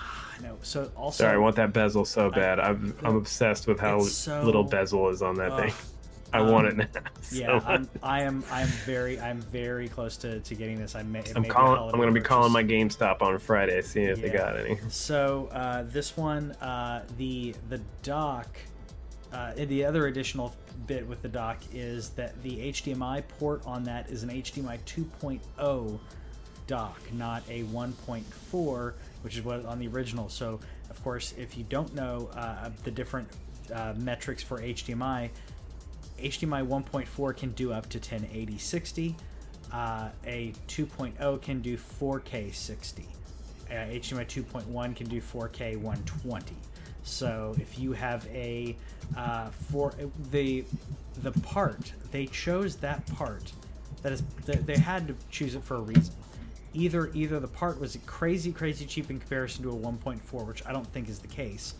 I 0.00 0.42
know. 0.42 0.56
So 0.62 0.90
also, 0.96 1.24
sorry 1.24 1.34
i 1.34 1.38
want 1.38 1.54
that 1.56 1.72
bezel 1.74 2.06
so 2.06 2.30
bad 2.30 2.58
i'm 2.58 2.96
i'm 3.04 3.16
obsessed 3.16 3.66
with 3.66 3.78
how 3.78 4.00
so- 4.00 4.42
little 4.42 4.64
bezel 4.64 5.10
is 5.10 5.20
on 5.20 5.34
that 5.34 5.52
Ugh. 5.52 5.70
thing 5.70 5.89
i 6.32 6.38
Um, 6.38 6.50
want 6.50 6.66
it 6.68 6.76
now 6.76 6.86
so 7.22 7.36
yeah, 7.36 7.60
I'm. 7.66 7.88
I 8.02 8.22
am. 8.22 8.44
I'm 8.50 8.66
very. 8.66 9.20
I'm 9.20 9.40
very 9.40 9.88
close 9.88 10.16
to, 10.18 10.40
to 10.40 10.54
getting 10.54 10.78
this. 10.78 10.94
I 10.94 11.02
may. 11.02 11.22
i'm 11.34 11.42
may 11.42 11.48
be 11.48 11.48
a 11.48 11.52
calling 11.52 11.92
i'm 11.94 12.00
gonna 12.00 12.12
be 12.12 12.20
calling 12.20 12.52
my 12.52 12.62
gamestop 12.64 13.22
on 13.22 13.38
friday 13.38 13.80
seeing 13.82 14.08
if 14.08 14.20
they 14.20 14.30
got 14.30 14.56
any 14.58 14.78
So 14.88 15.48
uh, 15.52 15.84
this 15.86 16.16
one, 16.16 16.52
uh, 16.60 17.04
the 17.18 17.54
the 17.68 17.80
dock 18.02 18.48
uh, 19.32 19.52
the 19.56 19.84
other 19.84 20.06
additional 20.06 20.54
bit 20.86 21.06
with 21.06 21.22
the 21.22 21.28
dock 21.28 21.58
is 21.72 22.10
that 22.10 22.40
the 22.42 22.72
HDMI 22.72 23.22
port 23.38 23.62
on 23.64 23.84
that 23.84 24.10
is 24.10 24.22
an 24.24 24.30
HDMI 24.30 24.78
2.0 24.86 26.00
dock, 26.66 27.00
not 27.12 27.42
a 27.48 27.62
1.4, 27.64 28.92
which 29.22 29.36
is 29.36 29.44
what 29.44 29.64
on 29.66 29.78
the 29.78 29.86
original. 29.88 30.28
So, 30.28 30.58
of 30.88 31.02
course, 31.04 31.34
if 31.38 31.56
you 31.56 31.64
don't 31.68 31.94
know 31.94 32.28
uh, 32.34 32.70
the 32.84 32.90
different 32.90 33.28
uh, 33.72 33.94
metrics 33.98 34.42
for 34.42 34.58
HDMI, 34.60 35.30
HDMI 36.22 36.66
1.4 36.66 37.36
can 37.36 37.50
do 37.52 37.72
up 37.72 37.88
to 37.90 37.98
1080 37.98 38.58
60. 38.58 39.16
Uh, 39.72 40.08
a 40.26 40.52
2.0 40.68 41.42
can 41.42 41.60
do 41.60 41.76
4K 41.76 42.52
60. 42.52 43.06
Uh, 43.68 43.72
HDMI 43.72 44.26
2.1 44.26 44.96
can 44.96 45.08
do 45.08 45.20
4K 45.20 45.76
120. 45.76 46.54
So 47.02 47.54
if 47.58 47.78
you 47.78 47.92
have 47.92 48.26
a 48.32 48.76
uh, 49.16 49.50
for 49.50 49.94
the 50.30 50.64
the 51.22 51.32
part 51.32 51.92
they 52.12 52.26
chose 52.26 52.76
that 52.76 53.04
part 53.14 53.52
that 54.02 54.12
is 54.12 54.22
they, 54.46 54.54
they 54.54 54.76
had 54.76 55.08
to 55.08 55.14
choose 55.30 55.54
it 55.54 55.62
for 55.62 55.76
a 55.76 55.80
reason. 55.80 56.14
Either 56.72 57.10
either 57.14 57.40
the 57.40 57.48
part 57.48 57.80
was 57.80 57.98
crazy 58.06 58.52
crazy 58.52 58.84
cheap 58.84 59.10
in 59.10 59.18
comparison 59.18 59.62
to 59.64 59.70
a 59.70 59.74
1.4, 59.74 60.46
which 60.46 60.64
I 60.66 60.72
don't 60.72 60.86
think 60.92 61.08
is 61.08 61.18
the 61.18 61.28
case, 61.28 61.74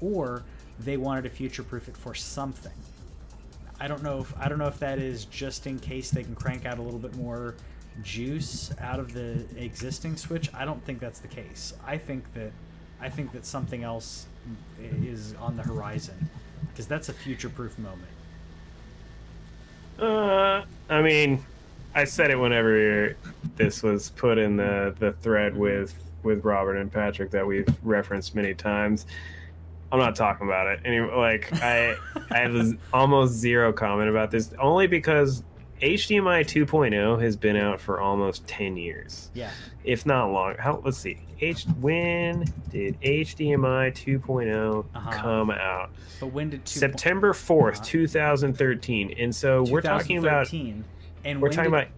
or 0.00 0.42
they 0.80 0.96
wanted 0.96 1.22
to 1.22 1.30
future 1.30 1.62
proof 1.62 1.88
it 1.88 1.96
for 1.96 2.14
something. 2.14 2.72
I 3.82 3.88
don't 3.88 4.04
know 4.04 4.20
if 4.20 4.32
I 4.38 4.48
don't 4.48 4.58
know 4.58 4.68
if 4.68 4.78
that 4.78 5.00
is 5.00 5.24
just 5.24 5.66
in 5.66 5.80
case 5.80 6.12
they 6.12 6.22
can 6.22 6.36
crank 6.36 6.66
out 6.66 6.78
a 6.78 6.82
little 6.82 7.00
bit 7.00 7.16
more 7.16 7.56
juice 8.04 8.70
out 8.80 9.00
of 9.00 9.12
the 9.12 9.44
existing 9.56 10.16
Switch. 10.16 10.48
I 10.54 10.64
don't 10.64 10.82
think 10.84 11.00
that's 11.00 11.18
the 11.18 11.26
case. 11.26 11.74
I 11.84 11.98
think 11.98 12.32
that 12.34 12.52
I 13.00 13.08
think 13.08 13.32
that 13.32 13.44
something 13.44 13.82
else 13.82 14.26
is 14.80 15.34
on 15.40 15.56
the 15.56 15.64
horizon 15.64 16.30
because 16.70 16.86
that's 16.86 17.08
a 17.08 17.12
future-proof 17.12 17.76
moment. 17.80 18.08
Uh, 19.98 20.64
I 20.88 21.02
mean, 21.02 21.44
I 21.92 22.04
said 22.04 22.30
it 22.30 22.38
whenever 22.38 23.16
this 23.56 23.82
was 23.82 24.10
put 24.10 24.38
in 24.38 24.56
the 24.56 24.94
the 25.00 25.10
thread 25.14 25.56
with 25.56 25.92
with 26.22 26.44
Robert 26.44 26.76
and 26.76 26.92
Patrick 26.92 27.32
that 27.32 27.44
we've 27.44 27.66
referenced 27.82 28.36
many 28.36 28.54
times. 28.54 29.06
I'm 29.92 29.98
not 29.98 30.16
talking 30.16 30.46
about 30.46 30.66
it. 30.68 30.80
Any 30.86 31.00
like 31.00 31.52
I 31.62 31.94
I 32.30 32.38
have 32.38 32.78
almost 32.94 33.34
zero 33.34 33.72
comment 33.72 34.08
about 34.08 34.30
this 34.30 34.52
only 34.58 34.86
because 34.86 35.44
HDMI 35.82 36.44
2.0 36.44 37.20
has 37.20 37.36
been 37.36 37.56
out 37.56 37.80
for 37.80 38.00
almost 38.00 38.46
10 38.46 38.76
years. 38.76 39.30
Yeah. 39.34 39.50
If 39.84 40.06
not 40.06 40.30
long. 40.32 40.54
How 40.58 40.80
let's 40.84 40.96
see. 40.96 41.18
H 41.40 41.64
when 41.80 42.46
did 42.70 42.98
HDMI 43.02 43.94
2 43.94 44.84
Uh-huh. 44.94 45.10
come 45.12 45.50
out? 45.50 45.90
But 46.20 46.28
when 46.28 46.48
did 46.50 46.64
two 46.64 46.78
September 46.78 47.32
4th, 47.34 47.74
Uh-huh. 47.74 47.84
2013. 47.84 49.14
And 49.18 49.34
so 49.34 49.64
we're 49.64 49.80
talking 49.82 50.18
about 50.18 50.46
2013, 50.48 50.84
and 51.24 51.42
we're 51.42 51.48
talking 51.50 51.70
did- 51.72 51.78
about 51.80 51.88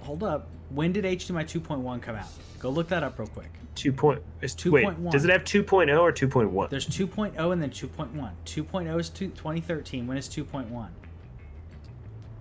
hold 0.00 0.22
up. 0.24 0.48
When 0.70 0.92
did 0.92 1.04
HDMI 1.06 1.44
2.1 1.44 2.02
come 2.02 2.16
out? 2.16 2.26
Go 2.58 2.70
look 2.70 2.88
that 2.88 3.02
up 3.02 3.18
real 3.18 3.28
quick. 3.28 3.50
2 3.76 3.92
point 3.92 4.22
is 4.40 4.54
2.1. 4.54 4.72
Wait, 4.72 5.10
does 5.10 5.24
it 5.24 5.30
have 5.30 5.44
2.0 5.44 6.00
or 6.00 6.12
2.1? 6.12 6.70
There's 6.70 6.86
2.0 6.86 7.52
and 7.52 7.62
then 7.62 7.70
2.1. 7.70 8.30
2.0 8.44 9.00
is 9.00 9.08
two, 9.08 9.28
2013. 9.28 10.06
When 10.06 10.16
is 10.16 10.28
2.1? 10.28 10.88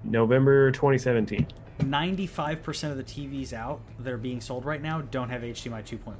November 0.04 0.72
2017. 0.72 1.48
95% 1.80 2.92
of 2.92 2.98
the 2.98 3.04
TVs 3.04 3.54
out 3.54 3.80
that 4.00 4.12
are 4.12 4.18
being 4.18 4.42
sold 4.42 4.66
right 4.66 4.82
now 4.82 5.02
don't 5.02 5.30
have 5.30 5.42
HDMI 5.44 5.84
2.1. 5.84 6.14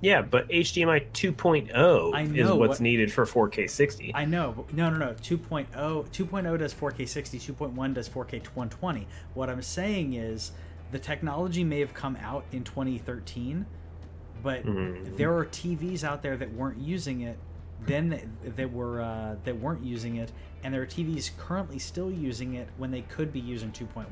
Yeah, 0.00 0.22
but 0.22 0.48
HDMI 0.48 1.06
2.0 1.12 2.14
I 2.14 2.22
is 2.22 2.50
what's 2.50 2.68
what- 2.70 2.80
needed 2.80 3.12
for 3.12 3.24
4K 3.24 3.68
60. 3.68 4.12
I 4.14 4.24
know, 4.24 4.52
but 4.56 4.72
no, 4.74 4.90
no, 4.90 4.98
no. 4.98 5.14
2.0, 5.14 5.66
2.0 5.72 6.58
does 6.58 6.74
4K 6.74 7.08
60, 7.08 7.38
2.1 7.38 7.94
does 7.94 8.08
4K 8.08 8.38
120. 8.38 9.06
What 9.34 9.48
I'm 9.48 9.62
saying 9.62 10.14
is 10.14 10.52
the 10.92 10.98
technology 10.98 11.64
may 11.64 11.80
have 11.80 11.92
come 11.94 12.16
out 12.16 12.44
in 12.52 12.62
2013, 12.64 13.66
but 14.42 14.64
Mhm. 14.64 15.16
there 15.16 15.34
are 15.36 15.44
TVs 15.44 16.04
out 16.04 16.22
there 16.22 16.36
that 16.36 16.52
weren't 16.54 16.78
using 16.78 17.22
it 17.22 17.38
then 17.84 18.10
that, 18.10 18.56
that 18.56 18.72
were 18.72 19.00
uh, 19.02 19.34
that 19.44 19.58
weren't 19.58 19.82
using 19.82 20.14
it, 20.16 20.30
and 20.62 20.72
there 20.72 20.82
are 20.82 20.86
TVs 20.86 21.36
currently 21.36 21.78
still 21.80 22.12
using 22.12 22.54
it 22.54 22.68
when 22.76 22.92
they 22.92 23.02
could 23.02 23.32
be 23.32 23.40
using 23.40 23.72
2.1. 23.72 24.06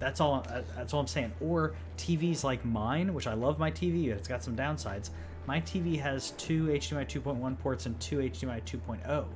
That's 0.00 0.20
all. 0.20 0.44
uh, 0.48 0.62
That's 0.74 0.92
all 0.92 1.00
I'm 1.00 1.06
saying. 1.06 1.32
Or 1.40 1.74
TVs 1.96 2.42
like 2.42 2.64
mine, 2.64 3.14
which 3.14 3.28
I 3.28 3.34
love 3.34 3.60
my 3.60 3.70
TV, 3.70 4.08
but 4.08 4.18
it's 4.18 4.26
got 4.28 4.42
some 4.42 4.56
downsides. 4.56 5.10
My 5.46 5.60
TV 5.60 6.00
has 6.00 6.32
two 6.32 6.66
HDMI 6.70 7.04
2.1 7.06 7.54
ports 7.58 7.86
and 7.86 7.98
two 8.00 8.18
HDMI 8.18 8.60
2.0. 8.62 9.26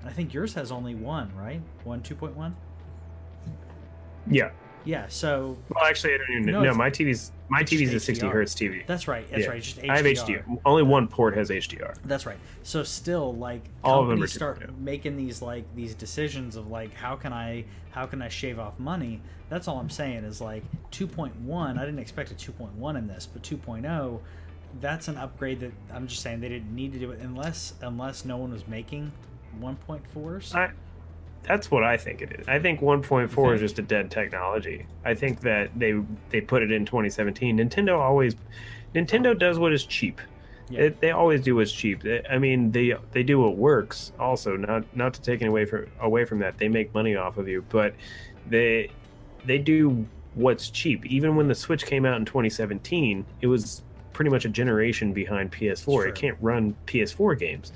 And 0.00 0.08
I 0.10 0.12
think 0.12 0.34
yours 0.34 0.54
has 0.54 0.72
only 0.72 0.94
one, 0.96 1.30
right? 1.36 1.60
One 1.84 2.02
2.1. 2.02 2.54
Yeah. 4.28 4.50
Yeah. 4.88 5.04
So 5.08 5.58
Well, 5.68 5.84
actually, 5.84 6.14
I 6.14 6.16
don't 6.16 6.30
even 6.30 6.46
No, 6.46 6.62
know. 6.62 6.70
No, 6.70 6.74
my 6.74 6.88
TV's 6.88 7.30
my 7.50 7.62
TV's 7.62 7.92
a 7.92 8.00
60 8.00 8.26
hertz 8.26 8.54
TV. 8.54 8.86
that's 8.86 9.06
right. 9.06 9.28
That's 9.30 9.42
Yeah. 9.44 9.50
right. 9.50 9.62
Just 9.62 9.76
HDR. 9.78 9.90
I 9.90 9.96
have 9.96 10.06
HDR. 10.06 10.58
Only 10.64 10.82
one 10.82 11.08
port 11.08 11.36
has 11.36 11.50
HDR. 11.50 11.94
That's 12.06 12.24
right. 12.24 12.38
So 12.62 12.82
still, 12.82 13.34
like 13.34 13.60
All 13.84 14.02
of 14.02 14.08
them 14.08 14.26
start 14.26 14.60
2.0. 14.60 14.78
making 14.80 15.16
these 15.18 15.42
like 15.42 15.64
these 15.76 15.94
decisions 15.94 16.56
of 16.56 16.68
like 16.68 16.94
how 16.94 17.16
can 17.16 17.34
I 17.34 17.66
how 17.90 18.06
can 18.06 18.22
I 18.22 18.30
shave 18.30 18.58
off 18.58 18.78
money? 18.78 19.20
That's 19.50 19.68
all 19.68 19.78
I'm 19.78 19.90
saying 19.90 20.24
is 20.24 20.40
like 20.40 20.62
2.1. 20.90 21.78
I 21.78 21.84
didn't 21.84 21.98
expect 22.00 22.30
a 22.30 22.34
2.1 22.34 22.96
in 22.96 23.06
this, 23.08 23.26
but 23.26 23.42
2.0, 23.42 24.20
that's 24.80 25.08
an 25.08 25.18
upgrade 25.18 25.60
that 25.60 25.72
I'm 25.92 26.06
just 26.06 26.22
saying 26.22 26.40
they 26.40 26.48
didn't 26.48 26.74
need 26.74 26.94
to 26.94 26.98
do 26.98 27.10
it 27.10 27.20
unless 27.20 27.74
unless 27.82 28.24
no 28.24 28.38
one 28.38 28.52
was 28.52 28.66
making 28.66 29.12
1.4s. 29.60 30.54
I, 30.54 30.70
that's 31.48 31.70
what 31.70 31.82
I 31.82 31.96
think 31.96 32.20
it 32.20 32.38
is. 32.38 32.46
I 32.46 32.58
think 32.58 32.80
1.4 32.80 33.54
is 33.54 33.60
just 33.60 33.78
a 33.78 33.82
dead 33.82 34.10
technology. 34.10 34.86
I 35.04 35.14
think 35.14 35.40
that 35.40 35.76
they 35.76 35.94
they 36.28 36.42
put 36.42 36.62
it 36.62 36.70
in 36.70 36.84
2017. 36.84 37.56
Nintendo 37.56 37.98
always 37.98 38.36
Nintendo 38.94 39.36
does 39.36 39.58
what 39.58 39.72
is 39.72 39.84
cheap. 39.84 40.20
Yeah. 40.70 40.82
It, 40.82 41.00
they 41.00 41.10
always 41.10 41.40
do 41.40 41.56
what's 41.56 41.72
cheap. 41.72 42.02
I 42.30 42.36
mean, 42.36 42.70
they 42.70 42.94
they 43.12 43.22
do 43.22 43.40
what 43.40 43.56
works. 43.56 44.12
Also, 44.18 44.56
not 44.56 44.84
not 44.94 45.14
to 45.14 45.22
take 45.22 45.40
it 45.40 45.48
away 45.48 45.64
from 45.64 45.86
away 46.00 46.26
from 46.26 46.40
that, 46.40 46.58
they 46.58 46.68
make 46.68 46.92
money 46.92 47.16
off 47.16 47.38
of 47.38 47.48
you, 47.48 47.64
but 47.70 47.94
they 48.46 48.90
they 49.46 49.56
do 49.56 50.06
what's 50.34 50.68
cheap. 50.68 51.06
Even 51.06 51.34
when 51.34 51.48
the 51.48 51.54
Switch 51.54 51.86
came 51.86 52.04
out 52.04 52.18
in 52.18 52.26
2017, 52.26 53.24
it 53.40 53.46
was 53.46 53.82
pretty 54.18 54.30
much 54.32 54.44
a 54.44 54.48
generation 54.48 55.12
behind 55.12 55.52
PS4. 55.52 56.08
It 56.08 56.16
can't 56.16 56.36
run 56.40 56.74
PS4 56.86 57.38
games 57.38 57.70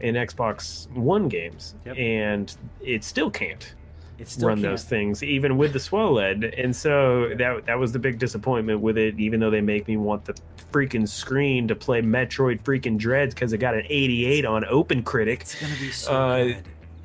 and 0.00 0.14
Xbox 0.16 0.88
One 0.92 1.26
games, 1.28 1.74
Yep. 1.86 1.96
and 1.98 2.56
it 2.80 3.02
still 3.02 3.28
can't 3.32 3.74
It 4.20 4.28
still 4.28 4.46
run 4.46 4.58
can't. 4.58 4.70
those 4.70 4.84
things, 4.84 5.24
even 5.24 5.56
with 5.58 5.72
the 5.72 5.80
SWOLED. 5.80 6.54
And 6.56 6.74
so 6.74 7.30
that 7.36 7.66
that 7.66 7.76
was 7.80 7.90
the 7.90 7.98
big 7.98 8.20
disappointment 8.20 8.80
with 8.80 8.96
it. 8.96 9.18
Even 9.18 9.40
though 9.40 9.50
they 9.50 9.60
make 9.60 9.88
me 9.88 9.96
want 9.96 10.24
the 10.24 10.34
freaking 10.72 11.08
screen 11.08 11.66
to 11.66 11.74
play 11.74 12.00
Metroid 12.00 12.62
freaking 12.62 12.96
Dreads 12.96 13.34
because 13.34 13.52
it 13.52 13.58
got 13.58 13.74
an 13.74 13.82
88 13.88 14.44
on 14.44 14.62
OpenCritic. 14.62 15.40
It's 15.40 15.60
gonna 15.60 15.74
be 15.80 15.90
so 15.90 16.12
Uh, 16.12 16.44
good. 16.44 16.56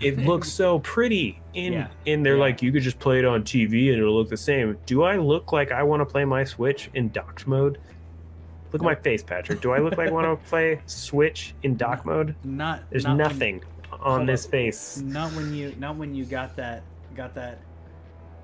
It 0.02 0.20
looks 0.20 0.50
so 0.50 0.78
pretty. 0.80 1.39
In 1.56 1.74
Yeah. 1.74 1.88
and 2.06 2.24
they're 2.24 2.36
Yeah. 2.36 2.41
like, 2.41 2.62
you 2.62 2.72
could 2.72 2.84
just 2.84 3.00
play 3.00 3.18
it 3.18 3.26
on 3.26 3.41
TV 3.44 3.89
and 3.89 3.98
it'll 4.00 4.14
look 4.16 4.30
the 4.30 4.38
same. 4.38 4.78
Do 4.86 5.02
I 5.02 5.18
look 5.18 5.52
like 5.52 5.72
I 5.72 5.82
want 5.82 6.02
to 6.02 6.06
play 6.06 6.26
my 6.26 6.44
Switch 6.44 6.91
in 6.94 7.10
docked 7.10 7.48
mode? 7.48 7.80
Look 8.74 8.82
at 8.82 8.86
my 8.86 8.95
face, 8.95 9.24
Patrick. 9.24 9.61
Do 9.61 9.71
I 9.71 9.78
look 9.78 9.97
like 9.97 10.09
I 10.09 10.11
want 10.11 10.26
to 10.43 10.49
play 10.49 10.82
Switch 10.88 11.53
in 11.63 11.78
dock 11.78 12.05
mode? 12.05 12.36
Not 12.43 12.82
There's 12.89 13.03
not 13.05 13.11
when- 13.17 13.17
nothing 13.19 13.63
on 14.01 14.26
this 14.26 14.45
up. 14.45 14.51
face. 14.51 14.97
not 14.97 15.32
when 15.34 15.53
you 15.53 15.74
not 15.80 15.95
when 15.95 16.13
you 16.15 16.26
got 16.26 16.55
that 16.57 16.84
got 17.15 17.36
that. 17.36 17.59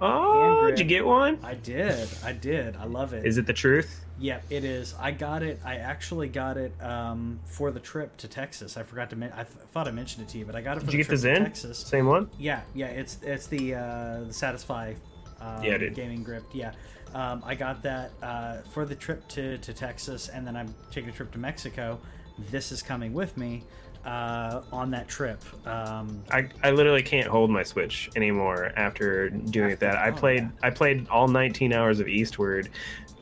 Oh, 0.01 0.67
did 0.69 0.79
you 0.79 0.85
get 0.85 1.05
one? 1.05 1.39
I 1.43 1.55
did. 1.55 2.07
I 2.23 2.31
did. 2.31 2.77
I 2.77 2.85
love 2.85 3.11
it. 3.13 3.25
Is 3.25 3.37
it 3.37 3.45
the 3.45 3.51
truth? 3.53 4.05
Yeah, 4.17 4.39
it 4.49 4.63
is. 4.63 4.95
I 4.97 5.11
got 5.11 5.43
it. 5.43 5.59
I 5.65 5.75
actually 5.75 6.29
got 6.29 6.55
it 6.55 6.71
um, 6.81 7.39
for 7.45 7.69
the 7.71 7.79
trip 7.81 8.15
to 8.17 8.27
Texas. 8.29 8.77
I 8.77 8.83
forgot 8.83 9.09
to. 9.09 9.17
Men- 9.17 9.33
I 9.33 9.43
th- 9.43 9.55
thought 9.73 9.87
I 9.89 9.91
mentioned 9.91 10.25
it 10.25 10.29
to 10.31 10.37
you, 10.37 10.45
but 10.45 10.55
I 10.55 10.61
got 10.61 10.77
it 10.77 10.81
for 10.81 10.85
Did 10.85 10.91
the 10.93 10.97
you 10.99 11.03
get 11.03 11.07
trip 11.09 11.19
the 11.21 11.27
to 11.29 11.35
Zen? 11.35 11.43
Texas. 11.43 11.77
Same 11.79 12.05
one? 12.05 12.29
Yeah, 12.37 12.61
yeah. 12.73 12.85
It's 12.87 13.17
it's 13.23 13.47
the 13.47 13.75
uh, 13.75 13.79
the 14.21 14.31
Satisfye 14.31 14.95
um, 15.41 15.63
Yeah, 15.63 15.77
dude. 15.77 15.95
gaming 15.95 16.23
grip. 16.23 16.43
Yeah, 16.53 16.71
um, 17.13 17.43
I 17.45 17.55
got 17.55 17.81
that 17.83 18.11
uh, 18.21 18.57
for 18.71 18.85
the 18.85 18.95
trip 18.95 19.27
to 19.29 19.57
to 19.57 19.73
Texas, 19.73 20.29
and 20.29 20.45
then 20.45 20.55
I'm 20.55 20.73
taking 20.91 21.09
a 21.09 21.13
trip 21.13 21.31
to 21.31 21.39
Mexico. 21.39 21.99
This 22.51 22.71
is 22.71 22.81
coming 22.81 23.13
with 23.13 23.35
me 23.37 23.63
uh, 24.05 24.61
on 24.71 24.91
that 24.91 25.07
trip. 25.07 25.41
Um, 25.67 26.23
I, 26.31 26.47
I 26.63 26.71
literally 26.71 27.03
can't 27.03 27.27
hold 27.27 27.49
my 27.49 27.63
Switch 27.63 28.09
anymore 28.15 28.71
after 28.75 29.29
doing 29.29 29.73
After- 29.73 29.85
that. 29.87 29.97
I 29.97 30.09
oh, 30.09 30.13
played 30.13 30.43
yeah. 30.43 30.49
I 30.63 30.69
played 30.69 31.07
all 31.09 31.27
19 31.27 31.73
hours 31.73 31.99
of 31.99 32.07
Eastward. 32.07 32.69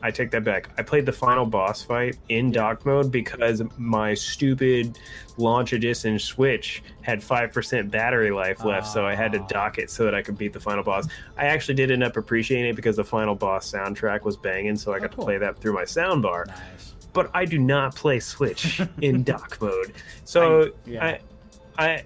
I 0.02 0.10
take 0.12 0.30
that 0.30 0.44
back. 0.44 0.70
I 0.78 0.82
played 0.82 1.06
the 1.06 1.12
final 1.12 1.44
boss 1.44 1.82
fight 1.82 2.16
in 2.28 2.52
dock 2.52 2.86
mode 2.86 3.10
because 3.10 3.62
my 3.78 4.14
stupid 4.14 4.98
launch 5.38 5.72
edition 5.72 6.18
Switch 6.20 6.82
had 7.02 7.20
5% 7.20 7.90
battery 7.90 8.30
life 8.30 8.64
left, 8.64 8.86
so 8.86 9.04
I 9.04 9.14
had 9.16 9.32
to 9.32 9.40
Ah. 9.40 9.46
dock 9.48 9.78
it 9.78 9.90
so 9.90 10.04
that 10.04 10.14
I 10.14 10.22
could 10.22 10.38
beat 10.38 10.52
the 10.52 10.60
final 10.60 10.84
boss. 10.84 11.08
I 11.36 11.46
actually 11.46 11.74
did 11.74 11.90
end 11.90 12.04
up 12.04 12.16
appreciating 12.16 12.70
it 12.70 12.76
because 12.76 12.94
the 12.96 13.04
final 13.04 13.34
boss 13.34 13.72
soundtrack 13.72 14.22
was 14.22 14.36
banging, 14.36 14.76
so 14.76 14.92
I 14.92 14.98
Oh, 14.98 15.00
got 15.00 15.10
cool. 15.16 15.24
to 15.24 15.26
play 15.26 15.38
that 15.38 15.58
through 15.58 15.72
my 15.74 15.84
soundbar. 15.84 16.46
nice. 16.46 16.94
but 17.14 17.30
I 17.34 17.44
do 17.46 17.58
not 17.58 17.96
play 17.96 18.20
Switch 18.20 18.80
in 19.00 19.24
dock 19.24 19.58
mode. 19.60 19.92
So 20.24 20.62
I- 20.62 20.70
yeah. 20.86 21.04
I, 21.04 21.20
I, 21.84 22.02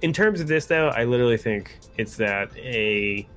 in 0.00 0.12
terms 0.14 0.40
of 0.40 0.46
this 0.48 0.64
though, 0.66 0.88
I 0.88 1.04
literally 1.04 1.36
think 1.36 1.76
it's 1.98 2.16
that 2.16 2.48
a 2.56 3.28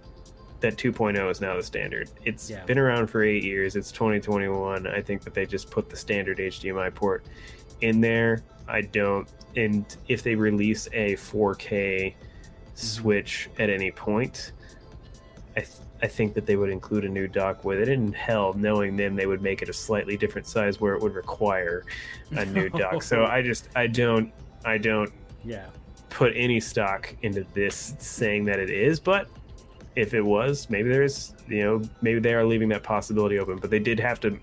that 0.65 0.77
2.0 0.77 1.29
is 1.29 1.41
now 1.41 1.55
the 1.55 1.61
standard. 1.63 2.09
It's 2.23 2.49
Yeah. 2.49 2.65
been 2.65 2.79
around 2.79 3.07
for 3.07 3.23
eight 3.23 3.43
years. 3.43 3.75
It's 3.75 3.91
2021. 3.91 4.87
I 4.87 4.99
think 4.99 5.23
that 5.23 5.35
they 5.35 5.45
just 5.45 5.69
put 5.69 5.89
the 5.91 5.95
standard 5.95 6.39
HDMI 6.39 6.89
port 6.89 7.23
in 7.81 8.01
there. 8.01 8.41
I 8.67 8.81
don't, 8.81 9.27
and 9.55 9.85
if 10.07 10.23
they 10.23 10.33
release 10.33 10.87
a 10.91 11.15
4K 11.17 12.15
switch 12.73 13.47
at 13.59 13.69
any 13.69 13.91
point, 13.91 14.53
I, 15.55 15.59
th- 15.59 15.69
I 16.01 16.07
think 16.07 16.33
that 16.33 16.47
they 16.47 16.55
would 16.55 16.71
include 16.71 17.05
a 17.05 17.09
new 17.09 17.27
dock 17.27 17.63
with 17.63 17.77
it. 17.79 17.89
And 17.89 18.15
hell, 18.15 18.53
knowing 18.53 18.95
them, 18.95 19.15
they 19.15 19.27
would 19.27 19.43
make 19.43 19.61
it 19.61 19.69
a 19.69 19.73
slightly 19.73 20.17
different 20.17 20.47
size 20.47 20.81
where 20.81 20.95
it 20.95 21.01
would 21.03 21.13
require 21.13 21.83
a 22.31 22.43
new 22.43 22.69
dock. 22.81 23.03
So 23.03 23.25
I 23.25 23.43
just, 23.43 23.69
I 23.75 23.85
don't, 23.85 24.33
I 24.65 24.79
don't 24.79 25.11
Yeah. 25.43 25.67
put 26.09 26.33
any 26.35 26.59
stock 26.59 27.15
into 27.21 27.45
this 27.53 27.93
saying 27.99 28.45
that 28.45 28.57
it 28.59 28.71
is, 28.71 28.99
but 28.99 29.27
if 29.95 30.13
it 30.13 30.21
was, 30.21 30.69
maybe 30.69 30.89
there's, 30.89 31.33
you 31.47 31.63
know, 31.63 31.81
maybe 32.01 32.19
they 32.19 32.33
are 32.33 32.45
leaving 32.45 32.69
that 32.69 32.83
possibility 32.83 33.39
open. 33.39 33.57
But 33.57 33.69
they 33.69 33.79
did 33.79 33.99
have 33.99 34.19
to 34.21 34.37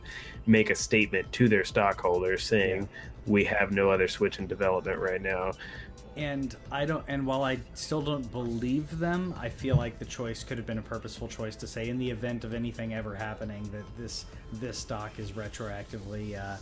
make 0.47 0.71
a 0.71 0.75
statement 0.75 1.31
to 1.33 1.49
their 1.49 1.65
stockholders 1.65 2.43
saying 2.45 2.89
we 3.27 3.45
have 3.45 3.71
no 3.71 3.91
other 3.91 4.09
Switch 4.09 4.39
in 4.39 4.47
development 4.47 4.99
right 4.99 5.23
now. 5.23 5.53
and 6.17 6.57
I 6.71 6.85
don't. 6.85 7.05
And 7.09 7.27
while 7.27 7.43
I 7.43 7.59
still 7.75 8.03
don't 8.03 8.31
believe 8.33 8.99
them, 8.99 9.35
I 9.39 9.49
feel 9.49 9.77
like 9.77 9.99
the 9.99 10.05
choice 10.05 10.45
could 10.45 10.59
have 10.59 10.67
been 10.67 10.79
a 10.79 10.83
purposeful 10.83 11.29
choice 11.29 11.57
to 11.57 11.67
say, 11.67 11.89
in 11.89 11.99
the 11.99 12.11
event 12.11 12.45
of 12.45 12.53
anything 12.55 12.93
ever 12.95 13.15
happening, 13.15 13.63
that 13.73 13.85
this 13.97 14.27
this 14.55 14.79
stock 14.79 15.19
is 15.19 15.33
retroactively, 15.33 16.39
uh, 16.39 16.57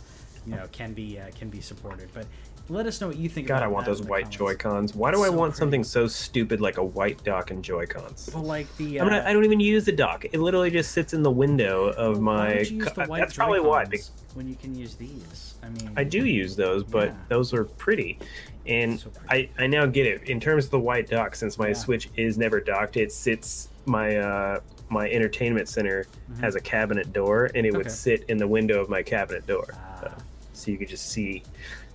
you 0.45 0.55
know, 0.55 0.67
can 0.71 0.93
be 0.93 1.19
uh, 1.19 1.31
can 1.37 1.49
be 1.49 1.59
supported. 1.59 2.09
But 2.13 2.27
let 2.69 2.85
us 2.85 3.01
know 3.01 3.07
what 3.07 3.17
you 3.17 3.27
think. 3.29 3.47
God, 3.47 3.63
I 3.63 3.67
want 3.67 3.85
those 3.85 4.01
white. 4.01 4.29
Joy 4.29 4.55
Cons. 4.55 4.95
Why 4.95 5.11
do 5.11 5.23
I 5.23 5.29
want 5.29 5.51
pretty. 5.51 5.59
something 5.59 5.83
so 5.83 6.07
stupid 6.07 6.61
like 6.61 6.77
a 6.77 6.83
white 6.83 7.23
dock 7.23 7.51
and 7.51 7.63
Joy 7.63 7.85
Cons? 7.85 8.29
Well, 8.33 8.43
like 8.43 8.67
the. 8.77 9.01
I 9.01 9.03
mean, 9.03 9.13
uh, 9.13 9.23
I 9.25 9.33
don't 9.33 9.43
even 9.45 9.59
use 9.59 9.85
the 9.85 9.91
dock. 9.91 10.25
It 10.25 10.39
literally 10.39 10.71
just 10.71 10.91
sits 10.91 11.13
in 11.13 11.21
the 11.23 11.31
window 11.31 11.87
of 11.89 12.21
my. 12.21 12.53
don't 12.55 12.71
you 12.71 12.77
use 12.77 12.85
the 12.85 12.91
co- 12.91 13.05
white 13.07 13.19
That's 13.19 13.33
probably 13.35 13.59
why. 13.59 13.83
Joy-Cons 13.85 14.11
When 14.35 14.47
you 14.47 14.55
can 14.55 14.73
use 14.75 14.95
these, 14.95 15.55
I 15.63 15.69
mean, 15.69 15.91
I 15.97 16.03
do 16.03 16.25
use 16.25 16.55
those, 16.55 16.83
but 16.83 17.09
Yeah. 17.09 17.15
those 17.29 17.53
are 17.53 17.65
pretty. 17.65 18.19
And 18.65 18.99
So 18.99 19.09
pretty. 19.09 19.49
I, 19.57 19.63
I 19.63 19.67
now 19.67 19.85
get 19.85 20.05
it. 20.05 20.29
In 20.29 20.39
terms 20.39 20.65
of 20.65 20.71
the 20.71 20.79
white 20.79 21.09
dock, 21.09 21.35
since 21.35 21.57
my 21.57 21.69
Yeah. 21.69 21.73
Switch 21.73 22.09
is 22.15 22.37
never 22.37 22.59
docked, 22.61 22.95
it 22.97 23.11
sits 23.11 23.67
my 23.85 24.17
uh, 24.17 24.59
my 24.89 25.09
entertainment 25.09 25.67
center 25.69 26.05
has 26.41 26.55
a 26.55 26.59
cabinet 26.59 27.11
door, 27.13 27.49
and 27.55 27.65
it 27.65 27.71
would 27.73 27.85
Mm-hmm. 27.87 27.93
Sit 27.95 28.25
in 28.29 28.37
the 28.37 28.47
window 28.47 28.79
of 28.81 28.89
my 28.89 29.01
cabinet 29.01 29.47
door, 29.47 29.65
Ah. 29.73 30.03
Uh, 30.05 30.11
so 30.53 30.69
you 30.69 30.77
could 30.77 30.89
just 30.89 31.09
see 31.09 31.41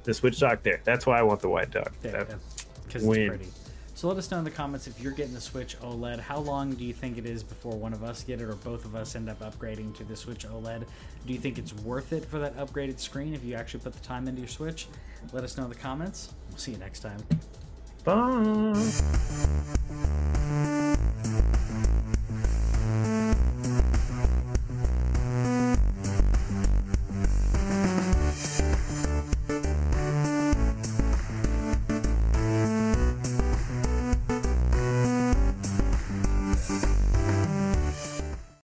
the 0.07 0.15
switch 0.15 0.41
dock 0.41 0.63
there. 0.63 0.81
That's 0.85 1.05
why 1.05 1.19
I 1.19 1.23
want 1.23 1.41
the 1.41 1.49
white 1.49 1.71
dock. 1.71 1.93
Because 2.01 3.05
it's 3.05 3.05
pretty. 3.29 3.49
So 3.95 4.09
let 4.09 4.17
us 4.19 4.31
know 4.31 4.39
in 4.39 4.45
the 4.45 4.51
comments 4.51 4.87
if 4.87 5.01
you're 5.01 5.13
getting 5.13 5.33
the 5.33 5.41
Switch 5.41 5.81
OLED. 5.81 6.21
How 6.21 6.39
long 6.39 6.75
do 6.75 6.85
you 6.85 6.93
think 6.93 7.17
it 7.17 7.25
is 7.25 7.43
before 7.43 7.79
one 7.79 7.95
of 7.95 8.05
us 8.05 8.23
get 8.23 8.43
it 8.43 8.45
or 8.45 8.55
both 8.57 8.85
of 8.85 8.95
us 8.95 9.17
end 9.17 9.31
up 9.31 9.41
upgrading 9.41 9.97
to 9.97 10.05
the 10.05 10.15
Switch 10.15 10.47
OLED? 10.47 10.85
Do 11.27 11.33
you 11.33 11.39
think 11.39 11.57
it's 11.59 11.73
worth 11.73 12.13
it 12.13 12.27
for 12.27 12.39
that 12.39 12.55
upgraded 12.59 13.01
screen 13.01 13.33
if 13.33 13.43
you 13.43 13.55
actually 13.55 13.81
put 13.81 13.95
the 13.95 14.07
time 14.07 14.29
into 14.29 14.43
your 14.43 14.49
Switch? 14.49 14.87
Let 15.33 15.45
us 15.45 15.57
know 15.57 15.65
in 15.65 15.71
the 15.71 15.77
comments. 15.77 16.35
We'll 16.51 16.59
see 16.59 16.73
you 16.73 16.79
next 16.79 17.01
time. 17.01 17.23
Bye. 18.05 18.75